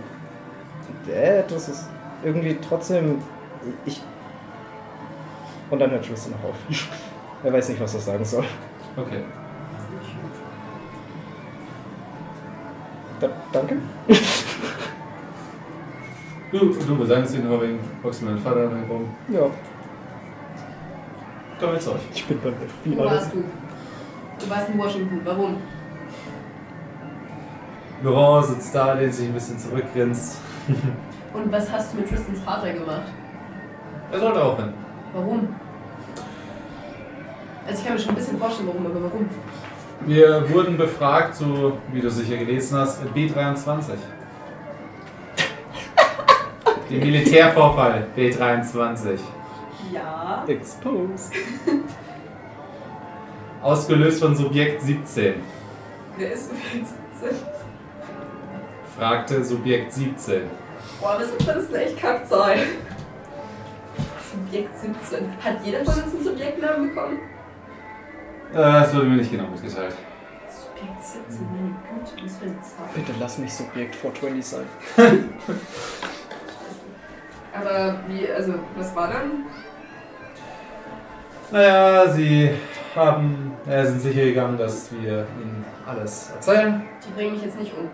[1.49, 1.89] Das ist
[2.25, 3.23] irgendwie trotzdem
[3.85, 4.03] Ich.
[5.71, 6.57] Und dann hört Tristan noch auf.
[7.45, 8.45] er weiß nicht, was er sagen soll.
[8.97, 9.23] Okay.
[13.21, 13.79] Da, danke.
[16.59, 19.09] Du, du besankst ihn aber wegen boxst mit deinem Vater herum.
[19.29, 19.41] Ja,
[21.61, 22.01] Komm jetzt euch.
[22.15, 22.53] ich bin beim
[22.85, 23.05] Wo FBI.
[23.05, 23.45] warst du?
[24.39, 25.21] Du warst in Washington.
[25.25, 25.57] Warum?
[28.03, 30.39] Laurent sitzt da, lehnt sich ein bisschen zurückgrinst.
[31.35, 33.03] Und was hast du mit Tristans Vater gemacht?
[34.13, 34.73] Er sollte auch hin.
[35.15, 35.49] Warum?
[37.67, 39.29] Also ich kann mir schon ein bisschen vorstellen, warum, aber warum?
[40.07, 43.83] Wir wurden befragt, so wie du sicher gelesen hast, B23.
[46.91, 49.19] Den Militärvorfall B23.
[49.93, 50.45] Ja.
[50.47, 51.33] Exposed.
[53.63, 55.35] Ausgelöst von Subjekt 17.
[56.17, 56.91] Wer ist übrigens
[57.21, 57.39] 17?
[58.97, 60.43] Fragte Subjekt 17.
[61.01, 62.59] Boah, das ist das gleich Kackzahl.
[64.33, 65.29] Subjekt 17.
[65.43, 67.19] Hat jeder von uns einen Subjektnamen bekommen?
[68.53, 69.95] Äh, das wurde mir nicht genau mitgeteilt.
[70.49, 71.75] Subjekt 17, meine
[72.05, 72.89] Güte, was für eine Zahl.
[72.95, 74.67] Bitte lass mich Subjekt 420 sein.
[77.59, 79.45] Aber wie, also, was war dann?
[81.51, 82.51] Naja, sie
[82.95, 86.83] haben, äh, sind sicher gegangen, dass wir ihnen alles erzählen.
[87.07, 87.89] Die bringen mich jetzt nicht um.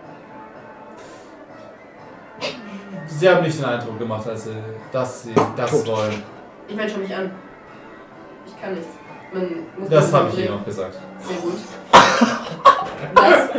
[3.05, 4.55] Sie haben nicht den Eindruck gemacht, als sie,
[4.91, 5.87] dass sie das Tot.
[5.87, 6.23] wollen.
[6.67, 7.31] Ich meine, schau mich an.
[8.47, 8.89] Ich kann nichts.
[9.33, 10.97] Man muss Das habe ich ihnen auch gesagt.
[11.19, 11.59] Sehr gut.
[13.15, 13.49] Was?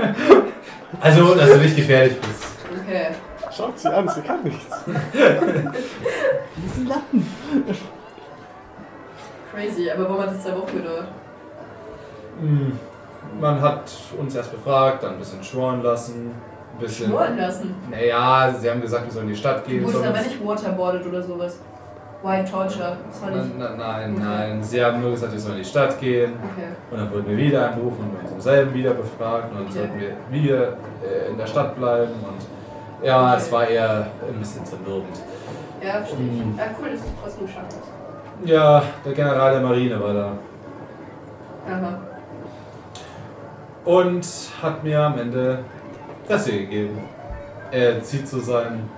[1.00, 2.44] Also, dass du nicht gefährlich bist.
[2.81, 3.08] Okay.
[3.57, 4.74] Schaut sie an, sie kann nichts.
[6.57, 7.26] Diesen Lappen.
[9.52, 11.07] Crazy, aber warum hat das zwei Wochen gedauert?
[12.41, 12.73] Hm,
[13.41, 16.33] Man hat uns erst befragt, dann ein bisschen schworen lassen.
[16.74, 17.07] Ein bisschen.
[17.08, 17.74] Schmoren lassen.
[17.91, 19.83] Naja, sie haben gesagt, wir sollen in die Stadt Du gehen.
[19.83, 21.58] wurdest sollen aber nicht waterboardet oder sowas.
[22.24, 22.97] White Torture.
[23.08, 23.58] Das war nicht.
[23.58, 24.62] Nein, nein, nein.
[24.65, 26.33] Sie haben nur gesagt, wir sollen in die Stadt gehen.
[26.52, 26.68] Okay.
[26.91, 29.50] Und dann wurden wir wieder angerufen und wir uns im selben wieder befragt.
[29.52, 29.73] Und dann Okay.
[29.78, 30.68] sollten wir wieder
[31.05, 32.10] äh, in der Stadt bleiben.
[32.26, 32.41] Und
[33.02, 33.36] ja, Okay.
[33.39, 35.18] es war eher ein bisschen zermürbend.
[35.82, 36.32] Ja, verstehe ich.
[36.32, 36.58] Mhm.
[36.58, 38.48] Ja, cool, dass du es trotzdem geschafft hast.
[38.48, 40.32] Ja, der General der Marine war da.
[41.68, 41.98] Aha.
[43.84, 44.26] Und
[44.62, 45.58] hat mir am Ende
[46.26, 46.98] Presse gegeben.
[47.70, 48.89] Er zieht so seinen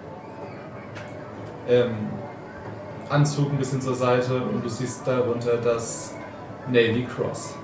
[1.69, 1.95] ähm,
[3.09, 6.15] Anzug ein bisschen zur Seite und du siehst darunter das
[6.69, 7.55] Navy Cross.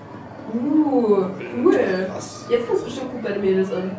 [0.53, 1.25] Uh,
[1.63, 1.79] cool.
[2.15, 2.47] Was?
[2.49, 3.97] Jetzt kommst du bestimmt gut bei den Mädels an.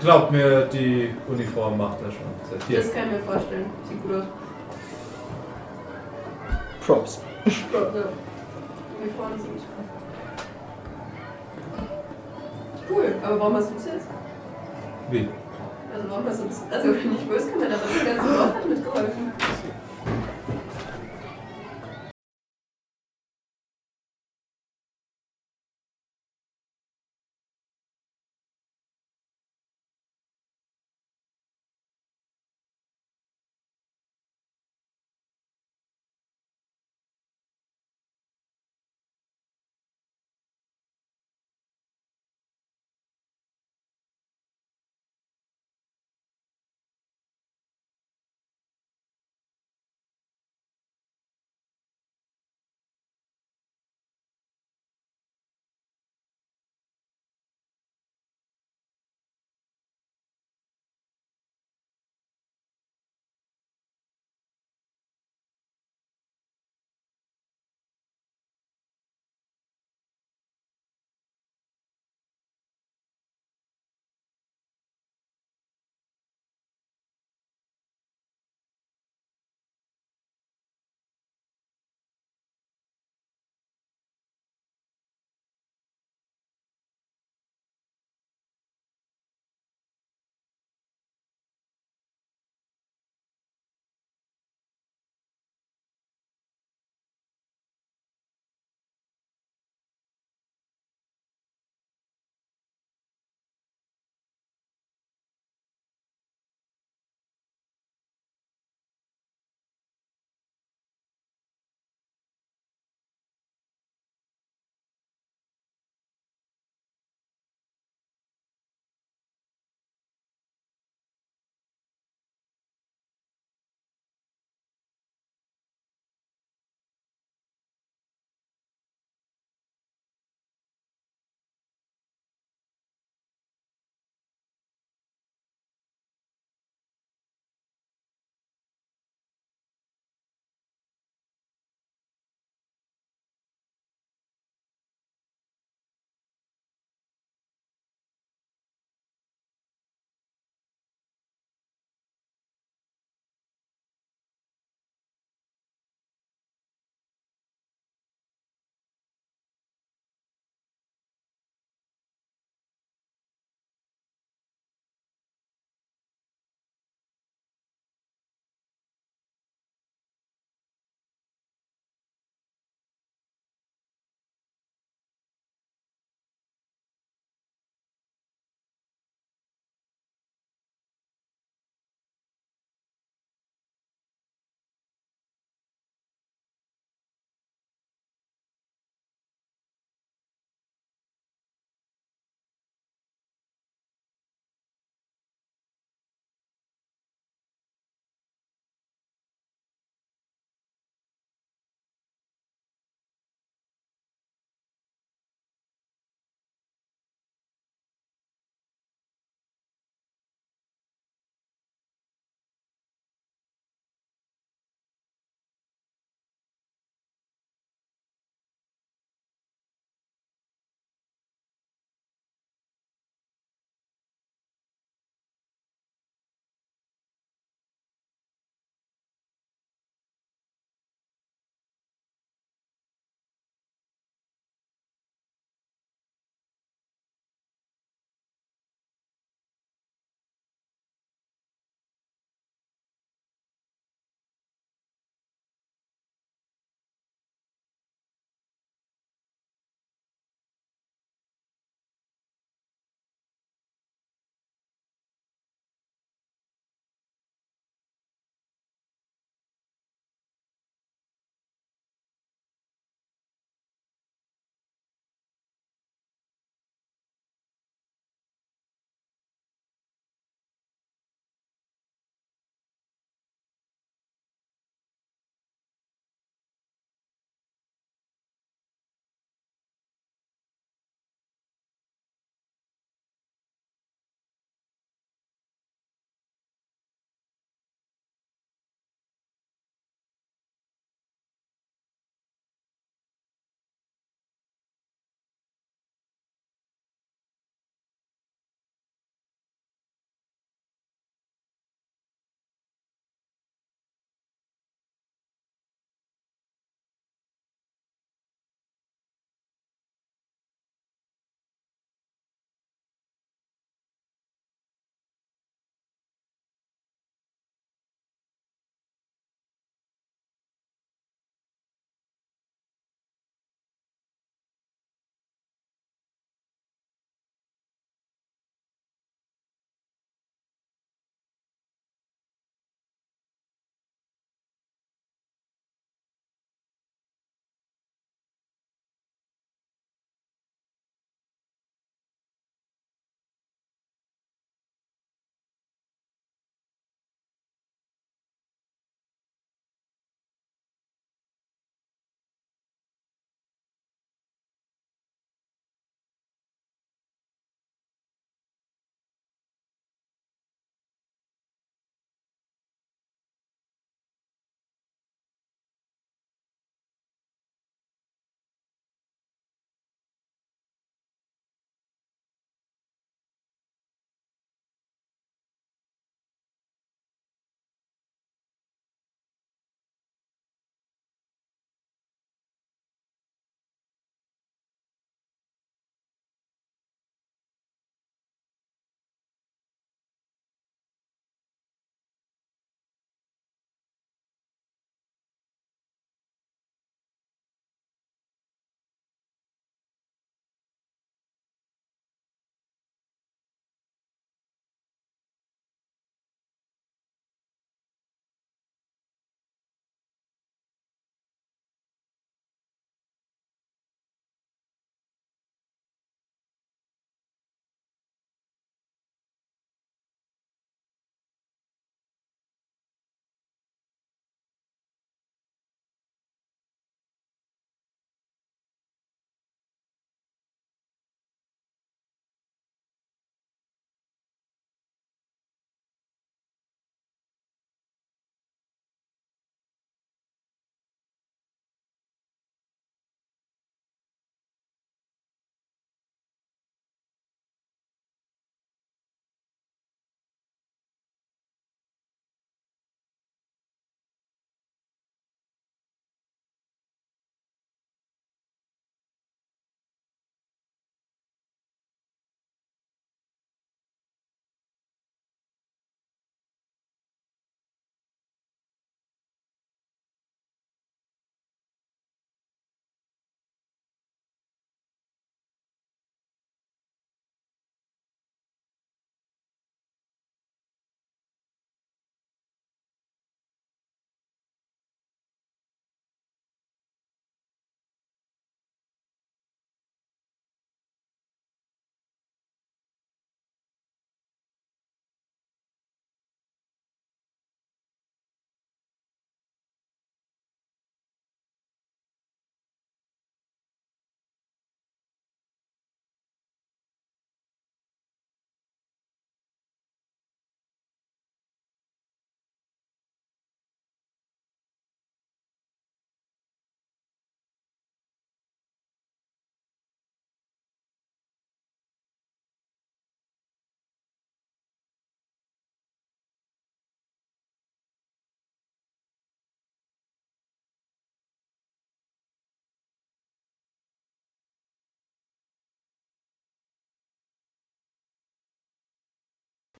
[0.00, 2.78] Glaubt mir, die Uniform macht er schon seit hier.
[2.78, 3.70] Das kann ich mir vorstellen.
[3.88, 4.24] Sieht gut aus.
[6.86, 7.20] Props.
[7.44, 7.80] Ja.
[9.02, 9.84] Uniformen sind cool.
[12.88, 14.08] Cool, aber warum hast du es jetzt?
[15.10, 15.28] Wie?
[15.92, 16.62] Also warum hast du das?
[16.70, 19.32] Also wenn ich böse kann, aber das ganze Dorf hat mitgeholfen.